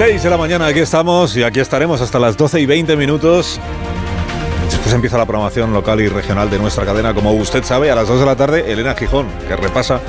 6 0.00 0.22
de 0.22 0.30
la 0.30 0.38
mañana 0.38 0.66
aquí 0.66 0.78
estamos 0.78 1.36
y 1.36 1.42
aquí 1.42 1.60
estaremos 1.60 2.00
hasta 2.00 2.18
las 2.18 2.34
12 2.34 2.58
y 2.58 2.64
20 2.64 2.96
minutos. 2.96 3.60
Después 4.70 4.94
empieza 4.94 5.18
la 5.18 5.26
programación 5.26 5.74
local 5.74 6.00
y 6.00 6.08
regional 6.08 6.48
de 6.48 6.58
nuestra 6.58 6.86
cadena. 6.86 7.12
Como 7.12 7.32
usted 7.32 7.62
sabe, 7.64 7.90
a 7.90 7.94
las 7.94 8.08
2 8.08 8.20
de 8.20 8.24
la 8.24 8.34
tarde, 8.34 8.72
Elena 8.72 8.94
Gijón, 8.94 9.26
que 9.46 9.54
repasa 9.56 10.00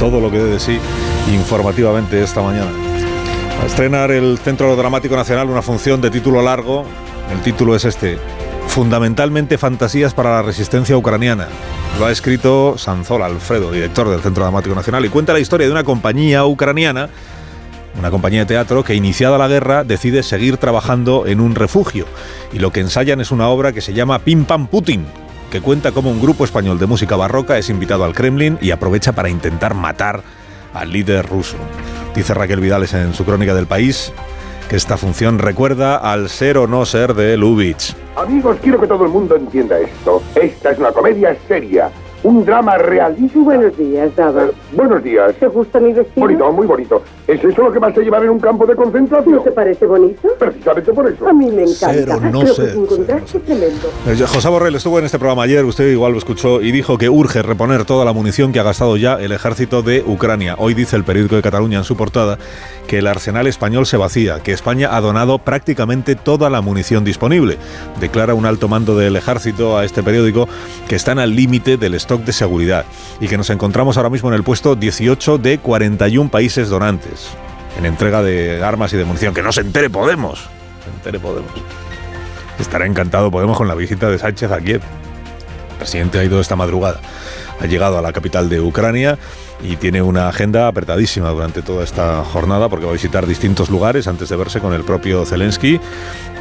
todo 0.00 0.18
lo 0.18 0.30
que 0.30 0.38
dé 0.38 0.44
de 0.44 0.58
sí 0.58 0.78
informativamente 1.30 2.22
esta 2.22 2.40
mañana. 2.40 2.70
A 3.62 3.66
estrenar 3.66 4.12
el 4.12 4.38
Centro 4.38 4.74
Dramático 4.76 5.14
Nacional 5.14 5.50
una 5.50 5.60
función 5.60 6.00
de 6.00 6.10
título 6.10 6.40
largo. 6.40 6.86
El 7.30 7.42
título 7.42 7.76
es 7.76 7.84
este: 7.84 8.16
Fundamentalmente 8.68 9.58
fantasías 9.58 10.14
para 10.14 10.36
la 10.36 10.40
resistencia 10.42 10.96
ucraniana. 10.96 11.48
Lo 11.98 12.06
ha 12.06 12.10
escrito 12.10 12.78
Sanzola 12.78 13.26
Alfredo, 13.26 13.72
director 13.72 14.08
del 14.08 14.22
Centro 14.22 14.42
Dramático 14.42 14.74
Nacional, 14.74 15.04
y 15.04 15.10
cuenta 15.10 15.34
la 15.34 15.40
historia 15.40 15.66
de 15.66 15.72
una 15.72 15.84
compañía 15.84 16.46
ucraniana 16.46 17.10
una 17.98 18.10
compañía 18.10 18.40
de 18.40 18.46
teatro 18.46 18.82
que 18.82 18.94
iniciada 18.94 19.38
la 19.38 19.48
guerra 19.48 19.84
decide 19.84 20.22
seguir 20.22 20.56
trabajando 20.56 21.26
en 21.26 21.40
un 21.40 21.54
refugio 21.54 22.06
y 22.52 22.58
lo 22.58 22.72
que 22.72 22.80
ensayan 22.80 23.20
es 23.20 23.30
una 23.30 23.48
obra 23.48 23.72
que 23.72 23.80
se 23.80 23.94
llama 23.94 24.18
Pim 24.18 24.44
Pam 24.44 24.66
Putin, 24.66 25.06
que 25.50 25.60
cuenta 25.60 25.92
cómo 25.92 26.10
un 26.10 26.20
grupo 26.20 26.44
español 26.44 26.78
de 26.78 26.86
música 26.86 27.16
barroca 27.16 27.58
es 27.58 27.70
invitado 27.70 28.04
al 28.04 28.14
Kremlin 28.14 28.58
y 28.60 28.70
aprovecha 28.72 29.12
para 29.12 29.28
intentar 29.28 29.74
matar 29.74 30.22
al 30.72 30.92
líder 30.92 31.26
ruso. 31.26 31.56
Dice 32.14 32.34
Raquel 32.34 32.60
Vidales 32.60 32.94
en 32.94 33.14
su 33.14 33.24
crónica 33.24 33.54
del 33.54 33.66
país 33.66 34.12
que 34.68 34.76
esta 34.76 34.96
función 34.96 35.38
recuerda 35.38 35.96
al 35.96 36.28
ser 36.28 36.58
o 36.58 36.66
no 36.66 36.86
ser 36.86 37.14
de 37.14 37.36
Lubitsch. 37.36 37.94
Amigos, 38.16 38.56
quiero 38.62 38.80
que 38.80 38.86
todo 38.86 39.04
el 39.04 39.10
mundo 39.10 39.36
entienda 39.36 39.78
esto. 39.78 40.22
Esta 40.34 40.70
es 40.70 40.78
una 40.78 40.90
comedia 40.92 41.36
seria, 41.46 41.90
un 42.24 42.44
drama 42.44 42.76
realísimo. 42.78 43.44
Buenos 43.44 43.76
días, 43.76 44.14
Dava. 44.16 44.44
Eh, 44.44 44.52
buenos 44.72 45.02
días. 45.02 45.34
¿Te 45.38 45.46
gusta 45.46 45.78
mi 45.78 45.92
vestido? 45.92 46.26
Bonito, 46.26 46.52
muy 46.52 46.66
bonito. 46.66 47.02
¿Es 47.26 47.42
eso 47.42 47.62
lo 47.62 47.72
que 47.72 47.78
vas 47.78 47.96
a 47.96 48.00
llevar 48.00 48.24
en 48.24 48.30
un 48.30 48.40
campo 48.40 48.66
de 48.66 48.74
concentración? 48.74 49.36
¿No 49.36 49.42
te 49.42 49.52
parece 49.52 49.86
bonito? 49.86 50.28
Precisamente 50.38 50.92
por 50.92 51.06
eso. 51.06 51.28
A 51.28 51.32
mí 51.32 51.50
me 51.50 51.62
encanta. 51.62 51.92
Ser 51.92 52.10
o 52.10 52.20
no 52.20 52.40
Creo 52.40 52.54
ser, 52.54 52.74
que 53.24 53.38
tremendo. 53.40 53.88
Eh, 54.06 54.24
José 54.26 54.48
Borrell 54.48 54.74
estuvo 54.74 54.98
en 54.98 55.04
este 55.04 55.18
programa 55.18 55.42
ayer, 55.42 55.64
usted 55.64 55.90
igual 55.90 56.12
lo 56.12 56.18
escuchó, 56.18 56.62
y 56.62 56.72
dijo 56.72 56.98
que 56.98 57.08
urge 57.08 57.42
reponer 57.42 57.84
toda 57.84 58.04
la 58.04 58.12
munición 58.12 58.52
que 58.52 58.60
ha 58.60 58.62
gastado 58.62 58.96
ya 58.96 59.14
el 59.14 59.32
ejército 59.32 59.82
de 59.82 60.02
Ucrania. 60.06 60.56
Hoy 60.58 60.74
dice 60.74 60.96
el 60.96 61.04
periódico 61.04 61.36
de 61.36 61.42
Cataluña 61.42 61.78
en 61.78 61.84
su 61.84 61.96
portada 61.96 62.38
que 62.86 62.98
el 62.98 63.06
arsenal 63.06 63.46
español 63.46 63.86
se 63.86 63.96
vacía, 63.96 64.40
que 64.40 64.52
España 64.52 64.96
ha 64.96 65.00
donado 65.00 65.38
prácticamente 65.38 66.16
toda 66.16 66.48
la 66.50 66.62
munición 66.62 67.04
disponible. 67.04 67.58
Declara 68.00 68.34
un 68.34 68.46
alto 68.46 68.68
mando 68.68 68.96
del 68.96 69.16
ejército 69.16 69.76
a 69.76 69.84
este 69.84 70.02
periódico 70.02 70.48
que 70.88 70.96
están 70.96 71.18
al 71.18 71.34
límite 71.34 71.76
del 71.76 71.94
stock 71.94 72.13
de 72.18 72.32
seguridad 72.32 72.84
y 73.20 73.28
que 73.28 73.36
nos 73.36 73.50
encontramos 73.50 73.96
ahora 73.96 74.10
mismo 74.10 74.28
en 74.28 74.34
el 74.34 74.42
puesto 74.42 74.74
18 74.74 75.38
de 75.38 75.58
41 75.58 76.30
países 76.30 76.68
donantes 76.68 77.30
en 77.76 77.86
entrega 77.86 78.22
de 78.22 78.62
armas 78.62 78.92
y 78.92 78.96
de 78.96 79.04
munición. 79.04 79.34
Que 79.34 79.42
no 79.42 79.52
se 79.52 79.62
entere 79.62 79.90
Podemos. 79.90 80.48
Se 80.84 80.90
entere 80.90 81.18
Podemos. 81.18 81.52
Estará 82.58 82.86
encantado 82.86 83.30
Podemos 83.30 83.56
con 83.56 83.68
la 83.68 83.74
visita 83.74 84.08
de 84.08 84.18
Sánchez 84.18 84.50
a 84.50 84.60
Kiev. 84.60 84.82
El 85.72 85.76
presidente 85.78 86.18
ha 86.18 86.24
ido 86.24 86.40
esta 86.40 86.56
madrugada. 86.56 87.00
Ha 87.60 87.66
llegado 87.66 87.98
a 87.98 88.02
la 88.02 88.12
capital 88.12 88.48
de 88.48 88.60
Ucrania 88.60 89.18
y 89.64 89.76
tiene 89.76 90.02
una 90.02 90.28
agenda 90.28 90.68
apretadísima 90.68 91.30
durante 91.30 91.62
toda 91.62 91.82
esta 91.82 92.22
jornada 92.24 92.68
porque 92.68 92.84
va 92.84 92.90
a 92.90 92.94
visitar 92.94 93.26
distintos 93.26 93.70
lugares 93.70 94.06
antes 94.06 94.28
de 94.28 94.36
verse 94.36 94.60
con 94.60 94.74
el 94.74 94.84
propio 94.84 95.24
Zelensky 95.24 95.80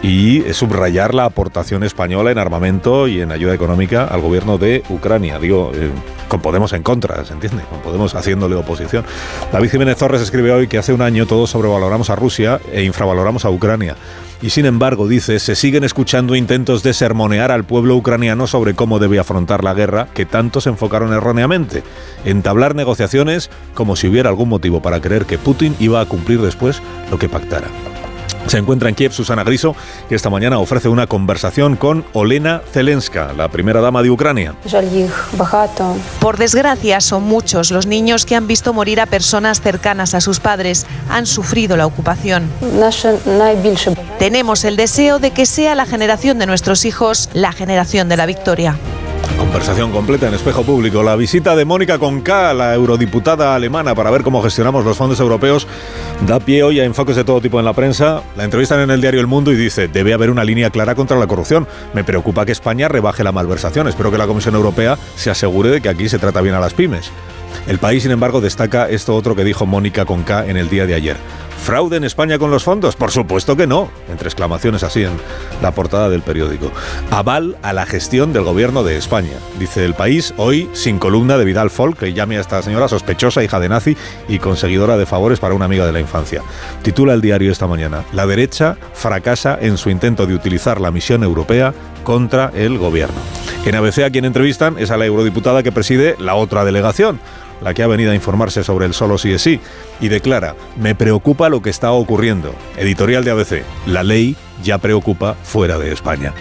y 0.03 0.43
subrayar 0.51 1.13
la 1.13 1.23
aportación 1.25 1.83
española 1.83 2.31
en 2.31 2.37
armamento 2.37 3.07
y 3.07 3.21
en 3.21 3.31
ayuda 3.31 3.53
económica 3.53 4.03
al 4.03 4.19
gobierno 4.19 4.57
de 4.57 4.83
Ucrania. 4.89 5.39
Digo, 5.39 5.71
eh, 5.73 5.89
con 6.27 6.41
Podemos 6.41 6.73
en 6.73 6.83
contra, 6.83 7.23
¿se 7.23 7.31
entiende? 7.31 7.63
Con 7.69 7.79
Podemos 7.79 8.13
haciéndole 8.13 8.55
oposición. 8.55 9.05
David 9.51 9.71
Jiménez 9.71 9.97
Torres 9.97 10.21
escribe 10.21 10.51
hoy 10.51 10.67
que 10.67 10.77
hace 10.77 10.91
un 10.91 11.01
año 11.01 11.25
todos 11.25 11.51
sobrevaloramos 11.51 12.09
a 12.09 12.15
Rusia 12.17 12.59
e 12.73 12.83
infravaloramos 12.83 13.45
a 13.45 13.49
Ucrania. 13.49 13.95
Y 14.41 14.49
sin 14.49 14.65
embargo, 14.65 15.07
dice, 15.07 15.39
se 15.39 15.55
siguen 15.55 15.85
escuchando 15.85 16.35
intentos 16.35 16.83
de 16.83 16.93
sermonear 16.93 17.49
al 17.49 17.63
pueblo 17.63 17.95
ucraniano 17.95 18.45
sobre 18.45 18.73
cómo 18.73 18.99
debe 18.99 19.17
afrontar 19.17 19.63
la 19.63 19.73
guerra, 19.73 20.09
que 20.13 20.25
tanto 20.25 20.59
se 20.59 20.67
enfocaron 20.67 21.13
erróneamente. 21.13 21.81
Entablar 22.25 22.75
negociaciones 22.75 23.12
declaraciones 23.13 23.49
como 23.73 23.95
si 23.95 24.07
hubiera 24.07 24.29
algún 24.29 24.49
motivo 24.49 24.81
para 24.81 24.99
creer 24.99 25.25
que 25.25 25.37
Putin 25.37 25.75
iba 25.79 26.01
a 26.01 26.05
cumplir 26.05 26.41
después 26.41 26.81
lo 27.11 27.17
que 27.17 27.29
pactara. 27.29 27.67
Se 28.47 28.57
encuentra 28.57 28.89
en 28.89 28.95
Kiev 28.95 29.13
Susana 29.13 29.45
Griso, 29.45 29.73
que 30.09 30.15
esta 30.15 30.29
mañana 30.29 30.59
ofrece 30.59 30.89
una 30.89 31.07
conversación 31.07 31.77
con 31.77 32.03
Olena 32.11 32.61
Zelenska, 32.73 33.31
la 33.31 33.47
primera 33.47 33.79
dama 33.79 34.03
de 34.03 34.09
Ucrania. 34.09 34.53
Por 36.19 36.37
desgracia, 36.37 36.99
son 36.99 37.23
muchos 37.23 37.71
los 37.71 37.85
niños 37.85 38.25
que 38.25 38.35
han 38.35 38.45
visto 38.45 38.73
morir 38.73 38.99
a 38.99 39.05
personas 39.05 39.61
cercanas 39.61 40.13
a 40.13 40.19
sus 40.19 40.41
padres. 40.41 40.85
Han 41.09 41.25
sufrido 41.25 41.77
la 41.77 41.85
ocupación. 41.85 42.49
Tenemos 44.19 44.65
el 44.65 44.75
deseo 44.75 45.19
de 45.19 45.31
que 45.31 45.45
sea 45.45 45.73
la 45.73 45.85
generación 45.85 46.37
de 46.37 46.45
nuestros 46.45 46.83
hijos 46.83 47.29
la 47.33 47.53
generación 47.53 48.09
de 48.09 48.17
la 48.17 48.25
victoria. 48.25 48.77
Conversación 49.37 49.91
completa 49.91 50.27
en 50.27 50.33
espejo 50.33 50.63
público. 50.63 51.03
La 51.03 51.15
visita 51.15 51.55
de 51.55 51.65
Mónica 51.65 51.99
Conca, 51.99 52.53
la 52.53 52.73
eurodiputada 52.73 53.55
alemana, 53.55 53.95
para 53.95 54.11
ver 54.11 54.23
cómo 54.23 54.41
gestionamos 54.41 54.83
los 54.85 54.97
fondos 54.97 55.19
europeos, 55.19 55.67
da 56.27 56.39
pie 56.39 56.63
hoy 56.63 56.79
a 56.79 56.85
enfoques 56.85 57.15
de 57.15 57.23
todo 57.23 57.41
tipo 57.41 57.59
en 57.59 57.65
la 57.65 57.73
prensa. 57.73 58.23
La 58.35 58.43
entrevistan 58.43 58.79
en 58.79 58.91
el 58.91 59.01
diario 59.01 59.21
El 59.21 59.27
Mundo 59.27 59.51
y 59.51 59.55
dice, 59.55 59.87
debe 59.87 60.13
haber 60.13 60.29
una 60.29 60.43
línea 60.43 60.69
clara 60.69 60.95
contra 60.95 61.17
la 61.17 61.27
corrupción. 61.27 61.67
Me 61.93 62.03
preocupa 62.03 62.45
que 62.45 62.51
España 62.51 62.87
rebaje 62.87 63.23
la 63.23 63.31
malversación. 63.31 63.87
Espero 63.87 64.11
que 64.11 64.17
la 64.17 64.27
Comisión 64.27 64.55
Europea 64.55 64.97
se 65.15 65.29
asegure 65.29 65.69
de 65.69 65.81
que 65.81 65.89
aquí 65.89 66.09
se 66.09 66.19
trata 66.19 66.41
bien 66.41 66.55
a 66.55 66.59
las 66.59 66.73
pymes. 66.73 67.11
El 67.67 67.79
país, 67.79 68.03
sin 68.03 68.11
embargo, 68.11 68.41
destaca 68.41 68.89
esto 68.89 69.15
otro 69.15 69.35
que 69.35 69.43
dijo 69.43 69.65
Mónica 69.65 70.05
Conca 70.05 70.45
en 70.45 70.57
el 70.57 70.69
día 70.69 70.85
de 70.85 70.95
ayer. 70.95 71.17
¿Fraude 71.63 71.95
en 71.95 72.03
España 72.03 72.37
con 72.37 72.51
los 72.51 72.65
fondos? 72.65 72.97
Por 72.97 73.11
supuesto 73.11 73.55
que 73.55 73.67
no, 73.67 73.89
entre 74.11 74.27
exclamaciones 74.27 74.83
así 74.83 75.03
en 75.03 75.13
la 75.61 75.71
portada 75.71 76.09
del 76.09 76.21
periódico. 76.21 76.69
Aval 77.09 77.55
a 77.61 77.71
la 77.71 77.85
gestión 77.85 78.33
del 78.33 78.43
gobierno 78.43 78.83
de 78.83 78.97
España, 78.97 79.37
dice 79.59 79.85
el 79.85 79.93
país, 79.93 80.33
hoy 80.35 80.69
sin 80.73 80.99
columna 80.99 81.37
de 81.37 81.45
Vidal 81.45 81.69
Folk, 81.69 81.97
que 81.99 82.11
llame 82.11 82.37
a 82.37 82.41
esta 82.41 82.61
señora 82.61 82.89
sospechosa, 82.89 83.45
hija 83.45 83.61
de 83.61 83.69
nazi 83.69 83.95
y 84.27 84.39
conseguidora 84.39 84.97
de 84.97 85.05
favores 85.05 85.39
para 85.39 85.55
una 85.55 85.63
amiga 85.63 85.85
de 85.85 85.93
la 85.93 86.01
infancia. 86.01 86.41
Titula 86.81 87.13
el 87.13 87.21
diario 87.21 87.49
esta 87.49 87.65
mañana, 87.65 88.03
La 88.11 88.27
derecha 88.27 88.75
fracasa 88.93 89.57
en 89.61 89.77
su 89.77 89.89
intento 89.89 90.25
de 90.25 90.35
utilizar 90.35 90.81
la 90.81 90.91
misión 90.91 91.23
europea 91.23 91.73
contra 92.03 92.51
el 92.53 92.77
gobierno. 92.77 93.21
En 93.65 93.75
ABC 93.75 93.99
a 93.99 94.09
quien 94.09 94.25
entrevistan 94.25 94.75
es 94.77 94.91
a 94.91 94.97
la 94.97 95.05
eurodiputada 95.05 95.63
que 95.63 95.71
preside 95.71 96.17
la 96.19 96.35
otra 96.35 96.65
delegación, 96.65 97.21
la 97.63 97.73
que 97.73 97.83
ha 97.83 97.87
venido 97.87 98.11
a 98.11 98.15
informarse 98.15 98.63
sobre 98.63 98.85
el 98.85 98.93
solo 98.93 99.17
sí 99.17 99.31
es 99.31 99.41
sí, 99.41 99.59
y 99.99 100.09
declara, 100.09 100.55
me 100.77 100.95
preocupa 100.95 101.49
lo 101.49 101.61
que 101.61 101.69
está 101.69 101.91
ocurriendo. 101.91 102.53
Editorial 102.77 103.23
de 103.23 103.31
ABC, 103.31 103.63
la 103.87 104.03
ley 104.03 104.35
ya 104.63 104.77
preocupa 104.77 105.35
fuera 105.43 105.77
de 105.77 105.91
España. 105.91 106.33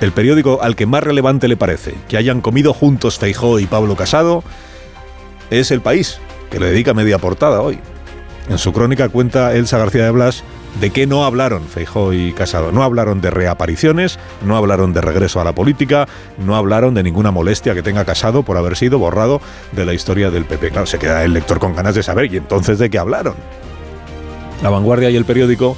El 0.00 0.12
periódico 0.12 0.62
al 0.62 0.74
que 0.74 0.86
más 0.86 1.02
relevante 1.02 1.48
le 1.48 1.56
parece 1.56 1.94
que 2.08 2.16
hayan 2.16 2.40
comido 2.40 2.72
juntos 2.72 3.18
Feijó 3.18 3.58
y 3.60 3.66
Pablo 3.66 3.94
Casado 3.96 4.42
es 5.50 5.70
El 5.70 5.80
País, 5.80 6.18
que 6.50 6.58
le 6.58 6.66
dedica 6.66 6.94
media 6.94 7.18
portada 7.18 7.60
hoy. 7.60 7.78
En 8.48 8.58
su 8.58 8.72
crónica 8.72 9.08
cuenta 9.08 9.54
Elsa 9.54 9.78
García 9.78 10.04
de 10.04 10.10
Blas 10.10 10.44
de 10.80 10.90
qué 10.90 11.06
no 11.06 11.24
hablaron 11.24 11.66
Feijó 11.66 12.12
y 12.12 12.32
Casado. 12.32 12.72
No 12.72 12.82
hablaron 12.82 13.20
de 13.20 13.30
reapariciones, 13.30 14.18
no 14.44 14.56
hablaron 14.56 14.92
de 14.92 15.00
regreso 15.00 15.40
a 15.40 15.44
la 15.44 15.54
política, 15.54 16.06
no 16.38 16.56
hablaron 16.56 16.94
de 16.94 17.02
ninguna 17.02 17.30
molestia 17.30 17.74
que 17.74 17.82
tenga 17.82 18.04
Casado 18.04 18.42
por 18.42 18.56
haber 18.56 18.76
sido 18.76 18.98
borrado 18.98 19.40
de 19.72 19.86
la 19.86 19.94
historia 19.94 20.30
del 20.30 20.44
PP. 20.44 20.70
Claro, 20.70 20.86
se 20.86 20.98
queda 20.98 21.24
el 21.24 21.32
lector 21.32 21.58
con 21.58 21.74
ganas 21.74 21.94
de 21.94 22.02
saber, 22.02 22.32
¿y 22.32 22.36
entonces 22.36 22.78
de 22.78 22.90
qué 22.90 22.98
hablaron? 22.98 23.34
La 24.62 24.70
Vanguardia 24.70 25.10
y 25.10 25.16
el 25.16 25.24
periódico 25.24 25.76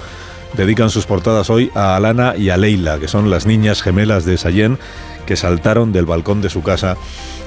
dedican 0.57 0.91
sus 0.91 1.07
portadas 1.07 1.51
hoy 1.51 1.71
a 1.75 1.97
Alana 1.97 2.35
y 2.37 2.51
a 2.51 2.57
Leila, 2.57 2.99
que 2.99 3.09
son 3.09 3.31
las 3.31 3.47
niñas 3.47 3.83
gemelas 3.83 4.25
de 4.25 4.39
Sayén 4.39 4.79
que 5.27 5.37
saltaron 5.37 5.93
del 5.93 6.07
balcón 6.07 6.41
de 6.41 6.49
su 6.49 6.63
casa 6.63 6.97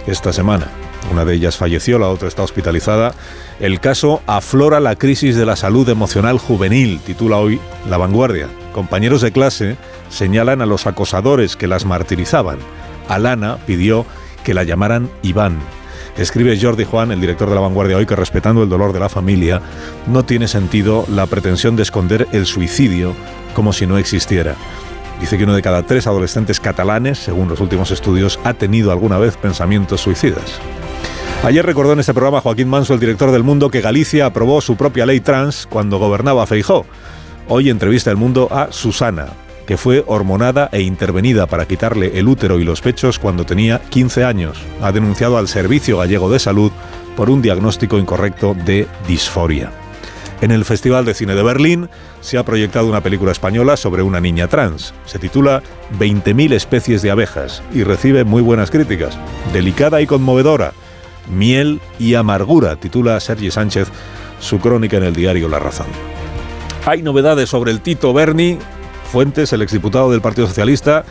esta 0.06 0.34
semana. 0.34 0.68
Una 1.10 1.26
de 1.26 1.34
ellas 1.34 1.58
falleció, 1.58 2.00
la 2.00 2.10
otra 2.10 2.28
está 2.28 2.44
hospitalizada. 2.44 3.14
El 3.60 3.80
caso 3.80 4.22
aflora 4.28 4.80
la 4.80 4.96
crisis 4.96 5.36
de 5.36 5.46
la 5.46 5.56
salud 5.56 5.88
emocional 5.90 6.38
juvenil, 6.38 7.00
titula 7.00 7.38
hoy 7.38 7.60
La 7.90 7.98
Vanguardia. 7.98 8.48
Compañeros 8.72 9.22
de 9.22 9.32
clase 9.32 9.78
señalan 10.10 10.62
a 10.62 10.66
los 10.66 10.88
acosadores 10.88 11.56
que 11.56 11.68
las 11.68 11.86
martirizaban. 11.86 12.60
Alana 13.10 13.58
pidió 13.66 14.06
que 14.44 14.54
la 14.54 14.64
llamaran 14.64 15.10
Iván. 15.22 15.58
Escribe 16.18 16.60
Jordi 16.60 16.84
Juan, 16.84 17.12
el 17.12 17.22
director 17.22 17.50
de 17.50 17.56
La 17.56 17.62
Vanguardia 17.62 17.98
hoy, 17.98 18.06
que 18.06 18.16
respetando 18.16 18.64
el 18.64 18.70
dolor 18.70 18.94
de 18.94 19.00
la 19.00 19.10
familia, 19.10 19.62
no 20.08 20.24
tiene 20.24 20.48
sentido 20.48 21.06
la 21.10 21.26
pretensión 21.26 21.76
de 21.76 21.84
esconder 21.84 22.28
el 22.32 22.46
suicidio 22.46 23.14
como 23.54 23.74
si 23.74 23.86
no 23.88 23.98
existiera. 23.98 24.56
Dice 25.20 25.38
que 25.38 25.44
uno 25.44 25.54
de 25.54 25.62
cada 25.62 25.84
tres 25.84 26.08
adolescentes 26.08 26.60
catalanes, 26.60 27.20
según 27.20 27.48
los 27.48 27.60
últimos 27.60 27.92
estudios, 27.92 28.40
ha 28.44 28.54
tenido 28.54 28.92
alguna 28.92 29.20
vez 29.20 29.38
pensamientos 29.38 30.02
suicidas. 30.02 30.60
Ayer 31.44 31.66
recordó 31.66 31.94
en 31.94 32.00
este 32.00 32.14
programa 32.14 32.40
Joaquín 32.40 32.70
Manso, 32.70 32.94
el 32.94 33.00
director 33.00 33.32
del 33.32 33.44
Mundo, 33.44 33.72
que 33.72 33.82
Galicia 33.82 34.28
aprobó 34.28 34.62
su 34.62 34.76
propia 34.76 35.08
ley 35.08 35.22
trans 35.22 35.66
cuando 35.68 35.98
gobernaba 35.98 36.46
Feijó. 36.46 36.86
Hoy 37.48 37.72
entrevista 37.72 38.12
el 38.12 38.18
Mundo 38.18 38.48
a 38.52 38.72
Susana, 38.72 39.30
que 39.66 39.76
fue 39.76 40.04
hormonada 40.06 40.70
e 40.72 40.82
intervenida 40.82 41.48
para 41.48 41.66
quitarle 41.66 42.20
el 42.20 42.28
útero 42.28 42.60
y 42.60 42.64
los 42.64 42.82
pechos 42.82 43.18
cuando 43.18 43.44
tenía 43.44 43.82
15 43.90 44.24
años. 44.24 44.62
Ha 44.84 44.92
denunciado 44.92 45.40
al 45.40 45.48
Servicio 45.48 45.98
Gallego 45.98 46.30
de 46.30 46.38
Salud 46.38 46.72
por 47.18 47.32
un 47.32 47.42
diagnóstico 47.42 47.98
incorrecto 47.98 48.54
de 48.54 48.88
disforia. 49.08 49.72
En 50.42 50.52
el 50.52 50.64
Festival 50.64 51.06
de 51.06 51.16
Cine 51.16 51.34
de 51.34 51.42
Berlín 51.42 51.90
se 52.22 52.38
ha 52.38 52.46
proyectado 52.46 52.88
una 52.88 53.02
película 53.02 53.32
española 53.32 53.78
sobre 53.78 54.04
una 54.04 54.22
niña 54.22 54.48
trans. 54.48 54.94
Se 55.06 55.18
titula 55.18 55.64
20.000 56.00 56.54
especies 56.54 57.02
de 57.02 57.10
abejas 57.10 57.64
y 57.74 57.84
recibe 57.84 58.26
muy 58.26 58.44
buenas 58.44 58.70
críticas. 58.70 59.18
Delicada 59.54 60.02
y 60.02 60.08
conmovedora. 60.08 60.74
Miel 61.30 61.80
y 62.00 62.16
amargura, 62.16 62.76
titula 62.76 63.20
Sergi 63.20 63.52
Sánchez 63.52 63.90
su 64.40 64.60
crónica 64.60 64.98
en 64.98 65.04
el 65.04 65.16
diario 65.16 65.48
La 65.48 65.60
Razón. 65.60 65.88
Hay 66.86 67.04
novedades 67.04 67.50
sobre 67.50 67.72
el 67.72 67.82
Tito 67.82 68.12
Berni. 68.14 68.58
Fuentes, 69.12 69.54
el 69.54 69.62
exdiputado 69.62 70.10
del 70.10 70.22
Partido 70.22 70.48
Socialista, 70.48 71.06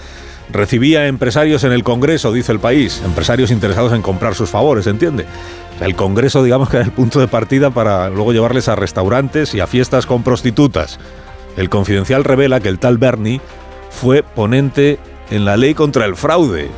recibía 0.51 1.07
empresarios 1.07 1.65
en 1.65 1.73
el 1.73 1.85
Congreso, 1.85 2.33
dice 2.33 2.51
el 2.53 2.59
país, 2.59 3.03
empresarios 3.05 3.51
interesados 3.51 3.93
en 3.93 4.03
comprar 4.03 4.35
sus 4.35 4.51
favores, 4.51 4.87
¿entiende? 4.87 5.27
El 5.81 5.95
Congreso, 5.95 6.43
digamos 6.43 6.69
que 6.69 6.79
era 6.79 6.87
el 6.87 6.93
punto 6.93 7.21
de 7.21 7.29
partida 7.29 7.71
para 7.71 8.11
luego 8.11 8.33
llevarles 8.33 8.69
a 8.69 8.75
restaurantes 8.75 9.55
y 9.55 9.61
a 9.61 9.67
fiestas 9.67 10.07
con 10.07 10.23
prostitutas. 10.23 10.99
El 11.57 11.69
confidencial 11.69 12.25
revela 12.25 12.61
que 12.61 12.69
el 12.69 12.79
tal 12.79 12.99
Bernie 12.99 13.41
fue 13.91 14.23
ponente 14.23 14.99
en 15.31 15.45
la 15.45 15.57
ley 15.57 15.75
contra 15.75 16.05
el 16.05 16.17
fraude. 16.17 16.71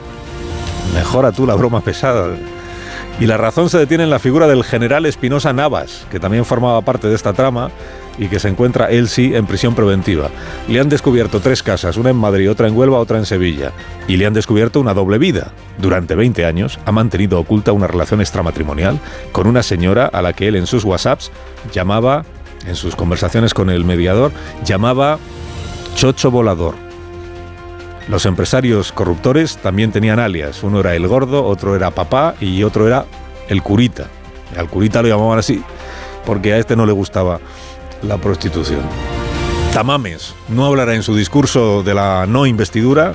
Mejora 0.94 1.32
tú 1.32 1.46
la 1.46 1.54
broma 1.54 1.80
pesada. 1.80 2.34
Y 3.20 3.26
la 3.26 3.36
razón 3.36 3.70
se 3.70 3.78
detiene 3.78 4.04
en 4.04 4.10
la 4.10 4.18
figura 4.18 4.46
del 4.46 4.64
general 4.64 5.06
Espinosa 5.06 5.52
Navas, 5.52 6.06
que 6.10 6.18
también 6.18 6.44
formaba 6.44 6.80
parte 6.80 7.08
de 7.08 7.14
esta 7.14 7.32
trama 7.32 7.70
y 8.18 8.28
que 8.28 8.38
se 8.38 8.48
encuentra 8.48 8.90
él 8.90 9.08
sí 9.08 9.34
en 9.34 9.46
prisión 9.46 9.74
preventiva. 9.74 10.28
Le 10.68 10.80
han 10.80 10.88
descubierto 10.88 11.40
tres 11.40 11.62
casas, 11.62 11.96
una 11.96 12.10
en 12.10 12.16
Madrid, 12.16 12.50
otra 12.50 12.68
en 12.68 12.76
Huelva, 12.76 12.98
otra 12.98 13.18
en 13.18 13.26
Sevilla. 13.26 13.72
Y 14.08 14.16
le 14.16 14.26
han 14.26 14.34
descubierto 14.34 14.80
una 14.80 14.94
doble 14.94 15.18
vida. 15.18 15.52
Durante 15.78 16.14
20 16.14 16.44
años 16.44 16.78
ha 16.84 16.92
mantenido 16.92 17.38
oculta 17.38 17.72
una 17.72 17.86
relación 17.86 18.20
extramatrimonial 18.20 18.98
con 19.32 19.46
una 19.46 19.62
señora 19.62 20.06
a 20.06 20.22
la 20.22 20.32
que 20.32 20.48
él 20.48 20.56
en 20.56 20.66
sus 20.66 20.84
WhatsApps 20.84 21.30
llamaba, 21.72 22.24
en 22.66 22.76
sus 22.76 22.96
conversaciones 22.96 23.54
con 23.54 23.70
el 23.70 23.84
mediador, 23.84 24.32
llamaba 24.64 25.18
Chocho 25.94 26.30
Volador. 26.30 26.91
Los 28.08 28.26
empresarios 28.26 28.92
corruptores 28.92 29.56
también 29.58 29.92
tenían 29.92 30.18
alias. 30.18 30.62
Uno 30.62 30.80
era 30.80 30.94
el 30.94 31.06
gordo, 31.06 31.44
otro 31.44 31.76
era 31.76 31.90
papá 31.90 32.34
y 32.40 32.62
otro 32.64 32.86
era 32.86 33.06
el 33.48 33.62
curita. 33.62 34.08
Al 34.56 34.68
curita 34.68 35.02
lo 35.02 35.08
llamaban 35.08 35.38
así 35.38 35.62
porque 36.24 36.52
a 36.52 36.58
este 36.58 36.76
no 36.76 36.86
le 36.86 36.92
gustaba 36.92 37.40
la 38.02 38.18
prostitución. 38.18 38.82
Tamames 39.72 40.34
no 40.48 40.66
hablará 40.66 40.94
en 40.94 41.02
su 41.02 41.16
discurso 41.16 41.82
de 41.82 41.94
la 41.94 42.26
no 42.26 42.46
investidura, 42.46 43.14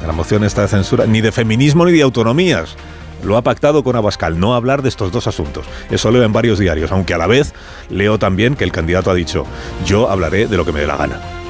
de 0.00 0.06
la 0.06 0.12
moción 0.12 0.44
esta 0.44 0.62
de 0.62 0.68
censura, 0.68 1.06
ni 1.06 1.20
de 1.20 1.32
feminismo 1.32 1.86
ni 1.86 1.92
de 1.92 2.02
autonomías. 2.02 2.76
Lo 3.22 3.38
ha 3.38 3.42
pactado 3.42 3.82
con 3.82 3.96
Abascal, 3.96 4.38
no 4.38 4.54
hablar 4.54 4.82
de 4.82 4.90
estos 4.90 5.10
dos 5.10 5.26
asuntos. 5.26 5.64
Eso 5.90 6.10
leo 6.10 6.24
en 6.24 6.32
varios 6.32 6.58
diarios, 6.58 6.92
aunque 6.92 7.14
a 7.14 7.18
la 7.18 7.26
vez 7.26 7.54
leo 7.88 8.18
también 8.18 8.54
que 8.54 8.64
el 8.64 8.72
candidato 8.72 9.10
ha 9.10 9.14
dicho, 9.14 9.46
yo 9.86 10.10
hablaré 10.10 10.46
de 10.46 10.56
lo 10.58 10.66
que 10.66 10.72
me 10.72 10.80
dé 10.80 10.86
la 10.86 10.96
gana. 10.96 11.43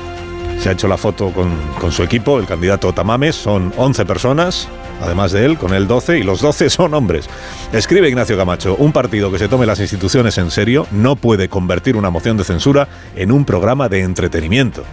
Se 0.64 0.70
ha 0.70 0.72
hecho 0.72 0.88
la 0.88 0.96
foto 0.96 1.30
con, 1.30 1.50
con 1.78 1.92
su 1.92 2.02
equipo, 2.02 2.38
el 2.38 2.46
candidato 2.46 2.94
Tamames, 2.94 3.36
son 3.36 3.70
11 3.76 4.06
personas, 4.06 4.66
además 5.02 5.30
de 5.32 5.44
él, 5.44 5.58
con 5.58 5.74
él 5.74 5.86
12, 5.86 6.20
y 6.20 6.22
los 6.22 6.40
12 6.40 6.70
son 6.70 6.94
hombres. 6.94 7.28
Escribe 7.74 8.08
Ignacio 8.08 8.34
Camacho, 8.38 8.74
un 8.76 8.90
partido 8.90 9.30
que 9.30 9.38
se 9.38 9.46
tome 9.46 9.66
las 9.66 9.78
instituciones 9.78 10.38
en 10.38 10.50
serio 10.50 10.86
no 10.90 11.16
puede 11.16 11.50
convertir 11.50 11.98
una 11.98 12.08
moción 12.08 12.38
de 12.38 12.44
censura 12.44 12.88
en 13.14 13.30
un 13.30 13.44
programa 13.44 13.90
de 13.90 14.00
entretenimiento. 14.04 14.84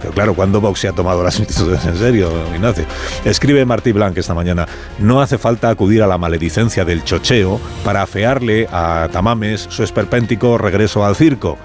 Pero 0.00 0.12
claro, 0.12 0.34
¿cuándo 0.34 0.60
Vox 0.60 0.78
se 0.78 0.86
ha 0.86 0.92
tomado 0.92 1.24
las 1.24 1.36
instituciones 1.40 1.84
en 1.84 1.96
serio, 1.96 2.30
Ignacio? 2.54 2.84
Escribe 3.24 3.64
Martí 3.64 3.90
Blanc 3.90 4.16
esta 4.18 4.34
mañana, 4.34 4.68
no 5.00 5.20
hace 5.20 5.36
falta 5.36 5.68
acudir 5.68 6.00
a 6.00 6.06
la 6.06 6.16
maledicencia 6.16 6.84
del 6.84 7.02
chocheo 7.02 7.60
para 7.84 8.02
afearle 8.02 8.68
a 8.70 9.08
Tamames 9.10 9.66
su 9.68 9.82
esperpéntico 9.82 10.58
regreso 10.58 11.04
al 11.04 11.16
circo. 11.16 11.58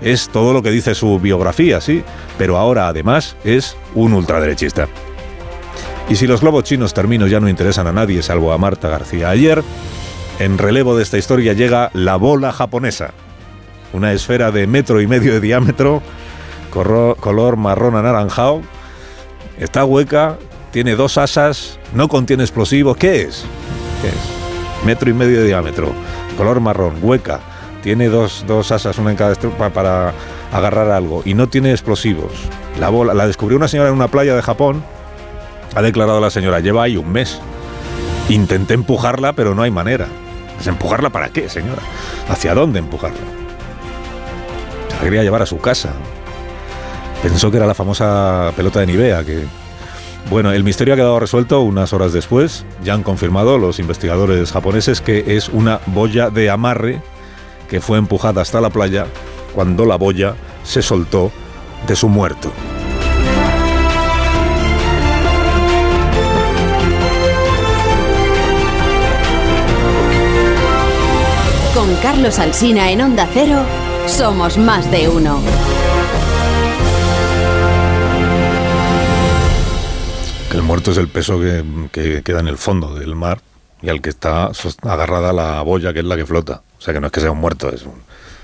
Es 0.00 0.28
todo 0.28 0.52
lo 0.52 0.62
que 0.62 0.70
dice 0.70 0.94
su 0.94 1.18
biografía, 1.18 1.80
sí, 1.80 2.02
pero 2.36 2.56
ahora 2.56 2.88
además 2.88 3.36
es 3.44 3.76
un 3.94 4.12
ultraderechista. 4.12 4.88
Y 6.08 6.16
si 6.16 6.26
los 6.26 6.42
globos 6.42 6.64
chinos 6.64 6.92
terminos 6.92 7.30
ya 7.30 7.40
no 7.40 7.48
interesan 7.48 7.86
a 7.86 7.92
nadie 7.92 8.22
salvo 8.22 8.52
a 8.52 8.58
Marta 8.58 8.88
García 8.88 9.30
ayer, 9.30 9.62
en 10.38 10.58
relevo 10.58 10.96
de 10.96 11.02
esta 11.02 11.16
historia 11.16 11.52
llega 11.52 11.90
la 11.94 12.16
bola 12.16 12.52
japonesa, 12.52 13.12
una 13.92 14.12
esfera 14.12 14.50
de 14.50 14.66
metro 14.66 15.00
y 15.00 15.06
medio 15.06 15.32
de 15.32 15.40
diámetro, 15.40 16.02
color 16.70 17.56
marrón 17.56 17.96
anaranjado, 17.96 18.60
está 19.58 19.84
hueca, 19.84 20.36
tiene 20.72 20.96
dos 20.96 21.16
asas, 21.18 21.78
no 21.94 22.08
contiene 22.08 22.42
explosivos. 22.42 22.96
¿Qué 22.96 23.22
es? 23.22 23.44
¿Qué 24.02 24.08
es? 24.08 24.84
Metro 24.84 25.08
y 25.08 25.14
medio 25.14 25.40
de 25.40 25.46
diámetro, 25.46 25.92
color 26.36 26.60
marrón, 26.60 26.96
hueca, 27.00 27.40
tiene 27.84 28.08
dos, 28.08 28.46
dos 28.48 28.72
asas, 28.72 28.96
una 28.96 29.10
en 29.10 29.16
cada 29.16 29.32
estrupa 29.32 29.68
para 29.68 30.14
agarrar 30.50 30.90
algo 30.90 31.20
y 31.26 31.34
no 31.34 31.50
tiene 31.50 31.70
explosivos. 31.70 32.32
La 32.80 32.88
bola 32.88 33.12
la 33.12 33.26
descubrió 33.26 33.58
una 33.58 33.68
señora 33.68 33.90
en 33.90 33.94
una 33.94 34.08
playa 34.08 34.34
de 34.34 34.40
Japón 34.40 34.82
ha 35.74 35.82
declarado 35.82 36.18
la 36.18 36.30
señora, 36.30 36.60
lleva 36.60 36.84
ahí 36.84 36.96
un 36.96 37.12
mes. 37.12 37.40
Intenté 38.30 38.72
empujarla, 38.72 39.34
pero 39.34 39.54
no 39.54 39.62
hay 39.62 39.70
manera. 39.70 40.06
¿Es 40.58 40.66
¿Empujarla 40.66 41.10
para 41.10 41.28
qué, 41.28 41.50
señora? 41.50 41.82
¿Hacia 42.28 42.54
dónde 42.54 42.78
empujarla? 42.78 43.18
Se 44.88 44.96
la 44.96 45.02
quería 45.02 45.22
llevar 45.22 45.42
a 45.42 45.46
su 45.46 45.58
casa. 45.58 45.90
Pensó 47.22 47.50
que 47.50 47.58
era 47.58 47.66
la 47.66 47.74
famosa 47.74 48.52
pelota 48.56 48.80
de 48.80 48.86
Nivea, 48.86 49.24
que... 49.24 49.44
Bueno, 50.30 50.52
el 50.52 50.64
misterio 50.64 50.94
ha 50.94 50.96
quedado 50.96 51.20
resuelto 51.20 51.60
unas 51.60 51.92
horas 51.92 52.14
después. 52.14 52.64
Ya 52.82 52.94
han 52.94 53.02
confirmado 53.02 53.58
los 53.58 53.78
investigadores 53.78 54.52
japoneses 54.52 55.02
que 55.02 55.36
es 55.36 55.50
una 55.50 55.80
boya 55.86 56.30
de 56.30 56.48
amarre 56.48 57.02
que 57.68 57.80
fue 57.80 57.98
empujada 57.98 58.42
hasta 58.42 58.60
la 58.60 58.70
playa 58.70 59.06
cuando 59.54 59.86
la 59.86 59.96
boya 59.96 60.34
se 60.64 60.82
soltó 60.82 61.30
de 61.86 61.96
su 61.96 62.08
muerto. 62.08 62.50
Con 71.74 71.94
Carlos 71.96 72.38
Alsina 72.38 72.90
en 72.90 73.02
Onda 73.02 73.28
Cero, 73.32 73.58
somos 74.06 74.56
más 74.58 74.90
de 74.90 75.08
uno. 75.08 75.40
El 80.52 80.62
muerto 80.62 80.92
es 80.92 80.98
el 80.98 81.08
peso 81.08 81.40
que, 81.40 81.64
que 81.90 82.22
queda 82.22 82.38
en 82.38 82.46
el 82.46 82.58
fondo 82.58 82.94
del 82.94 83.16
mar 83.16 83.40
y 83.82 83.88
al 83.90 84.00
que 84.00 84.10
está 84.10 84.50
agarrada 84.82 85.32
la 85.32 85.60
boya, 85.62 85.92
que 85.92 85.98
es 85.98 86.04
la 86.04 86.16
que 86.16 86.24
flota. 86.24 86.62
O 86.84 86.86
sea 86.86 86.92
que 86.92 87.00
no 87.00 87.06
es 87.06 87.12
que 87.14 87.20
sea 87.22 87.30
un 87.30 87.38
muerto, 87.38 87.70
es 87.72 87.84
un, 87.84 87.94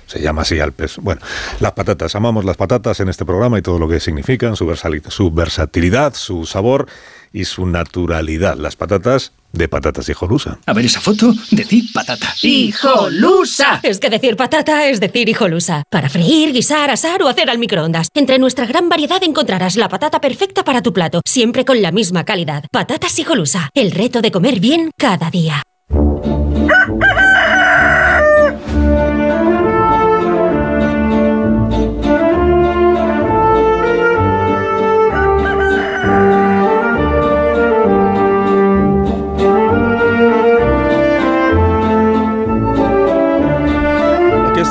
se 0.06 0.18
llama 0.18 0.40
así 0.40 0.58
al 0.58 0.72
peso. 0.72 1.02
Bueno, 1.02 1.20
las 1.60 1.72
patatas, 1.72 2.14
amamos 2.14 2.46
las 2.46 2.56
patatas 2.56 2.98
en 3.00 3.10
este 3.10 3.26
programa 3.26 3.58
y 3.58 3.62
todo 3.62 3.78
lo 3.78 3.86
que 3.86 4.00
significan, 4.00 4.56
su, 4.56 4.74
su 5.08 5.30
versatilidad, 5.30 6.14
su 6.14 6.46
sabor 6.46 6.86
y 7.34 7.44
su 7.44 7.66
naturalidad. 7.66 8.56
Las 8.56 8.76
patatas 8.76 9.32
de 9.52 9.68
patatas 9.68 10.08
hijolusa. 10.08 10.58
A 10.64 10.72
ver 10.72 10.86
esa 10.86 11.02
foto, 11.02 11.34
decir 11.50 11.84
patata. 11.92 12.32
¡Hijolusa! 12.40 13.80
Es 13.82 14.00
que 14.00 14.08
decir 14.08 14.36
patata 14.36 14.86
es 14.86 15.00
decir 15.00 15.28
hijolusa. 15.28 15.82
Para 15.90 16.08
freír, 16.08 16.54
guisar, 16.54 16.88
asar 16.88 17.22
o 17.22 17.28
hacer 17.28 17.50
al 17.50 17.58
microondas. 17.58 18.08
Entre 18.14 18.38
nuestra 18.38 18.64
gran 18.64 18.88
variedad 18.88 19.22
encontrarás 19.22 19.76
la 19.76 19.90
patata 19.90 20.18
perfecta 20.18 20.64
para 20.64 20.80
tu 20.80 20.94
plato, 20.94 21.20
siempre 21.26 21.66
con 21.66 21.82
la 21.82 21.92
misma 21.92 22.24
calidad. 22.24 22.64
Patatas 22.72 23.18
hijolusa, 23.18 23.68
el 23.74 23.90
reto 23.90 24.22
de 24.22 24.30
comer 24.30 24.60
bien 24.60 24.92
cada 24.96 25.28
día. 25.28 25.62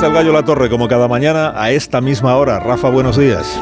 está 0.00 0.08
el 0.08 0.14
gallo 0.14 0.32
La 0.32 0.46
Torre, 0.46 0.70
como 0.70 0.88
cada 0.88 1.08
mañana 1.08 1.52
a 1.54 1.72
esta 1.72 2.00
misma 2.00 2.34
hora. 2.36 2.58
Rafa, 2.58 2.88
buenos 2.88 3.18
días. 3.18 3.60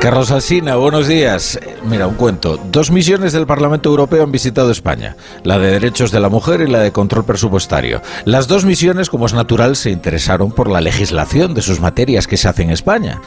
Carlos 0.00 0.30
Alsina, 0.30 0.76
buenos 0.76 1.08
días. 1.08 1.58
Mira, 1.84 2.06
un 2.06 2.14
cuento. 2.14 2.58
Dos 2.70 2.90
misiones 2.90 3.32
del 3.32 3.44
Parlamento 3.46 3.90
Europeo 3.90 4.22
han 4.22 4.30
visitado 4.30 4.70
España, 4.70 5.16
la 5.42 5.58
de 5.58 5.72
Derechos 5.72 6.12
de 6.12 6.20
la 6.20 6.28
Mujer 6.28 6.60
y 6.60 6.68
la 6.68 6.78
de 6.78 6.92
Control 6.92 7.24
Presupuestario. 7.24 8.00
Las 8.24 8.46
dos 8.46 8.64
misiones, 8.64 9.10
como 9.10 9.26
es 9.26 9.34
natural, 9.34 9.74
se 9.74 9.90
interesaron 9.90 10.52
por 10.52 10.70
la 10.70 10.80
legislación 10.80 11.54
de 11.54 11.60
sus 11.60 11.80
materias 11.80 12.26
que 12.26 12.36
se 12.36 12.48
hace 12.48 12.62
en 12.62 12.70
España. 12.70 13.20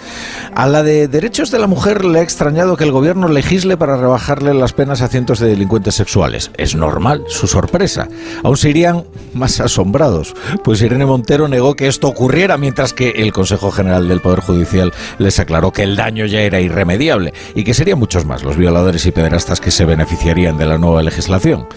A 0.55 0.65
la 0.67 0.83
de 0.83 1.07
Derechos 1.07 1.51
de 1.51 1.59
la 1.59 1.67
Mujer 1.67 2.05
le 2.05 2.19
ha 2.19 2.23
extrañado 2.23 2.77
que 2.77 2.85
el 2.85 2.91
gobierno 2.91 3.27
legisle 3.27 3.75
para 3.75 3.97
rebajarle 3.97 4.53
las 4.53 4.73
penas 4.73 5.01
a 5.01 5.09
cientos 5.09 5.39
de 5.39 5.49
delincuentes 5.49 5.95
sexuales. 5.95 6.49
Es 6.57 6.75
normal, 6.75 7.25
su 7.27 7.45
sorpresa. 7.45 8.07
Aún 8.43 8.57
se 8.57 8.69
irían 8.69 9.03
más 9.33 9.59
asombrados, 9.59 10.33
pues 10.63 10.81
Irene 10.81 11.05
Montero 11.05 11.47
negó 11.47 11.75
que 11.75 11.87
esto 11.87 12.07
ocurriera, 12.07 12.52
mientras 12.57 12.93
que 12.93 13.09
el 13.09 13.33
Consejo 13.33 13.71
General 13.71 14.07
del 14.07 14.21
Poder 14.21 14.41
Judicial 14.41 14.93
les 15.17 15.39
aclaró 15.39 15.71
que 15.71 15.83
el 15.83 15.95
daño 15.95 16.25
ya 16.25 16.41
era 16.41 16.59
irremediable 16.59 17.33
y 17.55 17.63
que 17.63 17.73
serían 17.73 17.99
muchos 17.99 18.25
más 18.25 18.43
los 18.43 18.57
violadores 18.57 19.05
y 19.05 19.11
pederastas 19.11 19.59
que 19.59 19.71
se 19.71 19.85
beneficiarían 19.85 20.57
de 20.57 20.65
la 20.65 20.77
nueva 20.77 21.03
legislación. 21.03 21.67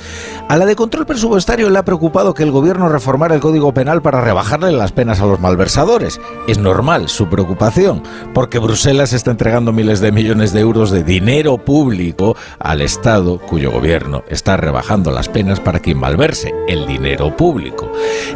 A 0.48 0.56
la 0.56 0.66
de 0.66 0.76
control 0.76 1.06
presupuestario 1.06 1.70
le 1.70 1.78
ha 1.78 1.84
preocupado 1.84 2.34
que 2.34 2.42
el 2.42 2.50
gobierno 2.50 2.88
reformara 2.88 3.34
el 3.34 3.40
Código 3.40 3.74
Penal 3.74 4.02
para 4.02 4.20
rebajarle 4.20 4.72
las 4.72 4.92
penas 4.92 5.20
a 5.20 5.26
los 5.26 5.40
malversadores. 5.40 6.20
Es 6.46 6.58
normal 6.58 7.08
su 7.08 7.28
preocupación, 7.28 8.02
porque 8.32 8.58
Bruselas 8.58 9.12
está 9.12 9.30
entregando 9.32 9.72
miles 9.72 10.00
de 10.00 10.12
millones 10.12 10.52
de 10.52 10.60
euros 10.60 10.90
de 10.90 11.02
dinero 11.02 11.58
público 11.58 12.36
al 12.58 12.80
Estado, 12.80 13.38
cuyo 13.38 13.72
gobierno 13.72 14.22
está 14.28 14.56
rebajando 14.56 15.10
las 15.10 15.28
penas 15.28 15.60
para 15.60 15.80
quien 15.80 15.98
malverse 15.98 16.54
el 16.68 16.86
dinero 16.86 17.36
público. 17.36 17.90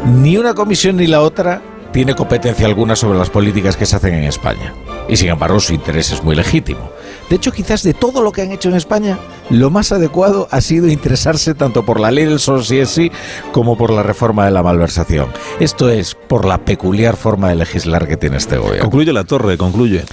Ni 0.05 0.37
una 0.37 0.53
comisión 0.53 0.97
ni 0.97 1.07
la 1.07 1.21
otra 1.21 1.61
tiene 1.91 2.15
competencia 2.15 2.65
alguna 2.65 2.95
sobre 2.95 3.17
las 3.17 3.29
políticas 3.29 3.75
que 3.77 3.85
se 3.85 3.95
hacen 3.95 4.13
en 4.13 4.23
España. 4.23 4.73
Y 5.09 5.17
sin 5.17 5.29
embargo 5.29 5.59
su 5.59 5.73
interés 5.73 6.11
es 6.11 6.23
muy 6.23 6.35
legítimo. 6.35 6.89
De 7.29 7.37
hecho, 7.37 7.51
quizás 7.51 7.83
de 7.83 7.93
todo 7.93 8.21
lo 8.21 8.31
que 8.31 8.41
han 8.41 8.51
hecho 8.51 8.69
en 8.69 8.75
España, 8.75 9.17
lo 9.49 9.69
más 9.69 9.91
adecuado 9.91 10.47
ha 10.51 10.59
sido 10.59 10.87
interesarse 10.87 11.53
tanto 11.53 11.85
por 11.85 11.99
la 11.99 12.11
ley 12.11 12.25
del 12.25 12.39
es 12.39 12.89
sí 12.89 13.11
como 13.53 13.77
por 13.77 13.89
la 13.89 14.03
reforma 14.03 14.45
de 14.45 14.51
la 14.51 14.63
malversación. 14.63 15.27
Esto 15.59 15.89
es 15.89 16.15
por 16.15 16.45
la 16.45 16.65
peculiar 16.65 17.15
forma 17.15 17.49
de 17.49 17.55
legislar 17.55 18.07
que 18.07 18.17
tiene 18.17 18.37
este 18.37 18.57
gobierno. 18.57 18.81
Concluye 18.81 19.13
la 19.13 19.23
torre, 19.23 19.57
concluye. 19.57 20.03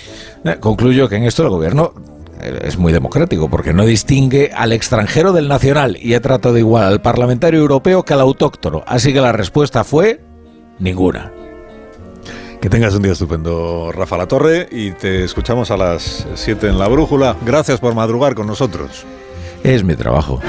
Eh, 0.45 0.57
Concluyo 0.61 1.09
que 1.09 1.17
en 1.17 1.25
esto 1.25 1.43
el 1.43 1.49
gobierno 1.49 1.93
eh, 2.41 2.61
es 2.63 2.79
muy 2.79 2.93
democrático 2.93 3.49
porque 3.49 3.73
no 3.73 3.85
distingue 3.85 4.53
al 4.55 4.73
extranjero 4.73 5.33
del 5.33 5.49
nacional 5.49 5.97
y 6.01 6.15
ha 6.15 6.21
tratado 6.21 6.57
igual 6.57 6.85
al 6.85 7.03
parlamentario 7.03 7.61
europeo 7.61 8.05
que 8.05 8.15
al 8.15 8.21
autóctono. 8.21 8.85
Así 8.87 9.13
que 9.13 9.21
la 9.21 9.33
respuesta 9.33 9.83
fue 9.83 10.21
ninguna. 10.79 11.33
Que 12.61 12.69
tengas 12.69 12.93
un 12.95 13.03
día 13.03 13.13
estupendo, 13.13 13.93
Rafa 13.93 14.17
La 14.17 14.27
Torre, 14.27 14.69
y 14.73 14.91
te 14.91 15.23
escuchamos 15.23 15.71
a 15.71 15.77
las 15.77 16.27
7 16.35 16.69
en 16.69 16.79
la 16.79 16.89
brújula. 16.89 17.37
Gracias 17.47 17.79
por 17.79 17.95
madrugar 17.95 18.35
con 18.35 18.49
nosotros. 18.49 19.05
Es 19.63 19.85
mi 19.85 19.95
trabajo. 19.95 20.41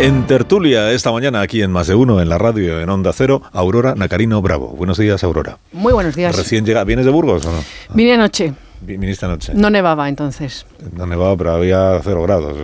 En 0.00 0.26
tertulia 0.26 0.92
esta 0.92 1.12
mañana 1.12 1.42
aquí 1.42 1.60
en 1.60 1.70
Más 1.70 1.88
de 1.88 1.94
Uno, 1.94 2.22
en 2.22 2.30
la 2.30 2.38
radio, 2.38 2.80
en 2.80 2.88
Onda 2.88 3.12
Cero, 3.12 3.42
Aurora 3.52 3.94
Nacarino 3.94 4.40
Bravo. 4.40 4.68
Buenos 4.68 4.96
días, 4.96 5.22
Aurora. 5.24 5.58
Muy 5.72 5.92
buenos 5.92 6.16
días. 6.16 6.34
Recién 6.34 6.64
llega. 6.64 6.82
¿Vienes 6.84 7.04
de 7.04 7.10
Burgos 7.10 7.44
o 7.44 7.52
no? 7.52 7.58
Vine 7.92 8.14
anoche. 8.14 8.54
Vi- 8.80 8.96
Viniste 8.96 9.26
anoche. 9.26 9.52
No 9.54 9.68
nevaba 9.68 10.08
entonces. 10.08 10.64
No 10.96 11.04
nevaba, 11.04 11.36
pero 11.36 11.52
había 11.52 12.00
cero 12.02 12.22
grados. 12.22 12.56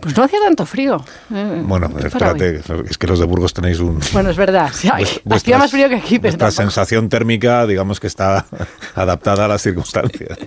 Pues 0.00 0.16
no 0.16 0.24
hacía 0.24 0.38
tanto 0.44 0.64
frío. 0.66 1.02
Eh, 1.34 1.62
Bueno, 1.64 1.90
hoy. 1.94 2.02
espérate, 2.06 2.60
es 2.88 2.98
que 2.98 3.06
los 3.06 3.18
de 3.18 3.24
Burgos 3.24 3.52
tenéis 3.54 3.80
un... 3.80 3.98
Bueno, 4.12 4.30
es 4.30 4.36
verdad. 4.36 4.70
sí, 4.72 4.88
ay, 4.92 5.04
vuestras- 5.24 5.42
hacía 5.42 5.58
más 5.58 5.70
frío 5.70 5.88
que 5.88 5.96
aquí, 5.96 6.18
pero 6.18 6.36
tampoco. 6.36 6.50
sensación 6.62 7.08
térmica, 7.08 7.66
digamos 7.66 7.98
que 7.98 8.06
está 8.06 8.46
adaptada 8.94 9.46
a 9.46 9.48
las 9.48 9.62
circunstancias. 9.62 10.38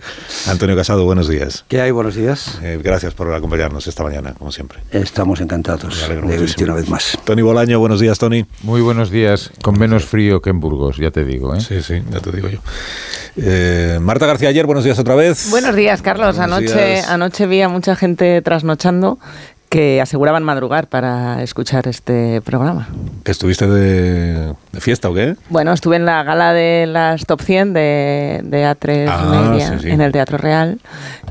Antonio 0.47 0.75
Casado, 0.75 1.03
buenos 1.03 1.27
días. 1.27 1.65
¿Qué 1.67 1.81
hay? 1.81 1.91
Buenos 1.91 2.15
días. 2.15 2.57
Eh, 2.61 2.79
gracias 2.81 3.13
por 3.13 3.33
acompañarnos 3.33 3.85
esta 3.87 4.03
mañana, 4.03 4.33
como 4.37 4.51
siempre. 4.51 4.79
Estamos 4.91 5.41
encantados 5.41 5.81
de 6.07 6.15
muchísimo. 6.15 6.27
verte 6.29 6.63
una 6.63 6.73
vez 6.75 6.87
más. 6.89 7.17
Tony 7.25 7.41
Bolaño, 7.41 7.79
buenos 7.79 7.99
días, 7.99 8.17
Tony. 8.19 8.45
Muy 8.63 8.81
buenos 8.81 9.09
días, 9.09 9.51
con 9.61 9.77
menos 9.77 10.05
frío 10.05 10.41
que 10.41 10.51
en 10.51 10.59
Burgos, 10.59 10.97
ya 10.97 11.11
te 11.11 11.25
digo. 11.25 11.53
¿eh? 11.55 11.59
Sí, 11.61 11.81
sí, 11.81 12.01
ya 12.11 12.19
te 12.21 12.31
digo 12.31 12.47
yo. 12.49 12.59
Eh, 13.37 13.99
Marta 14.01 14.25
García 14.25 14.49
ayer, 14.49 14.65
buenos 14.65 14.83
días 14.83 14.99
otra 14.99 15.15
vez. 15.15 15.49
Buenos 15.49 15.75
días, 15.75 16.01
Carlos. 16.01 16.39
Anoche, 16.39 17.01
días. 17.03 17.49
vi 17.49 17.61
a 17.61 17.69
mucha 17.69 17.95
gente 17.95 18.41
trasnochando 18.41 19.19
que 19.69 20.01
aseguraban 20.01 20.43
madrugar 20.43 20.87
para 20.87 21.43
escuchar 21.43 21.87
este 21.87 22.41
programa. 22.41 22.89
¿Que 23.23 23.31
estuviste 23.31 23.67
de, 23.67 24.55
fiesta 24.79 25.09
o 25.09 25.13
qué? 25.13 25.35
Bueno, 25.49 25.71
estuve 25.73 25.97
en 25.97 26.05
la 26.05 26.23
gala 26.23 26.53
de 26.53 26.87
las 26.87 27.25
Top 27.27 27.41
100 27.41 27.73
de, 27.73 28.41
de 28.43 28.65
A3 28.65 29.07
ah, 29.07 29.51
Media 29.51 29.79
en 29.83 30.01
el 30.01 30.11
Teatro 30.11 30.39
Real 30.39 30.79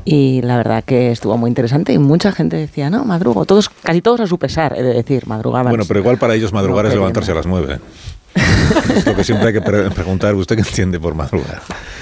y 0.05 0.41
la 0.41 0.55
verdad 0.55 0.83
que 0.85 1.11
estuvo 1.11 1.37
muy 1.37 1.49
interesante 1.49 1.91
y 1.91 1.97
mucha 1.97 2.31
gente 2.31 2.55
decía, 2.55 2.89
no, 2.89 3.03
madrugo. 3.03 3.45
Todos, 3.45 3.69
casi 3.69 4.01
todos 4.01 4.21
a 4.21 4.27
su 4.27 4.37
pesar, 4.39 4.73
he 4.77 4.83
de 4.83 4.93
decir, 4.93 5.27
madrugaban. 5.27 5.71
Bueno, 5.71 5.83
pero 5.85 5.99
igual 5.99 6.17
para 6.17 6.33
ellos 6.33 6.53
madrugar 6.53 6.85
es 6.85 6.93
levantarse 6.93 7.33
a 7.33 7.35
las 7.35 7.45
9. 7.45 7.79
lo 9.05 9.15
que 9.15 9.23
siempre 9.23 9.47
hay 9.47 9.53
que 9.53 9.61
pre- 9.61 9.89
preguntar. 9.91 10.35
¿Usted 10.35 10.55
qué 10.55 10.61
entiende 10.61 10.99
por 10.99 11.15
madrugar? 11.15 11.61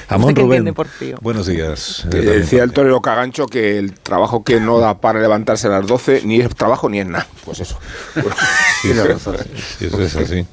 Amón 0.10 0.30
¿Usted 0.30 0.36
qué 0.36 0.42
Rubén, 0.42 0.68
entiende 0.68 0.74
por 0.74 1.22
buenos 1.22 1.48
días. 1.48 2.06
Eh, 2.14 2.18
decía 2.18 2.64
el 2.64 2.72
torero 2.72 3.02
Cagancho 3.02 3.46
que 3.48 3.78
el 3.78 3.94
trabajo 3.94 4.44
que 4.44 4.60
no 4.60 4.80
da 4.80 5.00
para 5.00 5.20
levantarse 5.20 5.68
a 5.68 5.72
las 5.72 5.88
12 5.88 6.22
ni 6.26 6.40
es 6.42 6.50
trabajo 6.56 6.90
ni 6.90 7.00
es 7.00 7.08
nada. 7.08 7.28
Pues 7.46 7.60
eso. 7.60 7.78
Sí, 8.82 8.90
sí, 8.94 9.00
sí, 9.80 9.86
eso 9.86 10.02
es 10.02 10.16
así. 10.16 10.46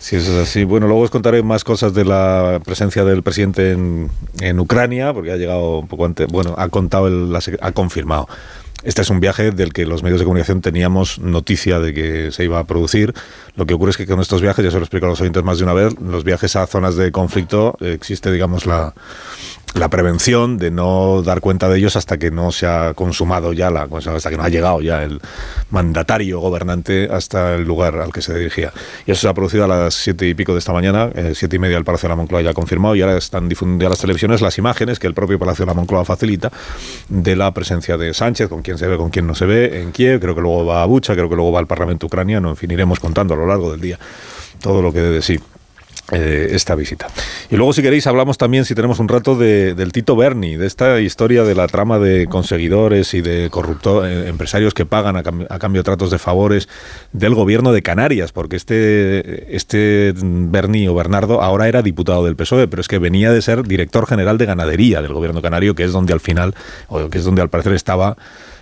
Sí, 0.00 0.16
eso 0.16 0.32
es 0.40 0.48
así. 0.48 0.64
Bueno, 0.64 0.88
luego 0.88 1.02
os 1.02 1.10
contaré 1.10 1.44
más 1.44 1.62
cosas 1.62 1.94
de 1.94 2.04
la 2.04 2.60
presencia 2.64 3.04
del 3.04 3.22
presidente 3.22 3.70
en, 3.70 4.10
en 4.40 4.58
Ucrania, 4.58 5.12
porque 5.14 5.30
ha 5.30 5.36
llegado 5.36 5.78
un 5.78 5.86
poco 5.86 6.04
antes. 6.06 6.26
Bueno, 6.26 6.56
ha 6.58 6.68
contado, 6.68 7.06
el- 7.06 7.32
ha 7.60 7.72
confirmado. 7.72 8.26
Este 8.82 9.02
es 9.02 9.10
un 9.10 9.20
viaje 9.20 9.52
del 9.52 9.72
que 9.72 9.86
los 9.86 10.02
medios 10.02 10.20
de 10.20 10.24
comunicación 10.24 10.60
teníamos 10.60 11.18
noticia 11.18 11.78
de 11.78 11.94
que 11.94 12.32
se 12.32 12.44
iba 12.44 12.58
a 12.58 12.64
producir. 12.64 13.14
Lo 13.54 13.66
que 13.66 13.74
ocurre 13.74 13.90
es 13.90 13.96
que 13.96 14.06
con 14.06 14.20
estos 14.20 14.42
viajes, 14.42 14.64
ya 14.64 14.70
se 14.70 14.78
lo 14.78 14.82
explico 14.82 15.06
a 15.06 15.08
los 15.08 15.20
oyentes 15.20 15.44
más 15.44 15.58
de 15.58 15.64
una 15.64 15.74
vez, 15.74 15.94
los 16.00 16.24
viajes 16.24 16.56
a 16.56 16.66
zonas 16.66 16.96
de 16.96 17.12
conflicto 17.12 17.76
eh, 17.80 17.92
existe, 17.92 18.32
digamos, 18.32 18.66
la, 18.66 18.94
la 19.74 19.88
prevención 19.88 20.58
de 20.58 20.70
no 20.70 21.22
dar 21.22 21.40
cuenta 21.40 21.68
de 21.68 21.78
ellos 21.78 21.96
hasta 21.96 22.18
que 22.18 22.30
no 22.30 22.52
se 22.52 22.66
ha 22.66 22.92
consumado 22.94 23.52
ya 23.52 23.70
la 23.70 23.88
hasta 23.92 24.30
que 24.30 24.36
no 24.36 24.42
ha 24.42 24.48
llegado 24.48 24.80
ya 24.80 25.02
el 25.02 25.20
mandatario 25.70 26.40
gobernante 26.40 27.08
hasta 27.10 27.54
el 27.54 27.64
lugar 27.64 27.96
al 27.96 28.12
que 28.12 28.20
se 28.20 28.34
dirigía. 28.34 28.72
Y 29.06 29.12
eso 29.12 29.22
se 29.22 29.28
ha 29.28 29.34
producido 29.34 29.64
a 29.64 29.68
las 29.68 29.94
siete 29.94 30.28
y 30.28 30.34
pico 30.34 30.52
de 30.52 30.58
esta 30.58 30.72
mañana, 30.72 31.10
eh, 31.14 31.32
siete 31.34 31.56
y 31.56 31.58
media 31.58 31.78
el 31.78 31.84
Palacio 31.84 32.08
de 32.08 32.12
la 32.12 32.16
Moncloa 32.16 32.42
ya 32.42 32.50
ha 32.50 32.54
confirmado 32.54 32.94
y 32.94 33.02
ahora 33.02 33.16
están 33.16 33.48
difundiendo 33.48 33.86
a 33.86 33.90
las 33.90 33.98
televisiones 33.98 34.40
las 34.40 34.58
imágenes 34.58 34.98
que 34.98 35.06
el 35.06 35.14
propio 35.14 35.38
Palacio 35.38 35.64
de 35.64 35.70
la 35.70 35.74
Moncloa 35.74 36.04
facilita 36.04 36.50
de 37.08 37.36
la 37.36 37.52
presencia 37.52 37.96
de 37.96 38.12
Sánchez, 38.12 38.48
con 38.48 38.62
quién 38.62 38.78
se 38.78 38.86
ve, 38.86 38.96
con 38.96 39.10
quién 39.10 39.26
no 39.26 39.34
se 39.34 39.46
ve, 39.46 39.80
en 39.80 39.92
Kiev, 39.92 40.20
creo 40.20 40.34
que 40.34 40.40
luego 40.40 40.66
va 40.66 40.82
a 40.82 40.86
Bucha, 40.86 41.14
creo 41.14 41.28
que 41.28 41.36
luego 41.36 41.52
va 41.52 41.60
al 41.60 41.66
Parlamento 41.66 42.06
ucraniano, 42.06 42.50
en 42.50 42.56
fin, 42.56 42.70
iremos 42.70 43.00
contando 43.00 43.34
a 43.34 43.36
lo 43.36 43.46
largo 43.46 43.70
del 43.70 43.80
día 43.80 43.98
todo 44.60 44.82
lo 44.82 44.92
que 44.92 45.00
dé 45.00 45.10
de 45.10 45.22
sí 45.22 45.40
eh, 46.12 46.48
esta 46.50 46.74
visita. 46.74 47.06
Y 47.50 47.56
luego, 47.56 47.72
si 47.72 47.80
queréis, 47.80 48.06
hablamos 48.06 48.36
también, 48.36 48.66
si 48.66 48.74
tenemos 48.74 48.98
un 48.98 49.08
rato, 49.08 49.34
de, 49.34 49.74
del 49.74 49.92
Tito 49.92 50.14
Berni, 50.14 50.56
de 50.56 50.66
esta 50.66 51.00
historia 51.00 51.42
de 51.42 51.54
la 51.54 51.66
trama 51.68 51.98
de 51.98 52.26
conseguidores 52.26 53.14
y 53.14 53.22
de 53.22 53.48
corruptores, 53.48 54.28
empresarios 54.28 54.74
que 54.74 54.84
pagan 54.84 55.16
a, 55.16 55.20
a 55.20 55.58
cambio 55.58 55.80
de 55.80 55.84
tratos 55.84 56.10
de 56.10 56.18
favores 56.18 56.68
del 57.12 57.34
gobierno 57.34 57.72
de 57.72 57.80
Canarias, 57.80 58.30
porque 58.30 58.56
este, 58.56 59.56
este 59.56 60.12
Berni 60.14 60.86
o 60.86 60.94
Bernardo 60.94 61.40
ahora 61.40 61.66
era 61.66 61.80
diputado 61.80 62.26
del 62.26 62.36
PSOE, 62.36 62.68
pero 62.68 62.82
es 62.82 62.88
que 62.88 62.98
venía 62.98 63.32
de 63.32 63.40
ser 63.40 63.62
director 63.62 64.06
general 64.06 64.36
de 64.36 64.44
ganadería 64.44 65.00
del 65.00 65.14
gobierno 65.14 65.40
canario, 65.40 65.74
que 65.74 65.84
es 65.84 65.92
donde 65.92 66.12
al 66.12 66.20
final, 66.20 66.54
o 66.88 67.08
que 67.08 67.18
es 67.18 67.24
donde 67.24 67.40
al 67.40 67.48
parecer 67.48 67.72
estaba 67.72 68.18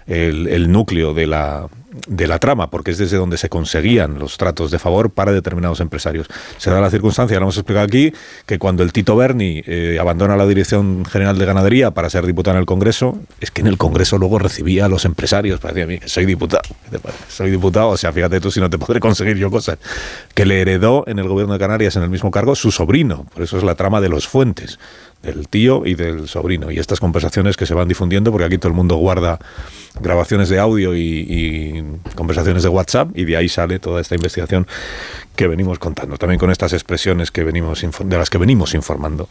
el 0.07 0.71
núcleo 0.71 1.15
de 1.15 1.27
la, 1.27 1.69
de 2.07 2.27
la 2.27 2.39
trama, 2.39 2.71
porque 2.71 2.93
es 2.93 2.99
desde 2.99 3.17
donde 3.17 3.37
se 3.37 3.49
conseguían 3.49 4.19
los 4.19 4.37
tratos 4.37 4.71
de 4.71 4.79
favor 4.79 5.11
para 5.11 5.33
determinados 5.33 5.81
empresarios. 5.81 6.29
Se 6.57 6.71
da 6.71 6.81
la 6.81 6.91
circunstancia, 6.91 7.37
lo 7.39 7.45
hemos 7.45 7.57
explicado 7.57 7.85
aquí, 7.85 8.13
que 8.47 8.59
cuando 8.59 8.83
el 8.83 8.93
Tito 8.93 9.17
Berni 9.17 9.63
eh, 9.67 9.99
abandona 10.01 10.37
la 10.37 10.47
Dirección 10.47 11.05
General 11.05 11.37
de 11.37 11.45
Ganadería 11.45 11.91
para 11.91 12.09
ser 12.09 12.27
diputado 12.27 12.57
en 12.57 12.61
el 12.61 12.67
Congreso, 12.67 13.19
es 13.41 13.51
que 13.51 13.61
en 13.61 13.67
el 13.67 13.77
Congreso 13.77 14.19
luego 14.19 14.39
recibía 14.39 14.85
a 14.85 14.89
los 14.89 15.05
empresarios, 15.05 15.61
parecía 15.61 15.85
a 15.85 15.87
mí 15.87 15.99
que 15.99 16.09
soy 16.09 16.27
diputado, 16.27 16.63
soy 17.29 17.51
diputado, 17.51 17.89
o 17.89 17.97
sea, 17.97 18.13
fíjate 18.13 18.41
tú 18.41 18.51
si 18.51 18.61
no 18.61 18.71
te 18.71 18.79
podré 18.79 19.01
conseguir 19.01 19.37
yo 19.37 19.51
cosas, 19.51 19.79
que 20.35 20.47
le 20.47 20.61
heredó 20.61 21.05
en 21.09 21.19
el 21.19 21.29
gobierno 21.29 21.55
de 21.55 21.59
Canarias 21.59 21.97
en 21.97 22.03
el 22.03 22.11
mismo 22.11 22.31
cargo 22.31 22.55
su 22.55 22.71
sobrino, 22.71 23.27
por 23.35 23.43
eso 23.43 23.59
es 23.59 23.65
la 23.65 23.75
trama 23.75 24.01
de 24.01 24.09
los 24.09 24.29
fuentes 24.29 24.79
del 25.23 25.49
tío 25.49 25.83
y 25.85 25.95
del 25.95 26.29
sobrino. 26.29 26.71
Y 26.71 26.79
estas 26.79 27.01
conversaciones 27.01 27.57
que 27.57 27.67
se 27.67 27.75
van 27.75 27.89
difundiendo, 27.89 28.31
porque 28.33 28.47
aquí 28.47 28.59
todo 28.59 28.69
el 28.69 28.75
mundo 28.75 28.97
guarda 28.97 29.39
grabaciones 30.01 30.49
de 30.49 30.59
audio 30.59 30.97
y, 30.97 31.85
conversaciones 32.15 32.63
de 32.63 32.69
WhatsApp, 32.69 33.11
y 33.15 33.25
de 33.25 33.37
ahí 33.37 33.49
sale 33.49 33.79
toda 33.79 34.01
esta 34.01 34.15
investigación 34.15 34.67
que 35.37 35.47
venimos 35.47 35.79
contando. 35.79 36.17
También 36.17 36.39
con 36.39 36.51
estas 36.51 36.73
expresiones 36.73 37.31
que 37.31 37.45
venimos 37.45 37.85
de 38.05 38.19
las 38.19 38.31
que 38.31 38.39
venimos 38.39 38.75
informando 38.75 39.29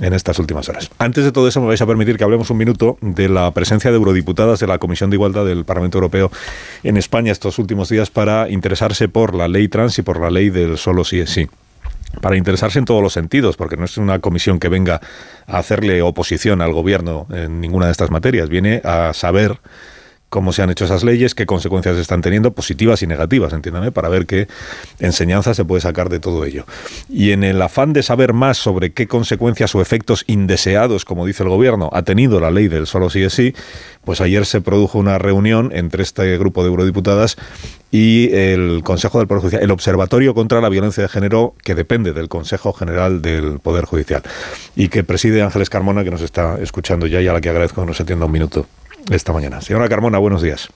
en 0.00 0.12
estas 0.12 0.38
últimas 0.38 0.68
horas. 0.68 0.90
Antes 0.98 1.24
de 1.24 1.32
todo 1.32 1.46
eso, 1.46 1.60
me 1.60 1.68
vais 1.68 1.80
a 1.80 1.86
permitir 1.86 2.16
que 2.16 2.24
hablemos 2.24 2.50
un 2.50 2.56
minuto 2.56 2.98
de 3.00 3.28
la 3.28 3.50
presencia 3.52 3.90
de 3.90 3.96
eurodiputadas 3.96 4.58
de 4.58 4.66
la 4.66 4.78
Comisión 4.78 5.10
de 5.10 5.16
Igualdad 5.16 5.44
del 5.44 5.64
Parlamento 5.64 5.98
Europeo 5.98 6.30
en 6.82 6.96
España 6.96 7.30
estos 7.30 7.58
últimos 7.58 7.88
días 7.88 8.10
para 8.10 8.50
interesarse 8.50 9.08
por 9.08 9.34
la 9.34 9.48
ley 9.48 9.68
trans 9.68 9.98
y 9.98 10.02
por 10.02 10.20
la 10.20 10.30
ley 10.30 10.50
del 10.50 10.78
solo 10.78 11.04
sí 11.04 11.20
es 11.20 11.30
sí. 11.30 11.48
Para 12.20 12.36
interesarse 12.36 12.78
en 12.78 12.84
todos 12.84 13.02
los 13.02 13.12
sentidos, 13.12 13.56
porque 13.56 13.76
no 13.76 13.84
es 13.84 13.96
una 13.98 14.18
comisión 14.18 14.58
que 14.58 14.68
venga 14.68 15.00
a 15.46 15.58
hacerle 15.58 16.02
oposición 16.02 16.62
al 16.62 16.72
gobierno 16.72 17.26
en 17.30 17.60
ninguna 17.60 17.86
de 17.86 17.92
estas 17.92 18.10
materias, 18.10 18.48
viene 18.48 18.80
a 18.84 19.12
saber 19.14 19.58
cómo 20.34 20.52
se 20.52 20.62
han 20.62 20.70
hecho 20.70 20.84
esas 20.84 21.04
leyes, 21.04 21.32
qué 21.32 21.46
consecuencias 21.46 21.96
están 21.96 22.20
teniendo, 22.20 22.50
positivas 22.50 23.04
y 23.04 23.06
negativas, 23.06 23.52
entiéndame, 23.52 23.92
para 23.92 24.08
ver 24.08 24.26
qué 24.26 24.48
enseñanza 24.98 25.54
se 25.54 25.64
puede 25.64 25.80
sacar 25.80 26.08
de 26.08 26.18
todo 26.18 26.44
ello. 26.44 26.66
Y 27.08 27.30
en 27.30 27.44
el 27.44 27.62
afán 27.62 27.92
de 27.92 28.02
saber 28.02 28.32
más 28.32 28.58
sobre 28.58 28.92
qué 28.92 29.06
consecuencias 29.06 29.72
o 29.76 29.80
efectos 29.80 30.24
indeseados, 30.26 31.04
como 31.04 31.24
dice 31.24 31.44
el 31.44 31.50
gobierno, 31.50 31.88
ha 31.92 32.02
tenido 32.02 32.40
la 32.40 32.50
ley 32.50 32.66
del 32.66 32.88
solo 32.88 33.10
sí 33.10 33.22
es 33.22 33.32
sí, 33.32 33.54
pues 34.04 34.20
ayer 34.20 34.44
se 34.44 34.60
produjo 34.60 34.98
una 34.98 35.18
reunión 35.18 35.70
entre 35.72 36.02
este 36.02 36.36
grupo 36.36 36.64
de 36.64 36.70
eurodiputadas 36.70 37.36
y 37.92 38.34
el 38.34 38.82
Consejo 38.82 39.18
del 39.18 39.28
Poder 39.28 39.40
Judicial, 39.40 39.62
el 39.62 39.70
Observatorio 39.70 40.34
contra 40.34 40.60
la 40.60 40.68
Violencia 40.68 41.04
de 41.04 41.08
Género, 41.08 41.54
que 41.62 41.76
depende 41.76 42.12
del 42.12 42.28
Consejo 42.28 42.72
General 42.72 43.22
del 43.22 43.60
Poder 43.60 43.84
Judicial, 43.84 44.24
y 44.74 44.88
que 44.88 45.04
preside 45.04 45.42
Ángeles 45.42 45.70
Carmona, 45.70 46.02
que 46.02 46.10
nos 46.10 46.22
está 46.22 46.58
escuchando 46.60 47.06
ya 47.06 47.20
y 47.20 47.28
a 47.28 47.32
la 47.32 47.40
que 47.40 47.50
agradezco 47.50 47.82
que 47.82 47.86
nos 47.86 48.00
atienda 48.00 48.26
un 48.26 48.32
minuto 48.32 48.66
esta 49.10 49.32
mañana. 49.32 49.60
Señora 49.60 49.88
Carmona, 49.88 50.18
buenos 50.18 50.42
días. 50.42 50.68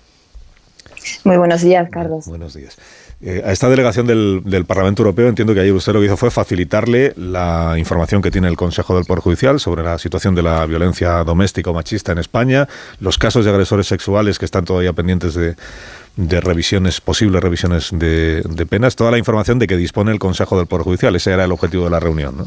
Muy 1.24 1.36
buenos 1.36 1.62
días, 1.62 1.88
Carlos. 1.90 2.26
Buenos 2.26 2.54
días. 2.54 2.76
Eh, 3.20 3.42
a 3.44 3.50
esta 3.50 3.68
delegación 3.68 4.06
del, 4.06 4.42
del, 4.44 4.64
Parlamento 4.64 5.02
Europeo 5.02 5.28
entiendo 5.28 5.52
que 5.52 5.58
ayer 5.58 5.72
usted 5.72 5.92
lo 5.92 5.98
que 5.98 6.06
hizo 6.06 6.16
fue 6.16 6.30
facilitarle 6.30 7.14
la 7.16 7.74
información 7.76 8.22
que 8.22 8.30
tiene 8.30 8.46
el 8.46 8.56
Consejo 8.56 8.94
del 8.94 9.06
Poder 9.06 9.22
Judicial 9.22 9.58
sobre 9.58 9.82
la 9.82 9.98
situación 9.98 10.36
de 10.36 10.42
la 10.42 10.64
violencia 10.66 11.24
doméstica 11.24 11.70
o 11.70 11.74
machista 11.74 12.12
en 12.12 12.18
España, 12.18 12.68
los 13.00 13.18
casos 13.18 13.44
de 13.44 13.50
agresores 13.50 13.88
sexuales 13.88 14.38
que 14.38 14.44
están 14.44 14.64
todavía 14.64 14.92
pendientes 14.92 15.34
de, 15.34 15.56
de 16.14 16.40
revisiones, 16.40 17.00
posibles 17.00 17.42
revisiones 17.42 17.90
de, 17.92 18.42
de, 18.42 18.66
penas, 18.66 18.94
toda 18.94 19.10
la 19.10 19.18
información 19.18 19.58
de 19.58 19.66
que 19.66 19.76
dispone 19.76 20.12
el 20.12 20.20
Consejo 20.20 20.56
del 20.56 20.68
Poder 20.68 20.84
Judicial. 20.84 21.16
Ese 21.16 21.32
era 21.32 21.44
el 21.44 21.50
objetivo 21.50 21.84
de 21.84 21.90
la 21.90 21.98
reunión, 21.98 22.36
¿no? 22.36 22.46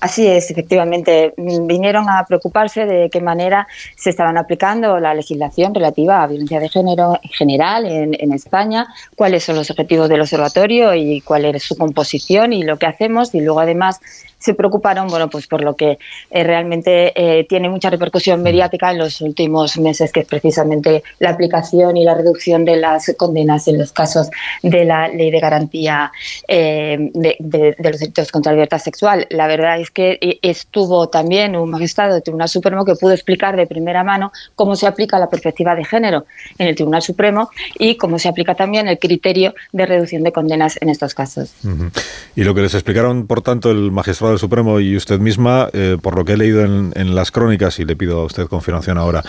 Así 0.00 0.26
es, 0.26 0.50
efectivamente. 0.50 1.34
Vinieron 1.36 2.08
a 2.08 2.24
preocuparse 2.26 2.86
de 2.86 3.10
qué 3.10 3.20
manera 3.20 3.68
se 3.96 4.10
estaban 4.10 4.38
aplicando 4.38 4.98
la 4.98 5.12
legislación 5.12 5.74
relativa 5.74 6.22
a 6.22 6.26
violencia 6.26 6.58
de 6.58 6.70
género 6.70 7.20
en 7.22 7.30
general 7.30 7.84
en, 7.84 8.16
en, 8.18 8.32
España, 8.32 8.86
cuáles 9.14 9.44
son 9.44 9.56
los 9.56 9.70
objetivos 9.70 10.08
del 10.08 10.22
observatorio 10.22 10.94
y 10.94 11.20
cuál 11.20 11.44
es 11.44 11.62
su 11.62 11.76
composición 11.76 12.54
y 12.54 12.62
lo 12.62 12.78
que 12.78 12.86
hacemos. 12.86 13.34
Y 13.34 13.40
luego, 13.40 13.60
además, 13.60 14.00
se 14.40 14.54
preocuparon 14.54 15.06
bueno, 15.08 15.28
pues 15.28 15.46
por 15.46 15.62
lo 15.62 15.76
que 15.76 15.98
eh, 16.30 16.44
realmente 16.44 17.12
eh, 17.14 17.44
tiene 17.44 17.68
mucha 17.68 17.90
repercusión 17.90 18.42
mediática 18.42 18.90
en 18.90 18.98
los 18.98 19.20
últimos 19.20 19.78
meses, 19.78 20.10
que 20.12 20.20
es 20.20 20.26
precisamente 20.26 21.04
la 21.18 21.30
aplicación 21.30 21.96
y 21.96 22.04
la 22.04 22.14
reducción 22.14 22.64
de 22.64 22.76
las 22.76 23.12
condenas 23.16 23.68
en 23.68 23.78
los 23.78 23.92
casos 23.92 24.30
de 24.62 24.84
la 24.84 25.08
ley 25.08 25.30
de 25.30 25.40
garantía 25.40 26.10
eh, 26.48 27.10
de, 27.12 27.36
de, 27.38 27.76
de, 27.78 27.90
los 27.90 28.00
delitos 28.00 28.32
contra 28.32 28.52
la 28.52 28.56
libertad 28.56 28.78
sexual. 28.78 29.26
La 29.30 29.46
verdad 29.46 29.78
es 29.78 29.90
que 29.90 30.18
estuvo 30.42 31.08
también 31.08 31.54
un 31.54 31.70
magistrado 31.70 32.14
del 32.14 32.22
Tribunal 32.22 32.48
Supremo 32.48 32.84
que 32.84 32.94
pudo 32.94 33.12
explicar 33.12 33.56
de 33.56 33.66
primera 33.66 34.02
mano 34.02 34.32
cómo 34.54 34.74
se 34.74 34.86
aplica 34.86 35.18
la 35.18 35.28
perspectiva 35.28 35.74
de 35.74 35.84
género 35.84 36.24
en 36.58 36.68
el 36.68 36.74
Tribunal 36.74 37.02
Supremo 37.02 37.50
y 37.78 37.96
cómo 37.96 38.18
se 38.18 38.28
aplica 38.28 38.54
también 38.54 38.88
el 38.88 38.98
criterio 38.98 39.54
de 39.72 39.84
reducción 39.84 40.22
de 40.22 40.32
condenas 40.32 40.78
en 40.80 40.88
estos 40.88 41.14
casos. 41.14 41.52
Uh 41.62 41.68
-huh. 41.68 41.90
Y 42.36 42.44
lo 42.44 42.54
que 42.54 42.62
les 42.62 42.74
explicaron, 42.74 43.26
por 43.26 43.42
tanto, 43.42 43.70
el 43.70 43.92
magistrado 43.92 44.29
del 44.30 44.38
Supremo 44.38 44.80
y 44.80 44.96
usted 44.96 45.18
misma, 45.20 45.68
eh, 45.72 45.96
por 46.00 46.16
lo 46.16 46.24
que 46.24 46.32
he 46.32 46.36
leído 46.36 46.64
en, 46.64 46.92
en, 46.94 47.14
las 47.14 47.30
crónicas, 47.30 47.78
y 47.78 47.84
le 47.84 47.96
pido 47.96 48.20
a 48.20 48.24
usted 48.24 48.46
confirmación 48.46 48.98
ahora, 48.98 49.22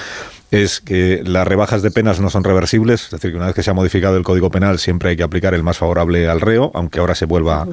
es 0.52 0.82
que 0.82 1.24
las 1.26 1.48
rebajas 1.48 1.82
de 1.82 1.92
penas 1.92 2.20
no 2.20 2.30
son 2.30 2.44
reversibles, 2.44 3.06
es 3.06 3.12
decir, 3.12 3.32
que 3.32 3.38
una 3.38 3.46
vez 3.46 3.56
que 3.56 3.64
se 3.64 3.72
ha 3.72 3.74
modificado 3.74 4.18
el 4.18 4.24
Código 4.24 4.52
Penal 4.52 4.80
siempre 4.80 5.10
hay 5.10 5.18
que 5.18 5.24
aplicar 5.24 5.54
el 5.54 5.64
más 5.64 5.78
favorable 5.78 6.28
al 6.28 6.42
reo, 6.42 6.72
aunque 6.74 7.00
ahora 7.00 7.16
se 7.16 7.26
vuelva 7.26 7.68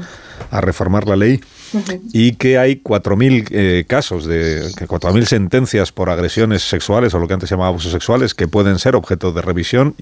a 0.51 0.61
reformar 0.61 1.09
la 1.09 1.17
ley, 1.17 1.41
y 2.13 2.33
que 2.37 2.57
hay 2.57 2.81
4.000 2.83 3.49
eh, 3.51 3.85
casos, 3.87 4.27
de 4.27 4.63
4.000 4.71 5.25
sentencias 5.25 5.91
por 5.91 6.09
agresiones 6.09 6.63
sexuales 6.63 7.13
o 7.15 7.19
lo 7.19 7.27
que 7.27 7.35
antes 7.35 7.49
se 7.49 7.57
llamaba 7.57 7.69
abusos 7.69 7.93
sexuales 7.93 8.35
que 8.35 8.47
pueden 8.47 8.79
ser 8.79 8.95
objeto 8.95 9.33
de 9.33 9.43
revisión 9.43 9.95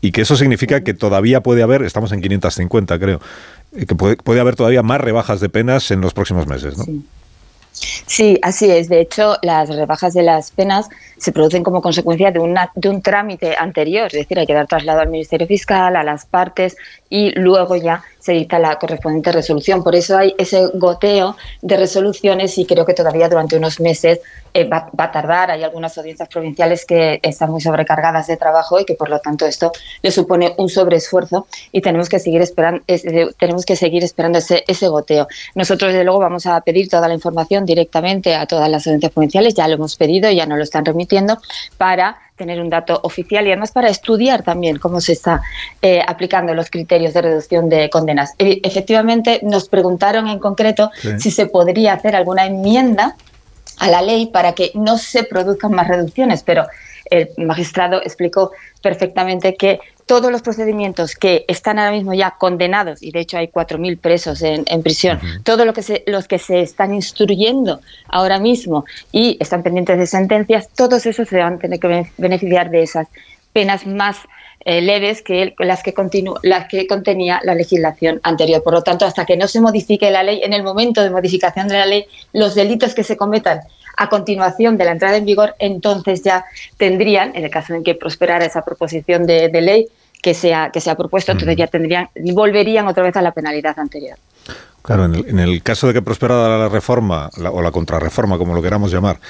y 0.00 0.12
que 0.12 0.22
eso 0.22 0.36
significa 0.36 0.82
que 0.82 0.94
todavía 0.94 1.42
puede 1.42 1.62
haber, 1.62 1.82
estamos 1.82 2.12
en 2.12 2.20
550 2.20 2.98
creo, 2.98 3.20
que 3.72 3.94
puede, 3.94 4.16
puede 4.16 4.40
haber 4.40 4.56
todavía 4.56 4.82
más 4.82 5.00
rebajas 5.00 5.40
de 5.40 5.48
penas 5.48 5.90
en 5.90 6.00
los 6.00 6.14
próximos 6.14 6.46
meses, 6.46 6.76
¿no? 6.78 6.84
Sí. 6.84 7.04
Sí, 8.06 8.38
así 8.42 8.70
es. 8.70 8.88
De 8.88 9.00
hecho, 9.00 9.36
las 9.42 9.68
rebajas 9.68 10.14
de 10.14 10.22
las 10.22 10.50
penas 10.50 10.88
se 11.18 11.32
producen 11.32 11.62
como 11.62 11.82
consecuencia 11.82 12.30
de, 12.30 12.38
una, 12.38 12.70
de 12.74 12.88
un 12.88 13.02
trámite 13.02 13.56
anterior, 13.58 14.06
es 14.06 14.12
decir, 14.12 14.38
hay 14.38 14.46
que 14.46 14.54
dar 14.54 14.66
traslado 14.66 15.00
al 15.00 15.08
Ministerio 15.08 15.46
Fiscal, 15.46 15.96
a 15.96 16.02
las 16.02 16.26
partes 16.26 16.76
y 17.10 17.30
luego 17.32 17.76
ya 17.76 18.02
se 18.18 18.32
dicta 18.32 18.58
la 18.58 18.78
correspondiente 18.78 19.32
resolución. 19.32 19.82
Por 19.82 19.94
eso 19.94 20.16
hay 20.16 20.34
ese 20.36 20.66
goteo 20.74 21.36
de 21.62 21.76
resoluciones 21.76 22.58
y 22.58 22.66
creo 22.66 22.84
que 22.84 22.92
todavía 22.92 23.28
durante 23.28 23.56
unos 23.56 23.80
meses 23.80 24.20
eh, 24.52 24.64
va, 24.64 24.90
va, 24.98 25.04
a 25.04 25.12
tardar. 25.12 25.50
Hay 25.50 25.62
algunas 25.62 25.96
audiencias 25.96 26.28
provinciales 26.28 26.84
que 26.84 27.20
están 27.22 27.50
muy 27.50 27.60
sobrecargadas 27.60 28.26
de 28.26 28.36
trabajo 28.36 28.78
y 28.78 28.84
que 28.84 28.94
por 28.94 29.08
lo 29.08 29.18
tanto 29.20 29.46
esto 29.46 29.72
le 30.02 30.10
supone 30.10 30.54
un 30.58 30.68
sobreesfuerzo 30.68 31.46
y 31.72 31.80
tenemos 31.80 32.08
que 32.08 32.18
seguir 32.18 32.42
esperando, 32.42 32.82
ese, 32.86 33.28
tenemos 33.38 33.64
que 33.64 33.76
seguir 33.76 34.04
esperando 34.04 34.38
ese, 34.38 34.64
ese 34.66 34.88
goteo. 34.88 35.26
Nosotros 35.54 35.92
desde 35.92 36.04
luego 36.04 36.18
vamos 36.18 36.44
a 36.46 36.60
pedir 36.60 36.88
toda 36.88 37.08
la 37.08 37.14
información 37.14 37.64
directamente 37.64 38.34
a 38.34 38.46
todas 38.46 38.68
las 38.68 38.86
audiencias 38.86 39.12
provinciales, 39.12 39.54
ya 39.54 39.66
lo 39.68 39.74
hemos 39.74 39.96
pedido, 39.96 40.30
ya 40.30 40.44
nos 40.44 40.58
lo 40.58 40.64
están 40.64 40.84
remitiendo 40.84 41.07
para 41.76 42.18
tener 42.36 42.60
un 42.60 42.70
dato 42.70 43.00
oficial 43.02 43.46
y 43.46 43.50
además 43.50 43.72
para 43.72 43.88
estudiar 43.88 44.42
también 44.42 44.78
cómo 44.78 45.00
se 45.00 45.12
está 45.12 45.42
eh, 45.82 46.00
aplicando 46.06 46.54
los 46.54 46.70
criterios 46.70 47.12
de 47.12 47.22
reducción 47.22 47.68
de 47.68 47.90
condenas. 47.90 48.34
E 48.38 48.60
efectivamente, 48.62 49.40
nos 49.42 49.68
preguntaron 49.68 50.28
en 50.28 50.38
concreto 50.38 50.90
sí. 50.94 51.18
si 51.18 51.30
se 51.30 51.46
podría 51.46 51.94
hacer 51.94 52.14
alguna 52.14 52.46
enmienda 52.46 53.16
a 53.78 53.88
la 53.88 54.02
ley 54.02 54.26
para 54.26 54.52
que 54.52 54.70
no 54.74 54.98
se 54.98 55.24
produzcan 55.24 55.72
más 55.72 55.88
reducciones, 55.88 56.42
pero 56.42 56.66
el 57.10 57.28
magistrado 57.38 58.00
explicó 58.02 58.52
perfectamente 58.82 59.56
que 59.56 59.80
todos 60.08 60.32
los 60.32 60.42
procedimientos 60.42 61.14
que 61.14 61.44
están 61.46 61.78
ahora 61.78 61.92
mismo 61.92 62.14
ya 62.14 62.32
condenados, 62.32 63.02
y 63.02 63.12
de 63.12 63.20
hecho 63.20 63.36
hay 63.36 63.46
4.000 63.46 64.00
presos 64.00 64.42
en, 64.42 64.64
en 64.66 64.82
prisión, 64.82 65.18
uh 65.18 65.26
-huh. 65.26 65.42
todos 65.44 65.64
lo 65.66 65.72
que 65.72 65.82
se, 65.82 66.02
los 66.06 66.26
que 66.26 66.38
se 66.38 66.62
están 66.62 66.94
instruyendo 66.94 67.80
ahora 68.08 68.38
mismo 68.40 68.86
y 69.12 69.36
están 69.38 69.62
pendientes 69.62 69.98
de 69.98 70.06
sentencias, 70.06 70.70
todos 70.74 71.06
esos 71.06 71.28
se 71.28 71.36
van 71.36 71.54
a 71.54 71.58
tener 71.58 71.78
que 71.78 72.06
beneficiar 72.16 72.70
de 72.70 72.82
esas 72.82 73.06
penas 73.52 73.86
más 73.86 74.16
eh, 74.64 74.80
leves 74.80 75.22
que 75.22 75.54
las 75.58 75.82
que, 75.82 75.94
las 76.42 76.68
que 76.68 76.86
contenía 76.86 77.40
la 77.44 77.54
legislación 77.54 78.20
anterior. 78.22 78.62
Por 78.62 78.74
lo 78.74 78.82
tanto, 78.82 79.06
hasta 79.06 79.24
que 79.24 79.36
no 79.36 79.46
se 79.46 79.60
modifique 79.60 80.10
la 80.10 80.22
ley, 80.22 80.40
en 80.42 80.52
el 80.52 80.62
momento 80.62 81.02
de 81.02 81.10
modificación 81.10 81.68
de 81.68 81.78
la 81.78 81.86
ley, 81.86 82.06
los 82.32 82.54
delitos 82.54 82.94
que 82.94 83.04
se 83.04 83.16
cometan 83.16 83.60
a 83.98 84.08
continuación 84.08 84.78
de 84.78 84.84
la 84.84 84.92
entrada 84.92 85.16
en 85.16 85.24
vigor, 85.24 85.56
entonces 85.58 86.22
ya 86.22 86.44
tendrían, 86.76 87.34
en 87.34 87.44
el 87.44 87.50
caso 87.50 87.74
en 87.74 87.82
que 87.82 87.96
prosperara 87.96 88.44
esa 88.44 88.62
proposición 88.62 89.26
de, 89.26 89.48
de 89.48 89.60
ley 89.60 89.88
que 90.22 90.34
se, 90.34 90.54
ha, 90.54 90.70
que 90.70 90.80
se 90.80 90.90
ha 90.90 90.96
propuesto, 90.96 91.32
entonces 91.32 91.56
ya 91.56 91.66
tendrían, 91.66 92.08
volverían 92.32 92.86
otra 92.86 93.02
vez 93.02 93.16
a 93.16 93.22
la 93.22 93.32
penalidad 93.32 93.76
anterior. 93.78 94.16
Claro, 94.88 95.04
en 95.04 95.14
el, 95.16 95.26
en 95.28 95.38
el, 95.38 95.62
caso 95.62 95.86
de 95.86 95.92
que 95.92 96.00
prosperara 96.00 96.56
la 96.56 96.70
reforma 96.70 97.28
la, 97.36 97.50
o 97.50 97.60
la 97.60 97.70
contrarreforma, 97.70 98.38
como 98.38 98.54
lo 98.54 98.62
queramos 98.62 98.90
llamar, 98.90 99.20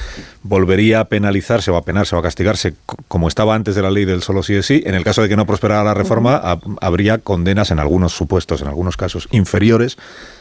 volvería 0.45 1.01
a 1.01 1.05
penalizarse 1.07 1.73
o 1.73 1.77
a 1.77 1.83
penarse 1.83 2.15
o 2.15 2.19
a 2.21 2.23
castigarse 2.23 2.75
como 3.09 3.27
estaba 3.27 3.57
antes 3.57 3.75
de 3.75 3.83
la 3.83 3.91
ley 3.91 4.05
del 4.05 4.23
solo 4.23 4.45
sí 4.45 4.55
es 4.55 4.67
sí. 4.67 4.85
En 4.87 4.95
el 4.95 5.03
caso 5.03 5.21
de 5.21 5.29
que 5.29 5.37
no 5.37 5.47
prosperara 5.47 5.83
la 5.83 5.95
reforma, 5.95 6.61
habría 6.81 7.19
condenas 7.19 7.73
en 7.73 7.81
algunos 7.81 8.13
supuestos, 8.13 8.63
en 8.63 8.69
algunos 8.69 8.97
casos 8.97 9.27
inferiores 9.33 9.99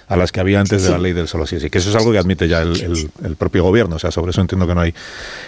a 0.08 0.16
las 0.16 0.32
que 0.32 0.40
había 0.40 0.60
antes 0.60 0.84
de 0.84 0.90
la 0.90 0.98
ley 0.98 1.14
del 1.14 1.28
solo 1.28 1.46
sí 1.46 1.58
es 1.58 1.64
sí. 1.64 1.70
Que 1.70 1.80
eso 1.80 1.90
es 1.90 1.96
algo 1.96 2.12
que 2.12 2.18
admite 2.18 2.48
ya 2.48 2.62
el, 2.62 2.80
el, 2.82 3.10
el, 3.24 3.36
propio 3.36 3.64
gobierno. 3.64 3.98
O 3.98 4.00
sea, 4.00 4.12
sobre 4.12 4.32
eso 4.32 4.42
entiendo 4.42 4.68
que 4.68 4.74
no 4.74 4.82
hay 4.82 4.94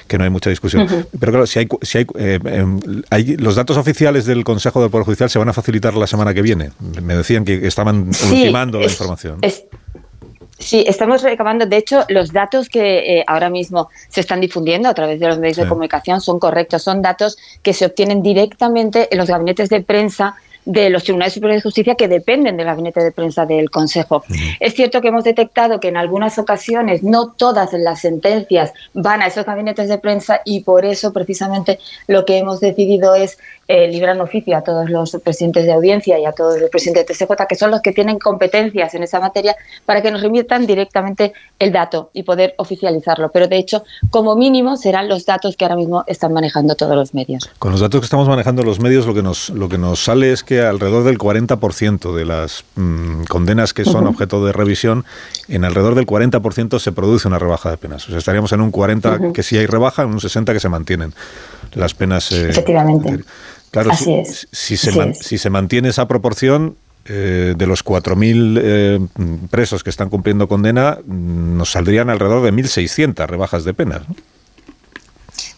que 0.07 0.17
no 0.17 0.23
hay 0.23 0.29
mucha 0.29 0.49
discusión. 0.49 0.83
Uh 0.83 0.87
-huh. 0.87 1.05
Pero 1.19 1.31
claro, 1.31 1.47
si 1.47 1.59
hay, 1.59 1.67
si 1.81 1.99
hay, 1.99 2.07
eh, 2.17 2.39
eh, 2.43 2.65
hay, 3.09 3.37
los 3.37 3.55
datos 3.55 3.77
oficiales 3.77 4.25
del 4.25 4.43
Consejo 4.43 4.81
del 4.81 4.89
Poder 4.89 5.05
Judicial 5.05 5.29
se 5.29 5.39
van 5.39 5.49
a 5.49 5.53
facilitar 5.53 5.95
la 5.95 6.07
semana 6.07 6.33
que 6.33 6.41
viene. 6.41 6.71
Me 7.01 7.15
decían 7.15 7.45
que 7.45 7.67
estaban 7.67 8.13
sí, 8.13 8.33
ultimando 8.33 8.79
es, 8.79 8.85
la 8.85 8.91
información. 8.91 9.37
Es, 9.41 9.58
Sí, 10.59 10.83
estamos 10.85 11.23
recabando, 11.23 11.65
de 11.65 11.77
hecho, 11.77 12.03
los 12.09 12.33
datos 12.33 12.67
que 12.67 13.19
eh, 13.19 13.23
ahora 13.27 13.49
mismo 13.49 13.89
se 14.09 14.19
están 14.19 14.41
difundiendo 14.41 14.89
a 14.89 14.93
través 14.93 15.19
de 15.19 15.27
los 15.27 15.39
medios 15.39 15.55
sí. 15.55 15.63
de 15.63 15.69
comunicación 15.69 16.19
son 16.19 16.37
correctos, 16.37 16.83
son 16.83 17.01
datos 17.01 17.37
que 17.63 17.73
se 17.73 17.85
obtienen 17.85 18.21
directamente 18.21 19.07
en 19.09 19.17
los 19.17 19.29
gabinetes 19.29 19.69
de 19.69 19.81
prensa 19.81 20.35
de 20.65 20.89
los 20.89 21.03
tribunales 21.03 21.33
superiores 21.33 21.63
de 21.63 21.67
justicia 21.67 21.95
que 21.95 22.07
dependen 22.07 22.57
del 22.57 22.65
gabinete 22.65 23.03
de 23.03 23.11
prensa 23.11 23.45
del 23.45 23.71
Consejo. 23.71 24.23
Es 24.59 24.75
cierto 24.75 25.01
que 25.01 25.07
hemos 25.07 25.23
detectado 25.23 25.79
que 25.79 25.87
en 25.87 25.97
algunas 25.97 26.37
ocasiones 26.37 27.01
no 27.01 27.31
todas 27.31 27.73
las 27.73 28.01
sentencias 28.01 28.73
van 28.93 29.21
a 29.21 29.27
esos 29.27 29.45
gabinetes 29.45 29.89
de 29.89 29.97
prensa 29.97 30.41
y 30.45 30.61
por 30.61 30.85
eso 30.85 31.11
precisamente 31.11 31.79
lo 32.07 32.25
que 32.25 32.37
hemos 32.37 32.59
decidido 32.59 33.15
es 33.15 33.39
eh, 33.71 33.87
libran 33.87 34.19
oficio 34.19 34.57
a 34.57 34.63
todos 34.63 34.89
los 34.89 35.15
presidentes 35.23 35.63
de 35.65 35.71
audiencia 35.73 36.17
y 36.17 36.25
a 36.25 36.31
todos 36.31 36.59
los 36.59 36.71
presidentes 36.71 37.05
de 37.07 37.13
TSJ, 37.13 37.45
que 37.47 37.53
son 37.55 37.69
los 37.69 37.81
que 37.81 37.91
tienen 37.91 38.17
competencias 38.17 38.95
en 38.95 39.03
esa 39.03 39.19
materia, 39.19 39.55
para 39.85 40.01
que 40.01 40.09
nos 40.09 40.23
remitan 40.23 40.65
directamente 40.65 41.33
el 41.59 41.71
dato 41.71 42.09
y 42.13 42.23
poder 42.23 42.55
oficializarlo. 42.57 43.29
Pero 43.31 43.47
de 43.47 43.57
hecho, 43.57 43.83
como 44.09 44.35
mínimo, 44.35 44.75
serán 44.75 45.07
los 45.07 45.23
datos 45.27 45.55
que 45.55 45.65
ahora 45.65 45.75
mismo 45.75 46.03
están 46.07 46.33
manejando 46.33 46.73
todos 46.73 46.95
los 46.95 47.13
medios. 47.13 47.47
Con 47.59 47.71
los 47.71 47.79
datos 47.81 48.01
que 48.01 48.05
estamos 48.05 48.27
manejando 48.27 48.63
los 48.63 48.79
medios, 48.79 49.05
lo 49.05 49.13
que 49.13 49.21
nos, 49.21 49.51
lo 49.51 49.69
que 49.69 49.77
nos 49.77 50.03
sale 50.03 50.31
es 50.31 50.43
que 50.43 50.61
alrededor 50.61 51.03
del 51.03 51.19
40% 51.19 52.11
de 52.15 52.25
las 52.25 52.63
mm, 52.75 53.25
condenas 53.25 53.75
que 53.75 53.85
son 53.85 54.07
objeto 54.07 54.43
de 54.43 54.51
revisión, 54.51 55.05
en 55.47 55.63
alrededor 55.63 55.93
del 55.93 56.07
40% 56.07 56.79
se 56.79 56.91
produce 56.91 57.27
una 57.27 57.37
rebaja 57.37 57.69
de 57.69 57.77
penas. 57.77 58.07
O 58.07 58.09
sea, 58.09 58.17
estaríamos 58.17 58.51
en 58.51 58.61
un 58.61 58.71
40 58.71 59.11
Ujú. 59.11 59.33
que 59.33 59.43
sí 59.43 59.59
hay 59.59 59.67
rebaja, 59.67 60.01
en 60.01 60.09
un 60.09 60.19
60 60.19 60.53
que 60.53 60.59
se 60.59 60.69
mantienen 60.69 61.13
las 61.75 61.93
penas. 61.93 62.31
eh, 62.31 62.49
Efectivamente. 62.49 63.19
Claro, 63.71 63.91
Así 63.91 64.05
si, 64.05 64.13
es. 64.13 64.47
si 64.51 64.77
se 64.77 64.89
Así 64.89 64.99
man- 64.99 65.09
es. 65.11 65.19
si 65.19 65.37
se 65.37 65.49
mantiene 65.49 65.89
esa 65.89 66.07
proporción, 66.07 66.75
eh, 67.05 67.53
de 67.57 67.65
los 67.67 67.83
4.000 67.83 68.59
eh, 68.61 68.99
presos 69.49 69.83
que 69.83 69.89
están 69.89 70.09
cumpliendo 70.09 70.47
condena, 70.47 70.99
mm, 71.05 71.57
nos 71.57 71.71
saldrían 71.71 72.09
alrededor 72.09 72.43
de 72.43 72.51
1.600 72.51 73.25
rebajas 73.27 73.63
de 73.63 73.73
penas. 73.73 74.07
¿no? 74.07 74.15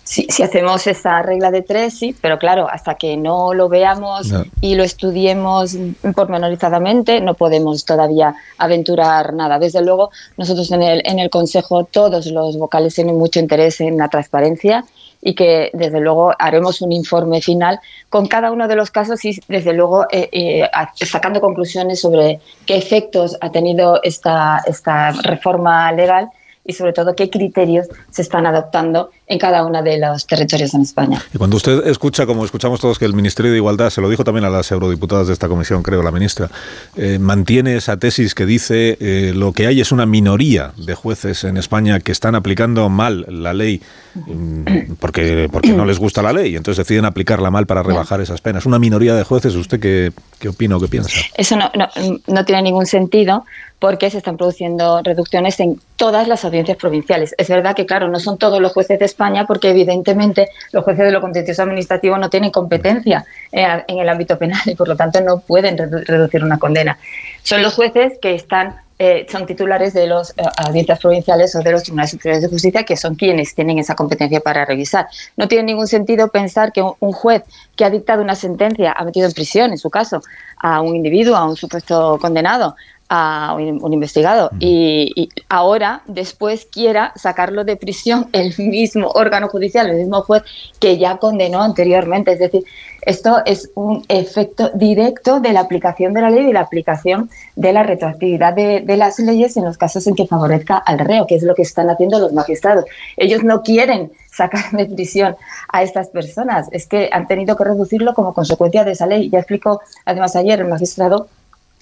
Si, 0.03 0.27
si 0.29 0.43
hacemos 0.43 0.87
esta 0.87 1.21
regla 1.21 1.51
de 1.51 1.61
tres, 1.61 1.97
sí, 1.97 2.13
pero 2.21 2.37
claro, 2.37 2.67
hasta 2.69 2.95
que 2.95 3.15
no 3.15 3.53
lo 3.53 3.69
veamos 3.69 4.29
No. 4.29 4.43
y 4.59 4.75
lo 4.75 4.83
estudiemos 4.83 5.77
pormenorizadamente, 6.15 7.21
no 7.21 7.33
podemos 7.35 7.85
todavía 7.85 8.35
aventurar 8.57 9.33
nada. 9.33 9.57
Desde 9.57 9.81
luego, 9.81 10.11
nosotros 10.37 10.69
en 10.71 10.83
el, 10.83 11.01
en 11.05 11.19
el 11.19 11.29
Consejo, 11.29 11.85
todos 11.85 12.25
los 12.27 12.57
vocales 12.57 12.93
tienen 12.95 13.17
mucho 13.17 13.39
interés 13.39 13.79
en 13.79 13.97
la 13.97 14.09
transparencia 14.09 14.83
y 15.21 15.35
que 15.35 15.69
desde 15.73 15.99
luego 15.99 16.33
haremos 16.39 16.81
un 16.81 16.91
informe 16.91 17.41
final 17.41 17.79
con 18.09 18.27
cada 18.27 18.51
uno 18.51 18.67
de 18.67 18.75
los 18.75 18.91
casos 18.91 19.23
y 19.23 19.39
desde 19.47 19.73
luego 19.73 20.05
eh, 20.11 20.29
eh, 20.31 20.69
sacando 20.95 21.39
conclusiones 21.39 22.01
sobre 22.01 22.39
qué 22.65 22.75
efectos 22.77 23.37
ha 23.41 23.51
tenido 23.51 24.01
esta, 24.03 24.61
esta 24.65 25.11
reforma 25.11 25.91
legal 25.91 26.29
y 26.63 26.73
sobre 26.73 26.93
todo 26.93 27.15
qué 27.15 27.29
criterios 27.29 27.87
se 28.09 28.21
están 28.21 28.45
adoptando 28.45 29.11
en 29.27 29.39
cada 29.39 29.65
uno 29.65 29.81
de 29.81 29.97
los 29.97 30.27
territorios 30.27 30.73
en 30.73 30.81
España. 30.81 31.23
Y 31.33 31.37
cuando 31.37 31.55
usted 31.55 31.87
escucha, 31.87 32.25
como 32.25 32.43
escuchamos 32.43 32.81
todos, 32.81 32.99
que 32.99 33.05
el 33.05 33.13
Ministerio 33.13 33.51
de 33.51 33.57
Igualdad, 33.57 33.89
se 33.89 34.01
lo 34.01 34.09
dijo 34.09 34.23
también 34.23 34.43
a 34.45 34.49
las 34.49 34.71
eurodiputadas 34.71 35.27
de 35.27 35.33
esta 35.33 35.47
comisión, 35.47 35.83
creo, 35.83 36.03
la 36.03 36.11
ministra, 36.11 36.49
eh, 36.97 37.17
mantiene 37.17 37.75
esa 37.77 37.97
tesis 37.97 38.35
que 38.35 38.45
dice 38.45 38.97
eh, 38.99 39.31
lo 39.33 39.53
que 39.53 39.67
hay 39.67 39.79
es 39.79 39.91
una 39.91 40.05
minoría 40.05 40.73
de 40.75 40.95
jueces 40.95 41.43
en 41.45 41.57
España 41.57 41.99
que 42.01 42.11
están 42.11 42.35
aplicando 42.35 42.89
mal 42.89 43.25
la 43.29 43.53
ley 43.53 43.81
mm, 44.15 44.95
porque, 44.99 45.47
porque 45.51 45.71
no 45.71 45.85
les 45.85 45.97
gusta 45.99 46.21
la 46.21 46.33
ley 46.33 46.51
y 46.51 46.55
entonces 46.57 46.85
deciden 46.85 47.05
aplicarla 47.05 47.49
mal 47.49 47.65
para 47.65 47.83
rebajar 47.83 48.19
esas 48.19 48.41
penas. 48.41 48.65
Una 48.65 48.79
minoría 48.79 49.15
de 49.15 49.23
jueces, 49.23 49.55
¿usted 49.55 49.79
qué, 49.79 50.11
qué 50.39 50.49
opina 50.49 50.75
o 50.75 50.79
qué 50.81 50.87
piensa? 50.87 51.11
Eso 51.35 51.55
no, 51.55 51.71
no, 51.75 51.87
no 52.27 52.45
tiene 52.45 52.63
ningún 52.63 52.85
sentido 52.85 53.45
porque 53.81 54.11
se 54.11 54.19
están 54.19 54.37
produciendo 54.37 55.01
reducciones 55.01 55.59
en 55.59 55.81
todas 55.95 56.27
las 56.27 56.45
audiencias 56.45 56.77
provinciales. 56.77 57.33
Es 57.39 57.49
verdad 57.49 57.75
que, 57.75 57.87
claro, 57.87 58.09
no 58.09 58.19
son 58.19 58.37
todos 58.37 58.61
los 58.61 58.73
jueces 58.73 58.99
de 58.99 59.05
España 59.05 59.20
porque, 59.45 59.69
evidentemente, 59.69 60.49
los 60.71 60.83
jueces 60.83 61.05
de 61.05 61.11
lo 61.11 61.21
contencioso 61.21 61.61
administrativo 61.63 62.17
no 62.17 62.29
tienen 62.29 62.51
competencia 62.51 63.23
eh, 63.51 63.83
en 63.87 63.99
el 63.99 64.09
ámbito 64.09 64.37
penal 64.37 64.61
y, 64.65 64.75
por 64.75 64.87
lo 64.87 64.95
tanto, 64.95 65.21
no 65.21 65.39
pueden 65.39 65.77
redu- 65.77 66.03
reducir 66.05 66.43
una 66.43 66.57
condena. 66.57 66.97
Son 67.43 67.61
los 67.61 67.75
jueces 67.75 68.13
que 68.21 68.33
están 68.33 68.75
eh, 69.03 69.25
son 69.31 69.47
titulares 69.47 69.95
de 69.95 70.05
las 70.05 70.31
audiencias 70.57 70.99
provinciales 70.99 71.55
o 71.55 71.59
de 71.61 71.71
los 71.71 71.81
tribunales 71.81 72.11
superiores 72.11 72.43
de 72.43 72.49
justicia, 72.49 72.83
que 72.83 72.95
son 72.95 73.15
quienes 73.15 73.55
tienen 73.55 73.79
esa 73.79 73.95
competencia 73.95 74.41
para 74.41 74.63
revisar. 74.63 75.07
No 75.37 75.47
tiene 75.47 75.63
ningún 75.63 75.87
sentido 75.87 76.27
pensar 76.27 76.71
que 76.71 76.83
un 76.83 77.11
juez 77.11 77.41
que 77.75 77.83
ha 77.83 77.89
dictado 77.89 78.21
una 78.21 78.35
sentencia, 78.35 78.91
ha 78.95 79.03
metido 79.03 79.25
en 79.25 79.33
prisión, 79.33 79.71
en 79.71 79.79
su 79.79 79.89
caso, 79.89 80.21
a 80.57 80.81
un 80.81 80.95
individuo, 80.95 81.35
a 81.35 81.45
un 81.49 81.55
supuesto 81.55 82.19
condenado, 82.21 82.75
a 83.13 83.57
un, 83.57 83.91
investigado 83.91 84.51
y, 84.59 85.11
y 85.17 85.29
ahora 85.49 86.01
después 86.07 86.65
quiera 86.71 87.11
sacarlo 87.17 87.65
de 87.65 87.75
prisión 87.75 88.29
el 88.31 88.53
mismo 88.57 89.09
órgano 89.09 89.49
judicial, 89.49 89.89
el 89.89 89.97
mismo 89.97 90.21
juez 90.21 90.43
que 90.79 90.97
ya 90.97 91.17
condenó 91.17 91.61
anteriormente. 91.61 92.31
Es 92.31 92.39
decir, 92.39 92.63
esto 93.01 93.41
es 93.45 93.69
un 93.75 94.05
efecto 94.07 94.71
directo 94.75 95.41
de 95.41 95.51
la 95.51 95.59
aplicación 95.59 96.13
de 96.13 96.21
la 96.21 96.29
ley 96.29 96.43
y 96.43 96.47
de 96.47 96.53
la 96.53 96.61
aplicación 96.61 97.29
de 97.57 97.73
la 97.73 97.83
retroactividad 97.83 98.53
de, 98.53 98.79
de 98.79 98.95
las 98.95 99.19
leyes 99.19 99.57
en 99.57 99.65
los 99.65 99.77
casos 99.77 100.07
en 100.07 100.15
que 100.15 100.25
favorezca 100.25 100.77
al 100.77 100.99
reo, 100.99 101.27
que 101.27 101.35
es 101.35 101.43
lo 101.43 101.53
que 101.53 101.63
están 101.63 101.89
haciendo 101.89 102.17
los 102.17 102.31
magistrados. 102.31 102.85
Ellos 103.17 103.43
no 103.43 103.61
quieren 103.61 104.09
sacar 104.31 104.71
de 104.71 104.85
prisión 104.85 105.35
a 105.67 105.83
estas 105.83 106.07
personas, 106.07 106.69
es 106.71 106.87
que 106.87 107.09
han 107.11 107.27
tenido 107.27 107.57
que 107.57 107.65
reducirlo 107.65 108.13
como 108.13 108.33
consecuencia 108.33 108.85
de 108.85 108.93
esa 108.93 109.05
ley. 109.05 109.29
Ya 109.29 109.39
explicó 109.39 109.81
además 110.05 110.37
ayer 110.37 110.61
el 110.61 110.69
magistrado 110.69 111.27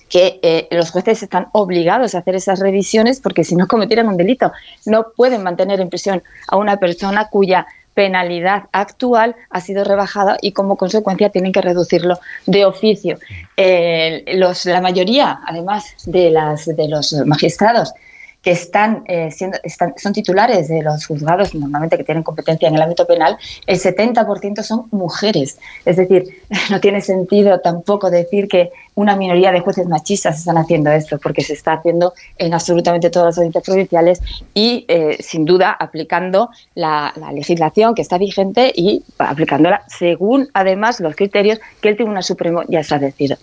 que 0.10 0.39
eh, 0.41 0.67
los 0.72 0.91
jueces 0.91 1.24
están 1.24 1.48
obligados 1.54 2.15
a 2.15 2.19
hacer 2.19 2.36
esas 2.36 2.60
revisiones 2.60 3.19
porque 3.22 3.43
si 3.43 3.56
no 3.56 3.67
cometieran 3.67 4.08
un 4.08 4.17
delito 4.17 4.52
no 4.86 5.08
pueden 5.15 5.43
mantener 5.43 5.80
en 5.80 5.89
prisión 5.89 6.24
a 6.48 6.58
una 6.58 6.78
persona 6.78 7.30
cuya 7.30 7.67
penalidad 7.93 8.63
actual 8.72 9.36
ha 9.50 9.62
sido 9.62 9.84
rebajada 9.84 10.38
y 10.41 10.54
como 10.54 10.78
consecuencia 10.78 11.30
tienen 11.30 11.52
que 11.52 11.62
reducirlo 11.62 12.19
de 12.45 12.65
oficio. 12.65 13.19
Eh, 13.58 14.24
la 14.26 14.82
mayoría, 14.82 15.41
además 15.45 15.95
de, 16.06 16.30
las, 16.30 16.65
de 16.65 16.88
los 16.88 17.13
magistrados 17.26 17.93
que 18.41 18.52
están, 18.52 19.04
eh, 19.08 19.32
siendo, 19.32 19.58
están, 19.63 19.93
son 19.98 20.13
titulares 20.13 20.69
de 20.69 20.82
los 20.82 21.06
juzgados 21.06 21.54
normalmente 21.54 21.98
que 21.98 22.06
tienen 22.06 22.24
competencia 22.24 22.69
en 22.69 22.76
el 22.76 22.82
ámbito 22.82 23.06
penal, 23.06 23.38
el 23.67 23.78
70% 23.78 24.63
son 24.63 24.88
mujeres. 24.91 25.58
Es 25.84 25.98
decir, 25.98 26.41
no 26.69 26.80
tiene 26.80 27.02
sentido 27.02 27.60
tampoco 27.60 28.10
decir 28.10 28.48
que 28.48 28.72
una 28.99 29.15
minoría 29.15 29.53
de 29.53 29.62
jueces 29.62 29.88
machistas 29.88 30.39
están 30.39 30.57
haciendo 30.57 30.91
esto, 30.91 31.17
porque 31.19 31.41
se 31.41 31.53
está 31.53 31.71
haciendo 31.71 32.13
en 32.38 32.53
absolutamente 32.53 33.09
todas 33.09 33.27
las 33.27 33.38
audiencias 33.38 33.63
provinciales 33.63 34.19
y, 34.53 34.83
eh, 34.89 35.15
sin 35.21 35.45
duda, 35.45 35.71
aplicando 35.71 36.49
la, 36.75 37.13
la, 37.15 37.31
legislación 37.31 37.95
que 37.95 38.01
está 38.01 38.17
vigente 38.17 38.73
y 38.75 39.01
aplicándola 39.17 39.83
según, 39.88 40.49
además, 40.53 40.99
los 40.99 41.15
criterios 41.15 41.59
que 41.79 41.88
el 41.88 41.95
Tribunal 41.95 42.25
Supremo 42.25 42.63
ya 42.67 42.79
ha 42.79 42.81
establecido. 42.81 43.38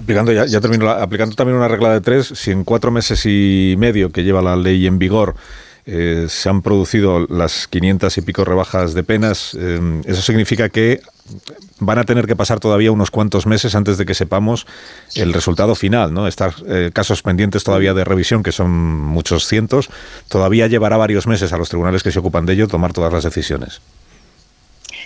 Aplicando, 0.00 0.32
ya 0.32 0.60
termino, 0.60 0.88
aplicando 0.88 1.34
también 1.34 1.58
una 1.58 1.66
regla 1.66 1.92
de 1.92 2.00
tres, 2.00 2.28
si 2.28 2.52
en 2.52 2.62
cuatro 2.62 2.92
meses 2.92 3.26
y 3.26 3.74
medio 3.76 4.12
que 4.12 4.22
lleva 4.22 4.40
la 4.40 4.54
ley 4.54 4.86
en 4.86 5.00
vigor 5.00 5.34
eh, 5.84 6.26
se 6.28 6.48
han 6.48 6.62
producido 6.62 7.26
las 7.28 7.66
500 7.66 8.16
y 8.16 8.22
pico 8.22 8.44
rebajas 8.44 8.94
de 8.94 9.02
penas, 9.02 9.56
eh, 9.58 9.80
eso 10.06 10.22
significa 10.22 10.68
que 10.68 11.00
van 11.80 11.98
a 11.98 12.04
tener 12.04 12.26
que 12.26 12.36
pasar 12.36 12.60
todavía 12.60 12.92
unos 12.92 13.10
cuantos 13.10 13.46
meses 13.46 13.74
antes 13.74 13.98
de 13.98 14.06
que 14.06 14.14
sepamos 14.14 14.66
el 15.14 15.32
resultado 15.32 15.74
final, 15.74 16.12
¿no? 16.12 16.26
Estar 16.26 16.54
eh, 16.66 16.90
casos 16.92 17.22
pendientes 17.22 17.64
todavía 17.64 17.94
de 17.94 18.04
revisión, 18.04 18.42
que 18.42 18.52
son 18.52 18.70
muchos 18.70 19.46
cientos, 19.46 19.90
todavía 20.28 20.66
llevará 20.66 20.96
varios 20.96 21.26
meses 21.26 21.52
a 21.52 21.58
los 21.58 21.68
tribunales 21.68 22.02
que 22.02 22.12
se 22.12 22.18
ocupan 22.18 22.46
de 22.46 22.54
ello 22.54 22.68
tomar 22.68 22.92
todas 22.92 23.12
las 23.12 23.24
decisiones. 23.24 23.80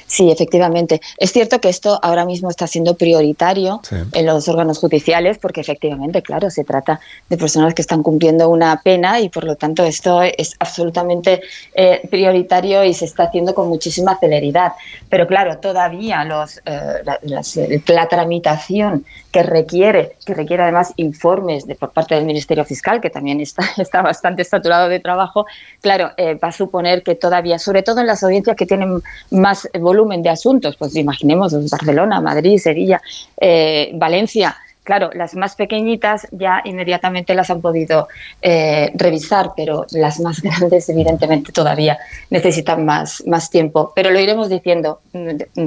Sí, 0.08 0.30
efectivamente. 0.30 1.02
Es 1.18 1.32
cierto 1.32 1.60
que 1.60 1.68
esto 1.68 2.00
ahora 2.02 2.24
mismo 2.24 2.48
está 2.48 2.66
siendo 2.66 2.94
prioritario 2.94 3.80
sí. 3.86 3.96
en 4.14 4.24
los 4.24 4.48
órganos 4.48 4.78
judiciales 4.78 5.36
porque 5.36 5.60
efectivamente, 5.60 6.22
claro, 6.22 6.48
se 6.48 6.64
trata 6.64 6.98
de 7.28 7.36
personas 7.36 7.74
que 7.74 7.82
están 7.82 8.02
cumpliendo 8.02 8.48
una 8.48 8.80
pena 8.82 9.20
y 9.20 9.28
por 9.28 9.44
lo 9.44 9.56
tanto 9.56 9.84
esto 9.84 10.22
es 10.22 10.56
absolutamente 10.60 11.42
eh, 11.74 12.00
prioritario 12.10 12.84
y 12.84 12.94
se 12.94 13.04
está 13.04 13.24
haciendo 13.24 13.54
con 13.54 13.68
muchísima 13.68 14.18
celeridad. 14.18 14.72
Pero 15.10 15.26
claro, 15.26 15.58
todavía 15.58 16.24
los, 16.24 16.56
eh, 16.64 17.02
la, 17.04 17.18
las, 17.22 17.58
la, 17.86 18.08
tramitación 18.08 19.04
que 19.30 19.42
requiere, 19.42 20.16
que 20.24 20.32
requiere 20.32 20.62
además 20.62 20.94
informes 20.96 21.66
de, 21.66 21.74
por 21.74 21.90
parte 21.90 22.14
del 22.14 22.24
Ministerio 22.24 22.64
Fiscal, 22.64 23.02
que 23.02 23.10
también 23.10 23.42
está, 23.42 23.62
está 23.76 24.00
bastante 24.00 24.42
saturado 24.42 24.88
de 24.88 25.00
trabajo, 25.00 25.44
claro, 25.82 26.12
eh, 26.16 26.34
va 26.42 26.48
a 26.48 26.52
suponer 26.52 27.02
que 27.02 27.14
todavía, 27.14 27.58
sobre 27.58 27.82
todo 27.82 28.00
en 28.00 28.06
las 28.06 28.22
audiencias 28.22 28.56
que 28.56 28.64
tienen 28.64 29.02
más 29.30 29.68
volumen 29.78 29.97
de 30.06 30.28
asuntos, 30.28 30.76
pues 30.76 30.94
imaginemos 30.96 31.52
Barcelona, 31.70 32.20
Madrid, 32.20 32.58
Sevilla, 32.58 33.00
eh, 33.40 33.90
Valencia, 33.94 34.56
claro, 34.88 35.10
las 35.12 35.34
más 35.34 35.54
pequeñitas 35.54 36.26
ya 36.30 36.62
inmediatamente 36.64 37.34
las 37.34 37.50
han 37.50 37.60
podido 37.60 38.08
eh, 38.40 38.90
revisar, 38.94 39.50
pero 39.54 39.84
las 39.90 40.18
más 40.20 40.40
grandes 40.42 40.88
evidentemente 40.88 41.52
todavía 41.52 41.98
necesitan 42.30 42.86
más, 42.86 43.22
más 43.26 43.50
tiempo. 43.50 43.92
Pero 43.94 44.10
lo 44.10 44.18
iremos 44.18 44.48
diciendo, 44.48 45.00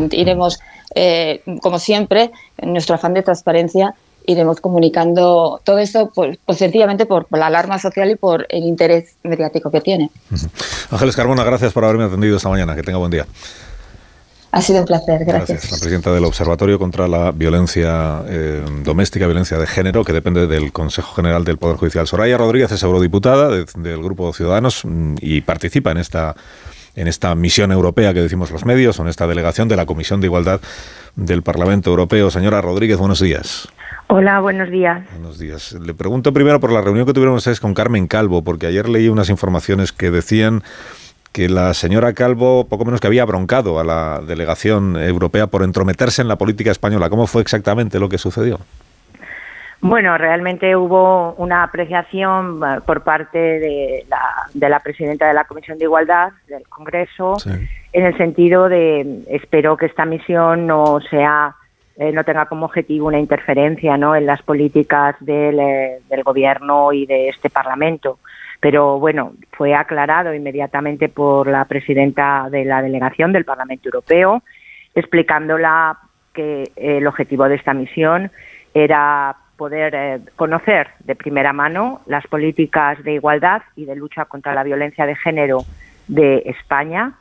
iremos, 0.09 0.59
eh, 0.95 1.41
como 1.61 1.77
siempre, 1.77 2.31
en 2.57 2.73
nuestro 2.73 2.95
afán 2.95 3.13
de 3.13 3.21
transparencia, 3.21 3.93
iremos 4.25 4.59
comunicando 4.59 5.61
todo 5.63 5.77
esto 5.77 6.11
pues, 6.13 6.39
pues 6.43 6.57
sencillamente 6.57 7.05
por, 7.05 7.27
la 7.31 7.45
alarma 7.47 7.77
social 7.77 8.09
y 8.09 8.15
por 8.15 8.47
el 8.49 8.63
interés 8.63 9.15
mediático 9.21 9.69
que 9.69 9.81
tiene. 9.81 10.09
Ángeles 10.89 11.15
Carbona, 11.15 11.43
gracias 11.43 11.73
por 11.73 11.85
haberme 11.85 12.05
atendido 12.05 12.37
esta 12.37 12.49
mañana. 12.49 12.75
Que 12.75 12.81
tenga 12.81 12.97
buen 12.97 13.11
día. 13.11 13.27
Ha 14.51 14.61
sido 14.61 14.79
un 14.79 14.85
placer, 14.85 15.23
gracias. 15.23 15.49
gracias. 15.49 15.71
La 15.71 15.77
presidenta 15.77 16.11
del 16.11 16.25
Observatorio 16.25 16.77
contra 16.77 17.07
la 17.07 17.31
Violencia 17.31 18.21
eh, 18.27 18.61
Doméstica, 18.83 19.25
Violencia 19.25 19.57
de 19.57 19.65
Género, 19.65 20.03
que 20.03 20.11
depende 20.11 20.45
del 20.45 20.73
Consejo 20.73 21.13
General 21.13 21.45
del 21.45 21.57
Poder 21.57 21.77
Judicial. 21.77 22.05
Soraya 22.05 22.37
Rodríguez 22.37 22.71
es 22.71 22.83
eurodiputada 22.83 23.49
de, 23.49 23.65
del 23.77 24.03
Grupo 24.03 24.33
Ciudadanos 24.33 24.83
y 25.21 25.41
participa 25.41 25.91
en 25.91 25.97
esta 25.97 26.35
en 26.95 27.07
esta 27.07 27.33
misión 27.35 27.71
europea 27.71 28.13
que 28.13 28.21
decimos 28.21 28.51
los 28.51 28.65
medios, 28.65 28.99
o 28.99 29.03
en 29.03 29.07
esta 29.07 29.25
delegación 29.25 29.69
de 29.69 29.77
la 29.77 29.85
Comisión 29.85 30.19
de 30.19 30.27
Igualdad 30.27 30.59
del 31.15 31.41
Parlamento 31.41 31.89
Europeo. 31.89 32.29
Señora 32.29 32.59
Rodríguez, 32.59 32.97
buenos 32.97 33.21
días. 33.21 33.69
Hola, 34.07 34.41
buenos 34.41 34.69
días. 34.69 35.05
Buenos 35.11 35.39
días. 35.39 35.71
Le 35.71 35.93
pregunto 35.93 36.33
primero 36.33 36.59
por 36.59 36.73
la 36.73 36.81
reunión 36.81 37.05
que 37.05 37.13
tuvieron 37.13 37.35
ustedes 37.35 37.61
con 37.61 37.73
Carmen 37.73 38.07
Calvo, 38.07 38.43
porque 38.43 38.67
ayer 38.67 38.89
leí 38.89 39.07
unas 39.07 39.29
informaciones 39.29 39.93
que 39.93 40.11
decían 40.11 40.63
que 41.31 41.49
la 41.49 41.73
señora 41.73 42.13
Calvo 42.13 42.67
poco 42.67 42.85
menos 42.85 42.99
que 42.99 43.07
había 43.07 43.25
broncado 43.25 43.79
a 43.79 43.83
la 43.83 44.21
delegación 44.25 44.97
europea 44.97 45.47
por 45.47 45.63
entrometerse 45.63 46.21
en 46.21 46.27
la 46.27 46.35
política 46.35 46.71
española. 46.71 47.09
¿Cómo 47.09 47.27
fue 47.27 47.41
exactamente 47.41 47.99
lo 47.99 48.09
que 48.09 48.17
sucedió? 48.17 48.59
Bueno, 49.83 50.15
realmente 50.17 50.75
hubo 50.75 51.33
una 51.33 51.63
apreciación 51.63 52.61
eh, 52.63 52.81
por 52.85 53.01
parte 53.01 53.39
de 53.39 54.05
la, 54.07 54.21
de 54.53 54.69
la 54.69 54.79
presidenta 54.79 55.27
de 55.27 55.33
la 55.33 55.45
Comisión 55.45 55.79
de 55.79 55.85
Igualdad 55.85 56.33
del 56.47 56.67
Congreso 56.69 57.37
en 57.91 58.05
el 58.05 58.15
sentido 58.15 58.69
de 58.69 59.23
espero 59.27 59.77
que 59.77 59.87
esta 59.87 60.05
misión 60.05 60.67
no 60.67 60.99
sea 61.09 61.55
eh, 61.97 62.11
no 62.11 62.23
tenga 62.23 62.45
como 62.45 62.65
objetivo 62.67 63.07
una 63.07 63.19
interferencia 63.19 63.97
¿no? 63.97 64.15
en 64.15 64.25
las 64.25 64.41
políticas 64.43 65.15
del, 65.19 65.59
eh, 65.59 65.99
del 66.09 66.23
gobierno 66.23 66.93
y 66.93 67.05
de 67.05 67.29
este 67.29 67.49
Parlamento. 67.49 68.19
Pero 68.61 68.99
bueno, 68.99 69.33
fue 69.51 69.73
aclarado 69.73 70.33
inmediatamente 70.33 71.09
por 71.09 71.47
la 71.47 71.65
presidenta 71.65 72.47
de 72.49 72.63
la 72.63 72.81
delegación 72.81 73.33
del 73.33 73.43
Parlamento 73.43 73.89
Europeo, 73.89 74.43
explicándola 74.93 75.97
que 76.31 76.71
el 76.75 77.05
objetivo 77.07 77.49
de 77.49 77.55
esta 77.55 77.73
misión 77.73 78.31
era 78.73 79.35
poder 79.57 79.93
eh, 79.95 80.19
conocer 80.35 80.89
de 80.99 81.15
primera 81.15 81.53
mano 81.53 82.01
las 82.05 82.25
políticas 82.27 83.03
de 83.03 83.13
igualdad 83.13 83.63
y 83.75 83.85
de 83.85 83.95
lucha 83.95 84.25
contra 84.25 84.53
la 84.53 84.63
violencia 84.63 85.05
de 85.05 85.15
género 85.15 85.59
de 86.07 86.43
España, 86.45 87.13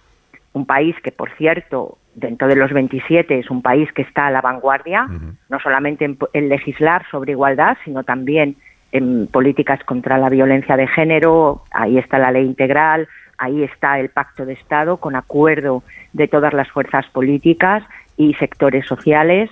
un 0.52 0.66
país 0.66 0.94
que, 1.02 1.12
por 1.12 1.30
cierto, 1.36 1.98
dentro 2.14 2.48
de 2.48 2.56
los 2.56 2.72
27 2.72 3.38
es 3.38 3.50
un 3.50 3.62
país 3.62 3.90
que 3.92 4.02
está 4.02 4.26
a 4.26 4.30
la 4.30 4.40
vanguardia, 4.40 5.06
no 5.48 5.60
solamente 5.60 6.04
en, 6.04 6.18
en 6.32 6.48
legislar 6.48 7.04
sobre 7.10 7.32
igualdad, 7.32 7.78
sino 7.84 8.04
también 8.04 8.56
en 8.92 9.26
políticas 9.26 9.82
contra 9.84 10.18
la 10.18 10.28
violencia 10.28 10.76
de 10.76 10.86
género, 10.86 11.62
ahí 11.70 11.98
está 11.98 12.18
la 12.18 12.32
ley 12.32 12.44
integral, 12.44 13.08
ahí 13.38 13.62
está 13.62 13.98
el 13.98 14.10
pacto 14.10 14.44
de 14.44 14.52
Estado 14.52 14.98
con 14.98 15.16
acuerdo 15.16 15.82
de 16.12 16.28
todas 16.28 16.52
las 16.52 16.68
fuerzas 16.70 17.06
políticas 17.06 17.82
y 18.16 18.34
sectores 18.34 18.86
sociales, 18.86 19.50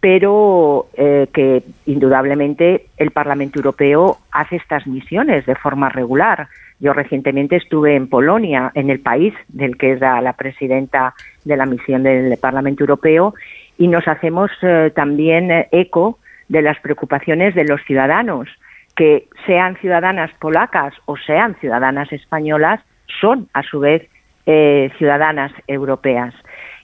pero 0.00 0.88
eh, 0.94 1.28
que 1.32 1.62
indudablemente 1.86 2.86
el 2.98 3.10
Parlamento 3.10 3.60
Europeo 3.60 4.18
hace 4.32 4.56
estas 4.56 4.86
misiones 4.86 5.46
de 5.46 5.54
forma 5.54 5.88
regular. 5.88 6.48
Yo 6.80 6.92
recientemente 6.92 7.56
estuve 7.56 7.94
en 7.94 8.08
Polonia, 8.08 8.72
en 8.74 8.90
el 8.90 9.00
país 9.00 9.32
del 9.48 9.78
que 9.78 9.92
es 9.92 10.00
la, 10.00 10.34
presidenta 10.34 11.14
de 11.44 11.56
la 11.56 11.64
misión 11.64 12.02
del 12.02 12.36
Parlamento 12.36 12.82
Europeo, 12.82 13.34
y 13.78 13.88
nos 13.88 14.06
hacemos 14.06 14.50
eh, 14.62 14.92
también 14.94 15.50
eh, 15.50 15.68
eco 15.72 16.18
de 16.48 16.62
las 16.62 16.78
preocupaciones 16.80 17.54
de 17.54 17.64
los 17.64 17.82
ciudadanos, 17.84 18.48
que 18.96 19.28
sean 19.46 19.76
ciudadanas 19.76 20.30
polacas 20.38 20.94
o 21.06 21.16
sean 21.16 21.56
ciudadanas 21.60 22.12
españolas, 22.12 22.80
son 23.20 23.48
a 23.52 23.62
su 23.62 23.80
vez 23.80 24.08
eh, 24.46 24.90
ciudadanas 24.98 25.52
europeas. 25.66 26.34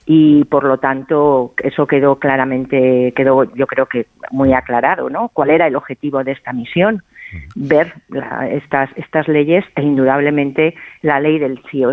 Y 0.05 0.43
por 0.45 0.63
lo 0.63 0.77
tanto, 0.77 1.53
eso 1.63 1.85
quedó 1.87 2.17
claramente, 2.17 3.13
quedó 3.15 3.43
yo 3.55 3.67
creo 3.67 3.85
que 3.85 4.07
muy 4.31 4.53
aclarado, 4.53 5.09
¿no? 5.09 5.29
¿Cuál 5.29 5.51
era 5.51 5.67
el 5.67 5.75
objetivo 5.75 6.23
de 6.23 6.31
esta 6.31 6.53
misión? 6.53 7.03
Ver 7.55 7.93
estas 8.51 8.89
estas 8.95 9.27
leyes 9.27 9.63
e 9.75 9.81
indudablemente 9.81 10.75
la 11.01 11.19
ley 11.19 11.39
del 11.39 11.61
sí 11.69 11.83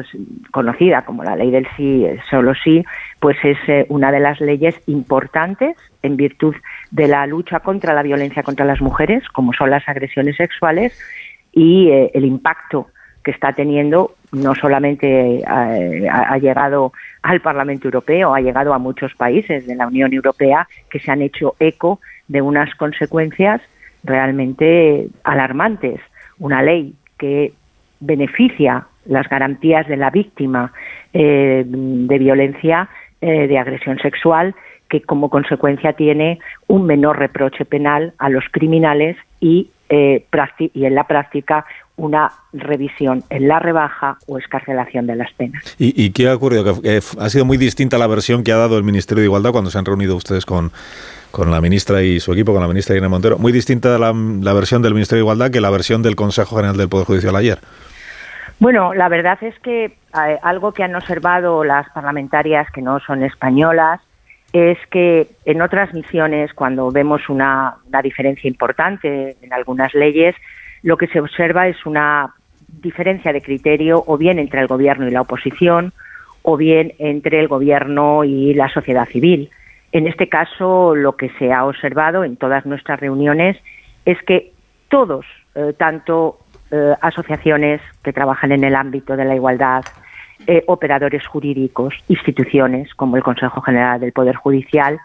conocida 0.51 1.03
como 1.03 1.25
la 1.25 1.37
ley 1.37 1.51
del 1.51 1.67
sí 1.77 2.07
solo 2.31 2.55
sí 2.55 2.85
pues 3.21 3.37
es 3.43 3.59
eh, 3.69 3.87
una 3.89 4.11
de 4.13 4.21
las 4.21 4.41
leyes 4.41 4.81
importantes 4.87 5.77
en 6.03 6.17
virtud 6.17 6.55
de 6.91 7.09
la 7.09 7.27
lucha 7.27 7.61
contra 7.61 7.95
la 7.95 8.03
violencia 8.03 8.43
contra 8.43 8.65
las 8.65 8.81
mujeres 8.81 9.27
como 9.29 9.53
son 9.53 9.71
las 9.71 9.89
agresiones 9.89 10.37
sexuales 10.37 10.99
y 11.53 11.89
eh, 11.91 12.11
el 12.15 12.25
impacto 12.25 12.89
que 13.25 13.31
está 13.33 13.53
teniendo 13.53 14.15
no 14.33 14.55
solamente 14.55 15.43
ha, 15.47 15.73
ha, 16.33 16.39
llegado 16.39 16.93
al 17.23 17.41
Parlamento 17.41 17.89
Europeo, 17.89 18.35
ha 18.35 18.41
llegado 18.41 18.73
a 18.73 18.79
muchos 18.79 19.15
países 19.15 19.67
de 19.67 19.75
la 19.75 19.87
Unión 19.87 20.13
Europea 20.13 20.69
que 20.91 21.01
se 21.01 21.11
han 21.11 21.23
hecho 21.23 21.55
eco 21.59 22.01
de 22.29 22.41
unas 22.43 22.75
consecuencias 22.77 23.61
realmente 24.05 25.09
alarmantes. 25.25 26.01
Una 26.39 26.63
ley 26.63 26.95
que 27.19 27.53
beneficia 28.01 28.87
las 29.07 29.29
garantías 29.29 29.89
de 29.89 29.97
la 29.97 30.11
víctima 30.11 30.73
eh, 31.13 31.65
de 31.67 32.19
violencia, 32.19 32.89
eh, 33.21 33.49
de 33.49 33.59
agresión 33.59 33.99
sexual, 33.99 34.55
que 34.89 35.03
como 35.03 35.31
consecuencia 35.31 35.93
tiene 35.95 36.39
un 36.67 36.87
menor 36.87 37.19
reproche 37.19 37.65
penal 37.65 38.15
a 38.19 38.29
los 38.29 38.45
criminales 38.51 39.17
y, 39.41 39.71
eh, 39.89 40.27
y 40.75 40.85
en 40.85 40.95
la 40.95 41.05
práctica 41.05 41.65
una 41.97 42.31
revisión 42.53 43.25
en 43.29 43.49
la 43.49 43.59
rebaja 43.59 44.19
o 44.27 44.39
escarcelación 44.39 45.07
de 45.07 45.17
las 45.17 45.33
penas. 45.33 45.75
¿Y, 45.79 46.01
y 46.01 46.11
qué 46.11 46.29
ha 46.29 46.35
ocurrido? 46.35 46.81
Que 46.81 47.01
ha 47.19 47.29
sido 47.29 47.45
muy 47.45 47.57
distinta 47.57 47.99
la 47.99 48.07
versión 48.07 48.45
que 48.45 48.53
ha 48.53 48.57
dado 48.57 48.79
el 48.79 48.85
Ministerio 48.85 49.21
de 49.21 49.27
Igualdad 49.27 49.51
cuando 49.51 49.71
se 49.71 49.79
han 49.79 49.85
reunido 49.85 50.15
ustedes 50.15 50.47
con, 50.47 50.71
con 51.33 51.51
la 51.51 51.61
ministra 51.61 52.03
y 52.03 52.21
su 52.21 52.33
equipo, 52.33 52.53
con 52.53 52.63
la 52.63 52.69
ministra 52.69 52.95
Irene 52.95 53.09
Montero. 53.09 53.39
Muy 53.39 53.51
distinta 53.51 53.99
la, 53.99 54.13
la 54.13 54.53
versión 54.53 54.81
del 54.81 54.95
Ministerio 54.95 55.25
de 55.25 55.25
Igualdad 55.25 55.51
que 55.51 55.61
la 55.61 55.71
versión 55.71 56.03
del 56.03 56.15
Consejo 56.15 56.57
General 56.57 56.77
del 56.77 56.89
Poder 56.89 57.07
Judicial 57.07 57.35
ayer. 57.35 57.59
Bueno, 58.61 58.95
la 58.95 59.09
verdad 59.09 59.39
es 59.43 59.59
que 59.61 59.85
eh, 59.85 60.39
algo 60.43 60.73
que 60.73 60.83
han 60.83 60.95
observado 60.95 61.65
las 61.65 61.89
parlamentarias 61.91 62.71
que 62.73 62.83
no 62.83 62.99
son 63.01 63.23
españolas 63.23 64.01
es 64.53 64.79
que 64.91 65.29
en 65.45 65.61
otras 65.61 65.93
misiones, 65.93 66.53
cuando 66.55 66.91
vemos 66.91 67.29
una, 67.29 67.77
diferencia 68.03 68.49
importante 68.49 69.37
en 69.43 69.53
algunas 69.53 69.95
leyes, 69.95 70.35
lo 70.83 70.97
que 70.97 71.07
se 71.09 71.21
observa 71.21 71.69
es 71.69 71.85
una 71.85 72.35
diferencia 72.69 73.33
de 73.33 73.43
criterio 73.43 74.03
o 74.07 74.17
bien 74.17 74.39
entre 74.39 74.61
el 74.61 74.67
gobierno 74.67 75.07
y 75.09 75.11
la 75.11 75.23
oposición 75.23 75.93
o 76.43 76.57
bien 76.57 76.95
entre 76.99 77.41
el 77.41 77.49
gobierno 77.49 78.25
y 78.25 78.55
la 78.55 78.69
sociedad 78.69 79.07
civil. 79.07 79.51
En 79.93 80.07
este 80.07 80.29
caso, 80.29 80.95
lo 80.95 81.17
que 81.17 81.31
se 81.39 81.53
ha 81.53 81.65
observado 81.65 82.25
en 82.25 82.37
todas 82.37 82.65
nuestras 82.67 83.01
reuniones 83.01 83.57
es 84.05 84.23
que 84.23 84.53
todos, 84.89 85.27
eh, 85.55 85.75
tanto 85.77 86.39
eh, 86.71 86.95
asociaciones 87.01 87.81
que 88.03 88.13
trabajan 88.13 88.53
en 88.53 88.65
el 88.65 88.75
ámbito 88.75 89.17
de 89.17 89.25
la 89.25 89.35
igualdad, 89.35 89.85
eh, 90.47 90.65
operadores 90.67 91.27
jurídicos, 91.27 91.95
instituciones 92.09 92.95
como 92.95 93.17
el 93.17 93.23
Consejo 93.23 93.61
General 93.61 94.01
del 94.01 94.13
Poder 94.13 94.37
Judicial 94.37 94.99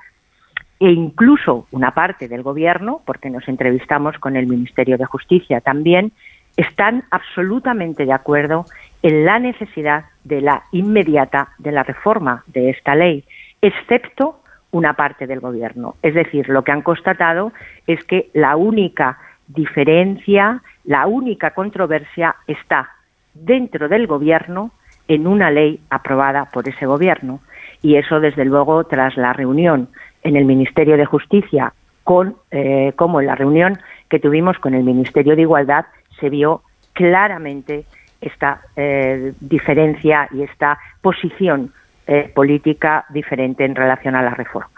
e 0.79 0.91
incluso 0.91 1.67
una 1.71 1.91
parte 1.91 2.27
del 2.27 2.43
Gobierno, 2.43 3.01
porque 3.05 3.29
nos 3.29 3.47
entrevistamos 3.47 4.17
con 4.19 4.35
el 4.35 4.47
Ministerio 4.47 4.97
de 4.97 5.05
Justicia 5.05 5.61
también, 5.61 6.11
están 6.57 7.03
absolutamente 7.09 8.05
de 8.05 8.13
acuerdo 8.13 8.65
en 9.01 9.25
la 9.25 9.39
necesidad 9.39 10.05
de 10.23 10.41
la 10.41 10.63
inmediata 10.71 11.49
de 11.57 11.71
la 11.71 11.83
reforma 11.83 12.43
de 12.47 12.69
esta 12.69 12.95
ley, 12.95 13.23
excepto 13.61 14.39
una 14.71 14.93
parte 14.93 15.27
del 15.27 15.39
gobierno. 15.39 15.95
Es 16.01 16.13
decir, 16.13 16.49
lo 16.49 16.63
que 16.63 16.71
han 16.71 16.81
constatado 16.81 17.53
es 17.87 18.03
que 18.03 18.29
la 18.33 18.55
única 18.55 19.19
diferencia, 19.47 20.61
la 20.83 21.07
única 21.07 21.51
controversia 21.51 22.35
está 22.47 22.89
dentro 23.33 23.87
del 23.87 24.07
gobierno 24.07 24.71
en 25.07 25.27
una 25.27 25.51
ley 25.51 25.79
aprobada 25.89 26.45
por 26.45 26.67
ese 26.67 26.85
gobierno. 26.85 27.41
Y 27.81 27.95
eso, 27.95 28.19
desde 28.19 28.45
luego, 28.45 28.85
tras 28.85 29.17
la 29.17 29.33
reunión 29.33 29.89
en 30.23 30.35
el 30.35 30.45
Ministerio 30.45 30.97
de 30.97 31.05
Justicia, 31.05 31.73
con, 32.03 32.35
eh, 32.51 32.93
como 32.95 33.19
en 33.19 33.27
la 33.27 33.35
reunión 33.35 33.79
que 34.09 34.19
tuvimos 34.19 34.57
con 34.59 34.73
el 34.73 34.83
Ministerio 34.83 35.35
de 35.35 35.41
Igualdad, 35.41 35.85
se 36.19 36.29
vio 36.29 36.61
claramente 36.93 37.85
esta 38.21 38.61
eh, 38.75 39.33
diferencia 39.39 40.29
y 40.31 40.43
esta 40.43 40.77
posición 41.01 41.73
eh, 42.07 42.31
política 42.33 43.05
diferente 43.09 43.65
en 43.65 43.75
relación 43.75 44.15
a 44.15 44.21
la 44.21 44.31
reforma. 44.31 44.69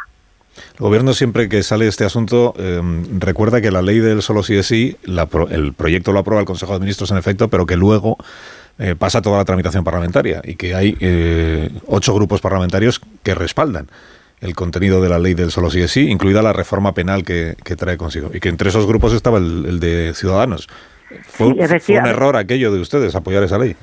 El 0.75 0.79
gobierno 0.79 1.13
siempre 1.13 1.49
que 1.49 1.63
sale 1.63 1.87
este 1.87 2.05
asunto 2.05 2.53
eh, 2.57 2.81
recuerda 3.19 3.61
que 3.61 3.71
la 3.71 3.81
ley 3.81 3.99
del 3.99 4.21
solo 4.21 4.41
sí 4.41 4.55
es 4.55 4.67
sí, 4.67 4.95
la, 5.03 5.27
el 5.51 5.73
proyecto 5.73 6.13
lo 6.13 6.19
aprueba 6.19 6.41
el 6.41 6.47
Consejo 6.47 6.73
de 6.73 6.79
Ministros 6.79 7.11
en 7.11 7.17
efecto, 7.17 7.49
pero 7.49 7.65
que 7.65 7.75
luego 7.75 8.17
eh, 8.79 8.95
pasa 8.97 9.21
toda 9.21 9.37
la 9.37 9.45
tramitación 9.45 9.83
parlamentaria 9.83 10.41
y 10.43 10.55
que 10.55 10.75
hay 10.75 10.97
eh, 10.99 11.69
ocho 11.87 12.13
grupos 12.13 12.41
parlamentarios 12.41 13.01
que 13.23 13.35
respaldan 13.35 13.87
el 14.41 14.53
contenido 14.53 15.01
de 15.01 15.09
la 15.09 15.17
ley 15.17 15.33
del 15.33 15.51
solo 15.51 15.69
sí 15.69 15.81
es 15.81 15.91
sí, 15.91 16.09
incluida 16.09 16.41
la 16.41 16.53
reforma 16.53 16.93
penal 16.93 17.23
que, 17.23 17.55
que 17.63 17.75
trae 17.75 17.97
consigo. 17.97 18.29
Y 18.33 18.39
que 18.39 18.49
entre 18.49 18.69
esos 18.69 18.85
grupos 18.85 19.13
estaba 19.13 19.37
el, 19.37 19.65
el 19.65 19.79
de 19.79 20.13
Ciudadanos. 20.13 20.67
Fue, 21.23 21.53
sí, 21.79 21.79
fue 21.79 21.99
un 21.99 22.07
error 22.07 22.35
aquello 22.35 22.71
de 22.71 22.79
ustedes 22.79 23.15
apoyar 23.15 23.43
esa 23.43 23.57
ley. 23.57 23.75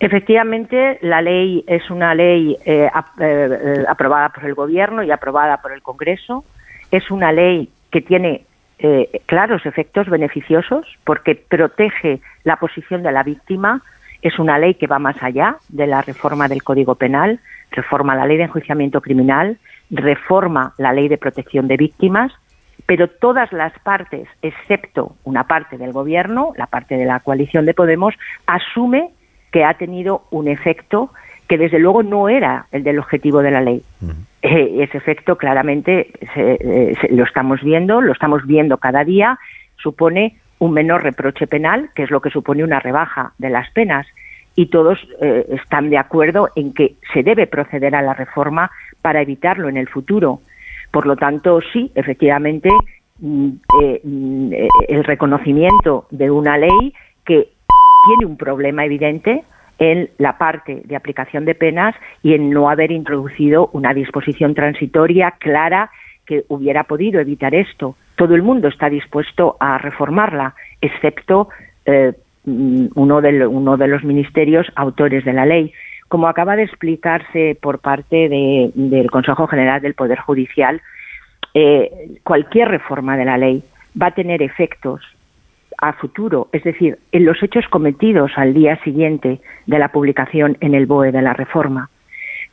Efectivamente, 0.00 0.98
la 1.02 1.22
ley 1.22 1.64
es 1.66 1.88
una 1.90 2.14
ley 2.14 2.56
eh, 2.66 2.90
eh, 3.20 3.84
aprobada 3.88 4.28
por 4.30 4.44
el 4.44 4.54
Gobierno 4.54 5.02
y 5.02 5.10
aprobada 5.10 5.58
por 5.62 5.72
el 5.72 5.82
Congreso. 5.82 6.44
Es 6.90 7.10
una 7.10 7.32
ley 7.32 7.70
que 7.90 8.02
tiene 8.02 8.44
eh, 8.80 9.22
claros 9.26 9.64
efectos 9.64 10.08
beneficiosos 10.08 10.86
porque 11.04 11.36
protege 11.36 12.20
la 12.42 12.56
posición 12.56 13.02
de 13.02 13.12
la 13.12 13.22
víctima. 13.22 13.82
Es 14.24 14.38
una 14.38 14.58
ley 14.58 14.74
que 14.74 14.86
va 14.86 14.98
más 14.98 15.22
allá 15.22 15.58
de 15.68 15.86
la 15.86 16.00
reforma 16.00 16.48
del 16.48 16.62
Código 16.62 16.94
Penal, 16.94 17.40
reforma 17.70 18.16
la 18.16 18.26
ley 18.26 18.38
de 18.38 18.44
enjuiciamiento 18.44 19.00
criminal, 19.02 19.58
reforma 19.90 20.72
la 20.78 20.92
ley 20.94 21.08
de 21.08 21.18
protección 21.18 21.68
de 21.68 21.76
víctimas, 21.76 22.32
pero 22.86 23.08
todas 23.08 23.52
las 23.52 23.78
partes, 23.80 24.26
excepto 24.40 25.16
una 25.24 25.44
parte 25.44 25.76
del 25.76 25.92
Gobierno, 25.92 26.52
la 26.56 26.66
parte 26.66 26.96
de 26.96 27.04
la 27.04 27.20
coalición 27.20 27.66
de 27.66 27.74
Podemos, 27.74 28.14
asume 28.46 29.10
que 29.52 29.62
ha 29.64 29.74
tenido 29.74 30.24
un 30.30 30.48
efecto 30.48 31.10
que 31.46 31.58
desde 31.58 31.78
luego 31.78 32.02
no 32.02 32.30
era 32.30 32.66
el 32.72 32.82
del 32.82 32.98
objetivo 32.98 33.42
de 33.42 33.50
la 33.50 33.60
ley. 33.60 33.82
Eh, 34.40 34.82
ese 34.82 34.96
efecto 34.96 35.36
claramente 35.36 36.10
se- 36.34 36.58
eh, 36.60 36.96
se- 36.98 37.12
lo 37.12 37.24
estamos 37.24 37.62
viendo, 37.62 38.00
lo 38.00 38.12
estamos 38.12 38.46
viendo 38.46 38.78
cada 38.78 39.04
día, 39.04 39.38
supone 39.76 40.38
un 40.64 40.72
menor 40.72 41.02
reproche 41.02 41.46
penal, 41.46 41.90
que 41.94 42.04
es 42.04 42.10
lo 42.10 42.22
que 42.22 42.30
supone 42.30 42.64
una 42.64 42.80
rebaja 42.80 43.34
de 43.36 43.50
las 43.50 43.70
penas, 43.72 44.06
y 44.56 44.66
todos 44.66 44.98
eh, 45.20 45.44
están 45.50 45.90
de 45.90 45.98
acuerdo 45.98 46.48
en 46.56 46.72
que 46.72 46.94
se 47.12 47.22
debe 47.22 47.46
proceder 47.46 47.94
a 47.94 48.00
la 48.00 48.14
reforma 48.14 48.70
para 49.02 49.20
evitarlo 49.20 49.68
en 49.68 49.76
el 49.76 49.88
futuro. 49.88 50.40
Por 50.90 51.06
lo 51.06 51.16
tanto, 51.16 51.60
sí, 51.72 51.90
efectivamente, 51.94 52.70
mm, 53.18 53.48
eh, 53.82 54.00
mm, 54.02 54.52
eh, 54.54 54.68
el 54.88 55.04
reconocimiento 55.04 56.06
de 56.10 56.30
una 56.30 56.56
ley 56.56 56.94
que 57.26 57.48
tiene 58.06 58.24
un 58.24 58.38
problema 58.38 58.86
evidente 58.86 59.44
en 59.78 60.08
la 60.16 60.38
parte 60.38 60.80
de 60.86 60.96
aplicación 60.96 61.44
de 61.44 61.54
penas 61.54 61.94
y 62.22 62.32
en 62.32 62.48
no 62.48 62.70
haber 62.70 62.90
introducido 62.90 63.68
una 63.74 63.92
disposición 63.92 64.54
transitoria 64.54 65.32
clara 65.32 65.90
que 66.24 66.44
hubiera 66.48 66.84
podido 66.84 67.20
evitar 67.20 67.54
esto. 67.54 67.96
Todo 68.16 68.34
el 68.34 68.42
mundo 68.42 68.68
está 68.68 68.88
dispuesto 68.88 69.56
a 69.60 69.78
reformarla, 69.78 70.54
excepto 70.80 71.48
eh, 71.86 72.12
mm, 72.44 72.86
uno, 72.94 73.20
de, 73.20 73.32
los 73.32 74.04
ministerios 74.04 74.66
autores 74.76 75.24
de 75.24 75.32
la 75.32 75.46
ley. 75.46 75.72
Como 76.08 76.28
acaba 76.28 76.54
de 76.56 76.62
explicarse 76.64 77.56
por 77.60 77.78
parte 77.80 78.28
de- 78.28 78.70
del 78.74 79.10
Consejo 79.10 79.46
General 79.46 79.80
del 79.80 79.94
Poder 79.94 80.18
Judicial, 80.20 80.80
eh, 81.54 81.90
cualquier 82.22 82.68
reforma 82.68 83.16
de 83.16 83.24
la 83.24 83.38
ley 83.38 83.62
va 84.00 84.08
a 84.08 84.14
tener 84.14 84.42
efectos 84.42 85.00
a 85.78 85.92
futuro, 85.92 86.48
es 86.52 86.62
decir, 86.62 86.98
en 87.12 87.24
los 87.24 87.42
hechos 87.42 87.66
cometidos 87.68 88.32
al 88.36 88.54
día 88.54 88.76
siguiente 88.84 89.40
de 89.66 89.78
la 89.78 89.88
publicación 89.88 90.56
en 90.60 90.74
el 90.74 90.86
BOE 90.86 91.10
de 91.12 91.22
la 91.22 91.32
reforma. 91.32 91.90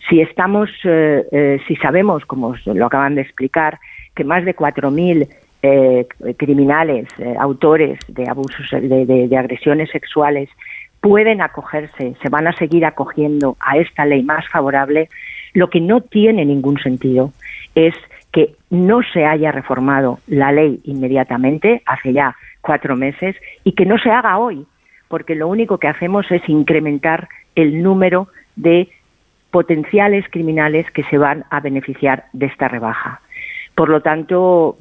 Si 0.10 0.22
estamos, 0.22 0.70
eh, 0.84 1.60
si 1.68 1.76
sabemos, 1.76 2.26
como 2.26 2.56
lo 2.66 2.86
acaban 2.88 3.16
de 3.16 3.22
explicar, 3.22 3.80
que 4.16 4.24
más 4.24 4.44
de 4.44 4.56
4.000 4.56 5.28
eh, 5.64 6.08
criminales, 6.38 7.08
eh, 7.20 7.36
autores 7.40 8.00
de 8.08 8.28
abusos, 8.28 8.70
de, 8.72 9.38
agresiones 9.38 9.90
sexuales, 9.92 10.50
pueden 11.02 11.42
acogerse, 11.42 12.16
se 12.22 12.30
van 12.30 12.48
a 12.48 12.54
seguir 12.54 12.86
acogiendo 12.86 13.58
a 13.60 13.78
esta 13.78 14.06
ley 14.06 14.24
más 14.24 14.48
favorable, 14.50 15.10
lo 15.54 15.70
que 15.70 15.82
no 15.82 16.02
tiene 16.02 16.46
ningún 16.46 16.80
sentido 16.80 17.32
es 17.76 17.94
que 18.32 18.56
no 18.70 19.02
se 19.14 19.26
haya 19.26 19.52
reformado 19.52 20.20
la 20.28 20.52
ley 20.52 20.80
inmediatamente, 20.84 21.82
hace 21.86 22.14
ya 22.14 22.36
cuatro 22.62 22.96
meses, 22.96 23.36
y 23.64 23.74
que 23.74 23.86
no 23.86 23.98
se 23.98 24.10
haga 24.10 24.38
hoy, 24.38 24.66
porque 25.10 25.36
lo 25.36 25.48
único 25.48 25.78
que 25.78 25.88
hacemos 25.88 26.26
es 26.32 26.48
incrementar 26.48 27.28
el 27.56 27.84
número 27.84 28.30
de 28.56 28.88
potenciales 29.52 30.26
criminales 30.32 30.90
que 30.92 31.04
se 31.04 31.18
van 31.18 31.46
a 31.50 31.60
beneficiar 31.60 32.26
de 32.34 32.46
esta 32.46 32.68
rebaja. 32.68 33.22
Por 33.76 33.90
lo 33.90 34.02
tanto, 34.02 34.78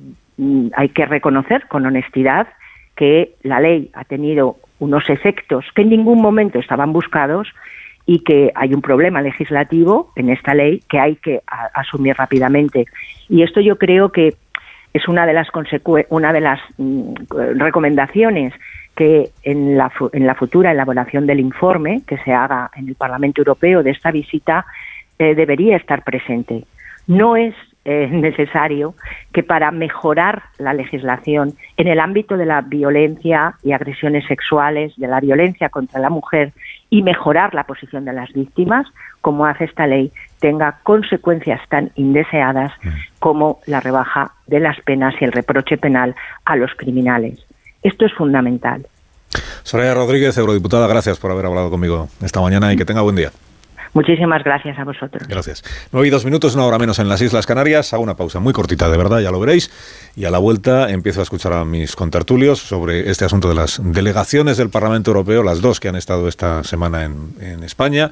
hay 0.75 0.89
que 0.91 1.07
reconocer 1.07 1.67
con 1.69 1.87
honestidad 1.87 2.49
que 2.97 3.35
la 3.43 3.61
ley 3.61 3.91
ha 3.95 4.05
tenido 4.05 4.57
unos 4.79 5.09
efectos 5.11 5.65
que 5.75 5.83
en 5.83 5.91
ningún 5.91 6.21
momento 6.21 6.59
estaban 6.59 6.93
buscados 6.93 7.49
y 8.07 8.21
que 8.21 8.51
hay 8.55 8.75
un 8.75 8.83
problema 8.83 9.23
legislativo 9.23 10.13
en 10.17 10.31
esta 10.31 10.55
ley 10.55 10.83
que 10.89 10.99
hay 10.99 11.17
que 11.17 11.43
asumir 11.75 12.17
rápidamente. 12.17 12.87
Y 13.29 13.43
esto 13.43 13.61
yo 13.61 13.77
creo 13.77 14.11
que 14.11 14.35
es 14.93 15.07
una 15.07 15.27
de 15.27 15.35
las 15.35 15.49
una 16.09 16.33
de 16.33 16.41
las 16.41 16.61
mm, 16.79 17.15
recomendaciones 17.57 18.53
que 18.97 19.31
en 19.45 19.79
la, 19.79 19.93
en 20.13 20.27
la 20.27 20.35
futura 20.35 20.73
elaboración 20.73 21.27
del 21.27 21.41
informe 21.41 22.03
que 22.07 22.19
se 22.19 22.33
haga 22.33 22.71
en 22.75 22.89
el 22.89 22.97
Parlamento 22.97 23.41
Europeo 23.41 23.83
de 23.83 23.93
esta 23.93 24.11
visita 24.11 24.67
eh, 25.19 25.35
debería 25.35 25.77
estar 25.77 26.03
presente. 26.03 26.65
No 27.07 27.37
es 27.37 27.55
eh, 27.85 28.09
necesario 28.11 28.95
que 29.33 29.43
para 29.43 29.71
mejorar 29.71 30.43
la 30.59 30.75
legislación 30.75 31.55
en 31.79 31.89
el 31.89 31.99
ámbito 31.99 32.37
de 32.37 32.45
la 32.45 32.61
violencia 32.61 33.55
y 33.63 33.73
agresiones 33.73 34.27
sexuales, 34.27 34.93
de 34.97 35.09
la 35.09 35.19
violencia 35.21 35.71
contra 35.71 35.99
la 35.99 36.11
mujer 36.11 36.53
y 36.91 37.03
mejorar 37.03 37.55
la 37.55 37.65
posición 37.65 38.05
de 38.05 38.13
las 38.13 38.33
víctimas, 38.33 38.87
como 39.23 39.47
hace 39.47 39.65
esta 39.65 39.87
ley, 39.87 40.13
tenga 40.41 40.79
consecuencias 40.83 41.61
tan 41.69 41.91
indeseadas 41.95 42.73
como 43.19 43.61
la 43.67 43.81
rebaja 43.81 44.33
de 44.47 44.61
las 44.61 44.79
penas 44.83 45.15
y 45.21 45.25
el 45.25 45.33
reproche 45.33 45.79
penal 45.79 46.15
a 46.45 46.57
los 46.57 46.75
criminales. 46.75 47.47
Esto 47.83 48.05
es 48.05 48.13
fundamental. 48.13 48.87
Soraya 49.63 49.95
Rodríguez, 49.95 50.37
eurodiputada, 50.37 50.87
gracias 50.87 51.19
por 51.19 51.31
haber 51.31 51.47
hablado 51.47 51.71
conmigo 51.71 52.09
esta 52.23 52.41
mañana 52.41 52.73
y 52.73 52.77
que 52.77 52.85
tenga 52.85 53.01
buen 53.01 53.17
día. 53.17 53.31
Muchísimas 53.93 54.45
gracias 54.45 54.79
a 54.79 54.85
vosotros. 54.85 55.27
Gracias. 55.27 55.65
9 55.93 56.07
y 56.07 56.11
dos 56.11 56.25
minutos, 56.25 56.55
una 56.55 56.65
hora 56.65 56.79
menos 56.79 56.99
en 57.01 57.09
las 57.09 57.21
Islas 57.21 57.47
Canarias. 57.47 57.93
Hago 57.93 58.03
una 58.03 58.17
pausa 58.17 58.39
muy 58.39 58.53
cortita, 58.53 58.89
de 58.89 58.97
verdad, 58.97 59.21
ya 59.21 59.31
lo 59.31 59.41
veréis. 59.41 59.71
Y 60.15 60.25
a 60.25 60.31
la 60.31 60.39
vuelta 60.39 60.91
empiezo 60.91 61.21
a 61.21 61.23
escuchar 61.25 61.53
a 61.53 61.65
mis 61.65 61.97
contertulios 61.97 62.61
sobre 62.61 63.11
este 63.11 63.25
asunto 63.25 63.49
de 63.49 63.55
las 63.57 63.81
delegaciones 63.83 64.57
del 64.57 64.71
Parlamento 64.71 65.11
Europeo, 65.11 65.43
las 65.43 65.61
dos 65.61 65.81
que 65.81 65.89
han 65.89 65.97
estado 65.97 66.29
esta 66.29 66.63
semana 66.63 67.05
en, 67.05 67.35
en 67.41 67.65
España, 67.65 68.11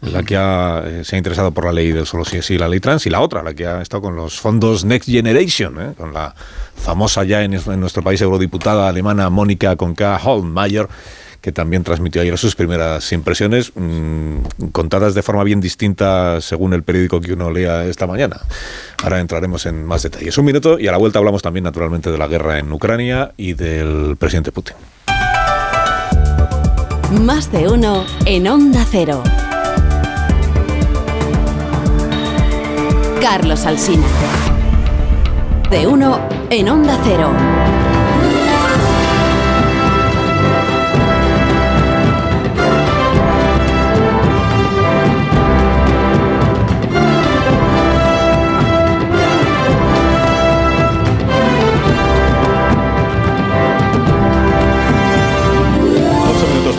la 0.00 0.22
que 0.22 0.36
ha, 0.36 0.82
eh, 0.84 1.04
se 1.04 1.16
ha 1.16 1.18
interesado 1.18 1.52
por 1.52 1.64
la 1.64 1.72
ley 1.72 1.92
del 1.92 2.06
solo 2.06 2.24
sí 2.24 2.38
es 2.38 2.46
sí, 2.46 2.58
la 2.58 2.68
ley 2.68 2.80
trans, 2.80 3.06
y 3.06 3.10
la 3.10 3.20
otra, 3.20 3.42
la 3.42 3.54
que 3.54 3.66
ha 3.66 3.82
estado 3.82 4.02
con 4.02 4.16
los 4.16 4.40
fondos 4.40 4.84
Next 4.84 5.08
Generation, 5.08 5.80
¿eh? 5.80 5.92
con 5.96 6.12
la 6.12 6.34
famosa 6.76 7.24
ya 7.24 7.42
en, 7.42 7.54
en 7.54 7.80
nuestro 7.80 8.02
país 8.02 8.20
eurodiputada 8.20 8.88
alemana 8.88 9.30
Mónica 9.30 9.76
Conca 9.76 10.18
Holmeier 10.22 10.88
que 11.40 11.52
también 11.52 11.84
transmitió 11.84 12.20
ayer 12.22 12.36
sus 12.36 12.54
primeras 12.54 13.12
impresiones, 13.12 13.72
mmm, 13.74 14.68
contadas 14.72 15.14
de 15.14 15.22
forma 15.22 15.44
bien 15.44 15.60
distinta 15.60 16.40
según 16.40 16.74
el 16.74 16.82
periódico 16.82 17.20
que 17.20 17.32
uno 17.32 17.50
lea 17.50 17.84
esta 17.84 18.06
mañana. 18.06 18.40
Ahora 19.02 19.20
entraremos 19.20 19.66
en 19.66 19.84
más 19.84 20.02
detalles. 20.02 20.36
Un 20.38 20.44
minuto 20.44 20.78
y 20.78 20.88
a 20.88 20.92
la 20.92 20.98
vuelta 20.98 21.18
hablamos 21.18 21.42
también 21.42 21.64
naturalmente 21.64 22.10
de 22.10 22.18
la 22.18 22.28
guerra 22.28 22.58
en 22.58 22.70
Ucrania 22.72 23.32
y 23.36 23.54
del 23.54 24.16
presidente 24.18 24.52
Putin. 24.52 24.76
Más 27.22 27.50
de 27.50 27.66
uno 27.68 28.04
en 28.24 28.46
Onda 28.46 28.86
Cero. 28.90 29.22
Carlos 33.20 33.66
Alsina. 33.66 34.06
De 35.70 35.86
uno 35.86 36.20
en 36.50 36.68
Onda 36.68 36.98
Cero. 37.04 37.79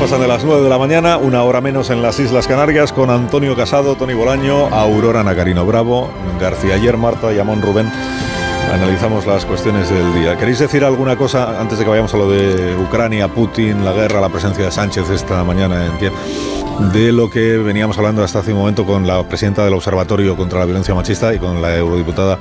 Pasan 0.01 0.19
de 0.19 0.27
las 0.27 0.43
9 0.43 0.63
de 0.63 0.69
la 0.69 0.79
mañana, 0.79 1.17
una 1.17 1.43
hora 1.43 1.61
menos 1.61 1.91
en 1.91 2.01
las 2.01 2.19
Islas 2.19 2.47
Canarias, 2.47 2.91
con 2.91 3.11
Antonio 3.11 3.55
Casado, 3.55 3.95
Tony 3.95 4.15
Bolaño, 4.15 4.65
Aurora 4.69 5.23
Nacarino 5.23 5.63
Bravo, 5.63 6.09
García 6.39 6.73
Ayer, 6.73 6.97
Marta 6.97 7.31
y 7.31 7.37
Amón 7.37 7.61
Rubén. 7.61 7.87
Analizamos 8.73 9.27
las 9.27 9.45
cuestiones 9.45 9.91
del 9.91 10.11
día. 10.15 10.35
¿Queréis 10.37 10.57
decir 10.57 10.83
alguna 10.83 11.15
cosa 11.15 11.61
antes 11.61 11.77
de 11.77 11.83
que 11.83 11.89
vayamos 11.91 12.11
a 12.15 12.17
lo 12.17 12.31
de 12.31 12.75
Ucrania, 12.77 13.27
Putin, 13.27 13.85
la 13.85 13.93
guerra, 13.93 14.19
la 14.19 14.29
presencia 14.29 14.65
de 14.65 14.71
Sánchez 14.71 15.07
esta 15.11 15.43
mañana 15.43 15.85
en 15.85 15.91
Kiev? 15.99 16.13
De 16.91 17.11
lo 17.11 17.29
que 17.29 17.59
veníamos 17.59 17.95
hablando 17.99 18.23
hasta 18.23 18.39
hace 18.39 18.53
un 18.53 18.59
momento 18.59 18.87
con 18.87 19.05
la 19.05 19.21
presidenta 19.21 19.63
del 19.63 19.75
Observatorio 19.75 20.35
contra 20.35 20.57
la 20.57 20.65
Violencia 20.65 20.95
Machista 20.95 21.31
y 21.31 21.37
con 21.37 21.61
la 21.61 21.77
eurodiputada 21.77 22.39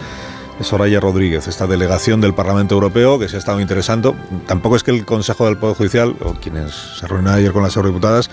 Soraya 0.63 1.01
Rodríguez, 1.01 1.49
esta 1.49 1.67
delegación 1.67 2.21
del 2.21 2.35
Parlamento 2.35 2.75
Europeo 2.75 3.19
que 3.19 3.29
se 3.29 3.37
ha 3.37 3.39
estado 3.39 3.61
interesando. 3.61 4.15
Tampoco 4.47 4.77
es 4.77 4.83
que 4.83 4.91
el 4.91 5.05
Consejo 5.05 5.47
del 5.47 5.57
Poder 5.57 5.77
Judicial, 5.77 6.17
o 6.25 6.35
quienes 6.35 6.73
se 6.73 7.07
reunieron 7.07 7.39
ayer 7.39 7.53
con 7.53 7.63
las 7.63 7.77
eurodiputadas, 7.77 8.31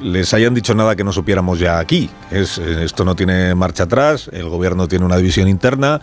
les 0.00 0.32
hayan 0.34 0.54
dicho 0.54 0.74
nada 0.74 0.96
que 0.96 1.04
no 1.04 1.12
supiéramos 1.12 1.58
ya 1.58 1.78
aquí. 1.78 2.10
Es, 2.30 2.58
esto 2.58 3.04
no 3.04 3.14
tiene 3.14 3.54
marcha 3.54 3.84
atrás, 3.84 4.30
el 4.32 4.48
gobierno 4.48 4.88
tiene 4.88 5.04
una 5.04 5.16
división 5.16 5.48
interna 5.48 6.00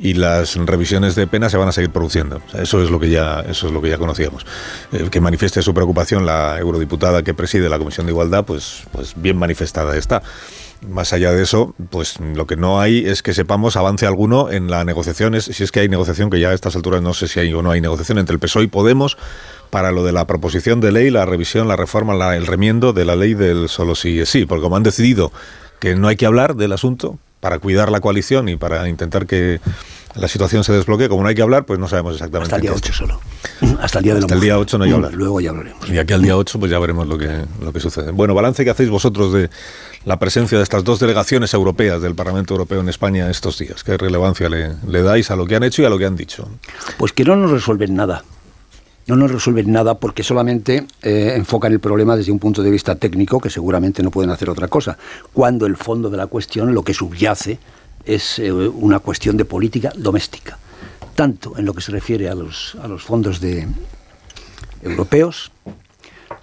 y 0.00 0.14
las 0.14 0.54
revisiones 0.54 1.14
de 1.14 1.26
pena 1.26 1.50
se 1.50 1.56
van 1.56 1.68
a 1.68 1.72
seguir 1.72 1.90
produciendo. 1.90 2.40
Eso 2.54 2.82
es 2.82 2.90
lo 2.90 3.00
que 3.00 3.10
ya 3.10 3.40
eso 3.40 3.66
es 3.66 3.72
lo 3.72 3.82
que 3.82 3.90
ya 3.90 3.98
conocíamos. 3.98 4.46
Eh, 4.92 5.08
que 5.10 5.20
manifieste 5.20 5.60
su 5.60 5.74
preocupación 5.74 6.24
la 6.24 6.58
eurodiputada 6.58 7.22
que 7.22 7.34
preside 7.34 7.68
la 7.68 7.78
Comisión 7.78 8.06
de 8.06 8.12
Igualdad, 8.12 8.44
pues 8.44 8.84
pues 8.92 9.14
bien 9.16 9.36
manifestada 9.36 9.96
está. 9.96 10.22
Más 10.86 11.12
allá 11.12 11.32
de 11.32 11.42
eso, 11.42 11.74
pues 11.90 12.20
lo 12.20 12.46
que 12.46 12.56
no 12.56 12.80
hay 12.80 13.04
es 13.04 13.22
que 13.24 13.34
sepamos 13.34 13.76
avance 13.76 14.06
alguno 14.06 14.48
en 14.50 14.70
la 14.70 14.84
negociación, 14.84 15.40
si 15.40 15.64
es 15.64 15.72
que 15.72 15.80
hay 15.80 15.88
negociación, 15.88 16.30
que 16.30 16.38
ya 16.38 16.50
a 16.50 16.54
estas 16.54 16.76
alturas 16.76 17.02
no 17.02 17.14
sé 17.14 17.26
si 17.26 17.40
hay 17.40 17.52
o 17.52 17.62
no 17.62 17.72
hay 17.72 17.80
negociación 17.80 18.18
entre 18.18 18.34
el 18.34 18.38
PSOE 18.38 18.64
y 18.64 18.66
Podemos 18.68 19.18
para 19.70 19.90
lo 19.90 20.04
de 20.04 20.12
la 20.12 20.26
proposición 20.26 20.80
de 20.80 20.92
ley, 20.92 21.10
la 21.10 21.26
revisión, 21.26 21.66
la 21.66 21.74
reforma, 21.76 22.14
la- 22.14 22.36
el 22.36 22.46
remiendo 22.46 22.92
de 22.92 23.04
la 23.04 23.16
ley 23.16 23.34
del 23.34 23.68
solo 23.68 23.96
sí 23.96 24.20
es 24.20 24.28
sí, 24.28 24.46
porque 24.46 24.62
como 24.62 24.76
han 24.76 24.84
decidido 24.84 25.32
que 25.80 25.96
no 25.96 26.06
hay 26.06 26.16
que 26.16 26.26
hablar 26.26 26.54
del 26.54 26.72
asunto 26.72 27.18
para 27.40 27.58
cuidar 27.58 27.90
la 27.90 28.00
coalición 28.00 28.48
y 28.48 28.56
para 28.56 28.88
intentar 28.88 29.26
que 29.26 29.60
la 30.14 30.28
situación 30.28 30.64
se 30.64 30.72
desbloquee, 30.72 31.08
como 31.08 31.22
no 31.22 31.28
hay 31.28 31.34
que 31.34 31.42
hablar, 31.42 31.64
pues 31.64 31.78
no 31.78 31.88
sabemos 31.88 32.14
exactamente. 32.14 32.54
Hasta 32.54 32.56
el 32.56 32.62
día 32.62 32.70
qué 32.72 32.76
8 32.76 32.90
es. 32.90 32.96
solo. 32.96 33.20
Hasta 33.80 33.98
el 33.98 34.04
día 34.04 34.14
de 34.14 34.20
la 34.20 34.24
Hasta 34.24 34.34
el 34.34 34.40
día 34.40 34.58
8 34.58 34.78
no 34.78 34.84
hay 34.84 34.90
que 34.90 34.96
hablar. 34.96 35.12
Luego 35.12 35.40
ya 35.40 35.50
hablaremos. 35.50 35.88
Y 35.88 35.98
aquí 35.98 36.12
al 36.12 36.22
día 36.22 36.36
8 36.36 36.58
pues 36.58 36.70
ya 36.70 36.78
veremos 36.78 37.06
lo 37.06 37.18
que, 37.18 37.44
lo 37.62 37.72
que 37.72 37.80
sucede. 37.80 38.10
Bueno, 38.10 38.34
balance 38.34 38.64
que 38.64 38.70
hacéis 38.70 38.90
vosotros 38.90 39.32
de 39.32 39.50
la 40.04 40.18
presencia 40.18 40.58
de 40.58 40.64
estas 40.64 40.84
dos 40.84 41.00
delegaciones 41.00 41.52
europeas 41.54 42.00
del 42.00 42.14
Parlamento 42.14 42.54
Europeo 42.54 42.80
en 42.80 42.88
España 42.88 43.30
estos 43.30 43.58
días. 43.58 43.84
¿Qué 43.84 43.96
relevancia 43.96 44.48
le, 44.48 44.72
le 44.86 45.02
dais 45.02 45.30
a 45.30 45.36
lo 45.36 45.46
que 45.46 45.56
han 45.56 45.62
hecho 45.62 45.82
y 45.82 45.84
a 45.84 45.90
lo 45.90 45.98
que 45.98 46.06
han 46.06 46.16
dicho? 46.16 46.48
Pues 46.96 47.12
que 47.12 47.24
no 47.24 47.36
nos 47.36 47.50
resuelven 47.50 47.94
nada. 47.94 48.24
No 49.06 49.16
nos 49.16 49.30
resuelven 49.30 49.72
nada 49.72 49.94
porque 49.98 50.22
solamente 50.22 50.86
eh, 51.02 51.32
enfocan 51.34 51.72
el 51.72 51.80
problema 51.80 52.14
desde 52.14 52.30
un 52.30 52.38
punto 52.38 52.62
de 52.62 52.70
vista 52.70 52.94
técnico, 52.96 53.40
que 53.40 53.48
seguramente 53.48 54.02
no 54.02 54.10
pueden 54.10 54.30
hacer 54.30 54.50
otra 54.50 54.68
cosa, 54.68 54.98
cuando 55.32 55.64
el 55.64 55.78
fondo 55.78 56.10
de 56.10 56.18
la 56.18 56.26
cuestión, 56.26 56.74
lo 56.74 56.82
que 56.82 56.92
subyace, 56.92 57.58
es 58.04 58.38
eh, 58.38 58.52
una 58.52 58.98
cuestión 59.00 59.36
de 59.36 59.44
política 59.44 59.92
doméstica, 59.96 60.58
tanto 61.14 61.58
en 61.58 61.64
lo 61.64 61.74
que 61.74 61.80
se 61.80 61.92
refiere 61.92 62.28
a 62.28 62.34
los, 62.34 62.76
a 62.82 62.88
los 62.88 63.02
fondos 63.02 63.40
de, 63.40 63.66
europeos, 64.82 65.50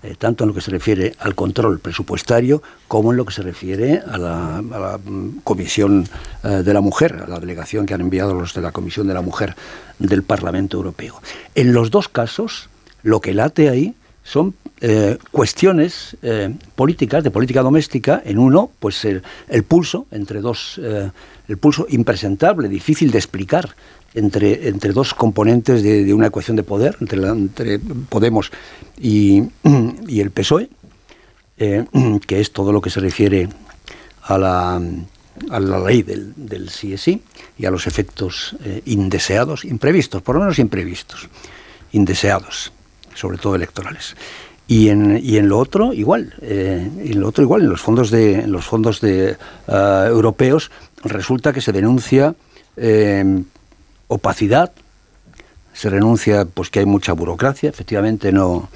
eh, 0.03 0.15
tanto 0.17 0.43
en 0.43 0.49
lo 0.49 0.53
que 0.53 0.61
se 0.61 0.71
refiere 0.71 1.15
al 1.19 1.35
control 1.35 1.79
presupuestario 1.79 2.61
como 2.87 3.11
en 3.11 3.17
lo 3.17 3.25
que 3.25 3.33
se 3.33 3.41
refiere 3.41 4.01
a 4.05 4.17
la, 4.17 4.57
a 4.57 4.61
la, 4.61 4.99
mm, 5.03 5.39
Comisión 5.43 6.07
eh, 6.43 6.47
de 6.63 6.73
la 6.73 6.81
Mujer, 6.81 7.23
a 7.25 7.29
la 7.29 7.39
delegación 7.39 7.85
que 7.85 7.93
han 7.93 8.01
enviado 8.01 8.33
los 8.33 8.53
de 8.53 8.61
la 8.61 8.71
Comisión 8.71 9.07
de 9.07 9.13
la 9.13 9.21
Mujer 9.21 9.55
del 9.99 10.23
Parlamento 10.23 10.77
Europeo. 10.77 11.21
En 11.55 11.73
los 11.73 11.91
dos 11.91 12.09
casos, 12.09 12.69
lo 13.03 13.21
que 13.21 13.33
late 13.33 13.69
ahí 13.69 13.95
son 14.25 14.55
eh, 14.81 15.17
cuestiones 15.31 16.17
eh, 16.23 16.53
políticas, 16.75 17.23
de 17.23 17.29
política 17.31 17.61
doméstica, 17.61 18.21
en 18.25 18.39
uno, 18.39 18.71
pues 18.79 19.05
el, 19.05 19.21
el 19.47 19.63
pulso 19.63 20.07
entre 20.11 20.41
dos, 20.41 20.81
eh, 20.83 21.11
el 21.47 21.57
pulso 21.57 21.85
impresentable, 21.89 22.67
difícil 22.67 23.11
de 23.11 23.19
explicar 23.19 23.75
entre, 24.15 24.67
entre 24.67 24.93
dos 24.93 25.13
componentes 25.13 25.83
de, 25.83 26.11
una 26.13 26.27
ecuación 26.27 26.57
de 26.57 26.63
poder, 26.63 26.97
entre, 27.01 27.19
la- 27.19 27.29
entre 27.29 27.77
Podemos 27.79 28.51
y, 28.99 29.43
y 30.07 30.19
el 30.19 30.31
PSOE, 30.31 30.69
que 32.27 32.39
es 32.41 32.51
todo 32.51 32.71
lo 32.73 32.81
que 32.81 32.89
se 32.89 32.99
refiere 32.99 33.47
a 34.23 34.37
la, 34.39 34.75
a 35.51 35.59
la 35.59 35.79
ley 35.79 36.01
del, 36.01 36.33
del 36.35 36.69
sí 36.69 36.97
sí 36.97 37.21
y 37.59 37.65
a 37.67 37.71
los 37.71 37.85
efectos 37.87 38.55
indeseados, 38.85 39.63
imprevistos, 39.65 40.21
por 40.23 40.35
lo 40.35 40.41
menos 40.41 40.57
imprevistos, 40.59 41.29
indeseados, 41.91 42.71
sobre 43.15 43.37
todo 43.39 43.55
electorales. 43.55 44.15
Y 44.67 44.89
en, 44.89 45.19
y 45.23 45.37
en 45.37 45.47
lo 45.49 45.57
otro 45.59 45.93
igual, 45.93 46.33
eh, 46.41 46.89
en 46.99 47.19
lo 47.19 47.27
otro 47.27 47.43
igual, 47.43 47.61
en 47.63 47.69
los 47.69 47.81
fondos 47.81 48.09
de, 48.11 48.41
en 48.41 48.51
los 48.51 48.65
fondos 48.65 48.99
de, 49.01 49.37
ah, 49.67 50.05
europeos 50.07 50.71
resulta 51.03 51.53
que 51.53 51.61
se 51.61 51.71
denuncia 51.71 52.33
eh, 52.77 53.43
opacidad, 54.07 54.71
se 55.73 55.89
renuncia 55.89 56.45
pues 56.45 56.69
que 56.69 56.79
hay 56.79 56.85
mucha 56.85 57.13
burocracia, 57.13 57.69
efectivamente 57.69 58.31
no, 58.31 58.69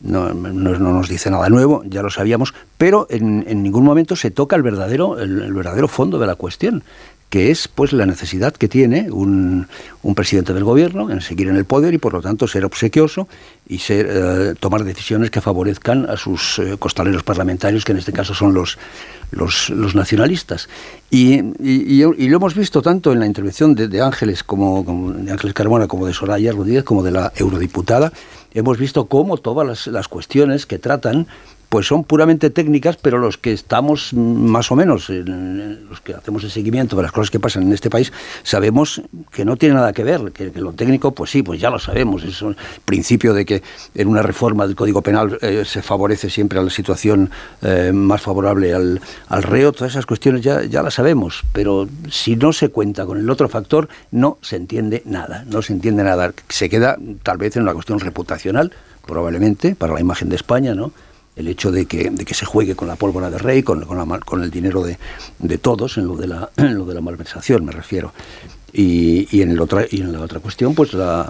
no, 0.00 0.34
no- 0.34 0.78
no 0.78 0.92
nos 0.92 1.08
dice 1.08 1.30
nada 1.30 1.48
nuevo, 1.48 1.82
ya 1.86 2.02
lo 2.02 2.10
sabíamos, 2.10 2.52
pero 2.76 3.06
en, 3.08 3.44
en 3.48 3.62
ningún 3.62 3.84
momento 3.84 4.16
se 4.16 4.30
toca 4.30 4.56
el 4.56 4.62
verdadero, 4.62 5.18
el 5.18 5.52
verdadero 5.54 5.88
fondo 5.88 6.18
de 6.18 6.26
la 6.26 6.34
cuestión, 6.34 6.82
que 7.30 7.52
es 7.52 7.68
pues 7.68 7.92
la 7.92 8.06
necesidad 8.06 8.52
que 8.52 8.68
tiene 8.68 9.08
un, 9.10 9.68
un 10.02 10.14
presidente 10.16 10.52
del 10.52 10.64
gobierno 10.64 11.10
en 11.12 11.20
seguir 11.20 11.46
en 11.48 11.56
el 11.56 11.64
poder 11.64 11.94
y 11.94 11.98
por 11.98 12.12
lo 12.12 12.20
tanto 12.20 12.48
ser 12.48 12.64
obsequioso 12.64 13.28
y 13.68 13.78
ser, 13.78 14.08
eh, 14.10 14.54
tomar 14.58 14.82
decisiones 14.82 15.30
que 15.30 15.40
favorezcan 15.40 16.10
a 16.10 16.16
sus 16.16 16.58
eh, 16.58 16.76
costaleros 16.76 17.22
parlamentarios, 17.22 17.84
que 17.84 17.92
en 17.92 17.98
este 17.98 18.12
caso 18.12 18.34
son 18.34 18.52
los, 18.52 18.78
los, 19.30 19.70
nacionalistas. 19.94 20.68
Y, 21.08 21.40
y- 21.64 22.02
lo 22.28 22.36
hemos 22.36 22.56
visto 22.56 22.82
tanto 22.82 23.12
en 23.12 23.20
la 23.20 23.26
intervención 23.26 23.76
de, 23.76 23.86
de 23.86 24.00
Ángeles 24.00 24.42
como, 24.42 24.84
como 24.84 25.12
de 25.12 25.30
Ángeles 25.30 25.54
Carmona 25.54 25.86
como 25.86 26.06
de 26.06 26.12
Soraya 26.14 26.50
Rodríguez 26.50 26.82
como 26.82 27.04
de 27.04 27.12
la 27.12 27.32
eurodiputada, 27.36 28.12
hemos 28.54 28.76
visto 28.76 29.04
cómo 29.04 29.36
todas 29.36 29.66
las, 29.66 29.86
las 29.86 30.08
cuestiones 30.08 30.66
que 30.66 30.80
tratan 30.80 31.28
pues 31.70 31.86
son 31.86 32.02
puramente 32.02 32.50
técnicas, 32.50 32.96
pero 32.96 33.16
los 33.18 33.38
que 33.38 33.52
estamos 33.52 34.12
más 34.12 34.72
o 34.72 34.76
menos, 34.76 35.08
en- 35.08 35.28
en- 35.28 35.88
los 35.88 36.00
que 36.00 36.12
hacemos 36.14 36.42
el 36.42 36.50
seguimiento 36.50 36.96
de 36.96 37.02
las 37.04 37.12
cosas 37.12 37.30
que 37.30 37.38
pasan 37.38 37.62
en 37.62 37.72
este 37.72 37.88
país, 37.88 38.12
sabemos 38.42 39.00
que 39.30 39.44
no 39.44 39.56
tiene 39.56 39.76
nada 39.76 39.92
que 39.92 40.02
ver, 40.02 40.32
que, 40.32 40.50
que 40.50 40.60
lo 40.60 40.72
técnico, 40.72 41.12
pues 41.12 41.30
sí, 41.30 41.44
pues 41.44 41.60
ya 41.60 41.70
lo 41.70 41.78
sabemos, 41.78 42.24
es 42.24 42.42
un 42.42 42.56
principio 42.84 43.32
de 43.34 43.44
que 43.44 43.62
en 43.94 44.08
una 44.08 44.20
reforma 44.22 44.66
del 44.66 44.74
Código 44.74 45.00
Penal 45.00 45.38
eh, 45.42 45.62
se 45.64 45.80
favorece 45.80 46.28
siempre 46.28 46.58
a 46.58 46.62
la 46.62 46.70
situación 46.70 47.30
eh, 47.62 47.92
más 47.94 48.20
favorable 48.20 48.74
al, 48.74 49.00
al 49.28 49.42
reo, 49.44 49.72
todas 49.72 49.92
esas 49.92 50.06
cuestiones 50.06 50.42
ya, 50.42 50.64
ya 50.64 50.82
las 50.82 50.94
sabemos, 50.94 51.44
pero 51.52 51.88
si 52.10 52.34
no 52.34 52.52
se 52.52 52.70
cuenta 52.70 53.06
con 53.06 53.16
el 53.16 53.30
otro 53.30 53.48
factor, 53.48 53.88
no 54.10 54.38
se 54.42 54.56
entiende 54.56 55.02
nada, 55.06 55.44
no 55.48 55.62
se 55.62 55.72
entiende 55.72 56.02
nada, 56.02 56.32
se 56.48 56.68
queda 56.68 56.98
tal 57.22 57.38
vez 57.38 57.54
en 57.56 57.62
una 57.62 57.74
cuestión 57.74 58.00
reputacional, 58.00 58.72
probablemente, 59.06 59.76
para 59.76 59.94
la 59.94 60.00
imagen 60.00 60.28
de 60.28 60.34
España, 60.36 60.74
¿no? 60.74 60.90
El 61.40 61.48
hecho 61.48 61.70
de 61.72 61.86
que, 61.86 62.10
de 62.10 62.24
que 62.24 62.34
se 62.34 62.46
juegue 62.46 62.74
con 62.76 62.86
la 62.88 62.96
pólvora 62.96 63.30
de 63.30 63.38
rey, 63.38 63.62
con, 63.62 63.84
con, 63.84 63.98
la 63.98 64.04
mal- 64.04 64.24
con 64.24 64.42
el 64.42 64.50
dinero 64.50 64.82
de, 64.82 64.98
de 65.38 65.58
todos, 65.58 65.98
en 65.98 66.06
lo 66.06 66.16
de, 66.16 66.28
la, 66.28 66.50
en 66.56 66.76
lo 66.78 66.84
de 66.84 66.94
la 66.94 67.00
malversación 67.00 67.64
me 67.64 67.72
refiero. 67.72 68.12
Y, 68.72 69.26
y 69.36 69.42
en, 69.42 69.50
el 69.50 69.60
otra, 69.60 69.84
y 69.90 70.00
en 70.00 70.12
la 70.12 70.20
otra 70.20 70.38
cuestión, 70.38 70.74
pues 70.74 70.92
la, 70.94 71.28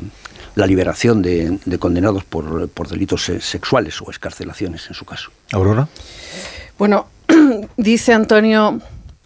la 0.57 0.67
liberación 0.67 1.23
de, 1.23 1.59
de 1.65 1.79
condenados 1.79 2.23
por, 2.25 2.69
por 2.69 2.87
delitos 2.89 3.25
sexuales 3.41 4.01
o 4.03 4.11
escarcelaciones, 4.11 4.87
en 4.89 4.95
su 4.95 5.07
caso. 5.07 5.31
¿Aurora? 5.53 5.89
Bueno, 6.79 7.07
dice 7.79 8.13
Antonio, 8.13 8.79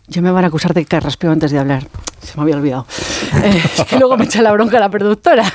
ya 0.07 0.23
me 0.23 0.31
van 0.31 0.45
a 0.45 0.49
acusar 0.49 0.75
de 0.75 0.83
que 0.83 0.87
carraspeo 0.89 1.33
antes 1.33 1.51
de 1.51 1.59
hablar. 1.59 1.89
Se 2.23 2.37
me 2.37 2.43
había 2.43 2.57
olvidado. 2.57 2.87
Eh, 3.43 3.61
es 3.79 3.85
que 3.87 3.99
luego 3.99 4.17
me 4.17 4.27
echa 4.27 4.43
la 4.43 4.53
bronca 4.53 4.79
la 4.79 4.89
productora. 4.91 5.51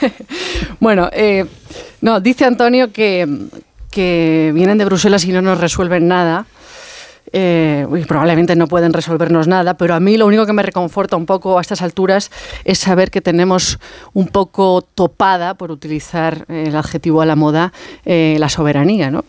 bueno, 0.80 1.08
eh, 1.12 1.44
no, 2.00 2.18
dice 2.20 2.44
Antonio 2.44 2.92
que, 2.92 3.28
que 3.94 4.50
vienen 4.52 4.76
de 4.76 4.84
Bruselas 4.84 5.24
y 5.24 5.30
no 5.30 5.40
nos 5.40 5.60
resuelven 5.60 6.08
nada. 6.08 6.46
Eh, 7.32 7.86
uy, 7.88 8.04
probablemente 8.04 8.56
no 8.56 8.66
pueden 8.66 8.92
resolvernos 8.92 9.46
nada, 9.46 9.74
pero 9.74 9.94
a 9.94 10.00
mí 10.00 10.16
lo 10.16 10.26
único 10.26 10.46
que 10.46 10.52
me 10.52 10.64
reconforta 10.64 11.16
un 11.16 11.26
poco 11.26 11.58
a 11.58 11.60
estas 11.60 11.80
alturas 11.80 12.32
es 12.64 12.78
saber 12.78 13.12
que 13.12 13.20
tenemos 13.20 13.78
un 14.12 14.26
poco 14.26 14.82
topada, 14.82 15.54
por 15.54 15.70
utilizar 15.70 16.44
eh, 16.48 16.64
el 16.66 16.76
adjetivo 16.76 17.20
a 17.22 17.26
la 17.26 17.36
moda, 17.36 17.72
eh, 18.04 18.36
la 18.40 18.48
soberanía. 18.48 19.12
¿no? 19.12 19.24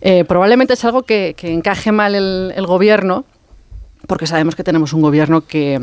Eh, 0.00 0.24
probablemente 0.24 0.74
es 0.74 0.84
algo 0.84 1.02
que, 1.02 1.34
que 1.36 1.52
encaje 1.52 1.92
mal 1.92 2.16
el, 2.16 2.52
el 2.56 2.66
gobierno, 2.66 3.24
porque 4.08 4.26
sabemos 4.26 4.56
que 4.56 4.64
tenemos 4.64 4.92
un 4.92 5.00
gobierno 5.00 5.42
que, 5.46 5.80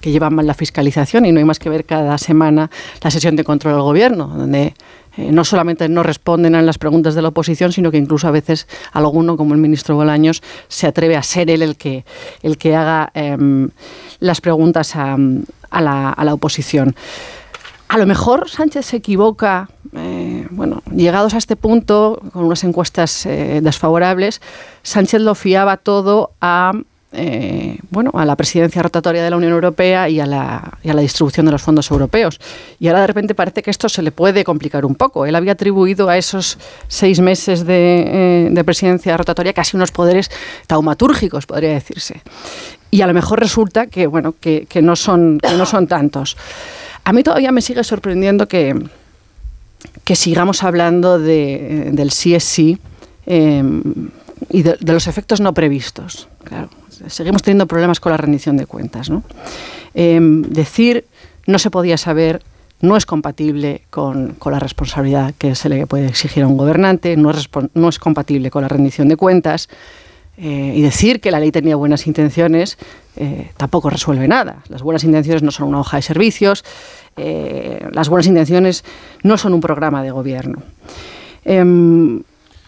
que 0.00 0.10
lleva 0.10 0.28
mal 0.28 0.46
la 0.46 0.54
fiscalización 0.54 1.24
y 1.24 1.32
no 1.32 1.38
hay 1.38 1.44
más 1.44 1.60
que 1.60 1.70
ver 1.70 1.84
cada 1.84 2.18
semana 2.18 2.68
la 3.00 3.10
sesión 3.12 3.36
de 3.36 3.44
control 3.44 3.74
del 3.74 3.82
gobierno, 3.82 4.26
donde 4.26 4.74
eh, 5.16 5.32
no 5.32 5.44
solamente 5.44 5.88
no 5.88 6.02
responden 6.02 6.54
a 6.54 6.62
las 6.62 6.78
preguntas 6.78 7.14
de 7.14 7.22
la 7.22 7.28
oposición, 7.28 7.72
sino 7.72 7.90
que 7.90 7.98
incluso 7.98 8.28
a 8.28 8.30
veces 8.30 8.66
alguno, 8.92 9.36
como 9.36 9.54
el 9.54 9.60
ministro 9.60 9.96
Bolaños, 9.96 10.42
se 10.68 10.86
atreve 10.86 11.16
a 11.16 11.22
ser 11.22 11.50
él 11.50 11.62
el 11.62 11.76
que, 11.76 12.04
el 12.42 12.58
que 12.58 12.76
haga 12.76 13.10
em, 13.14 13.70
las 14.20 14.40
preguntas 14.40 14.94
a, 14.96 15.16
la, 15.80 16.10
a 16.10 16.24
la 16.24 16.34
oposición. 16.34 16.94
A 17.90 17.98
lo 17.98 18.06
mejor 18.06 18.48
Sánchez 18.48 18.86
se 18.86 18.98
equivoca, 18.98 19.68
eh, 19.94 20.46
bueno, 20.50 20.80
llegados 20.94 21.34
a 21.34 21.38
este 21.38 21.56
punto, 21.56 22.22
con 22.32 22.44
unas 22.44 22.62
encuestas 22.62 23.26
eh, 23.26 23.58
desfavorables, 23.60 24.40
Sánchez 24.84 25.20
lo 25.22 25.34
fiaba 25.34 25.76
todo 25.76 26.30
a, 26.40 26.70
eh, 27.12 27.78
bueno, 27.90 28.12
a 28.14 28.24
la 28.24 28.36
presidencia 28.36 28.82
rotatoria 28.82 29.24
de 29.24 29.30
la 29.30 29.36
Unión 29.36 29.52
Europea 29.52 30.08
y 30.08 30.20
a, 30.20 30.26
la, 30.26 30.56
a 30.56 30.92
la 30.94 31.00
distribución 31.00 31.46
de 31.46 31.52
los 31.52 31.62
fondos 31.62 31.90
europeos. 31.90 32.40
Y 32.78 32.88
ahora 32.88 33.00
de 33.00 33.08
repente 33.08 33.34
parece 33.34 33.62
que 33.62 33.70
esto 33.70 33.88
se 33.88 34.02
le 34.02 34.12
puede 34.12 34.44
complicar 34.44 34.84
un 34.84 34.94
poco. 34.94 35.26
Él 35.26 35.34
había 35.34 35.52
atribuido 35.52 36.08
a 36.08 36.16
esos 36.16 36.58
seis 36.88 37.20
meses 37.20 37.66
de, 37.66 38.04
eh, 38.06 38.48
de 38.50 38.64
presidencia 38.64 39.16
rotatoria 39.16 39.52
casi 39.52 39.76
unos 39.76 39.90
poderes 39.90 40.30
taumatúrgicos, 40.66 41.46
podría 41.46 41.70
decirse. 41.70 42.22
Y 42.92 43.02
a 43.02 43.06
lo 43.06 43.14
mejor 43.14 43.40
resulta 43.40 43.86
que, 43.86 44.06
bueno, 44.06 44.34
que, 44.40 44.66
no, 44.82 44.96
son, 44.96 45.38
no 45.56 45.66
son 45.66 45.86
tantos. 45.86 46.36
A 47.04 47.12
mí 47.12 47.22
todavía 47.22 47.52
me 47.52 47.62
sigue 47.62 47.84
sorprendiendo 47.84 48.46
que, 48.46 48.74
que 50.04 50.16
sigamos 50.16 50.62
hablando 50.62 51.18
de, 51.18 51.54
eh, 51.54 51.90
del 51.92 52.10
sí 52.10 52.34
es 52.34 52.44
sí 52.44 52.78
eh, 53.26 53.62
y 54.48 54.62
de 54.62 54.92
los 54.92 55.06
efectos 55.06 55.40
no 55.40 55.54
previstos. 55.54 56.28
Claro, 56.44 56.68
seguimos 57.08 57.42
teniendo 57.42 57.66
problemas 57.66 58.00
con 58.00 58.10
la 58.10 58.16
rendición 58.16 58.56
de 58.56 58.66
cuentas. 58.66 59.10
¿no? 59.10 59.22
Eh, 59.94 60.18
decir 60.20 61.04
no 61.46 61.58
se 61.58 61.70
podía 61.70 61.96
saber 61.96 62.42
no 62.80 62.96
es 62.96 63.04
compatible 63.06 63.82
con, 63.90 64.34
con 64.38 64.52
la 64.52 64.58
responsabilidad 64.58 65.34
que 65.36 65.54
se 65.54 65.68
le 65.68 65.86
puede 65.86 66.06
exigir 66.06 66.42
a 66.42 66.46
un 66.46 66.56
gobernante, 66.56 67.16
no 67.16 67.30
es, 67.30 67.48
no 67.74 67.88
es 67.88 67.98
compatible 67.98 68.50
con 68.50 68.62
la 68.62 68.68
rendición 68.68 69.08
de 69.08 69.16
cuentas. 69.16 69.68
eh, 70.38 70.72
y 70.74 70.80
decir 70.80 71.20
que 71.20 71.30
la 71.30 71.38
ley 71.38 71.52
tenía 71.52 71.76
buenas 71.76 72.06
intenciones 72.06 72.78
eh, 73.16 73.50
tampoco 73.58 73.90
resuelve 73.90 74.26
nada. 74.26 74.62
Las 74.68 74.82
buenas 74.82 75.04
intenciones 75.04 75.42
no 75.42 75.50
son 75.50 75.68
una 75.68 75.80
hoja 75.80 75.98
de 75.98 76.02
servicios, 76.02 76.64
eh, 77.16 77.86
las 77.92 78.08
buenas 78.08 78.26
intenciones 78.26 78.82
no 79.22 79.36
son 79.36 79.52
un 79.52 79.60
programa 79.60 80.02
de 80.02 80.10
gobierno. 80.10 80.62
Em, 81.44 82.22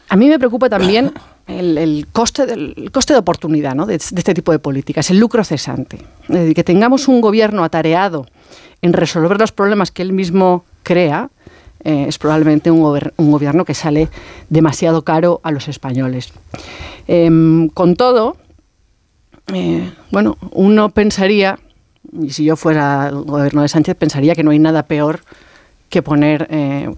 a 0.09 0.16
mí 0.16 0.28
me 0.28 0.39
preocupa 0.39 0.68
también 0.68 1.12
el, 1.47 2.07
coste, 2.12 2.47
del, 2.47 2.90
coste 2.93 3.12
de 3.12 3.18
oportunidad 3.18 3.74
de, 3.86 3.95
este 3.95 4.34
tipo 4.34 4.53
de 4.53 4.59
políticas, 4.59 5.11
el 5.11 5.18
lucro 5.18 5.45
cesante. 5.45 5.99
Es 6.28 6.28
decir, 6.28 6.55
que 6.55 6.64
tengamos 6.64 7.09
un 7.09 7.20
gobierno 7.20 7.64
atareado 7.64 8.26
en 8.80 8.93
resolver 8.93 9.38
los 9.38 9.53
problemas 9.53 9.90
que 9.90 10.03
él 10.03 10.12
mismo 10.12 10.64
crea, 10.82 11.30
eh, 11.84 12.07
es 12.09 12.18
probablemente 12.18 12.70
un, 12.70 12.80
gobierno 13.30 13.64
que 13.64 13.74
sale 13.74 14.09
demasiado 14.49 15.03
caro 15.03 15.40
a 15.43 15.51
los 15.51 15.68
españoles. 15.68 16.32
Em, 17.09 17.68
con 17.68 17.97
todo, 17.97 18.36
eh, 19.53 19.90
bueno, 20.11 20.36
uno 20.53 20.90
pensaría, 20.90 21.59
y 22.12 22.30
si 22.30 22.45
yo 22.45 22.57
fuera 22.57 23.09
el 23.09 23.22
gobierno 23.22 23.62
de 23.62 23.68
Sánchez, 23.68 23.97
pensaría 23.97 24.34
que 24.34 24.45
no 24.45 24.53
hay 24.53 24.59
nada 24.59 24.84
peor 24.84 25.20
que 25.93 26.01
poner, 26.01 26.49
eh, 26.51 26.90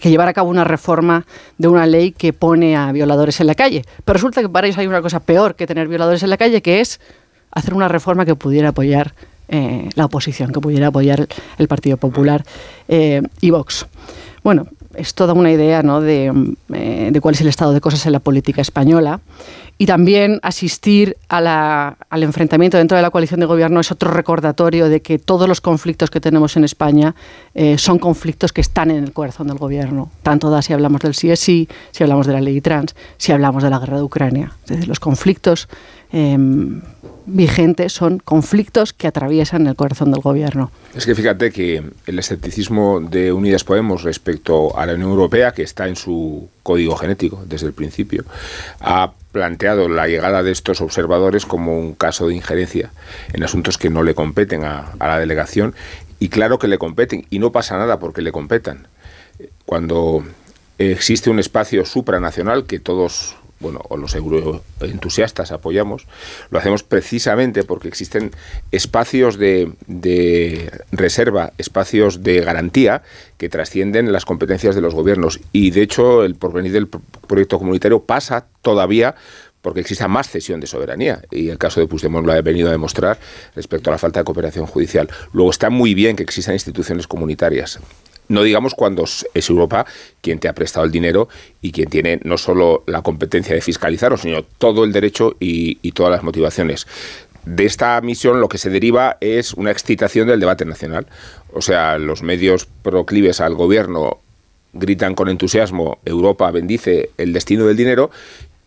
que, 0.00 0.08
llevar 0.08 0.28
a 0.28 0.32
cabo 0.32 0.48
una 0.48 0.64
reforma 0.64 1.26
de 1.58 1.68
una 1.68 1.86
ley 1.86 2.12
que 2.12 2.32
pone 2.32 2.74
a 2.74 2.90
violadores 2.90 3.38
en 3.40 3.46
la 3.46 3.54
calle. 3.54 3.84
Pero 4.02 4.14
resulta 4.14 4.40
que 4.40 4.48
para 4.48 4.66
ellos 4.66 4.78
hay 4.78 4.86
una 4.86 5.02
cosa 5.02 5.20
peor 5.20 5.56
que 5.56 5.66
tener 5.66 5.88
violadores 5.88 6.22
en 6.22 6.30
la 6.30 6.38
calle, 6.38 6.62
que 6.62 6.80
es 6.80 7.00
hacer 7.50 7.74
una 7.74 7.86
reforma 7.86 8.24
que 8.24 8.34
pudiera 8.34 8.70
apoyar 8.70 9.12
eh, 9.48 9.90
la 9.94 10.06
oposición, 10.06 10.52
que 10.52 10.60
pudiera 10.60 10.86
apoyar 10.86 11.28
el 11.58 11.68
Partido 11.68 11.98
Popular 11.98 12.44
eh, 12.88 13.20
y 13.42 13.50
Vox. 13.50 13.86
Bueno, 14.42 14.66
es 14.94 15.14
toda 15.14 15.32
una 15.32 15.50
idea 15.52 15.82
¿no? 15.82 16.00
de, 16.00 16.32
de, 16.68 17.20
cuál 17.20 17.34
es 17.34 17.40
el 17.40 17.48
estado 17.48 17.72
de 17.72 17.80
cosas 17.80 18.04
en 18.06 18.12
la 18.12 18.20
política 18.20 18.60
española 18.60 19.20
y 19.80 19.86
también 19.86 20.40
asistir 20.42 21.16
al 21.28 22.22
enfrentamiento 22.22 22.76
dentro 22.78 22.96
de 22.96 23.02
la 23.02 23.10
coalición 23.10 23.38
de 23.38 23.46
gobierno 23.46 23.78
es 23.78 23.92
otro 23.92 24.10
recordatorio 24.10 24.88
de 24.88 25.00
que 25.02 25.20
todos 25.20 25.48
los 25.48 25.60
conflictos 25.60 26.10
que 26.10 26.20
tenemos 26.20 26.56
en 26.56 26.64
España 26.64 27.14
eh, 27.54 27.78
son 27.78 28.00
conflictos 28.00 28.52
que 28.52 28.60
están 28.60 28.90
en 28.90 29.04
el 29.04 29.12
corazón 29.12 29.46
del 29.46 29.58
gobierno. 29.58 30.10
Tanto 30.24 30.50
da 30.50 30.62
si 30.62 30.72
hablamos 30.72 31.00
del 31.00 31.12
CSI, 31.12 31.68
si 31.92 32.02
hablamos 32.02 32.26
de 32.26 32.32
la 32.32 32.40
ley 32.40 32.60
trans, 32.60 32.96
si 33.18 33.30
hablamos 33.30 33.62
de 33.62 33.70
la 33.70 33.78
guerra 33.78 33.98
de 33.98 34.02
Ucrania. 34.02 34.52
Es 34.68 34.88
los 34.88 34.98
conflictos 34.98 35.68
em, 36.12 36.80
vigentes 37.26 37.92
son 37.92 38.18
conflictos 38.18 38.92
que 38.92 39.06
atraviesan 39.06 39.66
el 39.66 39.76
corazón 39.76 40.10
del 40.10 40.22
gobierno. 40.22 40.70
Es 40.94 41.06
que 41.06 41.14
fíjate 41.14 41.50
que 41.50 41.82
el 42.06 42.18
escepticismo 42.18 43.00
de 43.00 43.32
Unidas 43.32 43.64
Podemos 43.64 44.02
respecto 44.02 44.76
a 44.76 44.86
la 44.86 44.94
Unión 44.94 45.10
Europea, 45.10 45.52
que 45.52 45.62
está 45.62 45.88
en 45.88 45.96
su 45.96 46.48
código 46.62 46.96
genético 46.96 47.44
desde 47.46 47.66
el 47.66 47.72
principio, 47.72 48.24
ha 48.80 49.12
planteado 49.32 49.88
la 49.88 50.08
llegada 50.08 50.42
de 50.42 50.50
estos 50.50 50.80
observadores 50.80 51.46
como 51.46 51.78
un 51.78 51.94
caso 51.94 52.26
de 52.26 52.34
injerencia 52.34 52.90
en 53.32 53.44
asuntos 53.44 53.78
que 53.78 53.90
no 53.90 54.02
le 54.02 54.14
competen 54.14 54.64
a, 54.64 54.94
la 54.98 55.18
delegación 55.18 55.74
y 56.18 56.28
claro 56.30 56.58
que 56.58 56.68
le 56.68 56.78
competen 56.78 57.26
y 57.30 57.38
no 57.38 57.52
pasa 57.52 57.78
nada 57.78 57.98
porque 57.98 58.22
le 58.22 58.32
competan. 58.32 58.88
Cuando 59.66 60.24
existe 60.78 61.30
un 61.30 61.38
espacio 61.38 61.84
supranacional 61.84 62.64
que 62.64 62.80
todos 62.80 63.36
bueno, 63.60 63.80
o 63.88 63.96
los 63.96 64.14
euroentusiastas 64.14 65.52
apoyamos, 65.52 66.06
lo 66.50 66.58
hacemos 66.58 66.82
precisamente 66.82 67.64
porque 67.64 67.88
existen 67.88 68.30
espacios 68.70 69.38
de, 69.38 69.72
reserva, 70.92 71.52
espacios 71.58 72.22
de 72.22 72.40
garantía 72.40 73.02
que 73.36 73.48
trascienden 73.48 74.12
las 74.12 74.24
competencias 74.24 74.74
de 74.74 74.80
los 74.80 74.94
gobiernos. 74.94 75.40
Y 75.52 75.70
de 75.70 75.82
hecho, 75.82 76.24
el 76.24 76.34
porvenir 76.34 76.72
del 76.72 76.88
proyecto 76.88 77.58
comunitario 77.58 78.02
pasa 78.02 78.46
todavía 78.62 79.14
porque 79.60 79.80
exista 79.80 80.06
más 80.06 80.28
cesión 80.28 80.60
de 80.60 80.66
soberanía. 80.66 81.22
Y 81.30 81.48
el 81.48 81.58
caso 81.58 81.80
de 81.80 81.86
Puigdemont 81.86 82.24
lo 82.26 82.32
ha 82.32 82.40
venido 82.40 82.68
a 82.68 82.72
demostrar 82.72 83.18
respecto 83.56 83.90
a 83.90 83.92
la 83.92 83.98
falta 83.98 84.20
de 84.20 84.24
cooperación 84.24 84.66
judicial. 84.66 85.08
Luego 85.32 85.50
está 85.50 85.68
muy 85.68 85.94
bien 85.94 86.16
que 86.16 86.22
existan 86.22 86.54
instituciones 86.54 87.06
comunitarias. 87.06 87.80
No 88.28 88.42
digamos 88.42 88.74
cuando 88.74 89.04
es 89.04 89.50
Europa 89.50 89.86
quien 90.20 90.38
te 90.38 90.48
ha 90.48 90.54
prestado 90.54 90.86
el 90.86 90.92
dinero 90.92 91.28
y 91.62 91.72
quien 91.72 91.88
tiene 91.88 92.20
no 92.24 92.38
solo 92.38 92.84
la 92.86 93.02
competencia 93.02 93.54
de 93.54 93.60
fiscalizarlo, 93.60 94.16
sino 94.16 94.42
todo 94.42 94.84
el 94.84 94.92
derecho 94.92 95.36
y, 95.40 95.78
y 95.82 95.92
todas 95.92 96.12
las 96.12 96.22
motivaciones. 96.22 96.86
De 97.44 97.64
esta 97.64 97.98
misión 98.02 98.40
lo 98.40 98.48
que 98.48 98.58
se 98.58 98.68
deriva 98.68 99.16
es 99.20 99.54
una 99.54 99.70
excitación 99.70 100.28
del 100.28 100.40
debate 100.40 100.66
nacional. 100.66 101.06
O 101.52 101.62
sea, 101.62 101.96
los 101.98 102.22
medios 102.22 102.66
proclives 102.82 103.40
al 103.40 103.54
gobierno 103.54 104.18
gritan 104.72 105.14
con 105.14 105.28
entusiasmo 105.28 105.98
Europa 106.04 106.50
bendice 106.50 107.10
el 107.16 107.32
destino 107.32 107.66
del 107.66 107.76
dinero 107.76 108.10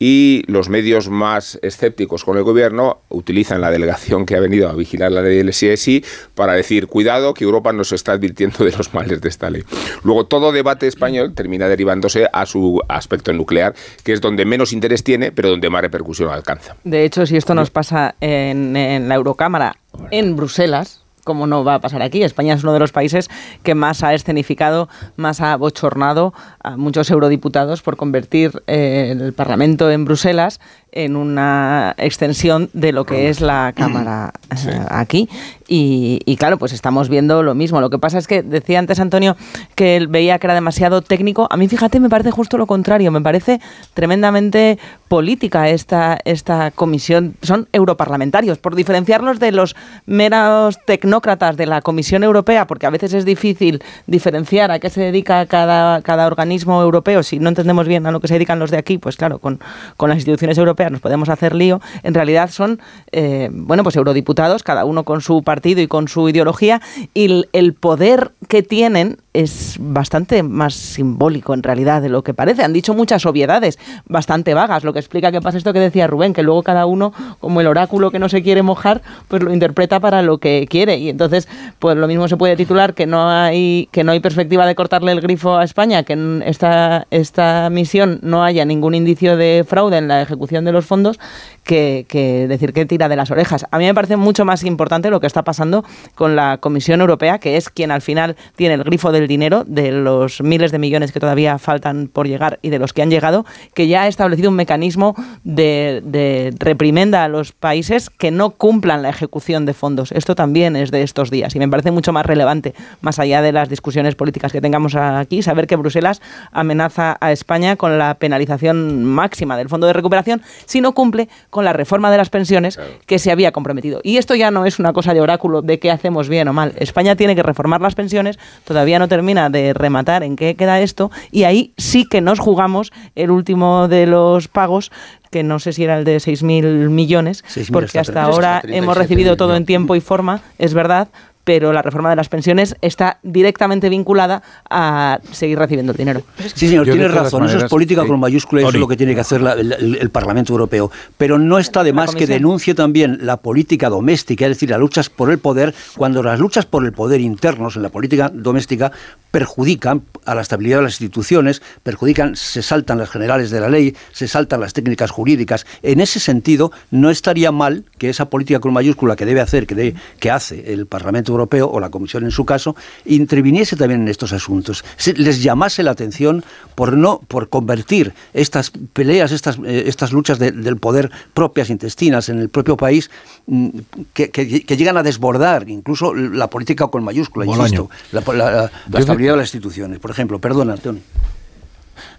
y 0.04 0.42
los 0.48 0.68
medios 0.68 1.10
más 1.10 1.60
escépticos 1.62 2.26
con 2.26 2.36
el 2.36 2.44
gobierno 2.44 3.02
utilizan 3.10 3.62
la 3.62 3.70
delegación 3.70 4.26
que 4.26 4.36
ha 4.36 4.40
venido 4.40 4.68
a 4.68 4.74
vigilar 4.74 5.12
la 5.12 5.22
ley 5.22 5.38
del 5.38 5.52
CSI 5.52 6.04
para 6.34 6.54
decir, 6.54 6.88
cuidado, 6.88 7.36
que 7.36 7.44
Europa 7.44 7.72
nos 7.72 7.92
está 7.92 8.14
advirtiendo 8.14 8.66
de 8.66 8.72
los 8.72 8.96
males 8.96 9.22
de 9.22 9.30
esta 9.30 9.52
ley. 9.52 9.64
Luego, 10.04 10.26
todo 10.26 10.52
debate 10.52 10.88
español 10.88 11.36
termina 11.36 11.68
derivándose 11.68 12.28
a 12.34 12.48
su 12.48 12.82
aspecto 12.90 13.32
nuclear, 13.32 13.76
que 14.04 14.14
es 14.14 14.22
donde 14.22 14.44
menos 14.44 14.74
interés 14.74 15.04
tiene, 15.04 15.32
pero 15.32 15.50
donde 15.50 15.70
más 15.70 15.84
repercusión 15.84 16.32
alcanza. 16.32 16.76
De 16.84 17.06
hecho, 17.06 17.28
si 17.28 17.38
esto 17.38 17.54
nos 17.54 17.70
pasa 17.70 18.16
en, 18.22 18.76
en 18.76 19.08
la 19.08 19.14
Eurocámara, 19.14 19.76
en 20.10 20.36
Bruselas, 20.36 21.01
como 21.24 21.48
no 21.48 21.64
va 21.64 21.76
a 21.76 21.82
pasar 21.82 22.02
aquí. 22.02 22.24
España 22.24 22.54
es 22.54 22.64
uno 22.64 22.74
de 22.74 22.80
los 22.80 22.92
países 22.92 23.30
que 23.64 23.76
más 23.76 24.04
ha 24.04 24.14
escenificado, 24.14 24.90
más 25.16 25.42
ha 25.42 25.56
bochornado 25.56 26.34
a 26.64 26.78
muchos 26.78 27.10
eurodiputados 27.10 27.82
por 27.82 27.98
convertir 27.98 28.64
eh, 28.68 29.16
el 29.20 29.34
Parlamento 29.34 29.90
en 29.92 30.06
Bruselas 30.06 30.60
en 30.92 31.16
una 31.16 31.96
extensión 31.98 32.70
de 32.74 32.92
lo 32.92 33.06
que 33.06 33.30
es 33.30 33.42
la 33.42 33.74
Cámara 33.76 34.34
eh, 34.52 34.80
aquí. 34.90 35.30
Y, 35.74 36.36
claro, 36.36 36.58
pues 36.58 36.74
estamos 36.74 37.08
viendo 37.08 37.44
lo 37.44 37.56
mismo. 37.56 37.80
Lo 37.80 37.90
que 37.90 37.98
pasa 37.98 38.18
es 38.18 38.28
que 38.28 38.44
decía 38.44 38.78
antes 38.78 39.00
Antonio 39.00 39.38
que 39.74 39.96
él 39.96 40.08
veía 40.08 40.38
que 40.38 40.48
era 40.48 40.54
demasiado 40.54 41.02
técnico. 41.02 41.48
A 41.50 41.56
mí, 41.56 41.70
fíjate, 41.70 42.02
me 42.02 42.10
parece 42.10 42.30
justo 42.30 42.58
lo 42.58 42.68
contrario. 42.68 43.10
Me 43.10 43.22
parece 43.22 43.62
tremendamente 43.94 44.78
política 45.08 45.70
esta, 45.70 46.18
esta 46.26 46.72
comisión. 46.72 47.36
Son 47.42 47.70
europarlamentarios, 47.72 48.58
por 48.58 48.76
diferenciarlos 48.76 49.40
de 49.40 49.54
los 49.54 49.78
meros 50.06 50.78
tecnócratas 50.86 51.56
de 51.56 51.68
la 51.68 51.82
Comisión 51.82 52.26
Europea, 52.26 52.68
porque 52.68 52.86
a 52.86 52.90
veces 52.90 53.14
es 53.14 53.24
difícil 53.24 53.82
diferenciar 54.08 54.72
a 54.72 54.80
qué 54.80 54.90
se 54.90 55.00
dedica 55.00 55.46
cada, 55.46 56.02
cada 56.02 56.28
organismo 56.28 56.82
europeo. 56.82 57.24
Si 57.24 57.40
no 57.40 57.48
entendemos 57.48 57.88
bien 57.88 58.06
a 58.06 58.12
lo 58.12 58.20
que 58.20 58.28
se 58.28 58.34
dedican 58.34 58.60
los 58.60 58.72
de 58.72 58.78
aquí, 58.78 58.98
pues 58.98 59.16
claro, 59.16 59.40
con, 59.40 59.62
con 59.96 60.10
las 60.10 60.18
instituciones 60.18 60.58
europeas 60.58 60.81
nos 60.90 61.02
podemos 61.02 61.30
hacer 61.30 61.54
lío. 61.56 61.82
En 62.04 62.14
realidad 62.14 62.50
son, 62.50 62.80
eh, 63.12 63.50
bueno, 63.52 63.84
pues 63.84 63.96
eurodiputados, 63.96 64.64
cada 64.64 64.86
uno 64.86 65.04
con 65.04 65.22
su 65.22 65.44
partido 65.44 65.82
y 65.82 65.88
con 65.88 66.08
su 66.08 66.28
ideología 66.30 66.82
y 67.14 67.46
el, 67.54 67.74
poder 67.74 68.32
que 68.48 68.64
tienen 68.64 69.18
es 69.34 69.78
bastante 69.80 70.44
más 70.44 70.74
simbólico 70.74 71.54
en 71.54 71.64
realidad 71.64 72.02
de 72.02 72.10
lo 72.10 72.24
que 72.24 72.34
parece. 72.34 72.64
Han 72.64 72.74
dicho 72.74 72.94
muchas 72.94 73.26
obviedades 73.26 73.80
bastante 74.06 74.54
vagas, 74.54 74.84
lo 74.84 74.94
que 74.94 75.00
explica 75.00 75.32
que 75.32 75.42
pasa 75.42 75.58
esto 75.58 75.74
que 75.74 75.80
decía 75.80 76.08
Rubén, 76.08 76.34
que 76.34 76.44
luego 76.44 76.64
cada 76.64 76.86
uno, 76.86 77.14
como 77.40 77.62
el 77.62 77.68
oráculo 77.68 78.12
que 78.12 78.20
no 78.20 78.28
se 78.30 78.44
quiere 78.44 78.62
mojar, 78.62 79.02
pues 79.28 79.42
lo 79.42 79.54
interpreta 79.54 80.00
para 80.00 80.22
lo 80.22 80.40
que 80.40 80.68
quiere. 80.70 80.98
Y 80.98 81.10
entonces, 81.10 81.48
pues 81.80 81.96
lo 81.96 82.08
mismo 82.08 82.28
se 82.28 82.38
puede 82.38 82.56
titular 82.56 82.94
que 82.94 83.06
no 83.06 83.30
hay, 83.30 83.88
que 83.92 84.04
no 84.04 84.12
hay 84.12 84.20
perspectiva 84.20 84.66
de 84.66 84.76
cortarle 84.76 85.12
el 85.12 85.22
grifo 85.22 85.58
a 85.58 85.64
España, 85.64 86.04
que 86.04 86.14
en 86.14 86.44
esta, 86.46 87.08
esta 87.12 87.70
misión 87.70 88.20
no 88.22 88.44
haya 88.44 88.66
ningún 88.66 88.96
indicio 88.96 89.38
de 89.38 89.66
fraude 89.68 89.98
en 89.98 90.08
la 90.08 90.22
ejecución 90.22 90.66
de 90.66 90.74
los 90.74 90.86
fondos, 90.86 91.20
que, 91.64 92.06
que 92.10 92.48
decir 92.48 92.74
que 92.74 92.86
tira 92.86 93.08
de 93.08 93.16
las 93.16 93.32
orejas. 93.32 93.66
A 93.72 93.78
mí 93.78 93.86
me 93.86 93.94
parece 93.94 94.18
mucho 94.18 94.44
más 94.44 94.64
importante 94.64 95.10
lo 95.10 95.20
que 95.20 95.28
está 95.28 95.44
pasando 95.44 95.86
con 96.16 96.36
la 96.36 96.58
Comisión 96.58 97.00
Europea, 97.00 97.40
que 97.40 97.56
es 97.56 97.70
quien 97.70 97.92
al 97.92 98.02
final 98.02 98.36
tiene 98.56 98.76
el 98.76 98.84
grifo 98.84 99.12
del 99.12 99.21
dinero, 99.28 99.64
de 99.66 99.92
los 99.92 100.42
miles 100.42 100.72
de 100.72 100.80
millones 100.80 101.12
que 101.12 101.20
todavía 101.20 101.58
faltan 101.58 102.08
por 102.08 102.28
llegar 102.28 102.60
y 102.62 102.70
de 102.70 102.80
los 102.80 102.94
que 102.94 103.02
han 103.02 103.10
llegado, 103.10 103.46
que 103.74 103.88
ya 103.88 104.04
ha 104.04 104.08
establecido 104.08 104.50
un 104.50 104.56
mecanismo 104.56 105.16
de, 105.44 106.02
de 106.04 106.54
reprimenda 106.60 107.24
a 107.24 107.28
los 107.28 107.52
países 107.52 108.10
que 108.10 108.32
no 108.32 108.52
cumplan 108.52 109.02
la 109.02 109.10
ejecución 109.10 109.66
de 109.66 109.74
fondos. 109.74 110.12
Esto 110.12 110.36
también 110.36 110.76
es 110.76 110.92
de 110.92 111.04
estos 111.04 111.30
días 111.30 111.56
y 111.56 111.60
me 111.60 111.68
parece 111.68 111.92
mucho 111.92 112.14
más 112.14 112.26
relevante, 112.26 112.74
más 113.02 113.20
allá 113.20 113.42
de 113.42 113.52
las 113.52 113.70
discusiones 113.70 114.16
políticas 114.16 114.52
que 114.52 114.62
tengamos 114.62 114.96
aquí, 114.96 115.42
saber 115.42 115.68
que 115.68 115.76
Bruselas 115.76 116.22
amenaza 116.52 117.18
a 117.20 117.32
España 117.32 117.76
con 117.76 117.98
la 117.98 118.16
penalización 118.16 119.06
máxima 119.06 119.58
del 119.58 119.70
Fondo 119.70 119.88
de 119.88 119.94
Recuperación 119.94 120.42
si 120.66 120.82
no 120.82 120.94
cumple 120.94 121.30
con 121.50 121.66
la 121.66 121.74
reforma 121.74 122.12
de 122.12 122.18
las 122.18 122.30
pensiones 122.30 122.80
que 123.06 123.20
se 123.20 123.32
había 123.32 123.52
comprometido. 123.52 124.02
Y 124.04 124.18
esto 124.18 124.36
ya 124.36 124.52
no 124.52 124.66
es 124.66 124.80
una 124.80 124.94
cosa 124.94 125.14
de 125.14 125.22
oráculo 125.22 125.62
de 125.62 125.80
qué 125.80 125.92
hacemos 125.92 126.30
bien 126.30 126.48
o 126.48 126.54
mal. 126.54 126.74
España 126.78 127.16
tiene 127.16 127.36
que 127.36 127.44
reformar 127.44 127.82
las 127.82 127.96
pensiones, 127.96 128.40
todavía 128.64 129.00
no 129.00 129.08
termina 129.12 129.50
de 129.50 129.74
rematar 129.74 130.24
en 130.24 130.38
qué 130.38 130.56
queda 130.56 130.80
esto, 130.80 131.12
y 131.32 131.44
ahí 131.44 131.74
sí 131.76 132.06
que 132.06 132.22
nos 132.22 132.40
jugamos 132.40 132.94
el 133.16 133.30
último 133.30 133.90
de 133.90 134.08
los 134.08 134.48
pagos 134.48 134.90
que 135.30 135.44
no 135.44 135.60
sé 135.60 135.74
si 135.74 135.84
era 135.84 136.00
el 136.00 136.06
de 136.06 136.16
6.000 136.16 136.90
millones, 136.90 137.44
porque 137.74 138.00
hasta, 138.00 138.24
ahora 138.24 138.62
hemos 138.66 138.96
recibido 138.96 139.36
todo 139.36 139.58
en 139.58 139.66
tiempo 139.66 139.98
y 139.98 140.02
forma, 140.02 140.40
es 140.60 140.74
verdad, 140.74 141.10
pero 141.52 141.74
la 141.74 141.82
reforma 141.82 142.10
de 142.10 142.16
las 142.16 142.30
pensiones 142.30 142.78
está 142.82 143.20
directamente 143.24 143.90
vinculada 143.90 144.42
a 144.70 145.20
seguir 145.34 145.60
recibiendo 145.60 145.92
el 145.92 145.98
dinero. 145.98 146.22
Sí, 146.56 146.70
señor, 146.70 146.86
tiene 146.86 147.10
razón. 147.10 147.44
Eso 147.44 147.58
es 147.58 147.66
política 147.66 148.06
con 148.08 148.22
mayúscula, 148.22 148.62
eso 148.62 148.70
es 148.70 148.76
lo 148.76 148.88
que 148.88 148.96
tiene 148.96 149.14
que 149.14 149.20
hacer 149.20 149.42
la, 149.42 149.52
el, 149.52 149.98
el, 150.00 150.10
Parlamento 150.12 150.54
Europeo. 150.54 150.90
Pero 151.18 151.38
no 151.38 151.60
está 151.60 151.84
de 151.84 151.92
más 151.92 152.16
que 152.16 152.26
denuncie 152.26 152.74
también 152.74 153.18
la 153.24 153.36
política 153.36 153.90
doméstica, 153.90 154.46
es 154.46 154.52
decir, 154.52 154.70
las 154.70 154.80
luchas 154.80 155.10
por 155.10 155.30
el 155.30 155.40
poder, 155.40 155.76
cuando 155.98 156.24
las 156.24 156.40
luchas 156.40 156.66
por 156.66 156.86
el 156.86 156.94
poder 156.94 157.20
internos 157.20 157.76
en 157.76 157.82
la 157.82 157.90
política 157.90 158.32
doméstica 158.34 158.94
perjudican 159.32 160.04
a 160.26 160.36
la 160.36 160.42
estabilidad 160.42 160.78
de 160.78 160.84
las 160.84 160.94
instituciones, 160.94 161.62
perjudican, 161.84 162.36
se 162.38 162.62
saltan 162.62 162.98
las 162.98 163.10
generales 163.10 163.50
de 163.50 163.60
la 163.60 163.70
ley, 163.70 163.96
se 164.12 164.28
saltan 164.28 164.62
las 164.62 164.74
técnicas 164.74 165.12
jurídicas. 165.12 165.66
En 165.84 166.00
ese 166.00 166.20
sentido, 166.20 166.72
no 166.92 167.10
estaría 167.10 167.52
mal 167.52 167.86
que 167.98 168.10
esa 168.10 168.30
política 168.30 168.60
con 168.60 168.72
mayúscula 168.74 169.16
que 169.16 169.26
debe 169.26 169.42
hacer, 169.42 169.68
que, 169.68 169.76
debe, 169.76 169.96
que 170.20 170.32
hace 170.32 170.74
el 170.74 170.86
Parlamento 170.86 171.32
Europeo 171.32 171.41
o 171.42 171.80
la 171.80 171.90
Comisión 171.90 172.24
en 172.24 172.32
su 172.32 172.46
caso, 172.46 172.76
interviniese 173.06 173.76
también 173.76 174.02
en 174.02 174.08
estos 174.08 174.34
asuntos, 174.34 174.84
les 175.16 175.44
llamase 175.44 175.84
la 175.84 175.92
atención 175.92 176.44
por 176.76 176.96
no 176.96 177.22
por 177.28 177.50
convertir 177.50 178.14
estas 178.34 178.72
peleas, 178.94 179.32
estas, 179.32 179.58
eh, 179.66 179.84
estas 179.88 180.12
luchas 180.12 180.40
de, 180.40 180.52
del 180.52 180.78
poder 180.78 181.12
propias 181.34 181.70
intestinas 181.70 182.30
en 182.30 182.40
el 182.40 182.50
propio 182.50 182.78
país 182.78 183.10
mm, 183.48 183.70
que, 184.14 184.30
que, 184.30 184.64
que, 184.64 184.78
llegan 184.78 184.98
a 184.98 185.04
desbordar 185.04 185.70
incluso 185.70 186.14
la 186.14 186.48
política 186.48 186.88
con 186.88 187.04
mayúscula, 187.04 187.46
insisto, 187.46 187.90
la, 188.12 188.22
la, 188.34 188.72
la 188.90 189.00
estabilidad 189.00 189.34
de 189.34 189.38
las 189.38 189.48
instituciones. 189.48 190.00
Por 190.00 190.12
ejemplo, 190.12 190.40
perdona, 190.40 190.78
Tony. 190.78 191.02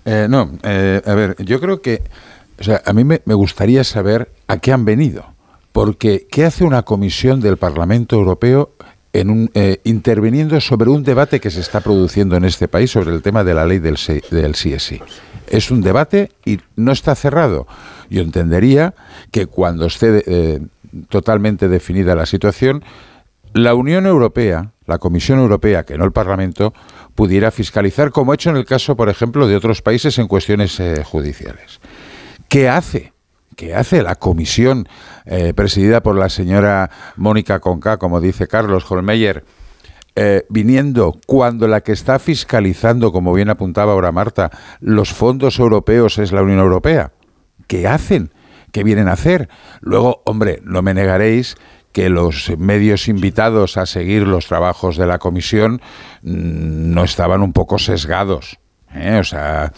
Eh, 0.05 0.27
no, 0.29 0.51
eh, 0.63 1.01
a 1.05 1.15
ver, 1.15 1.37
yo 1.45 1.61
creo 1.61 1.81
que, 1.81 2.03
o 2.59 2.65
sea, 2.65 2.83
a 2.85 2.93
mí 2.93 3.05
me, 3.05 3.23
me 3.25 3.35
gustaría 3.35 3.85
saber 3.85 4.31
a 4.49 4.59
qué 4.59 4.73
han 4.73 4.85
venido, 4.85 5.27
porque 5.73 6.27
¿qué 6.31 6.45
hace 6.45 6.65
una 6.65 6.83
comisión 6.83 7.41
del 7.41 7.57
Parlamento 7.57 8.17
Europeo 8.17 8.71
en 9.13 9.31
un, 9.31 9.51
eh, 9.55 9.81
interviniendo 9.85 10.61
sobre 10.61 10.91
un 10.91 11.03
debate 11.03 11.41
que 11.41 11.51
se 11.51 11.61
está 11.61 11.81
produciendo 11.81 12.37
en 12.37 12.45
este 12.45 12.69
país 12.69 12.91
sobre 12.91 13.11
el 13.15 13.23
tema 13.23 13.45
de 13.45 13.55
la 13.55 13.67
ley 13.67 13.79
del, 13.79 13.99
del 14.31 14.53
CSI. 14.53 15.01
Es 15.49 15.71
un 15.71 15.83
debate 15.83 16.31
y 16.45 16.61
no 16.77 16.93
está 16.93 17.15
cerrado. 17.15 17.67
Yo 18.09 18.23
entendería 18.23 18.95
que 19.31 19.47
cuando 19.47 19.87
esté 19.87 20.23
eh, 20.27 20.61
totalmente 21.09 21.69
definida 21.69 22.15
la 22.15 22.27
situación, 22.27 22.83
la 23.53 23.75
Unión 23.75 24.07
Europea, 24.07 24.73
la 24.87 24.99
Comisión 24.99 25.39
Europea, 25.39 25.85
que 25.85 25.99
no 25.99 26.05
el 26.05 26.13
Parlamento, 26.13 26.73
pudiera 27.15 27.51
fiscalizar, 27.51 28.11
como 28.11 28.33
ha 28.33 28.35
hecho 28.35 28.51
en 28.51 28.57
el 28.57 28.65
caso, 28.65 28.97
por 28.97 29.11
ejemplo, 29.11 29.47
de 29.47 29.57
otros 29.57 29.83
países 29.83 30.19
en 30.19 30.27
cuestiones 30.27 30.81
eh, 30.81 31.05
judiciales. 31.05 31.81
¿Qué 32.49 32.69
hace? 32.69 33.13
¿Qué 33.57 33.75
hace 33.75 34.03
la 34.03 34.15
comisión 34.15 34.89
eh, 35.27 35.53
presidida 35.55 36.03
por 36.03 36.17
la 36.17 36.29
señora 36.29 36.91
Mónica 37.17 37.61
Conca, 37.61 37.99
como 37.99 38.21
dice 38.21 38.47
Carlos 38.47 38.91
Holmeyer, 38.91 39.45
eh, 40.15 40.45
viniendo 40.49 41.19
cuando 41.27 41.69
la 41.69 41.83
que 41.83 41.93
está 41.93 42.19
fiscalizando, 42.19 43.13
como 43.13 43.33
bien 43.33 43.51
apuntaba 43.51 43.93
ahora 43.93 44.13
Marta, 44.13 44.51
los 44.81 45.13
fondos 45.13 45.59
europeos 45.59 46.19
es 46.19 46.33
la 46.33 46.43
Unión 46.43 46.61
Europea? 46.61 47.13
¿Qué 47.67 47.87
hacen? 47.87 48.33
¿Qué 48.73 48.85
vienen 48.85 49.09
a 49.09 49.13
hacer? 49.13 49.49
Luego, 49.81 50.23
hombre, 50.25 50.61
no 50.65 50.83
me 50.83 50.95
negaréis 50.95 51.57
que 51.93 52.09
los 52.09 52.51
medios 52.57 53.07
invitados 53.09 53.77
a 53.77 53.85
seguir 53.85 54.27
los 54.27 54.47
trabajos 54.47 54.97
de 54.97 55.07
la 55.07 55.19
comisión 55.19 55.83
mmm, 56.23 56.93
no 56.95 57.05
estaban 57.05 57.43
un 57.43 57.53
poco 57.53 57.79
sesgados. 57.79 58.59
¿Eh? 58.95 59.19
O 59.19 59.25
sea, 59.25 59.73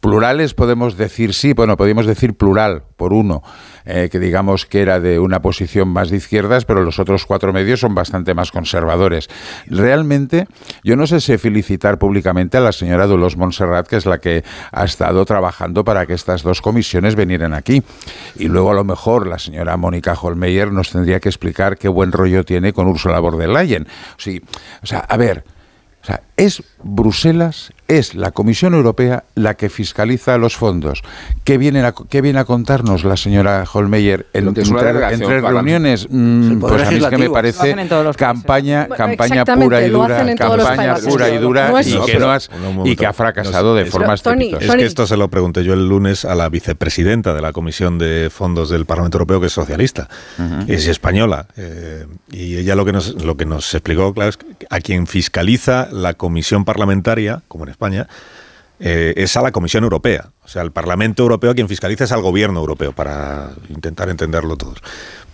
plurales 0.00 0.54
podemos 0.54 0.96
decir 0.96 1.32
sí, 1.32 1.54
bueno, 1.54 1.76
podemos 1.76 2.04
decir 2.04 2.34
plural 2.34 2.82
por 2.96 3.12
uno, 3.12 3.42
eh, 3.86 4.08
que 4.10 4.18
digamos 4.18 4.66
que 4.66 4.82
era 4.82 5.00
de 5.00 5.18
una 5.18 5.40
posición 5.40 5.88
más 5.88 6.10
de 6.10 6.18
izquierdas, 6.18 6.64
pero 6.64 6.82
los 6.82 6.98
otros 6.98 7.24
cuatro 7.26 7.52
medios 7.52 7.80
son 7.80 7.94
bastante 7.94 8.34
más 8.34 8.52
conservadores. 8.52 9.28
Realmente, 9.66 10.46
yo 10.82 10.96
no 10.96 11.06
sé 11.06 11.20
si 11.20 11.38
felicitar 11.38 11.98
públicamente 11.98 12.58
a 12.58 12.60
la 12.60 12.72
señora 12.72 13.06
Dolores 13.06 13.36
Montserrat, 13.36 13.86
que 13.86 13.96
es 13.96 14.06
la 14.06 14.18
que 14.18 14.44
ha 14.72 14.84
estado 14.84 15.24
trabajando 15.24 15.84
para 15.84 16.06
que 16.06 16.12
estas 16.12 16.42
dos 16.42 16.60
comisiones 16.60 17.16
vinieran 17.16 17.54
aquí. 17.54 17.82
Y 18.36 18.48
luego, 18.48 18.70
a 18.70 18.74
lo 18.74 18.84
mejor, 18.84 19.26
la 19.26 19.38
señora 19.38 19.76
Mónica 19.76 20.14
Holmeyer 20.14 20.70
nos 20.70 20.90
tendría 20.90 21.20
que 21.20 21.28
explicar 21.28 21.78
qué 21.78 21.88
buen 21.88 22.12
rollo 22.12 22.44
tiene 22.44 22.72
con 22.72 22.88
Ursula 22.88 23.20
von 23.20 23.38
der 23.38 23.48
Leyen. 23.48 23.88
Sí, 24.18 24.42
o 24.82 24.86
sea, 24.86 25.00
a 25.00 25.16
ver, 25.16 25.44
o 26.04 26.06
sea, 26.06 26.20
es 26.36 26.62
Bruselas, 26.82 27.72
es 27.88 28.14
la 28.14 28.30
Comisión 28.30 28.74
Europea 28.74 29.24
la 29.34 29.54
que 29.54 29.68
fiscaliza 29.68 30.38
los 30.38 30.56
fondos. 30.56 31.02
¿Qué 31.44 31.58
viene 31.58 31.80
a, 31.82 31.94
qué 32.08 32.20
viene 32.20 32.38
a 32.38 32.44
contarnos 32.44 33.04
la 33.04 33.16
señora 33.16 33.64
Holmeyer 33.70 34.26
en, 34.32 34.48
entre, 34.48 34.64
entre 35.12 35.40
reuniones? 35.40 36.06
Mm, 36.10 36.60
pues 36.60 36.82
a 36.82 36.90
mí 36.90 36.96
es 36.96 37.06
que 37.06 37.18
me 37.18 37.30
parece 37.30 37.74
campaña, 38.16 38.88
campaña 38.88 39.44
pura 39.44 39.82
y 39.82 39.90
dura, 39.90 40.34
campaña 40.36 40.96
pura 40.96 41.28
y 41.30 41.38
dura 41.38 41.70
no 41.70 41.80
y, 41.80 42.06
que 42.06 42.18
no 42.18 42.30
has, 42.30 42.50
y 42.84 42.96
que 42.96 43.06
ha 43.06 43.12
fracasado 43.12 43.74
de 43.74 43.86
forma 43.86 44.14
estrepitosa. 44.14 44.64
Es 44.64 44.74
que 44.74 44.84
esto 44.84 45.06
se 45.06 45.16
lo 45.16 45.28
pregunté 45.28 45.64
yo 45.64 45.74
el 45.74 45.88
lunes 45.88 46.24
a 46.24 46.34
la 46.34 46.48
vicepresidenta 46.48 47.34
de 47.34 47.42
la 47.42 47.52
Comisión 47.52 47.98
de 47.98 48.30
Fondos 48.30 48.70
del 48.70 48.86
Parlamento 48.86 49.18
Europeo, 49.18 49.40
que 49.40 49.46
es 49.46 49.52
socialista, 49.52 50.08
uh 50.38 50.42
-huh. 50.42 50.64
es 50.68 50.86
española. 50.86 51.46
Eh, 51.56 52.06
y 52.30 52.56
ella 52.56 52.74
lo 52.74 52.84
que, 52.84 52.92
nos, 52.92 53.22
lo 53.22 53.36
que 53.36 53.44
nos 53.44 53.74
explicó, 53.74 54.12
claro, 54.14 54.30
es 54.30 54.36
que 54.36 54.46
a 54.70 54.80
quien 54.80 55.06
fiscaliza 55.06 55.88
la 55.92 56.14
Comisión 56.14 56.64
Parlamentaria, 56.64 57.42
como 57.48 57.64
en 57.64 57.73
España, 57.74 58.08
eh, 58.80 59.14
es 59.16 59.36
a 59.36 59.42
la 59.42 59.52
Comisión 59.52 59.84
Europea. 59.84 60.30
O 60.44 60.48
sea, 60.48 60.62
el 60.62 60.72
Parlamento 60.72 61.22
Europeo 61.22 61.54
quien 61.54 61.68
fiscaliza 61.68 62.04
es 62.04 62.12
al 62.12 62.20
Gobierno 62.20 62.60
Europeo, 62.60 62.92
para 62.92 63.50
intentar 63.70 64.10
entenderlo 64.10 64.56
todos. 64.56 64.78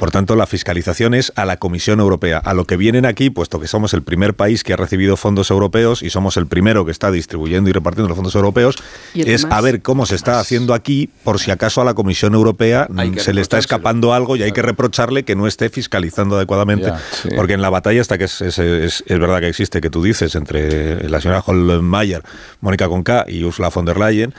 Por 0.01 0.11
tanto, 0.11 0.35
la 0.35 0.47
fiscalización 0.47 1.13
es 1.13 1.31
a 1.37 1.45
la 1.45 1.59
Comisión 1.59 2.01
Europea. 2.01 2.39
A 2.39 2.55
lo 2.55 2.65
que 2.65 2.79
vienen 2.79 3.05
aquí, 3.05 3.29
puesto 3.29 3.61
que 3.61 3.67
somos 3.67 3.93
el 3.93 4.03
primer 4.03 4.33
país 4.33 4.65
que 4.65 4.73
ha 4.73 4.77
recibido 4.77 5.19
fondos 5.19 5.51
europeos 5.51 6.03
y 6.03 6.09
somos 6.09 6.39
el 6.39 6.47
primero 6.47 6.87
que 6.87 6.91
está 6.91 7.11
distribuyendo 7.11 7.69
y 7.69 7.75
repartiendo 7.75 8.09
los 8.09 8.17
fondos 8.17 8.35
europeos, 8.35 8.77
es 9.15 9.45
a 9.51 9.61
ver 9.61 9.83
cómo 9.83 10.07
se 10.07 10.15
está 10.15 10.41
haciendo 10.41 10.73
aquí, 10.73 11.11
por 11.23 11.39
si 11.39 11.51
acaso 11.51 11.83
a 11.83 11.85
la 11.85 11.93
Comisión 11.93 12.35
Europea 12.35 12.89
se 13.19 13.35
le 13.35 13.43
está 13.43 13.59
escapando 13.59 14.15
algo 14.15 14.37
y 14.37 14.43
hay 14.43 14.53
que 14.53 14.63
reprocharle 14.63 15.25
que 15.25 15.37
no 15.37 15.47
esté 15.47 15.69
fiscalizando 15.69 16.37
adecuadamente. 16.37 16.87
Ya, 16.87 17.01
sí. 17.13 17.29
Porque 17.37 17.53
en 17.53 17.61
la 17.61 17.69
batalla 17.69 18.01
hasta 18.01 18.17
que 18.17 18.25
es, 18.25 18.41
es, 18.41 18.59
es, 18.59 19.05
es, 19.07 19.19
verdad 19.19 19.41
que 19.41 19.49
existe, 19.49 19.83
que 19.83 19.91
tú 19.91 20.03
dices, 20.03 20.35
entre 20.35 21.09
la 21.11 21.21
señora 21.21 21.43
Holmeyer, 21.45 22.23
Mónica 22.63 22.89
Conca 22.89 23.27
y 23.29 23.45
Ursula 23.45 23.69
von 23.69 23.85
der 23.85 23.99
Leyen, 23.99 24.33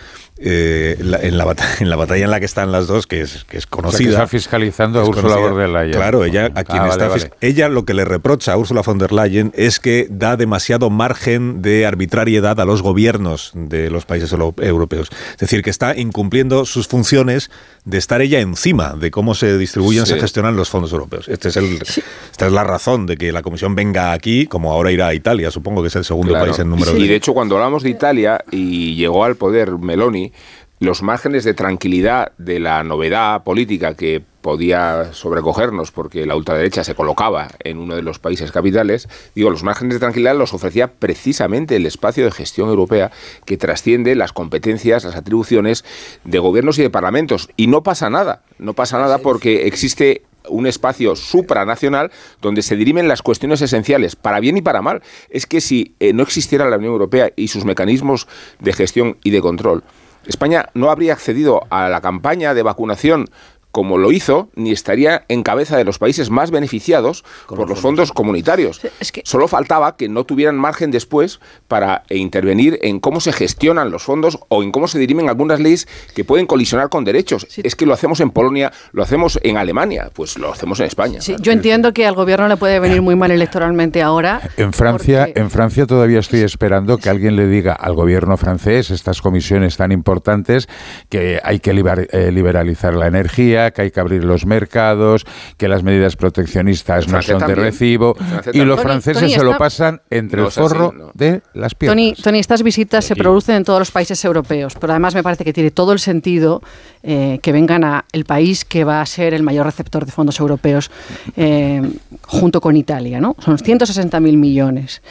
eh, 0.44 0.98
la, 1.00 1.20
en, 1.20 1.38
la 1.38 1.46
batalla, 1.46 1.76
en 1.80 1.90
la 1.90 1.96
batalla 1.96 2.26
en 2.26 2.32
la 2.32 2.40
que 2.40 2.46
están 2.46 2.72
las 2.72 2.88
dos, 2.88 3.08
que 3.08 3.22
es, 3.22 3.44
que 3.46 3.58
es 3.58 3.68
conocida. 3.68 3.98
O 3.98 3.98
sea, 3.98 4.06
que 4.06 4.12
está 4.12 4.28
fiscalizando 4.28 5.00
a 5.00 5.06
Ursula 5.08 5.36
von 5.36 5.58
der 5.58 5.70
Leyen. 5.70 5.94
Claro, 5.94 6.26
ella 6.26 6.46
a 6.56 6.64
quien 6.64 6.82
ah, 6.82 6.88
está 6.90 7.08
vale, 7.08 7.24
vale. 7.24 7.32
ella 7.42 7.70
lo 7.70 7.86
que 7.86 7.94
le 7.94 8.06
reprocha 8.06 8.54
a 8.54 8.58
Ursula 8.58 8.82
von 8.82 8.98
der 8.98 9.12
Leyen 9.12 9.52
es 9.56 9.80
que 9.80 10.08
da 10.10 10.38
demasiado 10.38 10.90
margen 10.90 11.62
de 11.62 11.86
arbitrariedad 11.86 12.60
a 12.60 12.66
los 12.66 12.82
gobiernos 12.82 13.52
de 13.54 13.90
los 13.90 14.06
países 14.06 14.32
europeos. 14.34 15.10
Es 15.34 15.38
decir, 15.38 15.62
que 15.62 15.70
está 15.70 15.96
incumpliendo 15.98 16.66
sus 16.66 16.88
funciones 16.88 17.52
de 17.86 17.98
estar 17.98 18.22
ella 18.22 18.40
encima 18.40 18.96
de 18.96 19.12
cómo 19.12 19.36
se 19.36 19.58
distribuyen, 19.58 20.06
sí. 20.06 20.14
se 20.14 20.20
gestionan 20.20 20.56
los 20.56 20.70
fondos 20.70 20.92
europeos. 20.92 21.28
Este 21.28 21.50
es 21.50 21.58
el, 21.58 21.80
sí. 21.86 22.02
Esta 22.32 22.48
es 22.48 22.54
la 22.54 22.64
razón 22.64 23.06
de 23.06 23.18
que 23.18 23.32
la 23.32 23.42
Comisión 23.42 23.76
venga 23.76 24.12
aquí, 24.12 24.48
como 24.48 24.72
ahora 24.72 24.92
irá 24.92 25.08
a 25.08 25.14
Italia, 25.14 25.52
supongo 25.52 25.82
que 25.82 25.90
es 25.90 25.96
el 25.96 26.06
segundo 26.06 26.34
claro. 26.34 26.46
país 26.46 26.60
en 26.60 26.70
número 26.70 26.96
Y 26.98 27.08
de 27.08 27.16
hecho, 27.16 27.34
cuando 27.34 27.56
hablamos 27.56 27.84
de 27.84 27.90
Italia 27.90 28.44
y 28.52 28.96
llegó 28.96 29.24
al 29.24 29.36
poder 29.36 29.78
Meloni, 29.78 30.31
los 30.80 31.04
márgenes 31.04 31.44
de 31.44 31.54
tranquilidad 31.54 32.32
de 32.40 32.60
la 32.60 32.84
novedad 32.84 33.44
política 33.44 33.94
que 33.94 34.24
podía 34.42 35.14
sobrecogernos 35.14 35.92
porque 35.92 36.26
la 36.26 36.36
ultraderecha 36.36 36.84
se 36.84 36.96
colocaba 36.96 37.50
en 37.64 37.78
uno 37.78 37.96
de 37.96 38.02
los 38.02 38.18
países 38.18 38.52
capitales, 38.52 39.08
digo, 39.36 39.52
los 39.52 39.62
márgenes 39.64 39.94
de 39.94 40.00
tranquilidad 40.00 40.36
los 40.36 40.56
ofrecía 40.56 40.92
precisamente 40.92 41.76
el 41.76 41.86
espacio 41.86 42.26
de 42.26 42.32
gestión 42.32 42.70
europea 42.70 43.12
que 43.46 43.58
trasciende 43.58 44.16
las 44.16 44.34
competencias, 44.34 45.04
las 45.04 45.16
atribuciones 45.16 45.86
de 46.24 46.40
gobiernos 46.40 46.80
y 46.80 46.82
de 46.82 46.90
parlamentos. 46.90 47.50
Y 47.58 47.68
no 47.68 47.84
pasa 47.84 48.10
nada, 48.10 48.42
no 48.58 48.74
pasa 48.74 48.98
nada 48.98 49.20
porque 49.20 49.68
existe 49.68 50.24
un 50.50 50.66
espacio 50.66 51.16
supranacional 51.16 52.12
donde 52.42 52.64
se 52.64 52.76
dirimen 52.76 53.08
las 53.08 53.22
cuestiones 53.22 53.62
esenciales, 53.62 54.16
para 54.16 54.40
bien 54.40 54.58
y 54.58 54.64
para 54.64 54.82
mal. 54.82 55.04
Es 55.30 55.46
que 55.46 55.62
si 55.62 55.96
eh, 56.00 56.14
no 56.14 56.24
existiera 56.24 56.68
la 56.68 56.78
Unión 56.78 56.94
Europea 56.94 57.32
y 57.36 57.50
sus 57.50 57.66
mecanismos 57.66 58.28
de 58.60 58.74
gestión 58.74 59.18
y 59.24 59.30
de 59.30 59.42
control, 59.42 59.84
España 60.26 60.70
no 60.74 60.92
habría 60.92 61.14
accedido 61.14 61.66
a 61.70 61.90
la 61.90 62.02
campaña 62.02 62.54
de 62.54 62.64
vacunación 62.64 63.28
como 63.72 63.98
lo 63.98 64.12
hizo, 64.12 64.50
ni 64.56 64.72
estaría 64.72 65.26
en 65.28 65.44
cabeza 65.44 65.78
de 65.78 65.84
los 65.84 65.98
países 65.98 66.30
más 66.30 66.52
beneficiados 66.52 67.24
Con 67.46 67.58
por 67.58 67.70
los 67.70 67.80
fondos, 67.80 68.10
fondos 68.10 68.12
comunitarios. 68.12 68.82
Es 69.00 69.12
que... 69.12 69.22
Solo 69.24 69.48
faltaba 69.48 69.96
que 69.96 70.10
no 70.10 70.24
tuvieran 70.26 70.58
margen 70.58 70.92
después 70.92 71.40
para 71.68 72.04
intervenir 72.10 72.80
en 72.82 73.00
cómo 73.00 73.20
se 73.22 73.32
gestionan 73.32 73.92
los 73.92 74.04
fondos 74.04 74.40
o 74.50 74.64
en 74.64 74.72
cómo 74.72 74.88
se 74.88 75.00
dirimen 75.00 75.30
algunas 75.30 75.60
leyes 75.60 75.88
que 76.16 76.24
pueden 76.24 76.48
colisionar 76.48 76.90
con 76.90 77.06
derechos. 77.06 77.48
Sí. 77.50 77.62
Es 77.64 77.76
que 77.76 77.86
lo 77.86 77.94
hacemos 77.94 78.20
en 78.20 78.32
Polonia, 78.32 78.72
lo 78.92 79.04
hacemos 79.04 79.40
en 79.44 79.58
Alemania, 79.58 80.10
pues 80.14 80.38
lo 80.38 80.52
hacemos 80.52 80.80
en 80.80 80.88
España. 80.88 81.22
Sí, 81.22 81.36
yo 81.40 81.52
entiendo 81.52 81.94
que 81.94 82.06
al 82.06 82.16
gobierno 82.16 82.48
le 82.48 82.58
puede 82.58 82.80
venir 82.80 83.02
muy 83.02 83.16
mal 83.16 83.32
electoralmente 83.32 84.02
ahora. 84.02 84.42
En 84.58 84.74
Francia, 84.74 85.26
porque... 85.26 85.40
en 85.40 85.50
Francia 85.50 85.86
todavía 85.86 86.20
estoy 86.20 86.42
esperando 86.42 86.98
que 86.98 87.10
alguien 87.10 87.36
le 87.36 87.48
diga 87.48 87.74
al 87.74 87.94
gobierno 87.96 88.38
francés 88.38 88.92
estas 88.92 89.22
comisiones 89.22 89.78
tan 89.78 89.92
importantes 89.92 90.68
que 91.10 91.40
hay 91.44 91.60
que 91.60 91.72
eh, 91.72 92.32
liberalizar 92.32 92.94
la 92.96 93.08
energía 93.08 93.61
Que 93.70 93.84
hay 93.84 93.92
que 93.92 94.00
abrir 94.00 94.24
los 94.24 94.48
mercados, 94.48 95.26
que 95.58 95.68
las 95.68 95.84
medidas 95.84 96.16
proteccionistas 96.16 97.08
no 97.08 97.22
son 97.22 97.46
de 97.46 97.54
recibo, 97.54 98.16
Francia 98.16 98.52
y 98.56 98.66
los 98.66 98.78
Tony, 98.78 98.84
franceses 98.84 99.22
Tony, 99.22 99.34
se 99.34 99.44
lo 99.44 99.58
pasan 99.58 100.02
entre 100.10 100.38
No 100.38 100.44
el 100.44 100.48
así, 100.48 100.60
forro 100.60 100.92
no. 100.92 101.12
de 101.14 101.42
las 101.54 101.76
piernas. 101.76 101.96
Tony, 101.96 102.16
Tony, 102.16 102.40
estas 102.40 102.64
visitas 102.64 103.06
se 103.06 103.16
producen 103.16 103.58
en 103.58 103.64
todos 103.64 103.80
los 103.80 103.92
países 103.92 104.24
europeos, 104.26 104.74
pero 104.80 104.94
además 104.94 105.14
me 105.14 105.22
parece 105.22 105.44
que 105.44 105.54
tiene 105.54 105.70
todo 105.70 105.94
el 105.94 106.00
sentido 106.00 106.62
eh, 107.04 107.40
que 107.42 107.52
vengan 107.52 107.84
a 107.84 108.06
el 108.12 108.26
país 108.26 108.66
que 108.66 108.84
va 108.84 109.02
a 109.02 109.06
ser 109.06 109.34
el 109.34 109.44
mayor 109.44 109.66
receptor 109.66 110.06
de 110.06 110.12
fondos 110.12 110.40
europeos 110.40 110.90
eh, 111.36 111.82
junto 112.26 112.62
con 112.62 112.76
Italia, 112.76 113.20
¿no? 113.20 113.36
Son 113.40 113.58
160.000 113.58 114.20
millones. 114.38 115.02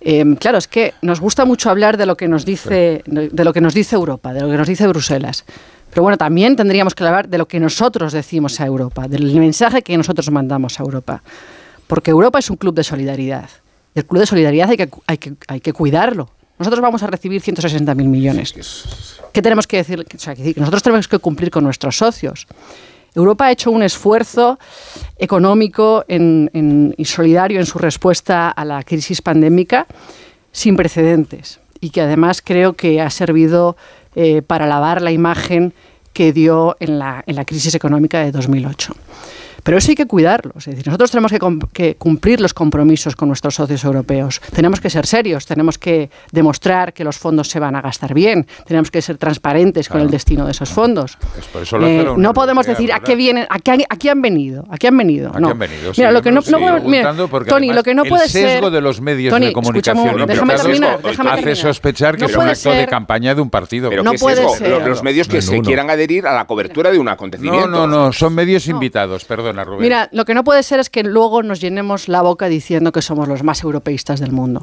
Eh, 0.00 0.24
claro, 0.38 0.58
es 0.58 0.66
que 0.66 0.94
nos 1.02 1.20
gusta 1.20 1.44
mucho 1.44 1.68
hablar 1.68 1.96
de 1.96 2.06
lo 2.06 2.16
que 2.16 2.26
nos 2.26 2.46
dice 2.46 3.02
de 3.04 3.44
lo 3.44 3.52
que 3.52 3.60
nos 3.60 3.74
dice 3.74 3.96
Europa, 3.96 4.32
de 4.32 4.40
lo 4.40 4.48
que 4.48 4.56
nos 4.56 4.68
dice 4.68 4.86
Bruselas. 4.86 5.44
Pero 5.90 6.02
bueno, 6.02 6.16
también 6.16 6.56
tendríamos 6.56 6.94
que 6.94 7.04
hablar 7.04 7.28
de 7.28 7.38
lo 7.38 7.46
que 7.48 7.58
nosotros 7.60 8.12
decimos 8.12 8.60
a 8.60 8.66
Europa, 8.66 9.08
del 9.08 9.34
mensaje 9.38 9.82
que 9.82 9.96
nosotros 9.96 10.30
mandamos 10.30 10.78
a 10.78 10.82
Europa. 10.84 11.22
Porque 11.86 12.10
Europa 12.12 12.38
es 12.38 12.48
un 12.50 12.56
club 12.56 12.74
de 12.74 12.84
solidaridad. 12.84 13.48
Y 13.94 13.98
el 13.98 14.06
club 14.06 14.20
de 14.20 14.26
solidaridad 14.26 14.70
hay 14.70 14.76
que, 14.76 14.88
hay 15.06 15.18
que, 15.18 15.34
hay 15.48 15.60
que 15.60 15.72
cuidarlo. 15.72 16.30
Nosotros 16.58 16.80
vamos 16.80 17.02
a 17.02 17.06
recibir 17.08 17.40
160.000 17.42 17.94
millones. 18.04 18.54
¿Qué 19.32 19.42
tenemos 19.42 19.66
que 19.66 19.78
decir? 19.78 20.06
O 20.14 20.18
sea, 20.18 20.34
que 20.36 20.54
nosotros 20.56 20.82
tenemos 20.82 21.08
que 21.08 21.18
cumplir 21.18 21.50
con 21.50 21.64
nuestros 21.64 21.96
socios. 21.96 22.46
Europa 23.14 23.46
ha 23.46 23.50
hecho 23.50 23.72
un 23.72 23.82
esfuerzo 23.82 24.58
económico 25.18 26.04
en- 26.06 26.50
en- 26.54 26.94
y 26.96 27.04
solidario 27.06 27.58
en 27.60 27.66
su 27.66 27.78
respuesta 27.78 28.50
a 28.50 28.64
la 28.64 28.82
crisis 28.84 29.20
pandémica 29.22 29.86
sin 30.52 30.76
precedentes 30.76 31.58
y 31.80 31.90
que 31.90 32.02
además 32.02 32.42
creo 32.44 32.74
que 32.74 33.00
ha 33.00 33.10
servido 33.10 33.76
eh, 34.14 34.42
para 34.42 34.66
lavar 34.66 35.02
la 35.02 35.12
imagen 35.12 35.72
que 36.12 36.32
dio 36.32 36.76
en 36.80 36.98
la, 36.98 37.22
en 37.26 37.36
la 37.36 37.44
crisis 37.44 37.74
económica 37.74 38.20
de 38.20 38.32
2008. 38.32 38.94
Pero 39.62 39.78
eso 39.78 39.90
hay 39.90 39.94
que 39.96 40.06
cuidarlo. 40.06 40.52
Es 40.58 40.64
decir, 40.66 40.86
nosotros 40.86 41.10
tenemos 41.10 41.32
que, 41.72 41.94
cumplir 41.96 42.40
los 42.40 42.54
compromisos 42.54 43.16
con 43.16 43.28
nuestros 43.28 43.54
socios 43.54 43.84
europeos. 43.84 44.40
Tenemos 44.54 44.80
que 44.80 44.90
ser 44.90 45.06
serios, 45.06 45.46
tenemos 45.46 45.78
que 45.78 46.10
demostrar 46.32 46.92
que 46.92 47.04
los 47.04 47.18
fondos 47.18 47.48
se 47.48 47.60
van 47.60 47.76
a 47.76 47.80
gastar 47.82 48.14
bien, 48.14 48.46
tenemos 48.66 48.90
que 48.90 49.02
ser 49.02 49.18
transparentes 49.18 49.88
con 49.88 50.00
el 50.00 50.10
destino 50.10 50.44
de 50.44 50.52
esos 50.52 50.70
fondos. 50.70 51.18
por 51.52 51.62
eso 51.62 51.78
lo 51.78 51.86
hace 51.86 52.00
Eh, 52.00 52.08
no 52.16 52.32
podemos 52.34 52.66
decir 52.66 52.92
a 52.92 53.00
qué 53.00 53.14
vienen, 53.16 53.46
a 53.50 53.58
qué, 53.58 53.70
han- 53.72 53.80
a 53.88 53.96
qué 53.96 54.10
han 54.10 54.22
venido, 54.22 54.64
a 54.70 54.76
qué 54.76 54.88
han 54.88 54.96
venido. 54.96 55.30
¿A 55.30 55.34
qué 55.34 55.40
no. 55.40 55.50
han 55.50 55.58
venido? 55.58 55.92
Mira, 55.96 56.08
Sí, 56.10 56.14
lo 56.14 56.22
que 56.22 56.32
no, 56.32 56.42
sí, 56.42 56.50
no 56.52 56.58
puedo- 56.58 56.80
mira, 56.88 57.14
Tony, 57.46 57.72
lo 57.72 57.82
que 57.82 57.94
no 57.94 58.04
puede 58.04 58.24
el 58.24 58.30
sesgo 58.30 58.66
ser 58.66 58.70
de 58.72 58.80
los 58.80 59.00
medios 59.00 59.32
Tony, 59.32 59.46
de 59.46 59.52
comunicación 59.52 60.26
déjame 60.26 60.54
terminar, 60.54 61.02
déjame 61.02 61.30
hace 61.30 61.42
terminar. 61.42 61.56
sospechar 61.56 62.14
que 62.16 62.22
No 62.22 62.26
es 62.28 62.36
un 62.36 62.42
acto 62.42 62.70
de 62.70 62.76
ser- 62.80 62.88
campaña 62.88 63.34
de 63.34 63.40
un 63.40 63.50
partido. 63.50 63.90
Pero 63.90 64.02
No 64.02 64.10
¿qué 64.10 64.16
es 64.16 64.22
puede 64.22 64.48
ser. 64.50 64.86
Los, 64.86 65.02
medios 65.02 65.28
que 65.28 65.42
se 65.42 65.60
quieran 65.60 65.90
adherir 65.90 66.26
a 66.26 66.34
la 66.34 66.46
cobertura 66.46 66.90
de 66.90 66.98
un 66.98 67.08
acontecimiento. 67.08 67.66
No, 67.68 67.86
no, 67.86 68.04
no, 68.06 68.12
son 68.12 68.34
medios 68.34 68.66
invitados, 68.66 69.24
perdona 69.50 69.64
Rubén. 69.64 69.82
Mira, 69.82 70.08
lo 70.12 70.24
que 70.24 70.34
no 70.34 70.44
puede 70.44 70.62
ser 70.62 70.80
es 70.80 70.90
que 70.90 71.02
luego 71.02 71.42
nos 71.42 71.60
llenemos 71.60 72.08
la 72.08 72.22
boca 72.22 72.48
diciendo 72.48 72.92
que 72.92 73.02
somos 73.02 73.28
los 73.28 73.42
más 73.42 73.62
europeístas 73.62 74.20
del 74.20 74.32
mundo. 74.32 74.62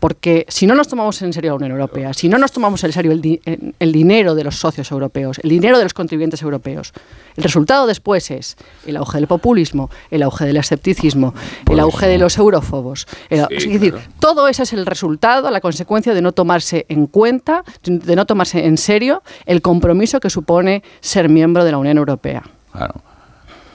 Porque 0.00 0.44
si 0.48 0.66
no 0.66 0.74
nos 0.74 0.88
tomamos 0.88 1.22
en 1.22 1.32
serio 1.32 1.52
la 1.52 1.56
Unión 1.56 1.70
Europea, 1.70 2.12
si 2.12 2.28
no 2.28 2.36
nos 2.36 2.50
tomamos 2.52 2.82
en 2.84 2.92
serio 2.92 3.12
el, 3.12 3.22
di- 3.22 3.40
el 3.78 3.92
dinero 3.92 4.34
de 4.34 4.44
los 4.44 4.56
socios 4.56 4.90
europeos, 4.90 5.38
el 5.42 5.48
dinero 5.48 5.78
de 5.78 5.84
los 5.84 5.94
contribuyentes 5.94 6.42
europeos, 6.42 6.92
el 7.36 7.44
resultado 7.44 7.86
después 7.86 8.30
es 8.32 8.56
el 8.86 8.96
auge 8.96 9.18
del 9.18 9.28
populismo, 9.28 9.88
el 10.10 10.24
auge 10.24 10.44
del 10.46 10.56
escepticismo, 10.56 11.32
el 11.70 11.78
auge 11.78 12.06
de 12.08 12.18
los 12.18 12.36
eurófobos. 12.36 13.06
Sí, 13.30 13.36
es 13.38 13.48
decir, 13.68 13.92
claro. 13.92 14.06
todo 14.18 14.48
eso 14.48 14.64
es 14.64 14.72
el 14.72 14.84
resultado, 14.84 15.48
la 15.50 15.60
consecuencia 15.60 16.12
de 16.12 16.20
no 16.20 16.32
tomarse 16.32 16.84
en 16.88 17.06
cuenta, 17.06 17.64
de 17.84 18.16
no 18.16 18.26
tomarse 18.26 18.66
en 18.66 18.76
serio 18.76 19.22
el 19.46 19.62
compromiso 19.62 20.18
que 20.20 20.28
supone 20.28 20.82
ser 21.00 21.28
miembro 21.28 21.64
de 21.64 21.70
la 21.70 21.78
Unión 21.78 21.96
Europea. 21.98 22.42
Claro. 22.72 22.94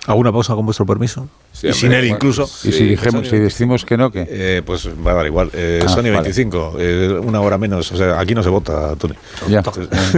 ¿Hago 0.08 0.20
una 0.20 0.32
pausa 0.32 0.56
con 0.56 0.66
vuestro 0.66 0.86
permiso? 0.86 1.28
Sí, 1.52 1.68
y 1.68 1.74
sin 1.74 1.92
él 1.92 2.06
incluso. 2.06 2.44
y 2.64 2.72
si 2.72 2.84
dijemos- 2.86 3.28
si 3.28 3.38
decimos 3.38 3.86
que 3.86 3.98
no, 3.98 4.12
¿qué? 4.12 4.26
Eh, 4.30 4.62
pues 4.66 4.88
va 5.06 5.12
a 5.12 5.16
dar 5.16 5.26
igual. 5.26 5.52
Eh, 5.54 5.82
Ah, 5.84 5.88
Sony 5.90 6.04
vale. 6.04 6.12
25, 6.22 6.76
eh, 6.80 7.20
una 7.22 7.42
hora 7.42 7.58
menos. 7.58 7.92
O 7.92 7.98
sea, 7.98 8.20
aquí 8.20 8.34
no 8.34 8.42
se 8.42 8.50
vota, 8.50 8.96
Tony. 8.96 9.14
Ya. 9.50 9.62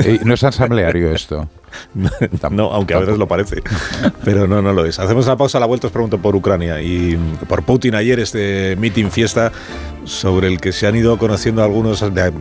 Eh, 0.06 0.20
no 0.24 0.34
es 0.34 0.44
asambleario 0.44 1.12
esto. 1.12 1.50
no, 2.52 2.72
aunque 2.72 2.94
a 2.94 3.00
veces 3.00 3.18
lo 3.18 3.28
parece. 3.28 3.62
Pero 4.24 4.48
no, 4.48 4.62
no 4.62 4.74
lo 4.74 4.86
es. 4.86 5.00
Hacemos 5.00 5.26
una 5.26 5.38
pausa, 5.38 5.58
a 5.58 5.62
la 5.62 5.68
vuelta 5.68 5.88
os 5.88 5.94
pregunto 5.94 6.18
por 6.20 6.36
Ucrania 6.36 6.82
y 6.82 7.18
por 7.48 7.64
Putin 7.64 7.96
ayer, 7.96 8.20
este 8.20 8.76
meeting 8.78 9.10
fiesta 9.10 9.52
sobre 10.04 10.48
el 10.48 10.60
que 10.60 10.72
se 10.72 10.88
han 10.88 10.96
ido 10.96 11.18
conociendo 11.18 11.64
algunos 11.64 12.02
de, 12.02 12.34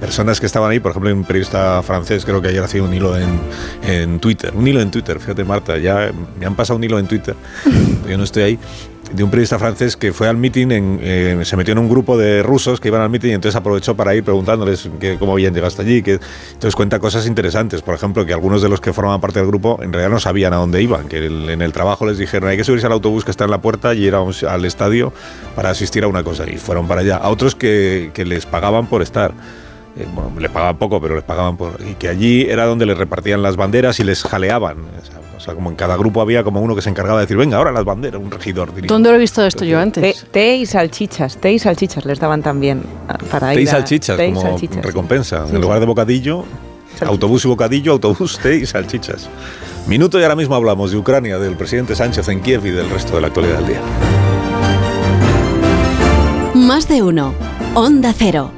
personas 0.00 0.40
que 0.40 0.46
estaban 0.46 0.70
ahí. 0.70 0.80
Por 0.80 0.90
ejemplo, 0.90 1.12
un 1.12 1.24
periodista 1.24 1.82
francés, 1.82 2.24
creo 2.24 2.40
que 2.42 2.48
ayer 2.48 2.62
hacía 2.62 2.82
un 2.82 2.92
hilo 2.92 3.16
en, 3.16 3.40
en 3.86 4.20
Twitter. 4.20 4.52
Un 4.54 4.66
hilo 4.66 4.80
en 4.80 4.90
Twitter, 4.90 5.18
fíjate 5.20 5.44
Marta, 5.44 5.78
ya 5.78 6.10
me 6.38 6.46
han 6.46 6.54
pasado 6.54 6.76
un 6.76 6.84
hilo 6.84 6.98
en 6.98 7.06
Twitter. 7.06 7.34
Yo 8.08 8.16
no 8.16 8.24
estoy 8.24 8.42
ahí 8.42 8.58
de 9.14 9.22
un 9.22 9.30
periodista 9.30 9.58
francés 9.58 9.96
que 9.96 10.12
fue 10.12 10.28
al 10.28 10.36
meeting, 10.36 10.70
en, 10.70 10.98
eh, 11.00 11.40
se 11.44 11.56
metió 11.56 11.72
en 11.72 11.78
un 11.78 11.88
grupo 11.88 12.16
de 12.18 12.42
rusos 12.42 12.80
que 12.80 12.88
iban 12.88 13.00
al 13.00 13.10
meeting 13.10 13.30
y 13.30 13.32
entonces 13.34 13.56
aprovechó 13.56 13.94
para 13.94 14.14
ir 14.14 14.24
preguntándoles 14.24 14.88
cómo 15.18 15.32
habían 15.32 15.54
llegado 15.54 15.68
hasta 15.68 15.82
allí. 15.82 16.02
Que, 16.02 16.18
entonces 16.52 16.74
cuenta 16.74 16.98
cosas 16.98 17.26
interesantes. 17.26 17.82
Por 17.82 17.94
ejemplo, 17.94 18.26
que 18.26 18.32
algunos 18.32 18.62
de 18.62 18.68
los 18.68 18.80
que 18.80 18.92
formaban 18.92 19.20
parte 19.20 19.38
del 19.38 19.48
grupo 19.48 19.78
en 19.82 19.92
realidad 19.92 20.10
no 20.10 20.20
sabían 20.20 20.52
a 20.52 20.56
dónde 20.56 20.82
iban, 20.82 21.08
que 21.08 21.24
en 21.24 21.62
el 21.62 21.72
trabajo 21.72 22.06
les 22.06 22.18
dijeron 22.18 22.48
hay 22.50 22.56
que 22.56 22.64
subirse 22.64 22.86
al 22.86 22.92
autobús 22.92 23.24
que 23.24 23.30
está 23.30 23.44
en 23.44 23.50
la 23.50 23.60
puerta 23.60 23.94
y 23.94 24.04
ir 24.04 24.14
al 24.14 24.64
estadio 24.64 25.12
para 25.54 25.70
asistir 25.70 26.04
a 26.04 26.08
una 26.08 26.24
cosa. 26.24 26.48
Y 26.50 26.56
fueron 26.58 26.88
para 26.88 27.02
allá. 27.02 27.16
A 27.16 27.28
otros 27.28 27.54
que 27.54 28.10
les 28.26 28.46
pagaban 28.46 28.86
por 28.86 29.02
estar. 29.02 29.32
Eh, 29.96 30.06
bueno, 30.12 30.32
les 30.40 30.50
pagaban 30.50 30.76
poco, 30.76 31.00
pero 31.00 31.14
les 31.14 31.22
pagaban 31.24 31.56
por... 31.56 31.78
Y 31.88 31.94
que 31.94 32.08
allí 32.08 32.42
era 32.42 32.66
donde 32.66 32.84
les 32.84 32.98
repartían 32.98 33.42
las 33.42 33.54
banderas 33.56 34.00
y 34.00 34.04
les 34.04 34.22
jaleaban. 34.24 34.78
O 34.80 35.04
sea, 35.06 35.20
o 35.36 35.40
sea, 35.40 35.54
como 35.54 35.70
en 35.70 35.76
cada 35.76 35.96
grupo 35.96 36.20
había 36.20 36.42
como 36.42 36.60
uno 36.60 36.74
que 36.74 36.82
se 36.82 36.90
encargaba 36.90 37.18
de 37.20 37.24
decir, 37.26 37.36
venga, 37.36 37.58
ahora 37.58 37.70
las 37.70 37.84
banderas, 37.84 38.20
un 38.20 38.30
regidor. 38.30 38.74
diría. 38.74 38.88
¿Dónde 38.88 39.10
lo 39.10 39.16
he 39.16 39.18
visto 39.20 39.44
esto 39.44 39.64
yo 39.64 39.78
antes? 39.78 40.26
té 40.32 40.56
y 40.56 40.66
salchichas, 40.66 41.36
té 41.36 41.52
y 41.52 41.58
salchichas 41.60 42.04
les 42.06 42.18
daban 42.18 42.42
también 42.42 42.82
ah, 43.08 43.18
para 43.30 43.48
Té 43.50 43.54
ir 43.54 43.60
y 43.60 43.68
a- 43.68 43.70
salchichas 43.70 44.18
y 44.18 44.26
como 44.26 44.40
salchichas, 44.40 44.84
recompensa. 44.84 45.36
Sí, 45.44 45.50
en 45.50 45.56
sí. 45.56 45.62
lugar 45.62 45.78
de 45.80 45.86
bocadillo, 45.86 46.44
autobús 47.06 47.44
y 47.44 47.48
bocadillo, 47.48 47.92
autobús, 47.92 48.38
té 48.42 48.56
y 48.56 48.66
salchichas. 48.66 49.28
Minuto 49.86 50.18
y 50.18 50.22
ahora 50.22 50.34
mismo 50.34 50.54
hablamos 50.56 50.90
de 50.92 50.96
Ucrania, 50.96 51.38
del 51.38 51.56
presidente 51.56 51.94
Sánchez 51.94 52.28
en 52.30 52.40
Kiev 52.40 52.64
y 52.66 52.70
del 52.70 52.88
resto 52.90 53.14
de 53.16 53.20
la 53.20 53.26
actualidad 53.28 53.58
del 53.58 53.66
día. 53.66 53.80
Más 56.54 56.88
de 56.88 57.02
uno. 57.02 57.34
Onda 57.74 58.14
Cero. 58.16 58.50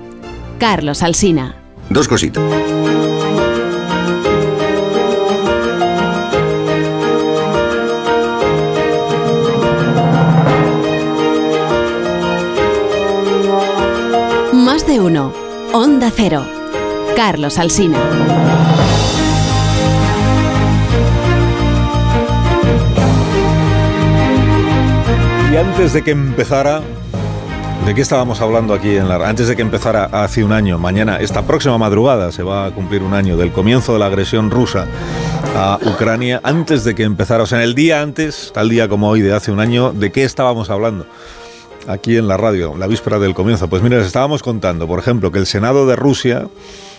Carlos 0.59 1.03
Alsina. 1.03 1.55
Dos 1.91 2.09
cositas. 2.09 2.43
Más 14.53 14.87
de 14.87 14.99
uno. 15.01 15.33
Onda 15.75 16.11
Cero. 16.15 16.47
Carlos 17.15 17.59
Alsina. 17.59 17.99
Y 25.53 25.57
antes 25.57 25.93
de 25.93 26.03
que 26.03 26.11
empezara, 26.13 26.83
¿de 27.85 27.95
qué 27.95 28.01
estábamos 28.01 28.41
hablando 28.41 28.75
aquí 28.75 28.97
en 28.97 29.09
la 29.09 29.17
Antes 29.29 29.49
de 29.49 29.57
que 29.57 29.63
empezara 29.63 30.05
hace 30.05 30.43
un 30.45 30.53
año, 30.53 30.79
mañana, 30.79 31.19
esta 31.19 31.43
próxima 31.43 31.77
madrugada 31.79 32.33
se 32.33 32.43
va 32.43 32.67
a 32.67 32.71
cumplir 32.71 33.03
un 33.03 33.15
año 33.15 33.37
del 33.37 33.53
comienzo 33.53 33.93
de 33.93 33.99
la 33.99 34.07
agresión 34.07 34.51
rusa 34.51 34.87
a 35.55 35.79
Ucrania. 35.85 36.41
Antes 36.43 36.85
de 36.85 36.95
que 36.95 37.03
empezara, 37.03 37.43
o 37.43 37.47
sea, 37.47 37.59
en 37.59 37.65
el 37.65 37.75
día 37.75 38.03
antes, 38.03 38.53
tal 38.55 38.69
día 38.69 38.89
como 38.89 39.09
hoy 39.09 39.21
de 39.21 39.33
hace 39.35 39.51
un 39.51 39.61
año, 39.61 39.93
¿de 39.93 40.13
qué 40.13 40.25
estábamos 40.25 40.71
hablando? 40.71 41.07
Aquí 41.89 42.17
en 42.17 42.29
la 42.29 42.37
radio, 42.37 42.77
la 42.77 42.87
víspera 42.87 43.19
del 43.19 43.35
comienzo. 43.35 43.69
Pues 43.69 43.83
mira, 43.83 43.99
les 43.99 44.07
estábamos 44.07 44.43
contando, 44.43 44.87
por 44.87 44.99
ejemplo, 44.99 45.31
que 45.31 45.39
el 45.39 45.47
Senado 45.47 45.87
de 45.87 45.97
Rusia 45.97 46.49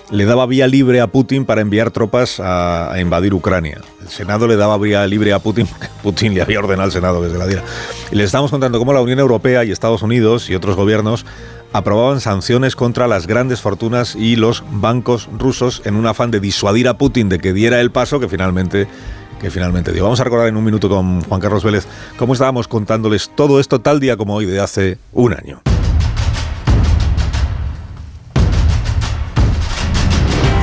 le 0.10 0.26
daba 0.26 0.46
vía 0.46 0.68
libre 0.68 1.02
a 1.02 1.08
Putin 1.08 1.46
para 1.46 1.62
enviar 1.62 1.92
tropas 1.92 2.40
a, 2.40 2.96
invadir 3.00 3.34
Ucrania. 3.34 3.82
El 4.02 4.08
Senado 4.08 4.48
le 4.48 4.56
daba 4.56 4.78
vía 4.78 5.06
libre 5.08 5.34
a 5.34 5.40
Putin, 5.40 5.68
Putin 6.04 6.34
le 6.34 6.42
había 6.42 6.60
ordenado 6.60 6.86
al 6.86 6.92
Senado 6.92 7.22
que 7.22 7.30
se 7.30 7.38
la 7.38 7.48
diera. 7.48 7.64
Y 8.12 8.16
les 8.16 8.26
estamos 8.26 8.52
contando 8.52 8.80
cómo 8.80 8.94
la 8.94 9.02
Unión 9.02 9.20
Europea 9.20 9.64
y 9.64 9.72
Estados 9.72 10.02
Unidos 10.02 10.50
y 10.50 10.56
otros 10.56 10.76
gobiernos 10.76 11.26
aprobaban 11.74 12.22
sanciones 12.22 12.76
contra 12.76 13.08
las 13.08 13.28
grandes 13.28 13.62
fortunas 13.62 14.16
y 14.16 14.36
los 14.36 14.64
bancos 14.72 15.30
rusos 15.38 15.82
en 15.86 15.96
un 15.96 16.08
afán 16.08 16.32
de 16.32 16.40
disuadir 16.40 16.88
a 16.88 16.98
Putin 16.98 17.30
de 17.30 17.40
que 17.40 17.54
diera 17.54 17.82
el 17.82 17.92
paso 17.92 18.20
que 18.20 18.30
finalmente 18.30 18.88
que 19.42 19.52
finalmente 19.52 19.92
dio. 19.92 20.04
Vamos 20.04 20.20
a 20.20 20.24
recordar 20.24 20.48
en 20.48 20.58
un 20.58 20.64
minuto 20.64 20.90
con 20.90 21.22
Juan 21.22 21.40
Carlos 21.40 21.64
Vélez 21.64 21.86
cómo 22.18 22.34
estábamos 22.34 22.68
contándoles 22.68 23.30
todo 23.36 23.60
esto 23.60 23.80
tal 23.80 24.00
día 24.00 24.18
como 24.18 24.34
hoy 24.34 24.46
de 24.46 24.60
hace 24.60 24.98
un 25.14 25.34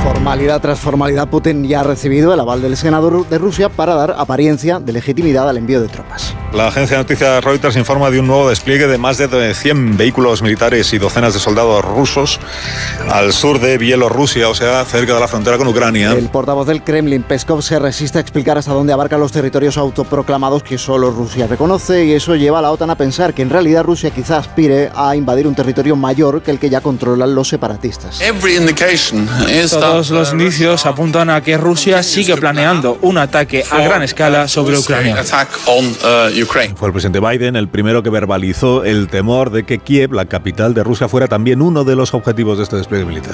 for 0.05 0.14
Formalidad 0.25 0.59
tras 0.59 0.79
formalidad, 0.79 1.27
Putin 1.27 1.67
ya 1.67 1.81
ha 1.81 1.83
recibido 1.83 2.33
el 2.33 2.39
aval 2.39 2.59
del 2.59 2.75
senador 2.75 3.29
de 3.29 3.37
Rusia 3.37 3.69
para 3.69 3.93
dar 3.93 4.15
apariencia 4.17 4.79
de 4.79 4.91
legitimidad 4.91 5.47
al 5.47 5.57
envío 5.57 5.79
de 5.79 5.87
tropas. 5.87 6.33
La 6.51 6.69
agencia 6.69 6.97
de 6.97 7.03
noticias 7.03 7.43
Reuters 7.43 7.75
informa 7.75 8.09
de 8.09 8.21
un 8.21 8.25
nuevo 8.25 8.49
despliegue 8.49 8.87
de 8.87 8.97
más 8.97 9.19
de 9.19 9.53
100 9.53 9.97
vehículos 9.97 10.41
militares 10.41 10.91
y 10.93 10.97
docenas 10.97 11.35
de 11.35 11.39
soldados 11.39 11.85
rusos 11.85 12.39
al 13.11 13.33
sur 13.33 13.59
de 13.59 13.77
Bielorrusia, 13.77 14.49
o 14.49 14.55
sea, 14.55 14.83
cerca 14.85 15.13
de 15.13 15.19
la 15.19 15.27
frontera 15.27 15.59
con 15.59 15.67
Ucrania. 15.67 16.13
El 16.13 16.29
portavoz 16.29 16.65
del 16.65 16.81
Kremlin, 16.81 17.21
Peskov, 17.21 17.61
se 17.61 17.77
resiste 17.77 18.17
a 18.17 18.21
explicar 18.21 18.57
hasta 18.57 18.73
dónde 18.73 18.93
abarcan 18.93 19.19
los 19.19 19.31
territorios 19.31 19.77
autoproclamados 19.77 20.63
que 20.63 20.79
solo 20.79 21.11
Rusia 21.11 21.45
reconoce 21.45 22.03
y 22.03 22.13
eso 22.13 22.35
lleva 22.35 22.59
a 22.59 22.61
la 22.63 22.71
OTAN 22.71 22.89
a 22.89 22.95
pensar 22.95 23.35
que 23.35 23.43
en 23.43 23.51
realidad 23.51 23.83
Rusia 23.83 24.09
quizá 24.09 24.37
aspire 24.37 24.89
a 24.95 25.15
invadir 25.15 25.45
un 25.45 25.53
territorio 25.53 25.95
mayor 25.95 26.41
que 26.41 26.49
el 26.49 26.57
que 26.57 26.71
ya 26.71 26.81
controlan 26.81 27.35
los 27.35 27.49
separatistas. 27.49 28.21
Todos 29.69 30.14
los 30.15 30.31
indicios 30.31 30.85
apuntan 30.85 31.29
a 31.29 31.41
que 31.41 31.57
Rusia 31.57 32.01
sigue 32.01 32.35
planeando 32.37 32.97
un 33.01 33.17
ataque 33.17 33.63
a 33.69 33.79
gran 33.81 34.01
escala 34.01 34.47
sobre 34.47 34.77
Ucrania. 34.77 35.15
Fue 36.75 36.87
el 36.87 36.93
presidente 36.93 37.19
Biden 37.19 37.55
el 37.55 37.67
primero 37.67 38.01
que 38.01 38.09
verbalizó 38.09 38.83
el 38.83 39.07
temor 39.09 39.51
de 39.51 39.63
que 39.65 39.79
Kiev, 39.79 40.13
la 40.13 40.25
capital 40.25 40.73
de 40.73 40.83
Rusia, 40.83 41.09
fuera 41.09 41.27
también 41.27 41.61
uno 41.61 41.83
de 41.83 41.95
los 41.95 42.13
objetivos 42.13 42.57
de 42.57 42.63
este 42.63 42.77
despliegue 42.77 43.05
militar. 43.05 43.33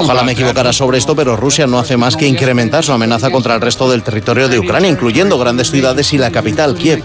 Ojalá 0.00 0.22
me 0.24 0.32
equivocara 0.32 0.72
sobre 0.72 0.98
esto, 0.98 1.14
pero 1.14 1.36
Rusia 1.36 1.66
no 1.66 1.78
hace 1.78 1.96
más 1.96 2.16
que 2.16 2.26
incrementar 2.26 2.84
su 2.84 2.92
amenaza 2.92 3.30
contra 3.30 3.54
el 3.54 3.60
resto 3.60 3.88
del 3.90 4.02
territorio 4.02 4.48
de 4.48 4.58
Ucrania, 4.58 4.90
incluyendo 4.90 5.38
grandes 5.38 5.70
ciudades 5.70 6.12
y 6.12 6.18
la 6.18 6.30
capital, 6.30 6.74
Kiev. 6.74 7.04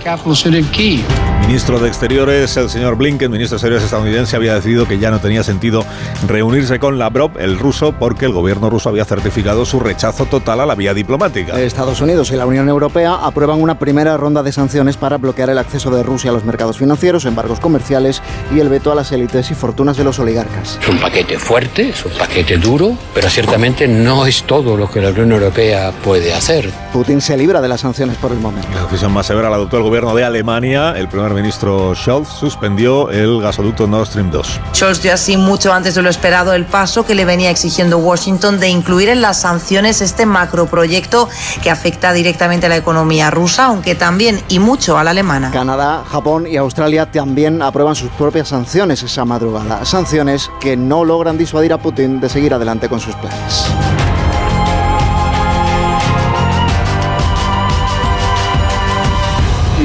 Ministro 1.54 1.78
de 1.78 1.88
Exteriores, 1.88 2.58
el 2.58 2.68
señor 2.68 2.95
Blinken, 2.95 3.30
ministro 3.30 3.54
de 3.54 3.58
Exteriores 3.58 3.84
estadounidense, 3.84 4.36
había 4.36 4.56
decidido 4.56 4.88
que 4.88 4.97
ya 4.97 5.12
no 5.12 5.20
tenía 5.20 5.43
sentido 5.43 5.86
reunirse 6.28 6.80
con 6.80 6.97
Lavrov, 6.97 7.38
el 7.38 7.60
ruso, 7.60 7.91
porque 7.91 8.26
el 8.26 8.32
gobierno 8.32 8.72
ruso 8.72 8.89
había 8.89 9.06
certificado 9.06 9.64
su 9.64 9.80
rechazo 9.80 10.26
total 10.26 10.62
a 10.62 10.66
la 10.66 10.74
vía 10.74 10.95
diplomática. 10.95 11.62
Estados 11.62 12.01
Unidos 12.01 12.32
y 12.32 12.38
la 12.38 12.47
Unión 12.47 12.70
Europea 12.70 13.20
aprueban 13.22 13.62
una 13.62 13.78
primera 13.78 14.18
ronda 14.18 14.41
de 14.41 14.51
sanciones 14.51 14.97
para 14.97 15.18
bloquear 15.20 15.51
el 15.51 15.60
acceso 15.60 15.91
de 15.91 16.01
Rusia 16.01 16.32
a 16.32 16.34
los 16.34 16.43
mercados 16.43 16.80
financieros, 16.80 17.26
embargos 17.26 17.60
comerciales 17.60 18.24
y 18.51 18.60
el 18.60 18.70
veto 18.70 18.91
a 18.91 18.95
las 18.95 19.12
élites 19.12 19.51
y 19.51 19.54
fortunas 19.54 19.95
de 19.95 20.06
los 20.06 20.18
oligarcas. 20.18 20.80
Es 20.82 20.89
un 20.89 20.97
paquete 20.97 21.38
fuerte, 21.38 21.89
es 21.89 22.04
un 22.04 22.14
paquete 22.14 22.58
duro, 22.58 22.97
pero 23.14 23.30
ciertamente 23.30 23.88
no 23.88 24.26
es 24.26 24.41
todo 24.41 24.76
lo 24.76 24.89
que 24.89 25.01
la 25.01 25.12
Unión 25.12 25.34
Europea 25.34 25.91
puede 26.04 26.34
hacer. 26.34 26.72
Putin 26.91 27.22
se 27.22 27.38
libra 27.38 27.62
de 27.62 27.68
las 27.68 27.82
sanciones 27.82 28.18
por 28.18 28.32
el 28.32 28.39
momento. 28.39 28.68
La 28.74 28.86
decisión 28.86 29.12
más 29.12 29.28
severa 29.28 29.51
la 29.51 29.58
adoptó 29.58 29.78
el 29.78 29.84
gobierno 29.84 30.16
de 30.16 30.24
Alemania. 30.24 30.95
El 30.97 31.08
primer 31.08 31.30
ministro 31.30 31.42
Scholz 31.51 32.27
suspendió 32.29 33.09
el 33.09 33.41
gasoducto 33.41 33.87
Nord 33.87 34.07
Stream 34.07 34.31
2. 34.31 34.59
Scholz 34.73 35.01
dio 35.01 35.13
así 35.13 35.37
mucho 35.37 35.73
antes 35.73 35.95
de 35.95 36.01
lo 36.01 36.09
esperado 36.09 36.53
el 36.53 36.65
paso 36.65 37.05
que 37.05 37.15
le 37.15 37.25
venía 37.25 37.49
exigiendo 37.49 37.97
Washington 37.97 38.59
de 38.59 38.69
incluir 38.69 39.09
en 39.09 39.21
las 39.21 39.41
sanciones 39.41 40.01
este 40.01 40.25
macroproyecto 40.25 41.29
que 41.61 41.69
afecta 41.69 42.13
directamente 42.13 42.67
a 42.67 42.69
la 42.69 42.77
economía 42.77 43.31
rusa, 43.31 43.65
aunque 43.65 43.95
también 43.95 44.41
y 44.49 44.59
mucho 44.59 44.97
a 44.97 45.03
la 45.03 45.11
alemana. 45.11 45.51
Canadá, 45.51 46.03
Japón 46.09 46.45
y 46.47 46.57
Australia 46.57 47.09
también 47.11 47.61
aprueban 47.61 47.95
sus 47.95 48.09
propias 48.11 48.49
sanciones 48.49 49.03
esa 49.03 49.25
madrugada. 49.25 49.85
Sanciones 49.85 50.49
que 50.59 50.77
no 50.77 51.05
logran 51.05 51.37
disuadir 51.37 51.73
a 51.73 51.77
Putin 51.77 52.19
de 52.19 52.29
seguir 52.29 52.53
adelante 52.53 52.89
con 52.89 52.99
sus 52.99 53.15
planes. 53.15 53.65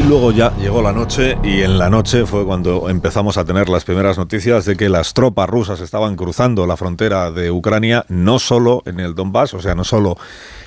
Luego 0.08 0.32
ya 0.32 0.56
llegó 0.56 0.80
la 0.80 0.92
noche 0.92 1.36
y 1.44 1.60
en 1.60 1.78
la 1.78 1.90
noche 1.90 2.24
fue 2.24 2.46
cuando 2.46 2.88
empezamos 2.88 3.36
a 3.36 3.44
tener 3.44 3.68
las 3.68 3.84
primeras 3.84 4.16
noticias 4.16 4.64
de 4.64 4.74
que 4.74 4.88
las 4.88 5.12
tropas 5.12 5.50
rusas 5.50 5.80
estaban 5.80 6.16
cruzando 6.16 6.66
la 6.66 6.78
frontera 6.78 7.30
de 7.30 7.50
Ucrania, 7.50 8.06
no 8.08 8.38
solo 8.38 8.82
en 8.86 9.00
el 9.00 9.14
Donbass, 9.14 9.52
o 9.52 9.60
sea, 9.60 9.74
no 9.74 9.84
solo 9.84 10.16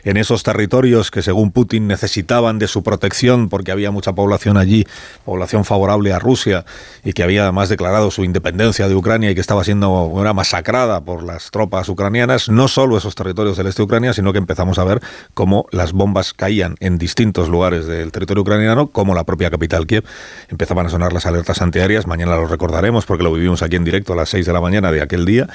en 0.04 0.18
esos 0.18 0.44
territorios 0.44 1.12
que 1.12 1.22
según 1.22 1.52
Putin 1.52 1.88
necesitaban 1.88 2.60
de 2.60 2.68
su 2.68 2.84
protección 2.84 3.50
porque 3.50 3.72
había 3.72 3.90
mucha 3.90 4.14
población 4.14 4.58
allí, 4.58 4.86
población 5.26 5.66
favorable 5.66 6.14
a 6.14 6.20
Rusia 6.20 6.66
y 7.04 7.14
que 7.14 7.24
había 7.24 7.44
además 7.44 7.70
declarado 7.70 8.12
su 8.12 8.24
independencia 8.24 8.88
de 8.88 8.96
Ucrania 8.96 9.32
y 9.32 9.36
que 9.36 9.42
estaba 9.42 9.64
siendo 9.64 10.12
era 10.20 10.34
masacrada 10.34 11.02
por 11.02 11.24
las 11.24 11.50
tropas 11.50 11.90
ucranianas, 11.90 12.50
no 12.50 12.68
solo 12.68 12.98
esos 12.98 13.16
territorios 13.16 13.58
del 13.58 13.68
este 13.68 13.82
de 13.82 13.86
Ucrania, 13.86 14.14
sino 14.14 14.34
que 14.34 14.40
empezamos 14.40 14.78
a 14.78 14.84
ver 14.84 15.02
cómo 15.34 15.66
las 15.72 15.94
bombas 15.94 16.34
caían 16.34 16.76
en 16.80 16.98
distintos 16.98 17.50
lugares 17.50 17.88
del 17.88 18.12
territorio 18.12 18.42
ucraniano, 18.42 18.88
como 18.88 19.16
la 19.16 19.24
propia 19.32 19.50
capital 19.50 19.88
Kiev. 19.88 20.04
Empezaban 20.50 20.86
a 20.86 20.90
sonar 20.90 21.14
las 21.14 21.26
alertas 21.26 21.62
antiaéreas, 21.62 22.06
mañana 22.06 22.36
lo 22.36 22.48
recordaremos 22.48 23.06
porque 23.06 23.24
lo 23.24 23.32
vivimos 23.32 23.64
aquí 23.64 23.78
en 23.78 23.86
directo 23.86 24.12
a 24.12 24.16
las 24.18 24.30
6 24.30 24.46
de 24.46 24.54
la 24.54 24.60
mañana 24.60 24.92
de 24.92 25.02
aquel 25.02 25.26
día, 25.26 25.48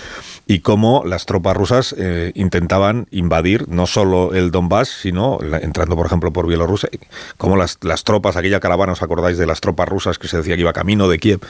y 0.47 0.61
cómo 0.61 1.03
las 1.05 1.27
tropas 1.27 1.55
rusas 1.57 1.95
eh, 1.99 2.33
intentaban 2.35 3.07
invadir 3.11 3.69
no 3.69 3.87
solo 3.87 4.33
el 4.33 4.51
Donbass, 4.51 4.89
sino 4.89 5.39
entrando, 5.61 5.95
por 5.95 6.07
ejemplo, 6.07 6.33
por 6.33 6.47
Bielorrusia, 6.47 6.89
como 7.37 7.57
las, 7.57 7.79
las 7.83 8.03
tropas, 8.05 8.37
aquella 8.37 8.61
caravana, 8.61 8.93
¿os 8.93 9.03
acordáis 9.03 9.37
de 9.37 9.47
las 9.47 9.61
tropas 9.61 9.89
rusas 9.89 10.19
que 10.19 10.29
se 10.29 10.39
decía 10.39 10.55
que 10.55 10.63
iba 10.63 10.73
camino 10.73 11.09
de 11.09 11.19
Kiev? 11.19 11.41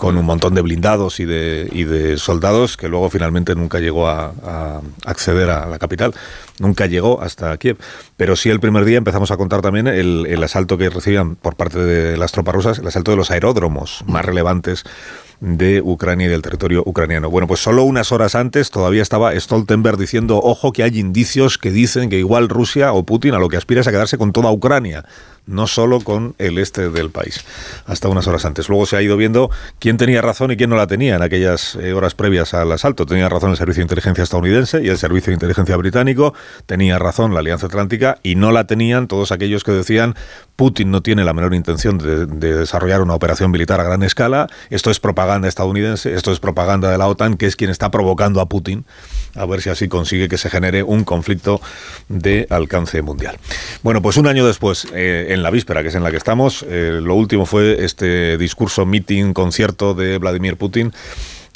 Con 0.00 0.16
un 0.16 0.24
montón 0.24 0.54
de 0.54 0.62
blindados 0.62 1.20
y 1.20 1.26
de, 1.26 1.68
y 1.72 1.84
de 1.84 2.16
soldados 2.16 2.78
que 2.78 2.88
luego 2.88 3.10
finalmente 3.10 3.54
nunca 3.54 3.80
llegó 3.80 4.08
a, 4.08 4.32
acceder 5.04 5.50
a 5.50 5.66
la 5.66 5.78
capital, 5.78 6.14
nunca 6.58 6.86
llegó 6.86 7.20
hasta 7.20 7.54
Kiev. 7.58 7.76
Pero 8.16 8.34
sí 8.34 8.48
el 8.48 8.60
primer 8.60 8.86
día 8.86 8.96
empezamos 8.96 9.30
a 9.30 9.36
contar 9.36 9.60
también 9.60 9.88
el, 9.88 10.24
el 10.26 10.42
asalto 10.42 10.78
que 10.78 10.88
recibían 10.88 11.36
por 11.36 11.54
parte 11.54 11.80
de 11.80 12.16
las 12.16 12.32
tropas 12.32 12.54
rusas, 12.54 12.78
el 12.78 12.86
asalto 12.86 13.10
de 13.10 13.18
los 13.18 13.30
aeródromos 13.30 14.02
más 14.06 14.24
relevantes 14.24 14.84
de 15.40 15.80
Ucrania 15.82 16.26
y 16.26 16.30
del 16.30 16.42
territorio 16.42 16.82
ucraniano. 16.84 17.30
Bueno, 17.30 17.46
pues 17.46 17.60
solo 17.60 17.84
unas 17.84 18.12
horas 18.12 18.34
antes 18.34 18.70
todavía 18.70 19.02
estaba 19.02 19.38
Stoltenberg 19.38 19.98
diciendo, 19.98 20.40
ojo, 20.42 20.72
que 20.72 20.82
hay 20.82 20.98
indicios 20.98 21.58
que 21.58 21.70
dicen 21.70 22.10
que 22.10 22.18
igual 22.18 22.48
Rusia 22.48 22.92
o 22.92 23.04
Putin 23.04 23.34
a 23.34 23.38
lo 23.38 23.48
que 23.48 23.56
aspira 23.56 23.80
es 23.80 23.86
a 23.86 23.90
quedarse 23.90 24.18
con 24.18 24.32
toda 24.32 24.52
Ucrania 24.52 25.04
no 25.46 25.66
solo 25.66 26.00
con 26.00 26.34
el 26.38 26.58
este 26.58 26.90
del 26.90 27.10
país, 27.10 27.44
hasta 27.86 28.08
unas 28.08 28.26
horas 28.26 28.44
antes. 28.44 28.68
Luego 28.68 28.86
se 28.86 28.96
ha 28.96 29.02
ido 29.02 29.16
viendo 29.16 29.50
quién 29.78 29.96
tenía 29.96 30.22
razón 30.22 30.52
y 30.52 30.56
quién 30.56 30.70
no 30.70 30.76
la 30.76 30.86
tenía 30.86 31.16
en 31.16 31.22
aquellas 31.22 31.74
eh, 31.74 31.92
horas 31.92 32.14
previas 32.14 32.54
al 32.54 32.70
asalto. 32.70 33.04
Tenía 33.04 33.28
razón 33.28 33.50
el 33.50 33.56
Servicio 33.56 33.80
de 33.80 33.84
Inteligencia 33.84 34.22
estadounidense 34.22 34.82
y 34.82 34.88
el 34.88 34.98
Servicio 34.98 35.30
de 35.30 35.34
Inteligencia 35.34 35.76
británico, 35.76 36.34
tenía 36.66 36.98
razón 36.98 37.34
la 37.34 37.40
Alianza 37.40 37.66
Atlántica 37.66 38.18
y 38.22 38.36
no 38.36 38.52
la 38.52 38.66
tenían 38.66 39.08
todos 39.08 39.32
aquellos 39.32 39.64
que 39.64 39.72
decían 39.72 40.14
Putin 40.54 40.90
no 40.90 41.02
tiene 41.02 41.24
la 41.24 41.32
menor 41.32 41.54
intención 41.54 41.98
de, 41.98 42.26
de 42.26 42.56
desarrollar 42.58 43.00
una 43.00 43.14
operación 43.14 43.50
militar 43.50 43.80
a 43.80 43.84
gran 43.84 44.02
escala, 44.02 44.46
esto 44.68 44.90
es 44.90 45.00
propaganda 45.00 45.29
estadounidense, 45.44 46.14
esto 46.14 46.32
es 46.32 46.40
propaganda 46.40 46.90
de 46.90 46.98
la 46.98 47.06
OTAN, 47.06 47.36
que 47.36 47.46
es 47.46 47.56
quien 47.56 47.70
está 47.70 47.90
provocando 47.90 48.40
a 48.40 48.48
Putin, 48.48 48.84
a 49.34 49.46
ver 49.46 49.62
si 49.62 49.70
así 49.70 49.88
consigue 49.88 50.28
que 50.28 50.38
se 50.38 50.50
genere 50.50 50.82
un 50.82 51.04
conflicto 51.04 51.60
de 52.08 52.46
alcance 52.50 53.02
mundial. 53.02 53.38
Bueno, 53.82 54.02
pues 54.02 54.16
un 54.16 54.26
año 54.26 54.46
después, 54.46 54.86
eh, 54.92 55.28
en 55.30 55.42
la 55.42 55.50
víspera, 55.50 55.82
que 55.82 55.88
es 55.88 55.94
en 55.94 56.02
la 56.02 56.10
que 56.10 56.16
estamos, 56.16 56.64
eh, 56.68 57.00
lo 57.02 57.14
último 57.14 57.46
fue 57.46 57.84
este 57.84 58.36
discurso, 58.38 58.86
meeting, 58.86 59.32
concierto 59.32 59.94
de 59.94 60.18
Vladimir 60.18 60.56
Putin. 60.56 60.92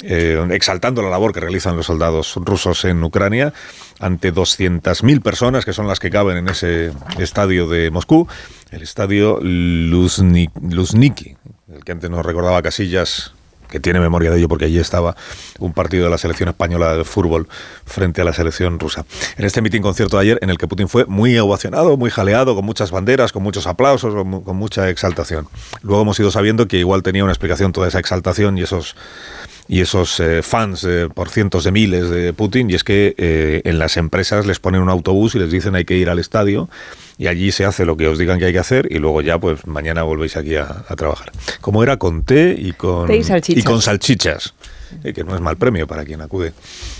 Eh, 0.03 0.45
exaltando 0.51 1.01
la 1.01 1.09
labor 1.09 1.33
que 1.33 1.39
realizan 1.39 1.77
los 1.77 1.85
soldados 1.85 2.35
rusos 2.35 2.83
en 2.83 3.01
Ucrania 3.01 3.53
ante 3.99 4.33
200.000 4.33 5.21
personas 5.21 5.63
que 5.63 5.71
son 5.71 5.87
las 5.87 5.99
que 5.99 6.09
caben 6.09 6.37
en 6.37 6.49
ese 6.49 6.91
estadio 7.17 7.67
de 7.67 7.89
Moscú, 7.91 8.27
el 8.71 8.81
estadio 8.81 9.39
Luzhniki, 9.41 10.51
Luzniki, 10.69 11.37
el 11.73 11.85
que 11.85 11.93
antes 11.93 12.09
nos 12.09 12.25
recordaba 12.25 12.61
Casillas 12.61 13.34
que 13.69 13.79
tiene 13.79 13.99
memoria 13.99 14.31
de 14.31 14.37
ello 14.37 14.47
porque 14.47 14.65
allí 14.65 14.79
estaba 14.79 15.15
un 15.59 15.73
partido 15.73 16.05
de 16.05 16.09
la 16.09 16.17
selección 16.17 16.49
española 16.49 16.95
de 16.95 17.03
fútbol 17.03 17.47
frente 17.85 18.21
a 18.21 18.25
la 18.25 18.33
selección 18.33 18.79
rusa. 18.79 19.05
En 19.37 19.45
este 19.45 19.61
mitin 19.61 19.81
concierto 19.81 20.17
de 20.17 20.23
ayer, 20.23 20.39
en 20.41 20.49
el 20.49 20.57
que 20.57 20.67
Putin 20.67 20.87
fue 20.87 21.05
muy 21.05 21.37
ovacionado, 21.37 21.97
muy 21.97 22.09
jaleado, 22.09 22.55
con 22.55 22.65
muchas 22.65 22.91
banderas, 22.91 23.31
con 23.31 23.43
muchos 23.43 23.67
aplausos, 23.67 24.13
con, 24.13 24.55
mucha 24.55 24.89
exaltación. 24.89 25.47
Luego 25.81 26.01
hemos 26.01 26.19
ido 26.19 26.31
sabiendo 26.31 26.67
que 26.67 26.77
igual 26.77 27.03
tenía 27.03 27.23
una 27.23 27.33
explicación 27.33 27.71
toda 27.71 27.87
esa 27.87 27.99
exaltación 27.99 28.57
y 28.57 28.63
esos 28.63 28.95
y 29.67 29.81
esos 29.81 30.19
eh, 30.19 30.43
fans 30.43 30.83
eh, 30.83 31.09
por 31.11 31.29
cientos 31.29 31.63
de 31.63 31.71
miles 31.71 32.11
de 32.11 32.33
Putin, 32.33 32.69
y 32.69 32.75
es 32.75 32.83
que 32.83 33.15
eh, 33.17 33.61
en 33.65 33.79
las 33.79 33.97
empresas 33.97 34.45
les 34.45 34.59
ponen 34.59 34.81
un 34.81 34.89
autobús 34.89 35.33
y 35.33 35.39
les 35.39 35.49
dicen 35.49 35.73
hay 35.75 35.85
que 35.85 35.97
ir 35.97 36.09
al 36.09 36.19
estadio 36.19 36.69
y 37.17 37.27
allí 37.27 37.51
se 37.51 37.65
hace 37.65 37.85
lo 37.85 37.97
que 37.97 38.07
os 38.07 38.17
digan 38.17 38.39
que 38.39 38.45
hay 38.45 38.53
que 38.53 38.59
hacer 38.59 38.87
y 38.91 38.99
luego 38.99 39.21
ya 39.21 39.39
pues 39.39 39.65
mañana 39.67 40.03
volvéis 40.03 40.37
aquí 40.37 40.55
a, 40.55 40.83
a 40.87 40.95
trabajar. 40.95 41.31
Como 41.61 41.83
era 41.83 41.97
con 41.97 42.23
té 42.23 42.55
y 42.57 42.73
con, 42.73 43.07
Té 43.07 43.17
y 43.17 43.23
salchichas. 43.23 43.63
con 43.63 43.81
salchichas, 43.81 44.53
eh, 45.03 45.13
que 45.13 45.23
no 45.23 45.35
es 45.35 45.41
mal 45.41 45.57
premio 45.57 45.87
para 45.87 46.03
quien 46.03 46.21
acude. 46.21 46.53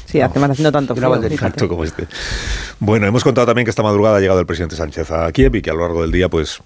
Sí, 0.05 0.21
además 0.21 0.51
haciendo 0.51 0.71
tanto 0.71 0.95
frío. 0.95 1.67
como 1.67 1.83
este. 1.83 2.07
Bueno, 2.79 3.07
hemos 3.07 3.23
contado 3.23 3.47
también 3.47 3.65
que 3.65 3.71
esta 3.71 3.83
madrugada 3.83 4.17
ha 4.17 4.19
llegado 4.19 4.39
el 4.39 4.45
presidente 4.45 4.75
Sánchez 4.75 5.11
a 5.11 5.31
Kiev 5.31 5.55
y 5.55 5.61
que 5.61 5.69
a 5.69 5.73
lo 5.73 5.81
largo 5.81 6.01
del 6.01 6.11
día 6.11 6.29
pues 6.29 6.61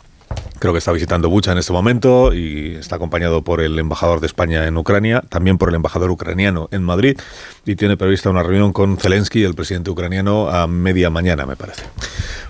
Creo 0.60 0.74
que 0.74 0.80
está 0.80 0.92
visitando 0.92 1.30
Bucha 1.30 1.54
en 1.54 1.58
este 1.58 1.72
momento 1.72 2.34
y 2.34 2.76
está 2.76 2.98
acompañado 2.98 3.44
por 3.44 3.62
el 3.62 3.80
embajador 3.80 4.20
de 4.20 4.28
España 4.28 4.68
en 4.68 4.78
Ucrania, 4.78 5.24
también 5.30 5.58
por 5.58 5.70
el 5.70 5.76
embajador 5.76 6.12
ucraniano 6.12 6.68
en 6.72 6.84
Madrid 6.84 7.18
y 7.66 7.76
tiene 7.76 7.96
prevista 7.96 8.30
una 8.30 8.44
reunión 8.44 8.74
con 8.74 8.98
Zelensky, 8.98 9.44
el 9.44 9.56
presidente 9.56 9.90
ucraniano, 9.90 10.50
a 10.50 10.68
media 10.68 11.10
mañana, 11.10 11.46
me 11.46 11.56
parece. 11.56 11.84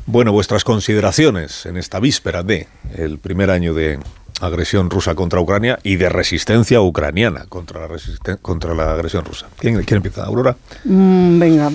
Bueno, 0.05 0.31
vuestras 0.31 0.63
consideraciones 0.63 1.65
en 1.65 1.77
esta 1.77 1.99
víspera 1.99 2.43
de 2.43 2.67
el 2.97 3.19
primer 3.19 3.51
año 3.51 3.73
de 3.73 3.99
agresión 4.41 4.89
rusa 4.89 5.15
contra 5.15 5.39
Ucrania 5.39 5.79
y 5.83 5.97
de 5.97 6.09
resistencia 6.09 6.81
ucraniana 6.81 7.45
contra 7.47 7.81
la, 7.81 7.87
resisten- 7.87 8.39
contra 8.41 8.73
la 8.73 8.93
agresión 8.93 9.25
rusa. 9.25 9.47
¿Quién, 9.59 9.83
quién 9.83 9.97
empieza? 9.97 10.23
¿Aurora? 10.25 10.55
Mm, 10.85 11.39
venga. 11.39 11.71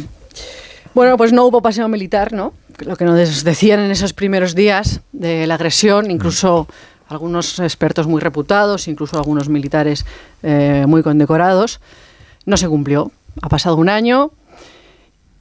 Bueno, 0.95 1.17
pues 1.17 1.33
no 1.33 1.45
hubo 1.45 1.61
paseo 1.63 1.89
militar, 1.89 2.33
¿no? 2.33 2.55
Lo 2.79 2.97
que 2.97 3.05
nos 3.05 3.45
decían 3.45 3.81
en 3.81 3.91
esos 3.91 4.13
primeros 4.13 4.55
días 4.55 5.01
de 5.13 5.47
la 5.47 5.55
agresión, 5.55 6.11
incluso 6.11 6.67
algunos 7.09 7.59
expertos 7.61 8.07
muy 8.07 8.21
reputados, 8.21 8.89
incluso 8.89 9.17
algunos 9.17 9.49
militares 9.49 10.05
eh, 10.43 10.85
muy 10.89 11.03
condecorados, 11.03 11.81
no 12.47 12.57
se 12.57 12.67
cumplió. 12.69 13.13
Ha 13.43 13.49
pasado 13.49 13.77
un 13.77 13.89
año 13.89 14.31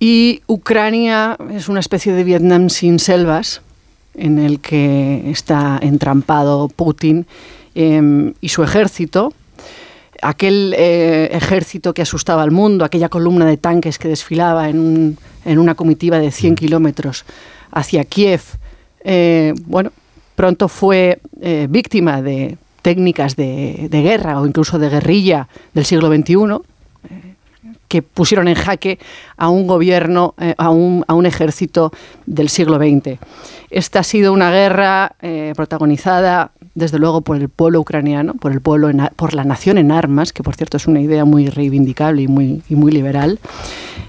y 0.04 0.42
Ucrania 0.48 1.38
es 1.50 1.70
una 1.70 1.80
especie 1.80 2.12
de 2.12 2.26
Vietnam 2.26 2.70
sin 2.70 3.00
selvas 3.00 3.62
en 4.16 4.38
el 4.38 4.60
que 4.60 5.32
está 5.32 5.80
entrampado 5.82 6.68
Putin 6.68 7.26
em, 7.74 8.34
y 8.42 8.50
su 8.50 8.64
ejército. 8.64 9.32
Aquel 10.22 10.76
eh, 10.78 11.30
ejército 11.32 11.94
que 11.94 12.02
asustaba 12.02 12.44
al 12.44 12.52
mundo, 12.52 12.84
aquella 12.84 13.08
columna 13.08 13.46
de 13.46 13.56
tanques 13.56 13.98
que 13.98 14.10
desfilaba 14.10 14.68
en, 14.68 15.18
una 15.46 15.76
comitiva 15.76 16.20
de 16.20 16.32
100 16.32 16.56
kilómetros 16.56 17.24
hacia 17.72 18.04
Kiev, 18.04 18.42
eh, 19.06 19.54
bueno, 19.68 19.94
pronto 20.36 20.68
fue 20.68 21.22
eh, 21.40 21.68
víctima 21.70 22.22
de 22.22 22.58
técnicas 22.82 23.38
de, 23.38 23.88
guerra 23.90 24.42
o 24.42 24.46
incluso 24.46 24.80
de 24.80 24.90
guerrilla 24.90 25.48
del 25.74 25.86
siglo 25.86 26.14
XXI, 26.14 26.60
que 27.88 28.02
pusieron 28.02 28.48
en 28.48 28.56
jaque 28.56 29.00
a 29.38 29.50
un 29.50 29.68
gobierno, 29.68 30.34
eh, 30.40 30.56
a, 30.58 30.70
un, 30.70 31.04
a, 31.08 31.14
un, 31.14 31.26
ejército 31.26 31.92
del 32.26 32.50
siglo 32.50 32.78
XX. 32.78 33.20
Esta 33.70 34.00
ha 34.00 34.04
sido 34.04 34.34
una 34.34 34.52
guerra 34.52 35.16
protagonizada, 35.56 36.52
desde 36.76 37.00
luego, 37.00 37.22
por 37.22 37.38
el 37.38 37.50
pueblo 37.50 37.80
ucraniano, 37.80 38.36
por 38.36 38.52
el 38.52 38.62
pueblo, 38.62 38.92
por 39.16 39.34
la 39.34 39.44
nación 39.44 39.80
en 39.80 39.92
armas, 39.92 40.32
que 40.32 40.44
por 40.44 40.56
cierto 40.56 40.78
es 40.78 40.86
una 40.86 41.02
idea 41.02 41.26
muy 41.26 41.50
reivindicable 41.50 42.22
y 42.22 42.28
muy, 42.28 42.62
y 42.70 42.76
muy 42.76 42.92
liberal, 42.92 43.40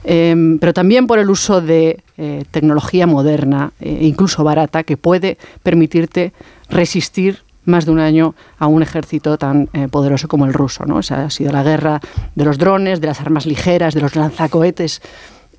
em, 0.05 0.59
pero 0.59 0.74
también 0.74 1.07
por 1.07 1.18
el 1.18 1.30
uso 1.30 1.62
de 1.62 2.02
tecnología 2.50 3.07
moderna, 3.07 3.72
incluso 3.80 4.44
barata, 4.44 4.82
que 4.82 4.98
puede 4.98 5.38
permitirte 5.62 6.34
resistir 6.68 7.44
más 7.64 7.86
de 7.86 7.92
un 7.92 7.98
año 7.98 8.34
a 8.58 8.66
un 8.66 8.82
ejército 8.82 9.38
tan 9.38 9.68
eh, 9.72 9.88
poderoso 9.88 10.28
como 10.28 10.46
el 10.46 10.52
ruso. 10.52 10.84
¿no? 10.84 10.98
ha 10.98 11.30
sido 11.30 11.52
la 11.52 11.62
guerra 11.62 12.00
de 12.34 12.44
los 12.44 12.58
drones, 12.58 13.00
de 13.00 13.06
las 13.06 13.20
armas 13.20 13.46
ligeras, 13.46 13.94
de 13.94 14.00
los 14.00 14.16
lanzacohetes 14.16 15.00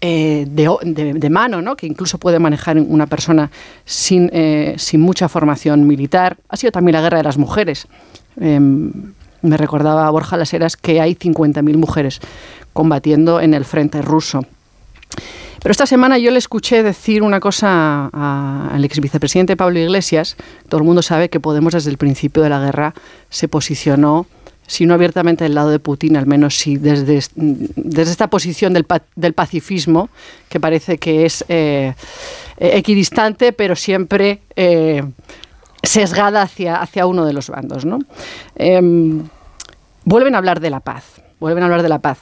eh, 0.01 0.45
de, 0.47 1.29
mano, 1.29 1.61
¿no? 1.61 1.75
que 1.75 1.87
incluso 1.87 2.17
puede 2.17 2.37
manejar 2.39 2.77
una 2.77 3.07
persona 3.07 3.49
sin, 3.85 4.29
eh, 4.33 4.75
sin 4.77 5.01
mucha 5.01 5.29
formación 5.29 5.87
militar. 5.87 6.37
Ha 6.49 6.57
sido 6.57 6.71
también 6.71 6.93
la 6.93 7.01
guerra 7.01 7.17
de 7.17 7.23
las 7.23 7.37
mujeres. 7.37 7.87
Em, 8.39 8.91
me 9.41 9.57
recordaba 9.57 10.09
Borja 10.09 10.37
Las 10.37 10.53
Heras 10.53 10.75
que 10.75 10.99
hay 11.01 11.15
50.000 11.15 11.77
mujeres 11.77 12.19
combatiendo 12.73 13.39
en 13.39 13.53
el 13.53 13.63
frente 13.63 14.01
ruso. 14.01 14.41
Pero 15.65 15.71
esta 15.71 15.87
semana 15.87 16.19
yo 16.19 16.29
le 16.29 16.37
escuché 16.37 16.83
decir 16.83 17.23
una 17.23 17.39
cosa 17.39 18.05
al 18.13 18.85
ex 18.85 18.99
vicepresidente 18.99 19.57
Pablo 19.57 19.79
Iglesias. 19.79 20.37
Todo 20.69 20.77
el 20.77 20.83
mundo 20.83 21.01
sabe 21.01 21.27
que 21.29 21.39
Podemos 21.39 21.73
desde 21.73 21.89
el 21.89 21.97
principio 21.97 22.43
de 22.43 22.49
la 22.49 22.59
guerra 22.59 22.93
se 23.31 23.47
posicionó 23.47 24.27
si 24.67 24.85
no 24.85 24.93
abiertamente 24.93 25.43
del 25.43 25.55
lado 25.55 25.71
de 25.71 25.79
Putin, 25.79 26.17
al 26.17 26.27
menos 26.27 26.55
sí 26.55 26.77
desde, 26.77 27.17
esta 27.17 28.27
posición 28.27 28.73
del, 28.73 29.33
pacifismo, 29.33 30.09
que 30.49 30.59
parece 30.59 30.99
que 30.99 31.25
es 31.25 31.43
eh, 31.49 31.95
equidistante, 32.59 33.51
pero 33.51 33.75
siempre 33.75 34.41
eh, 34.55 35.01
sesgada 35.81 36.43
hacia, 36.43 37.07
uno 37.07 37.25
de 37.25 37.33
los 37.33 37.49
bandos. 37.49 37.85
¿no? 37.85 37.97
Em, 38.55 39.23
vuelven 40.03 40.35
a 40.35 40.37
hablar 40.37 40.59
de 40.59 40.69
la 40.69 40.81
paz, 40.81 41.23
vuelven 41.39 41.63
a 41.63 41.65
hablar 41.65 41.81
de 41.81 41.89
la 41.89 41.97
paz. 41.97 42.19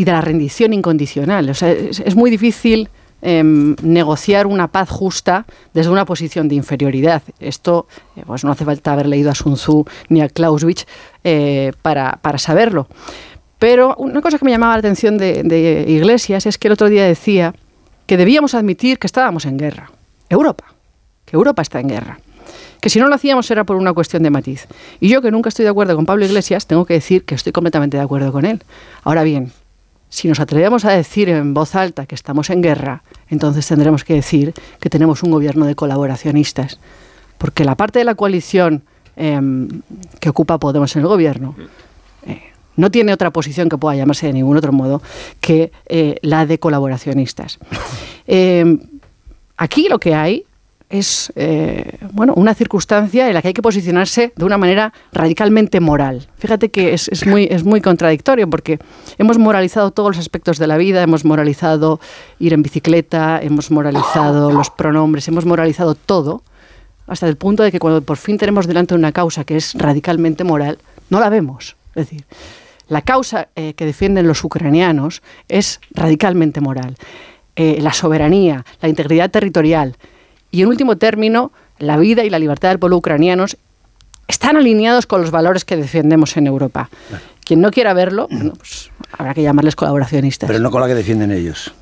Eh, 0.00 0.02
y 0.02 0.04
de 0.04 0.12
la 0.12 0.20
rendición 0.20 0.72
incondicional. 0.72 1.50
O 1.50 1.54
sea, 1.54 1.70
es, 1.72 2.14
muy 2.14 2.30
difícil 2.30 2.88
em, 3.22 3.76
negociar 3.82 4.46
una 4.46 4.68
paz 4.68 4.88
justa 4.88 5.44
desde 5.74 5.90
una 5.90 6.04
posición 6.04 6.48
de 6.48 6.54
inferioridad. 6.54 7.22
Esto, 7.38 7.86
eh, 8.16 8.22
pues 8.26 8.44
no 8.44 8.50
hace 8.52 8.64
falta 8.64 8.92
haber 8.92 9.06
leído 9.06 9.30
a 9.30 9.34
Sun 9.34 9.54
Tzu 9.54 9.84
ni 10.08 10.22
a 10.22 10.28
Clausewitz 10.28 10.86
eh, 11.24 11.72
para, 11.82 12.18
saberlo. 12.38 12.86
Pero 13.58 13.94
una 13.98 14.22
cosa 14.22 14.38
que 14.38 14.44
me 14.44 14.50
llamaba 14.50 14.72
la 14.72 14.78
atención 14.78 15.18
de, 15.18 15.42
de 15.42 15.84
Iglesias 15.86 16.46
es 16.46 16.56
que 16.56 16.68
el 16.68 16.72
otro 16.72 16.88
día 16.88 17.04
decía 17.04 17.54
que 18.06 18.16
debíamos 18.16 18.54
admitir 18.54 18.98
que 18.98 19.06
estábamos 19.06 19.44
en 19.44 19.58
guerra. 19.58 19.90
Europa, 20.30 20.64
que 21.26 21.36
Europa 21.36 21.62
está 21.62 21.80
en 21.80 21.88
guerra 21.88 22.18
que 22.80 22.88
si 22.88 22.98
no 22.98 23.08
lo 23.08 23.14
hacíamos 23.14 23.50
era 23.50 23.64
por 23.64 23.76
una 23.76 23.92
cuestión 23.92 24.22
de 24.22 24.30
matiz. 24.30 24.66
Y 25.00 25.08
yo, 25.08 25.22
que 25.22 25.30
nunca 25.30 25.48
estoy 25.48 25.64
de 25.64 25.70
acuerdo 25.70 25.94
con 25.96 26.06
Pablo 26.06 26.24
Iglesias, 26.24 26.66
tengo 26.66 26.84
que 26.84 26.94
decir 26.94 27.24
que 27.24 27.34
estoy 27.34 27.52
completamente 27.52 27.96
de 27.96 28.02
acuerdo 28.02 28.32
con 28.32 28.46
él. 28.46 28.62
Ahora 29.04 29.22
bien, 29.22 29.52
si 30.10 30.28
nos 30.28 30.40
atrevemos 30.40 30.84
a 30.84 30.90
decir 30.90 31.28
en 31.28 31.54
voz 31.54 31.74
alta 31.74 32.04
que 32.04 32.16
estamos 32.16 32.50
en 32.50 32.60
guerra, 32.60 33.02
entonces 33.28 33.66
tendremos 33.66 34.04
que 34.04 34.14
decir 34.14 34.52
que 34.80 34.90
tenemos 34.90 35.22
un 35.22 35.30
gobierno 35.30 35.64
de 35.66 35.76
colaboracionistas. 35.76 36.80
Porque 37.38 37.64
la 37.64 37.76
parte 37.76 38.00
de 38.00 38.04
la 38.04 38.16
coalición 38.16 38.82
em, 39.16 39.68
que 40.18 40.28
ocupa 40.28 40.58
Podemos 40.58 40.94
en 40.96 41.02
el 41.02 41.08
gobierno 41.08 41.54
eh, 42.26 42.42
no 42.76 42.90
tiene 42.90 43.12
otra 43.12 43.30
posición 43.30 43.68
que 43.68 43.78
pueda 43.78 43.96
llamarse 43.96 44.26
de 44.26 44.32
ningún 44.32 44.56
otro 44.56 44.72
modo 44.72 45.00
que 45.40 45.70
eh, 45.86 46.16
la 46.22 46.44
de 46.44 46.58
colaboracionistas. 46.58 47.58
Em, 48.32 48.78
aquí 49.56 49.88
lo 49.88 49.98
que 49.98 50.14
hay 50.14 50.44
es 50.90 51.32
eh, 51.36 51.98
bueno, 52.12 52.34
una 52.36 52.52
circunstancia 52.52 53.28
en 53.28 53.34
la 53.34 53.40
que 53.40 53.48
hay 53.48 53.54
que 53.54 53.62
posicionarse 53.62 54.32
de 54.34 54.44
una 54.44 54.58
manera 54.58 54.92
radicalmente 55.12 55.78
moral. 55.80 56.28
Fíjate 56.36 56.70
que 56.70 56.92
es, 56.92 57.26
muy, 57.26 57.44
es 57.50 57.64
muy 57.64 57.80
contradictorio 57.80 58.50
porque 58.50 58.78
hemos 59.16 59.38
moralizado 59.38 59.92
todos 59.92 60.10
los 60.10 60.18
aspectos 60.18 60.58
de 60.58 60.66
la 60.66 60.76
vida, 60.76 61.02
hemos 61.02 61.24
moralizado 61.24 62.00
ir 62.40 62.52
en 62.52 62.62
bicicleta, 62.62 63.40
hemos 63.40 63.70
moralizado 63.70 64.50
los 64.50 64.70
pronombres, 64.70 65.28
hemos 65.28 65.46
moralizado 65.46 65.94
todo, 65.94 66.42
hasta 67.06 67.28
el 67.28 67.36
punto 67.36 67.62
de 67.62 67.70
que 67.70 67.78
cuando 67.78 68.02
por 68.02 68.16
fin 68.16 68.36
tenemos 68.36 68.66
delante 68.66 68.94
una 68.94 69.12
causa 69.12 69.44
que 69.44 69.56
es 69.56 69.74
radicalmente 69.74 70.42
moral, 70.42 70.78
no 71.08 71.20
la 71.20 71.28
vemos. 71.28 71.76
Es 71.94 72.08
decir, 72.08 72.24
la 72.88 73.02
causa 73.02 73.48
eh, 73.54 73.74
que 73.74 73.86
defienden 73.86 74.26
los 74.26 74.42
ucranianos 74.42 75.22
es 75.48 75.80
radicalmente 75.92 76.60
moral. 76.60 76.96
Eh, 77.54 77.78
la 77.80 77.92
soberanía, 77.92 78.64
la 78.80 78.88
integridad 78.88 79.30
territorial, 79.30 79.96
y 80.50 80.62
en 80.62 80.68
último 80.68 80.96
término, 80.96 81.52
la 81.78 81.96
vida 81.96 82.24
y 82.24 82.30
la 82.30 82.38
libertad 82.38 82.68
del 82.70 82.78
pueblo 82.78 82.96
ucranianos 82.96 83.56
están 84.28 84.56
alineados 84.56 85.06
con 85.06 85.20
los 85.20 85.30
valores 85.30 85.64
que 85.64 85.76
defendemos 85.76 86.36
en 86.36 86.46
Europa. 86.46 86.88
Quien 87.44 87.60
no 87.60 87.70
quiera 87.70 87.94
verlo, 87.94 88.28
pues 88.56 88.90
habrá 89.12 89.34
que 89.34 89.42
llamarles 89.42 89.74
colaboracionistas. 89.74 90.46
Pero 90.46 90.60
no 90.60 90.70
con 90.70 90.80
la 90.80 90.86
que 90.86 90.94
defienden 90.94 91.32
ellos. 91.32 91.72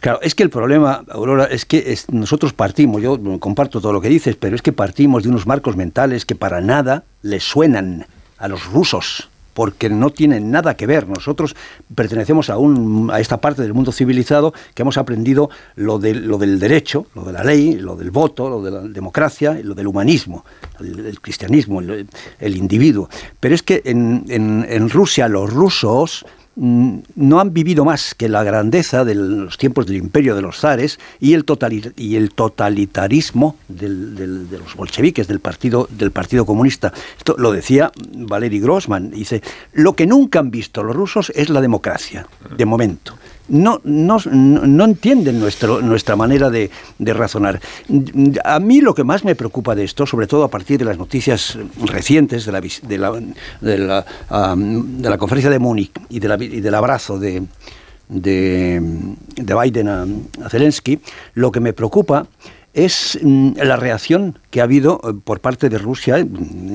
Claro, 0.00 0.20
es 0.22 0.34
que 0.34 0.42
el 0.42 0.50
problema, 0.50 1.04
Aurora, 1.10 1.44
es 1.44 1.64
que 1.64 1.96
nosotros 2.10 2.52
partimos, 2.52 3.02
yo 3.02 3.18
comparto 3.40 3.80
todo 3.80 3.92
lo 3.92 4.00
que 4.00 4.08
dices, 4.08 4.36
pero 4.36 4.56
es 4.56 4.62
que 4.62 4.72
partimos 4.72 5.22
de 5.22 5.30
unos 5.30 5.46
marcos 5.46 5.76
mentales 5.76 6.26
que 6.26 6.34
para 6.34 6.60
nada 6.60 7.04
les 7.22 7.44
suenan 7.44 8.06
a 8.38 8.48
los 8.48 8.66
rusos 8.66 9.30
porque 9.54 9.88
no 9.88 10.10
tienen 10.10 10.50
nada 10.50 10.76
que 10.76 10.86
ver. 10.86 11.08
Nosotros 11.08 11.56
pertenecemos 11.94 12.50
a, 12.50 12.58
un, 12.58 13.10
a 13.12 13.20
esta 13.20 13.40
parte 13.40 13.62
del 13.62 13.72
mundo 13.72 13.92
civilizado 13.92 14.52
que 14.74 14.82
hemos 14.82 14.98
aprendido 14.98 15.48
lo, 15.76 15.98
de, 15.98 16.14
lo 16.14 16.36
del 16.38 16.58
derecho, 16.58 17.06
lo 17.14 17.24
de 17.24 17.32
la 17.32 17.44
ley, 17.44 17.74
lo 17.74 17.96
del 17.96 18.10
voto, 18.10 18.50
lo 18.50 18.62
de 18.62 18.70
la 18.70 18.80
democracia, 18.80 19.58
lo 19.62 19.74
del 19.74 19.86
humanismo, 19.86 20.44
el, 20.80 21.20
cristianismo, 21.20 21.80
el, 21.80 22.56
individuo. 22.56 23.08
Pero 23.40 23.54
es 23.54 23.62
que 23.62 23.82
en, 23.84 24.24
en, 24.28 24.90
Rusia 24.90 25.28
los 25.28 25.50
rusos 25.50 26.26
no 26.56 27.40
han 27.40 27.52
vivido 27.52 27.84
más 27.84 28.14
que 28.14 28.28
la 28.28 28.44
grandeza 28.44 29.04
de 29.04 29.14
los 29.14 29.58
tiempos 29.58 29.86
del 29.86 29.96
imperio 29.96 30.36
de 30.36 30.42
los 30.42 30.58
zares 30.58 30.98
y 31.20 31.34
el, 31.34 31.44
totalitarismo 31.44 33.56
de 33.68 34.58
los 34.58 34.76
bolcheviques, 34.76 35.26
del 35.26 35.40
partido, 35.40 35.88
del 35.90 36.10
partido 36.10 36.46
Comunista. 36.46 36.92
Esto 37.18 37.34
lo 37.38 37.52
decía 37.52 37.92
Valery 38.14 38.60
Grossman. 38.60 39.10
Dice, 39.10 39.42
lo 39.72 39.94
que 39.94 40.06
nunca 40.06 40.38
han 40.38 40.50
visto 40.50 40.82
los 40.82 40.94
rusos 40.94 41.32
es 41.34 41.48
la 41.48 41.60
democracia, 41.60 42.26
de 42.56 42.64
momento 42.64 43.14
no, 43.48 43.80
no, 43.84 44.18
no 44.24 44.84
entienden 44.84 45.38
nuestro, 45.38 45.80
nuestra 45.80 46.16
manera 46.16 46.50
de, 46.50 46.70
razonar. 46.98 47.60
A 48.44 48.58
mí 48.60 48.80
lo 48.80 48.94
que 48.94 49.04
más 49.04 49.24
me 49.24 49.34
preocupa 49.34 49.74
de 49.74 49.84
esto, 49.84 50.06
sobre 50.06 50.26
todo 50.26 50.44
a 50.44 50.48
partir 50.48 50.78
de 50.78 50.84
las 50.84 50.98
noticias 50.98 51.58
recientes 51.84 52.46
de 52.46 52.52
la, 52.52 52.60
de 52.60 52.98
la, 52.98 53.12
de 53.60 53.78
la, 53.78 54.04
de 54.56 55.10
la 55.10 55.18
conferencia 55.18 55.50
de 55.50 55.58
Múnich 55.58 55.92
y, 56.08 56.20
de 56.20 56.28
la, 56.28 56.42
y 56.42 56.60
del 56.60 56.74
abrazo 56.74 57.18
de, 57.18 57.42
de, 58.08 58.80
Biden 59.36 59.88
a, 59.88 60.06
Zelensky, 60.48 61.00
lo 61.34 61.50
que 61.52 61.60
me 61.60 61.72
preocupa 61.72 62.26
es 62.74 63.18
mm, 63.22 63.52
la 63.62 63.76
reacción 63.76 64.38
que 64.50 64.60
ha 64.60 64.64
habido 64.64 65.00
eh, 65.04 65.12
por 65.24 65.40
parte 65.40 65.68
de 65.68 65.78
Rusia, 65.78 66.18
eh, 66.18 66.26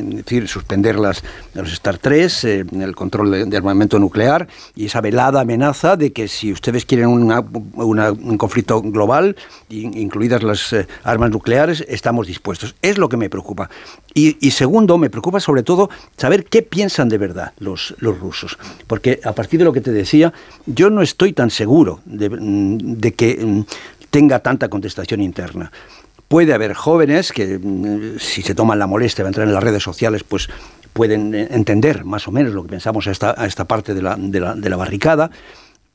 es 0.10 0.16
decir, 0.16 0.48
suspender 0.48 0.98
las, 0.98 1.24
los 1.54 1.72
Star 1.74 1.98
3, 1.98 2.44
eh, 2.46 2.66
el 2.80 2.96
control 2.96 3.50
de, 3.50 3.58
armamento 3.58 4.00
nuclear 4.00 4.48
y 4.76 4.86
esa 4.86 5.02
velada 5.02 5.42
amenaza 5.42 5.98
de 5.98 6.12
que 6.14 6.28
si 6.28 6.52
ustedes 6.54 6.86
quieren 6.86 7.08
una- 7.08 7.42
un 7.42 8.38
conflicto 8.38 8.82
global, 8.82 9.36
in- 9.70 9.96
incluidas 9.98 10.42
las 10.42 10.74
armas 11.04 11.30
nucleares, 11.32 11.84
estamos 11.88 12.28
dispuestos. 12.28 12.76
Es 12.82 12.98
lo 12.98 13.10
que 13.10 13.18
me 13.18 13.30
preocupa. 13.30 13.70
Y, 14.14 14.38
y 14.46 14.52
segundo, 14.52 14.98
me 14.98 15.10
preocupa 15.10 15.40
sobre 15.40 15.64
todo 15.64 15.90
saber 16.18 16.46
qué 16.46 16.62
piensan 16.62 17.10
de 17.10 17.18
verdad 17.18 17.52
los, 17.60 17.94
los 18.00 18.18
rusos. 18.20 18.58
Porque 18.88 19.20
a 19.24 19.34
partir 19.34 19.60
de 19.60 19.66
lo 19.66 19.74
que 19.74 19.82
te 19.82 19.92
decía, 19.92 20.34
yo 20.66 20.90
no 20.90 21.02
estoy 21.02 21.34
tan 21.34 21.50
seguro 21.50 22.00
de, 22.06 22.30
mm, 22.30 22.78
de 23.00 23.14
que 23.14 23.38
mm, 23.46 23.62
tenga 24.10 24.40
tanta 24.40 24.68
contestación 24.70 25.22
interna. 25.22 25.72
Puede 26.28 26.54
haber 26.54 26.74
jóvenes 26.74 27.32
que, 27.32 27.58
mm, 27.58 28.20
si 28.20 28.42
se 28.42 28.54
toman 28.56 28.78
la 28.80 28.88
molestia 28.88 29.24
de 29.24 29.30
entrar 29.30 29.48
en 29.48 29.54
las 29.54 29.64
redes 29.64 29.82
sociales, 29.84 30.24
pues 30.24 30.48
pueden 30.94 31.34
eh, 31.34 31.48
entender 31.52 32.06
más 32.06 32.28
o 32.28 32.32
menos 32.32 32.54
lo 32.54 32.64
que 32.64 32.70
pensamos 32.70 33.08
a 33.08 33.12
esta, 33.12 33.32
esta 33.46 33.66
parte 33.66 33.94
de 33.94 34.02
la- 34.02 34.16
de 34.18 34.70
la 34.70 34.76
barricada. 34.76 35.32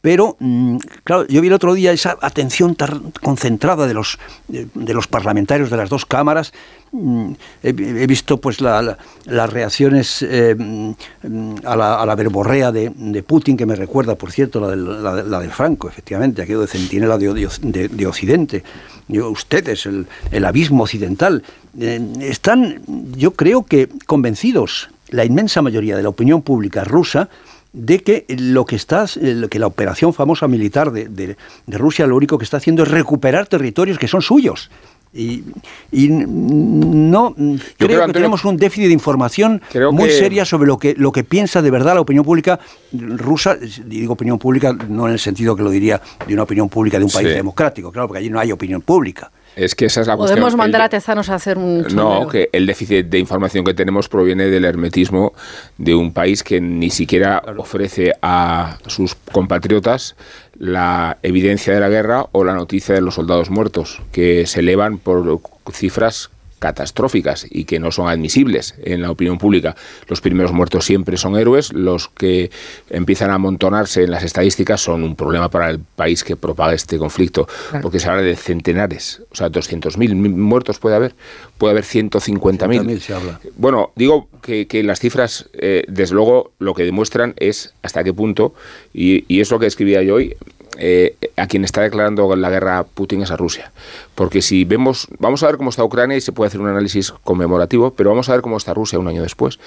Pero, 0.04 0.36
mm, 0.38 0.76
claro, 1.02 1.26
yo 1.28 1.40
vi 1.40 1.46
el 1.46 1.54
otro 1.54 1.72
día 1.72 1.90
esa 1.90 2.18
atención 2.20 2.74
tan 2.74 3.10
concentrada 3.22 3.86
de 3.86 3.94
los, 3.94 4.18
de, 4.48 4.68
de 4.74 4.92
los 4.92 5.06
parlamentarios 5.06 5.70
de 5.70 5.78
las 5.78 5.88
dos 5.88 6.04
cámaras. 6.04 6.52
Mm, 6.92 7.32
He, 7.62 8.06
visto 8.06 8.36
pues 8.36 8.60
la- 8.60 8.82
la- 8.82 8.98
las 9.24 9.50
reacciones 9.50 10.20
eh, 10.20 10.54
mm, 10.58 11.54
a, 11.64 11.74
la, 11.74 12.02
a 12.02 12.04
la 12.04 12.14
verborrea 12.16 12.70
de, 12.70 12.92
de 12.94 13.22
Putin, 13.22 13.56
que 13.56 13.64
me 13.64 13.76
recuerda, 13.76 14.14
por 14.14 14.30
cierto, 14.30 14.60
la 14.60 14.68
del, 14.68 15.40
del 15.40 15.50
Franco, 15.50 15.88
efectivamente, 15.88 16.42
aquello 16.42 16.60
de 16.60 16.66
centinela 16.66 17.16
de 17.16 18.06
Occidente. 18.06 18.62
Yo, 19.08 19.30
ustedes, 19.30 19.86
el, 19.86 20.06
el 20.30 20.44
abismo 20.44 20.82
occidental, 20.82 21.42
eh, 21.80 21.98
están, 22.20 22.82
yo 23.16 23.30
creo 23.30 23.64
que 23.64 23.88
convencidos, 24.04 24.90
la 25.08 25.24
inmensa 25.24 25.62
mayoría 25.62 25.96
de 25.96 26.02
la 26.02 26.10
opinión 26.10 26.42
pública 26.42 26.84
rusa, 26.84 27.30
de 27.74 27.98
que 28.02 28.24
lo 28.38 28.64
que 28.64 28.76
está, 28.76 29.04
eh, 29.20 29.34
lo 29.34 29.48
que 29.48 29.58
la 29.58 29.66
operación 29.66 30.14
famosa 30.14 30.48
militar 30.48 30.90
de, 30.92 31.08
de- 31.08 31.36
de 31.66 31.78
Rusia 31.78 32.06
lo 32.06 32.16
único 32.16 32.38
que 32.38 32.44
está 32.44 32.56
haciendo 32.56 32.84
es 32.84 32.88
recuperar 32.90 33.46
territorios 33.48 33.98
que 33.98 34.08
son 34.08 34.22
suyos. 34.22 34.70
Y, 35.16 35.44
y 35.92 36.08
no 36.08 37.34
creo, 37.36 37.58
creo, 37.76 37.88
que 37.88 37.94
Antonio, 37.94 38.12
tenemos 38.12 38.44
un 38.44 38.56
déficit 38.56 38.86
de 38.88 38.92
información 38.94 39.62
muy 39.92 40.08
que- 40.08 40.14
seria 40.18 40.44
sobre 40.44 40.66
lo 40.66 40.76
que 40.78 40.94
lo 40.96 41.12
que 41.12 41.22
piensa 41.22 41.62
de 41.62 41.70
verdad 41.70 41.94
la 41.94 42.00
opinión 42.00 42.24
pública 42.24 42.58
rusa. 42.92 43.56
Y 43.62 43.82
digo 44.00 44.14
opinión 44.14 44.38
pública 44.38 44.72
no 44.72 45.06
en 45.06 45.12
el 45.12 45.18
sentido 45.20 45.54
que 45.54 45.62
lo 45.62 45.70
diría 45.70 46.00
de 46.26 46.34
una 46.34 46.42
opinión 46.42 46.68
pública 46.68 46.98
de 46.98 47.04
un 47.04 47.10
país 47.12 47.28
Sí. 47.28 47.34
democrático, 47.34 47.92
claro, 47.92 48.08
porque 48.08 48.18
allí 48.20 48.30
no 48.30 48.40
hay 48.40 48.50
opinión 48.50 48.80
pública. 48.82 49.30
Es 49.56 49.74
que 49.74 49.86
esa 49.86 50.00
es 50.00 50.06
la 50.06 50.16
Podemos 50.16 50.40
cuestión. 50.40 50.58
mandar 50.58 50.80
El- 50.80 50.84
a 50.86 50.88
Tezanos 50.88 51.28
a 51.30 51.34
hacer 51.36 51.58
un 51.58 51.82
No, 51.82 51.88
sondeo. 51.90 52.28
que 52.28 52.48
el 52.52 52.66
déficit 52.66 53.06
de 53.06 53.18
información 53.18 53.64
que 53.64 53.74
tenemos 53.74 54.08
proviene 54.08 54.46
del 54.46 54.64
hermetismo 54.64 55.32
de 55.78 55.94
un 55.94 56.12
país 56.12 56.42
que 56.42 56.60
ni 56.60 56.90
siquiera 56.90 57.42
ofrece 57.58 58.12
a 58.22 58.78
sus 58.86 59.14
compatriotas 59.32 60.16
la 60.58 61.18
evidencia 61.22 61.72
de 61.74 61.80
la 61.80 61.88
guerra 61.88 62.26
o 62.32 62.44
la 62.44 62.54
noticia 62.54 62.94
de 62.94 63.00
los 63.00 63.14
soldados 63.14 63.50
muertos, 63.50 64.02
que 64.12 64.46
se 64.46 64.60
elevan 64.60 64.98
por 64.98 65.40
cifras 65.72 66.30
catastróficas 66.58 67.46
y 67.50 67.64
que 67.64 67.78
no 67.78 67.90
son 67.90 68.08
admisibles 68.08 68.74
en 68.82 69.02
la 69.02 69.10
opinión 69.10 69.38
pública. 69.38 69.76
Los 70.08 70.20
primeros 70.20 70.52
muertos 70.52 70.84
siempre 70.84 71.16
son 71.16 71.36
héroes, 71.36 71.72
los 71.72 72.08
que 72.08 72.50
empiezan 72.90 73.30
a 73.30 73.34
amontonarse 73.34 74.04
en 74.04 74.10
las 74.10 74.22
estadísticas 74.24 74.80
son 74.80 75.02
un 75.02 75.14
problema 75.16 75.48
para 75.50 75.70
el 75.70 75.78
país 75.80 76.24
que 76.24 76.36
propaga 76.36 76.74
este 76.74 76.98
conflicto, 76.98 77.46
Claro. 77.70 77.82
porque 77.82 78.00
se 78.00 78.08
habla 78.08 78.22
de 78.22 78.36
centenares, 78.36 79.22
o 79.30 79.34
sea, 79.36 79.48
200.000 79.50 80.14
muertos 80.14 80.78
puede 80.78 80.96
haber, 80.96 81.14
puede 81.58 81.72
haber 81.72 81.84
150.000. 81.84 82.80
100.000 82.82 82.98
se 83.00 83.14
habla. 83.14 83.40
Bueno, 83.56 83.92
digo 83.96 84.28
que, 84.42 84.66
que 84.66 84.82
las 84.82 85.00
cifras, 85.00 85.48
eh, 85.54 85.84
desde 85.88 86.14
luego, 86.14 86.52
lo 86.58 86.74
que 86.74 86.84
demuestran 86.84 87.34
es 87.36 87.74
hasta 87.82 88.04
qué 88.04 88.12
punto, 88.12 88.54
y, 88.92 89.24
y 89.28 89.40
es 89.40 89.50
lo 89.50 89.58
que 89.58 89.66
escribía 89.66 90.02
yo 90.02 90.14
hoy, 90.16 90.36
eh, 90.78 91.16
a 91.36 91.46
quien 91.46 91.64
está 91.64 91.82
declarando 91.82 92.34
la 92.36 92.50
guerra 92.50 92.84
Putin 92.84 93.22
es 93.22 93.30
a 93.30 93.36
Rusia. 93.36 93.72
Porque 94.14 94.42
si 94.42 94.64
vemos, 94.64 95.08
vamos 95.18 95.42
a 95.42 95.46
ver 95.46 95.56
cómo 95.56 95.70
está 95.70 95.84
Ucrania 95.84 96.16
y 96.16 96.20
se 96.20 96.32
puede 96.32 96.48
hacer 96.48 96.60
un 96.60 96.68
análisis 96.68 97.12
conmemorativo, 97.12 97.92
pero 97.94 98.10
vamos 98.10 98.28
a 98.28 98.32
ver 98.32 98.42
cómo 98.42 98.56
está 98.56 98.74
Rusia 98.74 98.98
un 98.98 99.08
año 99.08 99.22
después. 99.22 99.58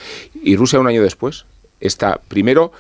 Y 0.41 0.55
Rusia 0.55 0.79
un 0.79 0.87
año 0.87 1.01
después 1.01 1.45
está, 1.79 2.19
primero, 2.27 2.71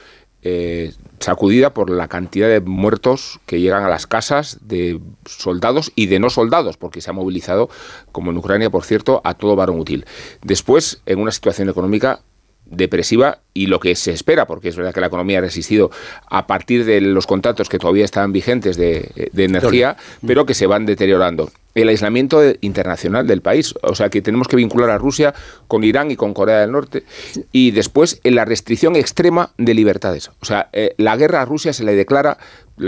eh, 0.43 0.93
sacudida 1.19 1.73
por 1.73 1.89
la 1.89 2.07
cantidad 2.07 2.47
de 2.47 2.61
muertos 2.61 3.39
que 3.45 3.59
llegan 3.59 3.83
a 3.83 3.89
las 3.89 4.05
casas 4.05 4.59
de 4.61 4.99
soldados 5.25 5.91
y 5.95 6.05
de 6.05 6.19
no 6.19 6.29
soldados, 6.29 6.77
porque 6.77 7.01
se 7.01 7.09
ha 7.09 7.13
movilizado, 7.13 7.69
como 8.11 8.31
en 8.31 8.37
Ucrania, 8.37 8.69
por 8.69 8.83
cierto, 8.83 9.21
a 9.23 9.33
todo 9.33 9.55
varón 9.55 9.79
útil. 9.79 10.05
Después, 10.43 11.01
en 11.05 11.19
una 11.19 11.31
situación 11.31 11.69
económica 11.69 12.21
depresiva 12.69 13.39
y 13.53 13.67
lo 13.67 13.79
que 13.79 13.95
se 13.95 14.11
espera, 14.11 14.45
porque 14.45 14.69
es 14.69 14.75
verdad 14.75 14.93
que 14.93 15.01
la 15.01 15.07
economía 15.07 15.39
ha 15.39 15.41
resistido 15.41 15.89
a 16.29 16.47
partir 16.47 16.85
de 16.85 17.01
los 17.01 17.25
contratos 17.27 17.69
que 17.69 17.79
todavía 17.79 18.05
estaban 18.05 18.31
vigentes 18.31 18.77
de, 18.77 19.29
de 19.31 19.43
energía, 19.43 19.97
pero 20.25 20.45
que 20.45 20.53
se 20.53 20.67
van 20.67 20.85
deteriorando. 20.85 21.49
El 21.75 21.89
aislamiento 21.89 22.41
internacional 22.61 23.27
del 23.27 23.41
país, 23.41 23.75
o 23.83 23.93
sea 23.93 24.09
que 24.09 24.21
tenemos 24.21 24.47
que 24.47 24.55
vincular 24.55 24.89
a 24.89 24.97
Rusia 24.97 25.33
con 25.67 25.83
Irán 25.83 26.09
y 26.09 26.15
con 26.15 26.33
Corea 26.33 26.59
del 26.59 26.71
Norte, 26.71 27.03
y 27.51 27.69
después 27.71 28.19
en 28.23 28.33
la 28.35 28.45
restricción 28.45 28.95
extrema 28.95 29.51
de 29.57 29.73
libertades. 29.75 30.29
O 30.41 30.45
sea, 30.45 30.69
eh, 30.73 30.95
la 30.97 31.15
guerra 31.17 31.41
a 31.43 31.45
Rusia 31.45 31.73
se 31.73 31.83
le 31.83 31.93
declara, 31.95 32.37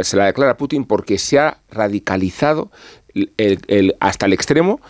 se 0.02 0.18
la 0.18 0.26
declara 0.26 0.58
Putin 0.58 0.86
porque 0.86 1.18
se 1.20 1.38
ha 1.40 1.60
radicalizado 1.70 2.72
el- 3.38 3.60
el- 3.68 3.96
hasta 4.00 4.26
el 4.26 4.34
extremo 4.34 4.82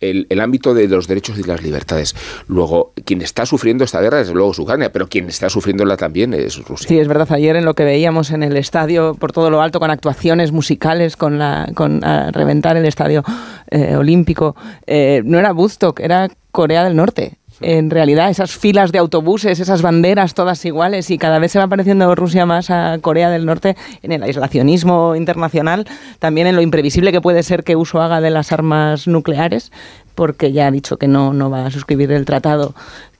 el, 0.00 0.26
el 0.30 0.40
ámbito 0.40 0.74
de 0.74 0.88
los 0.88 1.08
derechos 1.08 1.38
y 1.38 1.42
las 1.42 1.62
libertades. 1.62 2.14
Luego, 2.46 2.92
quien 3.04 3.22
está 3.22 3.46
sufriendo 3.46 3.84
esta 3.84 4.00
guerra, 4.00 4.18
desde 4.18 4.34
luego, 4.34 4.52
Ucrania, 4.58 4.92
pero 4.92 5.08
quien 5.08 5.28
está 5.28 5.48
sufriéndola 5.50 5.96
también 5.96 6.34
es 6.34 6.56
Rusia. 6.64 6.88
Sí, 6.88 6.98
es 6.98 7.08
verdad. 7.08 7.30
Ayer 7.32 7.56
en 7.56 7.64
lo 7.64 7.74
que 7.74 7.84
veíamos 7.84 8.30
en 8.30 8.42
el 8.42 8.56
estadio, 8.56 9.14
por 9.14 9.32
todo 9.32 9.50
lo 9.50 9.60
alto, 9.60 9.80
con 9.80 9.90
actuaciones 9.90 10.52
musicales, 10.52 11.16
con, 11.16 11.38
la, 11.38 11.70
con 11.74 12.02
reventar 12.32 12.76
el 12.76 12.84
estadio 12.84 13.24
eh, 13.70 13.96
olímpico, 13.96 14.56
eh, 14.86 15.22
no 15.24 15.38
era 15.38 15.52
Woodstock, 15.52 16.00
era 16.00 16.28
Corea 16.50 16.84
del 16.84 16.96
Norte. 16.96 17.38
En 17.60 17.90
realidad, 17.90 18.30
esas 18.30 18.56
filas 18.56 18.92
de 18.92 18.98
autobuses, 18.98 19.58
esas 19.58 19.82
banderas 19.82 20.34
todas 20.34 20.64
iguales, 20.64 21.10
y 21.10 21.18
cada 21.18 21.38
vez 21.38 21.52
se 21.52 21.58
va 21.58 21.66
pareciendo 21.66 22.14
Rusia 22.14 22.46
más 22.46 22.70
a 22.70 22.98
Corea 23.00 23.30
del 23.30 23.46
Norte 23.46 23.76
en 24.02 24.12
el 24.12 24.22
aislacionismo 24.22 25.16
internacional, 25.16 25.86
también 26.18 26.46
en 26.46 26.56
lo 26.56 26.62
imprevisible 26.62 27.12
que 27.12 27.20
puede 27.20 27.42
ser 27.42 27.64
que 27.64 27.76
uso 27.76 28.00
haga 28.00 28.20
de 28.20 28.30
las 28.30 28.52
armas 28.52 29.08
nucleares, 29.08 29.72
porque 30.14 30.52
ya 30.52 30.66
ha 30.66 30.70
dicho 30.70 30.96
que 30.96 31.08
no, 31.08 31.32
no 31.32 31.50
va 31.50 31.66
a 31.66 31.70
suscribir 31.70 32.10
el 32.12 32.24
tratado 32.24 32.74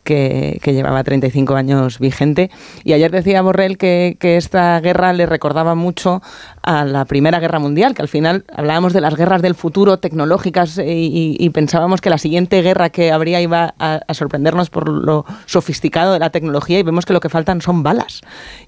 que, 0.09 0.59
que 0.63 0.73
llevaba 0.73 1.05
35 1.05 1.55
años 1.55 1.99
vigente. 1.99 2.51
Y 2.83 2.95
ayer 2.95 3.11
decía 3.11 3.43
Borrell 3.43 3.77
que, 3.77 4.17
que 4.19 4.39
esta 4.39 4.81
guerra 4.81 5.13
le 5.13 5.27
recordaba 5.27 5.75
mucho 5.75 6.23
a 6.63 6.87
la 6.87 7.05
Primera 7.05 7.41
Guerra 7.41 7.59
Mundial, 7.59 7.95
que 7.95 8.01
al 8.01 8.09
final 8.09 8.45
hablábamos 8.55 8.95
de 8.95 9.03
las 9.03 9.15
guerras 9.15 9.43
del 9.43 9.55
futuro 9.55 9.99
tecnológicas 9.99 10.79
y, 10.79 10.83
y- 10.83 11.37
y 11.39 11.51
pensábamos 11.51 12.01
que 12.01 12.09
la 12.09 12.17
siguiente 12.19 12.63
guerra 12.63 12.89
que 12.89 13.13
habría 13.13 13.41
iba 13.43 13.75
a, 13.79 14.01
a 14.09 14.15
sorprendernos 14.15 14.71
por 14.71 14.89
lo 14.89 15.27
sofisticado 15.45 16.15
de 16.15 16.19
la 16.21 16.31
tecnología 16.31 16.79
y 16.79 16.83
vemos 16.83 17.05
que 17.05 17.13
lo 17.13 17.21
que 17.21 17.29
faltan 17.29 17.61
son 17.61 17.83
balas. 17.83 18.23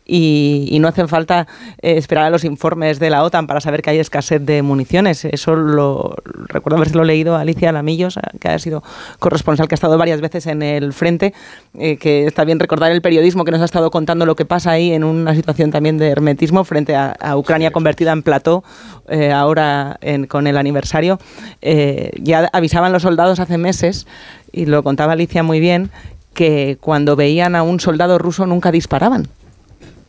Y, 0.05 0.67
y 0.71 0.79
no 0.81 0.89
hacen 0.89 1.09
falta 1.09 1.47
eh, 1.83 1.97
esperar 1.97 2.25
a 2.25 2.31
los 2.31 2.45
informes 2.45 2.99
de 2.99 3.11
la 3.11 3.23
OTAN 3.23 3.47
para 3.47 3.61
saber 3.61 3.81
que 3.81 3.91
hay 3.91 3.99
escasez 3.99 4.45
de 4.45 4.61
municiones. 4.63 5.25
Eso 5.25 5.55
lo 5.55 6.17
recuerdo 6.49 6.77
haberlo 6.79 7.05
leído 7.05 7.37
a 7.37 7.41
Alicia 7.41 7.71
Lamillos, 7.73 8.19
que 8.41 8.49
ha 8.49 8.59
sido 8.59 8.83
corresponsal, 9.21 9.69
que 9.69 9.75
ha 9.75 9.77
estado 9.77 9.97
varias 9.99 10.21
veces 10.21 10.47
en 10.47 10.63
el 10.63 10.93
frente, 10.93 11.30
eh, 11.79 11.97
que 11.97 12.27
está 12.27 12.45
bien 12.45 12.59
recordar 12.61 12.93
el 12.93 13.03
periodismo 13.03 13.45
que 13.45 13.51
nos 13.51 13.61
ha 13.61 13.65
estado 13.65 13.91
contando 13.91 14.27
lo 14.27 14.37
que 14.37 14.45
pasa 14.45 14.71
ahí 14.73 14.93
en 14.93 15.05
una 15.05 15.35
situación 15.35 15.71
también 15.71 15.99
de 15.99 16.09
hermetismo 16.09 16.65
frente 16.65 16.95
a, 16.97 17.13
a 17.21 17.37
Ucrania 17.37 17.71
convertida 17.71 18.13
en 18.13 18.23
plató, 18.23 18.65
eh, 19.09 19.33
ahora 19.33 19.99
en- 20.01 20.27
con 20.27 20.47
el 20.47 20.57
aniversario. 20.57 21.19
Eh, 21.63 22.11
ya 22.23 22.49
avisaban 22.53 22.93
los 22.93 23.03
soldados 23.03 23.41
hace 23.41 23.59
meses, 23.59 24.07
y 24.53 24.67
lo 24.67 24.83
contaba 24.83 25.13
Alicia 25.13 25.43
muy 25.43 25.61
bien, 25.61 25.91
que 26.35 26.79
cuando 26.81 27.17
veían 27.17 27.57
a 27.57 27.63
un 27.63 27.81
soldado 27.81 28.19
ruso 28.19 28.47
nunca 28.47 28.71
disparaban 28.73 29.29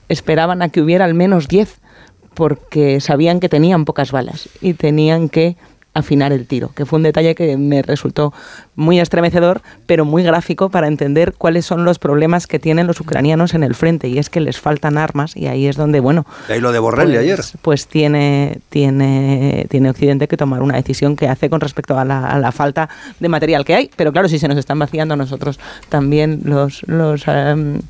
esperaban 0.10 0.62
a 0.62 0.70
que 0.70 0.82
hubiera 0.82 1.06
al 1.06 1.14
menos 1.14 1.48
10 1.48 1.80
porque 2.34 3.00
sabían 3.00 3.40
que 3.40 3.48
tenían 3.50 3.86
pocas 3.86 4.12
balas 4.12 4.50
y 4.62 4.74
tenían 4.74 5.30
que 5.30 5.56
afinar 5.94 6.32
el 6.32 6.48
tiro, 6.48 6.72
que 6.74 6.86
fue 6.86 6.98
un 6.98 7.04
detalle 7.04 7.36
que 7.36 7.58
me 7.58 7.82
resultó 7.82 8.34
muy 8.76 9.00
estremecedor, 9.00 9.62
pero 9.86 10.06
muy 10.06 10.24
gráfico 10.24 10.70
para 10.70 10.88
entender 10.88 11.34
cuáles 11.38 11.66
son 11.66 11.84
los 11.84 12.00
problemas 12.00 12.48
que 12.48 12.60
tienen 12.60 12.88
los 12.88 13.00
ucranianos 13.02 13.54
en 13.54 13.64
el 13.64 13.76
frente 13.76 14.08
y 14.08 14.18
es 14.18 14.30
que 14.30 14.40
les 14.40 14.60
faltan 14.60 14.98
armas 14.98 15.36
y 15.36 15.48
ahí 15.48 15.68
es 15.68 15.76
donde, 15.76 16.00
bueno, 16.00 16.26
De 16.48 16.54
ahí 16.56 16.62
lo 16.62 16.72
de 16.72 16.80
Borrell 16.80 17.12
de 17.12 17.18
pues, 17.18 17.24
ayer. 17.24 17.40
pues 17.62 17.88
tiene, 17.88 18.60
tiene, 18.70 19.66
tiene 19.70 19.90
Occidente 19.90 20.28
que 20.28 20.38
tomar 20.38 20.62
una 20.62 20.76
decisión 20.76 21.16
que 21.16 21.28
hace 21.28 21.50
con 21.50 21.60
respecto 21.60 22.00
a 22.00 22.06
la, 22.06 22.28
a 22.28 22.40
la 22.40 22.52
falta 22.54 22.90
de 23.20 23.28
material 23.28 23.66
que 23.66 23.76
hay. 23.76 23.92
Pero 23.96 24.14
claro, 24.14 24.30
si 24.30 24.40
se 24.40 24.48
nos 24.48 24.58
están 24.58 24.80
vaciando 24.80 25.16
a 25.16 25.18
nosotros 25.18 25.60
también 25.90 26.42
los, 26.46 26.84
los, 26.88 27.28
em, 27.28 27.82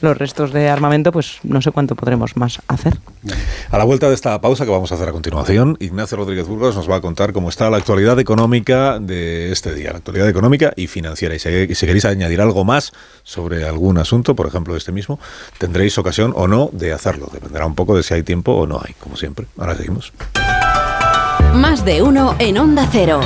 los 0.00 0.16
restos 0.16 0.52
de 0.52 0.68
armamento, 0.70 1.12
pues 1.12 1.40
no 1.42 1.60
sé 1.60 1.70
cuánto 1.72 1.94
podremos 1.94 2.36
más 2.38 2.60
hacer. 2.68 2.94
A 3.70 3.76
la 3.76 3.84
vuelta 3.84 4.08
de 4.08 4.14
esta 4.14 4.40
pausa 4.40 4.64
que 4.64 4.70
vamos 4.70 4.90
a 4.92 4.94
hacer 4.94 5.08
a 5.08 5.12
continuación, 5.12 5.76
Ignacio 5.80 6.16
Rodríguez 6.16 6.46
Burgos 6.48 6.74
nos 6.74 6.90
va 6.90 6.96
a 6.96 7.00
contar 7.02 7.33
cómo 7.34 7.50
está 7.50 7.68
la 7.68 7.76
actualidad 7.76 8.18
económica 8.18 8.98
de 8.98 9.52
este 9.52 9.74
día, 9.74 9.90
la 9.90 9.98
actualidad 9.98 10.28
económica 10.28 10.72
y 10.74 10.86
financiera. 10.86 11.34
Y 11.34 11.38
si, 11.38 11.74
si 11.74 11.86
queréis 11.86 12.06
añadir 12.06 12.40
algo 12.40 12.64
más 12.64 12.92
sobre 13.22 13.66
algún 13.68 13.98
asunto, 13.98 14.34
por 14.34 14.46
ejemplo 14.46 14.74
este 14.76 14.92
mismo, 14.92 15.20
tendréis 15.58 15.98
ocasión 15.98 16.32
o 16.34 16.48
no 16.48 16.70
de 16.72 16.94
hacerlo. 16.94 17.28
Dependerá 17.30 17.66
un 17.66 17.74
poco 17.74 17.94
de 17.94 18.02
si 18.02 18.14
hay 18.14 18.22
tiempo 18.22 18.52
o 18.52 18.66
no 18.66 18.80
hay, 18.82 18.94
como 18.94 19.16
siempre. 19.16 19.44
Ahora 19.58 19.76
seguimos. 19.76 20.14
Más 21.54 21.84
de 21.84 22.00
uno 22.02 22.36
en 22.38 22.56
Onda 22.56 22.88
Cero. 22.90 23.20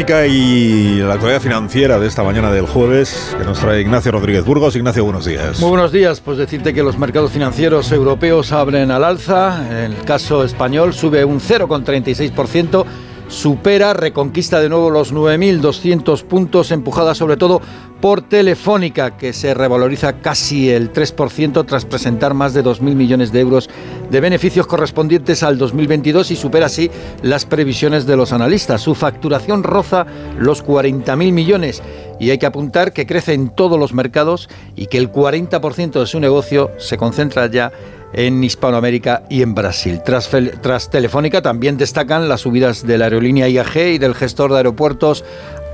Y 0.00 1.00
la 1.00 1.14
actualidad 1.14 1.40
financiera 1.40 1.98
de 1.98 2.06
esta 2.06 2.22
mañana 2.22 2.52
del 2.52 2.66
jueves 2.66 3.34
que 3.36 3.44
nos 3.44 3.58
trae 3.58 3.80
Ignacio 3.80 4.12
Rodríguez 4.12 4.44
Burgos. 4.44 4.76
Ignacio, 4.76 5.02
buenos 5.02 5.24
días. 5.24 5.58
Muy 5.58 5.70
buenos 5.70 5.90
días. 5.90 6.20
Pues 6.20 6.38
decirte 6.38 6.72
que 6.72 6.84
los 6.84 6.96
mercados 6.98 7.32
financieros 7.32 7.90
europeos 7.90 8.52
abren 8.52 8.92
al 8.92 9.02
alza. 9.02 9.66
En 9.68 9.92
el 9.92 10.04
caso 10.04 10.44
español 10.44 10.94
sube 10.94 11.24
un 11.24 11.40
0,36%. 11.40 12.84
Supera, 13.28 13.92
reconquista 13.92 14.58
de 14.58 14.70
nuevo 14.70 14.88
los 14.88 15.12
9.200 15.12 16.24
puntos, 16.24 16.70
empujada 16.70 17.14
sobre 17.14 17.36
todo 17.36 17.60
por 18.00 18.22
Telefónica, 18.22 19.18
que 19.18 19.34
se 19.34 19.52
revaloriza 19.52 20.20
casi 20.20 20.70
el 20.70 20.92
3% 20.92 21.66
tras 21.66 21.84
presentar 21.84 22.32
más 22.32 22.54
de 22.54 22.64
2.000 22.64 22.80
millones 22.94 23.30
de 23.30 23.40
euros 23.40 23.68
de 24.10 24.20
beneficios 24.20 24.66
correspondientes 24.66 25.42
al 25.42 25.58
2022 25.58 26.30
y 26.30 26.36
supera 26.36 26.66
así 26.66 26.90
las 27.22 27.44
previsiones 27.44 28.06
de 28.06 28.16
los 28.16 28.32
analistas. 28.32 28.80
Su 28.80 28.94
facturación 28.94 29.62
roza 29.62 30.06
los 30.38 30.64
40.000 30.64 31.32
millones 31.32 31.82
y 32.18 32.30
hay 32.30 32.38
que 32.38 32.46
apuntar 32.46 32.92
que 32.92 33.06
crece 33.06 33.34
en 33.34 33.50
todos 33.50 33.78
los 33.78 33.92
mercados 33.92 34.48
y 34.74 34.86
que 34.86 34.98
el 34.98 35.12
40% 35.12 36.00
de 36.00 36.06
su 36.06 36.18
negocio 36.18 36.70
se 36.78 36.96
concentra 36.96 37.46
ya 37.46 37.72
en 37.72 37.97
Hispanoamérica 38.14 39.24
y 39.28 39.42
en 39.42 39.54
Brasil. 39.54 40.00
Tras, 40.04 40.30
tras, 40.62 40.90
Telefónica 40.90 41.42
también 41.42 41.76
destacan 41.76 42.28
las 42.28 42.40
subidas 42.42 42.86
de 42.86 42.98
la 42.98 43.04
aerolínea 43.06 43.48
IAG 43.48 43.76
y 43.76 43.98
del 43.98 44.14
gestor 44.14 44.50
de 44.50 44.58
aeropuertos 44.58 45.24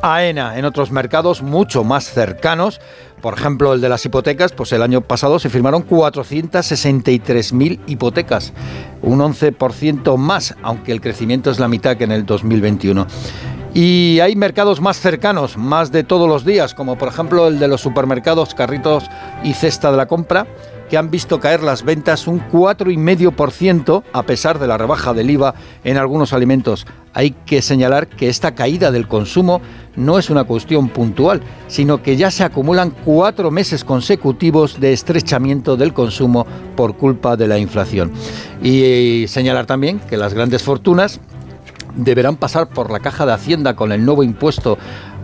AENA 0.02 0.58
en 0.58 0.64
otros 0.66 0.90
mercados 0.90 1.42
mucho 1.42 1.82
más 1.84 2.10
cercanos. 2.10 2.80
Por 3.22 3.34
ejemplo, 3.34 3.72
el 3.72 3.80
de 3.80 3.88
las 3.88 4.04
hipotecas, 4.04 4.52
pues 4.52 4.72
el 4.72 4.82
año 4.82 5.00
pasado 5.00 5.38
se 5.38 5.48
firmaron 5.48 5.86
463.000 5.88 7.80
hipotecas, 7.86 8.52
un 9.00 9.20
11% 9.20 10.18
más, 10.18 10.54
aunque 10.62 10.92
el 10.92 11.00
crecimiento 11.00 11.50
es 11.50 11.58
la 11.58 11.68
mitad 11.68 11.96
que 11.96 12.04
en 12.04 12.12
el 12.12 12.26
2021. 12.26 13.06
Y 13.72 14.20
hay 14.20 14.36
mercados 14.36 14.82
más 14.82 15.00
cercanos, 15.00 15.56
más 15.56 15.90
de 15.90 16.04
todos 16.04 16.28
los 16.28 16.44
días, 16.44 16.74
como 16.74 16.98
por 16.98 17.08
ejemplo 17.08 17.48
el 17.48 17.58
de 17.58 17.66
los 17.66 17.80
supermercados, 17.80 18.54
carritos 18.54 19.04
y 19.42 19.54
cesta 19.54 19.90
de 19.90 19.96
la 19.96 20.06
compra, 20.06 20.46
que 20.88 20.96
han 20.96 21.10
visto 21.10 21.40
caer 21.40 21.62
las 21.62 21.84
ventas 21.84 22.26
un 22.26 22.40
4,5% 22.50 24.02
a 24.12 24.22
pesar 24.24 24.58
de 24.58 24.66
la 24.66 24.78
rebaja 24.78 25.14
del 25.14 25.30
IVA 25.30 25.54
en 25.84 25.96
algunos 25.96 26.32
alimentos. 26.32 26.86
Hay 27.12 27.30
que 27.46 27.62
señalar 27.62 28.08
que 28.08 28.28
esta 28.28 28.54
caída 28.54 28.90
del 28.90 29.06
consumo 29.06 29.60
no 29.96 30.18
es 30.18 30.30
una 30.30 30.44
cuestión 30.44 30.88
puntual, 30.88 31.42
sino 31.68 32.02
que 32.02 32.16
ya 32.16 32.30
se 32.30 32.44
acumulan 32.44 32.90
cuatro 33.04 33.50
meses 33.50 33.84
consecutivos 33.84 34.80
de 34.80 34.92
estrechamiento 34.92 35.76
del 35.76 35.92
consumo 35.92 36.46
por 36.76 36.96
culpa 36.96 37.36
de 37.36 37.48
la 37.48 37.58
inflación. 37.58 38.12
Y 38.62 39.26
señalar 39.28 39.66
también 39.66 40.00
que 40.00 40.16
las 40.16 40.34
grandes 40.34 40.62
fortunas 40.62 41.20
deberán 41.96 42.36
pasar 42.36 42.68
por 42.68 42.90
la 42.90 43.00
caja 43.00 43.26
de 43.26 43.32
Hacienda 43.32 43.76
con 43.76 43.92
el 43.92 44.04
nuevo 44.04 44.22
impuesto, 44.22 44.78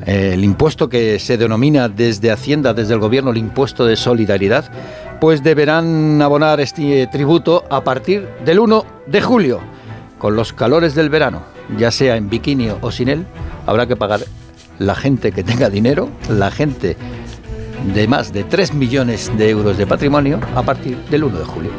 eh, 0.06 0.32
el 0.34 0.44
impuesto 0.44 0.88
que 0.88 1.18
se 1.18 1.36
denomina 1.36 1.88
desde 1.88 2.30
Hacienda, 2.30 2.74
desde 2.74 2.94
el 2.94 3.00
gobierno, 3.00 3.30
el 3.30 3.38
impuesto 3.38 3.84
de 3.84 3.96
solidaridad, 3.96 4.70
pues 5.20 5.42
deberán 5.42 6.20
abonar 6.22 6.60
este 6.60 7.06
tributo 7.08 7.64
a 7.70 7.84
partir 7.84 8.26
del 8.44 8.58
1 8.58 8.84
de 9.06 9.20
julio. 9.20 9.60
Con 10.18 10.34
los 10.34 10.52
calores 10.52 10.94
del 10.94 11.10
verano, 11.10 11.42
ya 11.78 11.90
sea 11.90 12.16
en 12.16 12.28
bikini 12.28 12.70
o 12.80 12.90
sin 12.90 13.08
él, 13.08 13.26
habrá 13.66 13.86
que 13.86 13.96
pagar 13.96 14.20
la 14.78 14.94
gente 14.94 15.30
que 15.32 15.44
tenga 15.44 15.68
dinero, 15.68 16.08
la 16.28 16.50
gente 16.50 16.96
de 17.94 18.08
más 18.08 18.32
de 18.32 18.44
3 18.44 18.74
millones 18.74 19.30
de 19.36 19.50
euros 19.50 19.76
de 19.78 19.86
patrimonio 19.86 20.40
a 20.54 20.62
partir 20.62 20.96
del 21.10 21.24
1 21.24 21.38
de 21.38 21.44
julio. 21.44 21.70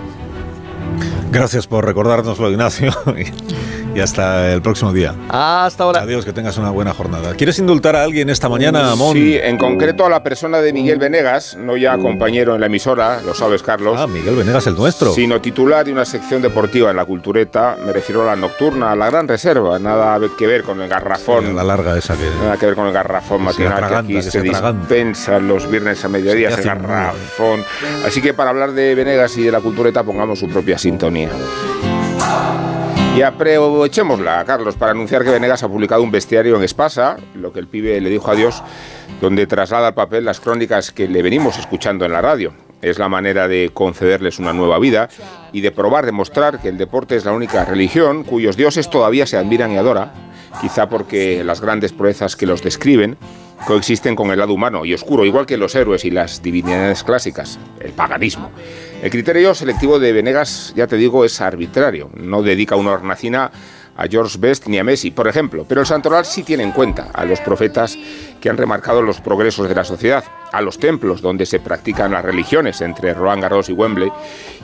Gracias 1.32 1.68
por 1.68 1.86
recordárnoslo, 1.86 2.50
Ignacio. 2.50 2.92
y 3.94 4.00
hasta 4.00 4.54
el 4.54 4.62
próximo 4.62 4.94
día. 4.94 5.14
Hasta 5.30 5.84
ahora. 5.84 6.02
Adiós, 6.02 6.26
que 6.26 6.34
tengas 6.34 6.58
una 6.58 6.70
buena 6.70 6.94
jornada. 6.94 7.34
¿Quieres 7.36 7.60
indultar 7.60 7.96
a 7.96 8.04
alguien 8.04 8.30
esta 8.30 8.50
mañana, 8.50 8.96
Mon? 8.96 9.14
Sí, 9.14 9.38
en 9.42 9.58
concreto 9.58 10.06
a 10.06 10.10
la 10.10 10.24
persona 10.24 10.60
de 10.60 10.74
Miguel 10.74 11.00
Venegas, 11.00 11.58
no 11.58 11.78
ya 11.78 11.98
compañero 11.98 12.56
en 12.56 12.62
la 12.62 12.68
emisora, 12.68 13.22
lo 13.22 13.34
sabes, 13.34 13.64
Carlos. 13.64 13.96
Ah, 13.98 14.08
Miguel 14.08 14.36
Venegas, 14.36 14.68
el 14.68 14.76
nuestro. 14.76 15.14
Sino 15.14 15.42
titular 15.42 15.86
de 15.86 15.92
una 15.92 16.06
sección 16.06 16.42
deportiva 16.42 16.92
en 16.92 16.98
la 16.98 17.06
Cultureta, 17.06 17.78
me 17.86 17.94
refiero 17.94 18.24
a 18.24 18.26
la 18.26 18.36
nocturna, 18.36 18.92
a 18.92 18.96
la 18.96 19.10
gran 19.10 19.28
reserva, 19.28 19.80
nada 19.80 20.20
que 20.38 20.48
ver 20.48 20.64
con 20.64 20.82
el 20.82 20.90
garrafón. 20.90 21.48
Sí, 21.48 21.54
la 21.54 21.64
larga 21.64 21.98
esa 21.98 22.16
que... 22.16 22.30
Nada 22.42 22.58
que 22.58 22.66
ver 22.66 22.76
con 22.76 22.88
el 22.88 22.94
garrafón 22.94 23.44
matinal 23.44 23.88
que 23.88 23.96
aquí 23.96 24.22
se 24.22 24.42
dispensa 24.42 25.40
los 25.40 25.70
viernes 25.70 26.04
a 26.06 26.10
mediodía, 26.10 26.50
ese 26.50 26.64
garrafón. 26.64 27.64
Así 28.06 28.22
que 28.22 28.34
para 28.34 28.50
hablar 28.52 28.72
de 28.74 28.96
Venegas 28.96 29.38
y 29.38 29.44
de 29.44 29.52
la 29.52 29.60
Cultureta 29.60 30.04
pongamos 30.04 30.40
su 30.40 30.48
propia 30.48 30.78
sintonía. 30.78 31.30
Y 33.16 33.24
aprovechémosla, 33.24 34.46
Carlos, 34.46 34.76
para 34.76 34.94
anunciar 34.94 35.26
que 35.26 35.32
Venegas 35.32 35.62
ha 35.64 35.68
publicado 35.68 36.02
un 36.02 36.12
bestiario 36.12 36.56
en 36.56 36.64
Espasa, 36.64 37.18
lo 37.36 37.52
que 37.52 37.60
el 37.60 37.68
pibe 37.68 38.00
le 38.00 38.10
dijo 38.10 38.32
a 38.32 38.36
Dios, 38.36 38.64
donde 39.20 39.48
traslada 39.48 39.88
al 39.88 39.94
papel 39.94 40.24
las 40.24 40.40
crónicas 40.40 40.92
que 40.92 41.10
le 41.10 41.22
venimos 41.22 41.58
escuchando 41.58 42.06
en 42.06 42.14
la 42.14 42.22
radio. 42.22 42.54
Es 42.82 43.00
la 43.00 43.10
manera 43.10 43.50
de 43.50 43.70
concederles 43.74 44.40
una 44.40 44.54
nueva 44.54 44.80
vida 44.80 45.10
y 45.52 45.60
de 45.60 45.72
probar, 45.72 46.06
demostrar 46.06 46.62
que 46.62 46.70
el 46.70 46.78
deporte 46.78 47.18
es 47.18 47.26
la 47.26 47.34
única 47.34 47.66
religión 47.66 48.24
cuyos 48.24 48.56
dioses 48.56 48.90
todavía 48.90 49.28
se 49.28 49.38
admiran 49.38 49.74
y 49.74 49.78
adoran, 49.78 50.14
quizá 50.62 50.88
porque 50.88 51.44
las 51.44 51.60
grandes 51.60 51.92
proezas 51.92 52.38
que 52.38 52.46
los 52.46 52.64
describen 52.64 53.18
coexisten 53.68 54.16
con 54.16 54.32
el 54.32 54.40
lado 54.40 54.54
humano 54.54 54.86
y 54.86 54.94
oscuro, 54.94 55.26
igual 55.26 55.46
que 55.46 55.58
los 55.58 55.76
héroes 55.76 56.06
y 56.06 56.12
las 56.12 56.42
divinidades 56.42 57.04
clásicas, 57.04 57.60
el 57.82 57.92
paganismo. 57.92 58.52
El 59.02 59.10
criterio 59.10 59.56
selectivo 59.56 59.98
de 59.98 60.14
Venegas, 60.14 60.74
ya 60.76 60.86
te 60.86 60.96
digo, 60.96 61.26
es 61.26 61.42
arbitrario. 61.42 62.12
No 62.14 62.44
dedica 62.44 62.76
una 62.76 62.92
hornacina 62.92 63.52
a 63.98 64.08
George 64.08 64.38
Best 64.40 64.68
ni 64.68 64.78
a 64.78 64.84
Messi, 64.84 65.10
por 65.10 65.28
ejemplo, 65.28 65.66
pero 65.68 65.82
el 65.82 65.88
santoral 65.88 66.24
sí 66.24 66.44
tiene 66.44 66.62
en 66.62 66.72
cuenta 66.72 67.10
a 67.12 67.26
los 67.26 67.40
profetas 67.40 67.98
que 68.42 68.50
han 68.50 68.58
remarcado 68.58 69.02
los 69.02 69.22
progresos 69.22 69.70
de 69.70 69.76
la 69.76 69.86
sociedad, 69.86 70.26
a 70.52 70.62
los 70.62 70.80
templos 70.80 71.22
donde 71.22 71.46
se 71.46 71.60
practican 71.60 72.12
las 72.12 72.26
religiones 72.26 72.82
entre 72.82 73.14
Roland 73.14 73.42
Garros 73.42 73.70
y 73.70 73.74
Wembley, 73.74 74.12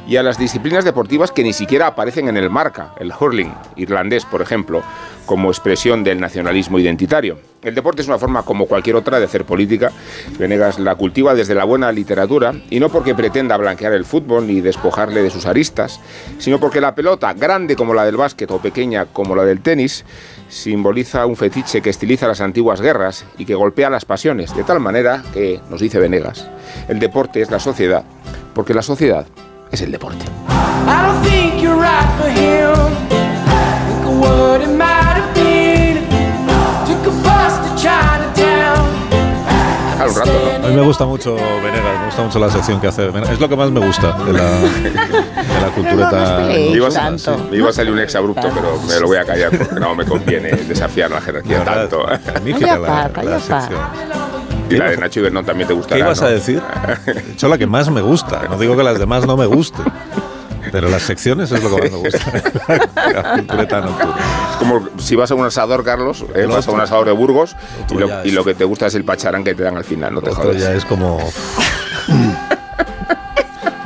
y 0.07 0.17
a 0.17 0.23
las 0.23 0.37
disciplinas 0.37 0.83
deportivas 0.83 1.31
que 1.31 1.43
ni 1.43 1.53
siquiera 1.53 1.87
aparecen 1.87 2.27
en 2.27 2.37
el 2.37 2.49
marca, 2.49 2.93
el 2.99 3.13
hurling 3.17 3.53
irlandés, 3.75 4.25
por 4.25 4.41
ejemplo, 4.41 4.81
como 5.25 5.49
expresión 5.49 6.03
del 6.03 6.19
nacionalismo 6.19 6.79
identitario. 6.79 7.37
El 7.61 7.75
deporte 7.75 8.01
es 8.01 8.07
una 8.07 8.17
forma 8.17 8.43
como 8.43 8.65
cualquier 8.65 8.95
otra 8.95 9.19
de 9.19 9.25
hacer 9.25 9.43
política. 9.43 9.91
Venegas 10.39 10.79
la 10.79 10.95
cultiva 10.95 11.35
desde 11.35 11.53
la 11.53 11.65
buena 11.65 11.91
literatura 11.91 12.53
y 12.69 12.79
no 12.79 12.89
porque 12.89 13.13
pretenda 13.13 13.57
blanquear 13.57 13.93
el 13.93 14.05
fútbol 14.05 14.47
ni 14.47 14.61
despojarle 14.61 15.21
de 15.21 15.29
sus 15.29 15.45
aristas, 15.45 15.99
sino 16.37 16.59
porque 16.59 16.79
la 16.79 16.95
pelota, 16.95 17.33
grande 17.33 17.75
como 17.75 17.93
la 17.93 18.05
del 18.05 18.15
básquet 18.15 18.49
o 18.51 18.61
pequeña 18.61 19.07
como 19.07 19.35
la 19.35 19.43
del 19.43 19.59
tenis, 19.59 20.05
simboliza 20.49 21.25
un 21.25 21.35
fetiche 21.35 21.81
que 21.81 21.89
estiliza 21.89 22.27
las 22.27 22.41
antiguas 22.41 22.81
guerras 22.81 23.25
y 23.37 23.45
que 23.45 23.55
golpea 23.55 23.89
las 23.89 24.05
pasiones, 24.05 24.55
de 24.55 24.63
tal 24.63 24.79
manera 24.79 25.23
que, 25.33 25.59
nos 25.69 25.81
dice 25.81 25.99
Venegas, 25.99 26.47
el 26.87 26.99
deporte 26.99 27.41
es 27.41 27.51
la 27.51 27.59
sociedad, 27.59 28.03
porque 28.53 28.73
la 28.73 28.81
sociedad 28.81 29.25
es 29.71 29.81
el 29.81 29.91
deporte. 29.91 30.25
Me 40.77 40.83
gusta 40.83 41.05
mucho 41.05 41.35
Venegas, 41.35 41.99
me 41.99 42.05
gusta 42.05 42.21
mucho 42.21 42.39
la 42.39 42.49
sección 42.51 42.79
que 42.79 42.87
hace 42.87 43.07
Venegas. 43.07 43.31
Es 43.31 43.39
lo 43.39 43.49
que 43.49 43.55
más 43.55 43.71
me 43.71 43.79
gusta 43.79 44.11
de 44.11 44.33
la, 44.33 44.59
de 44.59 45.61
la 45.61 45.69
cultureta. 45.73 46.39
Me 46.47 46.67
iba, 46.67 46.87
a, 46.87 47.17
sí, 47.17 47.31
me 47.49 47.57
iba 47.57 47.69
a 47.69 47.73
salir 47.73 47.91
un 47.91 47.99
ex 47.99 48.15
abrupto, 48.15 48.47
pero 48.53 48.79
me 48.87 48.99
lo 48.99 49.07
voy 49.07 49.17
a 49.17 49.25
callar 49.25 49.57
porque 49.57 49.79
no 49.79 49.95
me 49.95 50.05
conviene 50.05 50.51
desafiar 50.51 51.09
la 51.09 51.19
jerarquía 51.19 51.63
tanto. 51.63 52.05
Magnífica 52.31 52.77
la, 52.77 53.11
la 53.23 53.39
sección. 53.39 53.79
Y 54.69 54.75
la 54.75 54.91
de 54.91 54.97
Nacho 54.97 55.21
Ibernón 55.21 55.45
también 55.45 55.67
te 55.67 55.73
gustará. 55.73 55.95
¿Qué 55.95 56.05
ibas 56.05 56.21
¿no? 56.21 56.27
a 56.27 56.29
decir? 56.29 56.61
He 57.07 57.31
hecho 57.31 57.47
la 57.47 57.57
que 57.57 57.65
más 57.65 57.89
me 57.89 58.01
gusta. 58.01 58.43
No 58.47 58.59
digo 58.59 58.77
que 58.77 58.83
las 58.83 58.99
demás 58.99 59.25
no 59.25 59.35
me 59.35 59.47
gusten. 59.47 59.85
Pero 60.77 60.91
las 60.91 61.01
secciones 61.01 61.51
es 61.51 61.63
lo 61.63 61.75
que 61.75 61.81
más 61.81 61.91
me 61.91 61.97
gusta. 61.97 62.19
la 63.11 63.33
cultureta 63.33 63.81
nocturna. 63.81 64.15
Es 64.51 64.57
como 64.57 64.87
si 64.99 65.15
vas 65.15 65.31
a 65.31 65.33
un 65.33 65.43
asador, 65.43 65.83
Carlos, 65.83 66.23
eh, 66.35 66.45
vas 66.45 66.67
a 66.67 66.71
un 66.71 66.79
asador 66.79 67.07
de 67.07 67.13
Burgos 67.13 67.55
y 67.89 67.95
lo, 67.95 68.23
y 68.23 68.29
lo, 68.29 68.45
que 68.45 68.53
te 68.53 68.63
gusta 68.63 68.85
es 68.85 68.93
el 68.93 69.03
pacharán 69.03 69.43
que 69.43 69.55
te 69.55 69.63
dan 69.63 69.75
al 69.75 69.85
final, 69.85 70.13
no 70.13 70.21
te 70.21 70.29
jodas. 70.29 70.61
ya 70.61 70.75
es 70.75 70.85
como... 70.85 71.17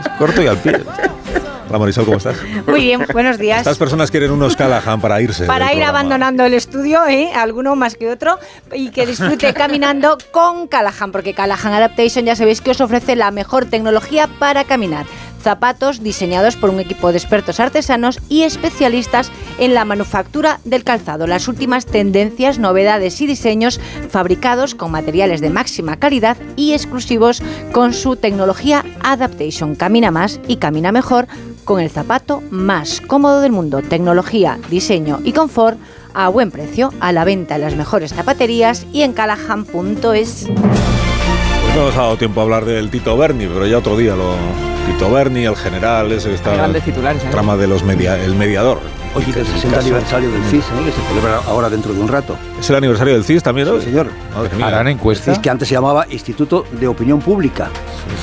es 0.01 0.09
corto 0.19 0.41
y 0.41 0.47
al 0.47 0.57
pie. 0.57 0.83
Hola 1.69 1.79
Marisol, 1.79 2.03
¿cómo 2.03 2.17
estás? 2.17 2.35
Muy 2.67 2.81
bien, 2.81 3.05
buenos 3.13 3.37
días. 3.37 3.59
Estas 3.59 3.77
personas 3.77 4.11
quieren 4.11 4.31
unos 4.31 4.57
Callahan 4.57 4.99
para 4.99 5.21
irse. 5.21 5.45
Para 5.45 5.67
ir 5.67 5.77
programa. 5.77 5.99
abandonando 5.99 6.43
el 6.43 6.53
estudio, 6.53 7.07
¿eh? 7.07 7.31
alguno 7.33 7.77
más 7.77 7.95
que 7.95 8.09
otro, 8.09 8.37
y 8.73 8.89
que 8.89 9.05
disfrute 9.05 9.53
caminando 9.55 10.17
con 10.31 10.67
Callahan, 10.67 11.13
porque 11.13 11.33
Callahan 11.33 11.71
Adaptation 11.71 12.25
ya 12.25 12.35
sabéis 12.35 12.59
que 12.59 12.71
os 12.71 12.81
ofrece 12.81 13.15
la 13.15 13.31
mejor 13.31 13.63
tecnología 13.63 14.27
para 14.37 14.65
caminar. 14.65 15.05
Zapatos 15.41 16.03
diseñados 16.03 16.55
por 16.55 16.69
un 16.69 16.79
equipo 16.79 17.11
de 17.11 17.17
expertos 17.17 17.59
artesanos 17.59 18.19
y 18.29 18.43
especialistas 18.43 19.31
en 19.59 19.73
la 19.73 19.85
manufactura 19.85 20.59
del 20.65 20.83
calzado. 20.83 21.27
Las 21.27 21.47
últimas 21.47 21.85
tendencias, 21.85 22.59
novedades 22.59 23.19
y 23.21 23.27
diseños 23.27 23.79
fabricados 24.09 24.75
con 24.75 24.91
materiales 24.91 25.41
de 25.41 25.49
máxima 25.49 25.97
calidad 25.97 26.37
y 26.55 26.73
exclusivos 26.73 27.41
con 27.71 27.93
su 27.93 28.15
tecnología 28.15 28.85
Adaptation. 29.03 29.75
Camina 29.75 30.11
más 30.11 30.39
y 30.47 30.57
camina 30.57 30.91
mejor 30.91 31.27
con 31.65 31.79
el 31.79 31.89
zapato 31.89 32.43
más 32.51 33.01
cómodo 33.01 33.41
del 33.41 33.51
mundo. 33.51 33.81
Tecnología, 33.81 34.59
diseño 34.69 35.19
y 35.23 35.33
confort 35.33 35.79
a 36.13 36.29
buen 36.29 36.51
precio, 36.51 36.91
a 36.99 37.11
la 37.11 37.23
venta 37.23 37.55
en 37.55 37.61
las 37.61 37.75
mejores 37.75 38.13
zapaterías 38.13 38.85
y 38.91 39.01
en 39.01 39.13
callahan.es. 39.13 40.47
No 41.75 41.85
nos 41.85 41.95
ha 41.95 42.01
dado 42.01 42.17
tiempo 42.17 42.41
a 42.41 42.43
hablar 42.43 42.65
del 42.65 42.89
Tito 42.89 43.15
Berni, 43.15 43.47
pero 43.47 43.65
ya 43.65 43.77
otro 43.77 43.95
día 43.95 44.15
lo. 44.15 44.35
Tito 44.85 45.09
Berni, 45.11 45.45
el 45.45 45.55
general, 45.55 46.11
ese 46.11 46.29
que 46.29 46.35
está. 46.35 46.53
Grandes 46.53 46.83
titulares, 46.83 47.23
¿eh? 47.23 47.27
Trama 47.31 47.55
de 47.55 47.67
los 47.67 47.83
media, 47.83 48.21
el 48.21 48.35
mediador. 48.35 48.79
Oye, 49.13 49.33
del 49.33 49.45
60 49.45 49.77
aniversario 49.79 50.31
del 50.31 50.41
CIS, 50.45 50.63
¿eh? 50.63 50.85
que 50.85 50.91
se 50.93 51.01
celebra 51.09 51.41
ahora 51.45 51.69
dentro 51.69 51.93
de 51.93 51.99
un 51.99 52.07
rato. 52.07 52.37
¿Es 52.59 52.69
el 52.69 52.77
aniversario 52.77 53.13
del 53.13 53.25
CIS 53.25 53.43
también 53.43 53.67
hoy? 53.67 53.79
Sí, 53.81 53.87
señor. 53.87 54.07
¿Harán 54.63 54.87
encuesta? 54.87 55.33
Es 55.33 55.39
que 55.39 55.49
antes 55.49 55.67
se 55.67 55.73
llamaba 55.73 56.05
Instituto 56.09 56.65
de 56.79 56.87
Opinión 56.87 57.19
Pública. 57.19 57.69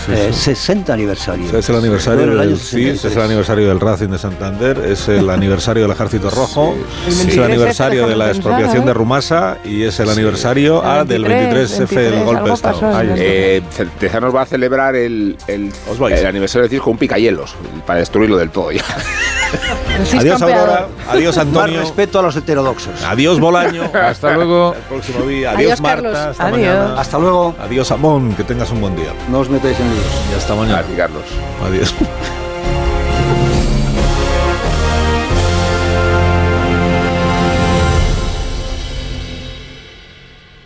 sí, 0.06 0.12
Eh, 0.12 0.28
sí. 0.32 0.55
60 0.55 0.94
aniversario. 0.94 1.59
Es 1.59 1.69
el 1.69 1.77
aniversario 1.77 2.23
el 2.24 2.39
del 2.39 2.56
CIS, 2.59 2.70
es 2.73 3.01
63. 3.02 3.16
el 3.16 3.23
aniversario 3.23 3.69
del 3.69 3.81
Racing 3.81 4.09
de 4.09 4.19
Santander, 4.19 4.78
es 4.78 5.09
el 5.09 5.28
aniversario 5.31 5.82
del 5.82 5.93
Ejército 5.93 6.31
Rojo, 6.31 6.74
El 7.06 7.12
es 7.12 7.20
el 7.20 7.28
23F, 7.39 7.44
aniversario 7.44 8.06
de 8.09 8.16
la 8.16 8.28
expropiación 8.31 8.85
de 8.86 8.90
¿eh? 8.90 8.94
Rumasa 8.94 9.59
y 9.66 9.82
es 9.82 10.01
el 10.01 10.09
aniversario 10.09 10.81
El 10.82 10.89
ah, 10.89 11.05
del 11.05 11.23
23, 11.24 11.81
23F 11.82 11.94
del 11.94 12.24
golpe 12.24 12.48
de 12.48 12.55
Estado. 12.55 12.81
Eh, 13.16 13.62
Tezanos 14.01 14.35
va 14.35 14.40
a 14.43 14.47
celebrar 14.47 14.97
el, 14.97 15.36
el, 15.48 15.70
el 16.10 16.27
aniversario 16.27 16.62
del 16.62 16.70
CIS 16.70 16.81
con 16.81 16.93
un 16.93 16.98
picayelos 16.98 17.55
para 17.86 17.98
destruirlo 17.98 18.39
del 18.39 18.48
todo 18.48 18.73
ya. 18.73 18.82
Adiós 20.19 20.43
Aurora, 20.43 20.89
adiós 21.09 21.37
Más 21.37 21.47
Antonio, 21.47 21.81
respeto 21.81 22.19
a 22.19 22.23
los 22.23 22.37
heterodoxos. 22.37 23.03
adiós 23.05 23.39
Bolaño, 23.41 23.91
Hasta 23.95 24.33
luego. 24.35 24.75
el 24.75 24.83
próximo 24.83 25.25
día, 25.27 25.51
adiós, 25.51 25.65
Adiós, 25.73 25.81
Marta, 25.81 26.03
Carlos. 26.03 26.19
hasta 26.19 26.45
Adiós. 26.47 26.59
mañana, 26.59 27.01
Hasta 27.01 27.19
luego. 27.19 27.55
adiós 27.61 27.91
Amón, 27.91 28.35
que 28.35 28.45
tengas 28.45 28.70
un 28.70 28.81
buen 28.81 28.97
día 28.97 29.12
No 29.29 29.41
os 29.41 29.49
metáis 29.49 29.79
en 29.81 29.91
líos. 29.91 30.05
y 30.33 30.37
hasta 30.37 30.55
mañana, 30.55 30.79
A 30.81 30.97
Carlos. 30.97 31.25
adiós. 31.66 31.95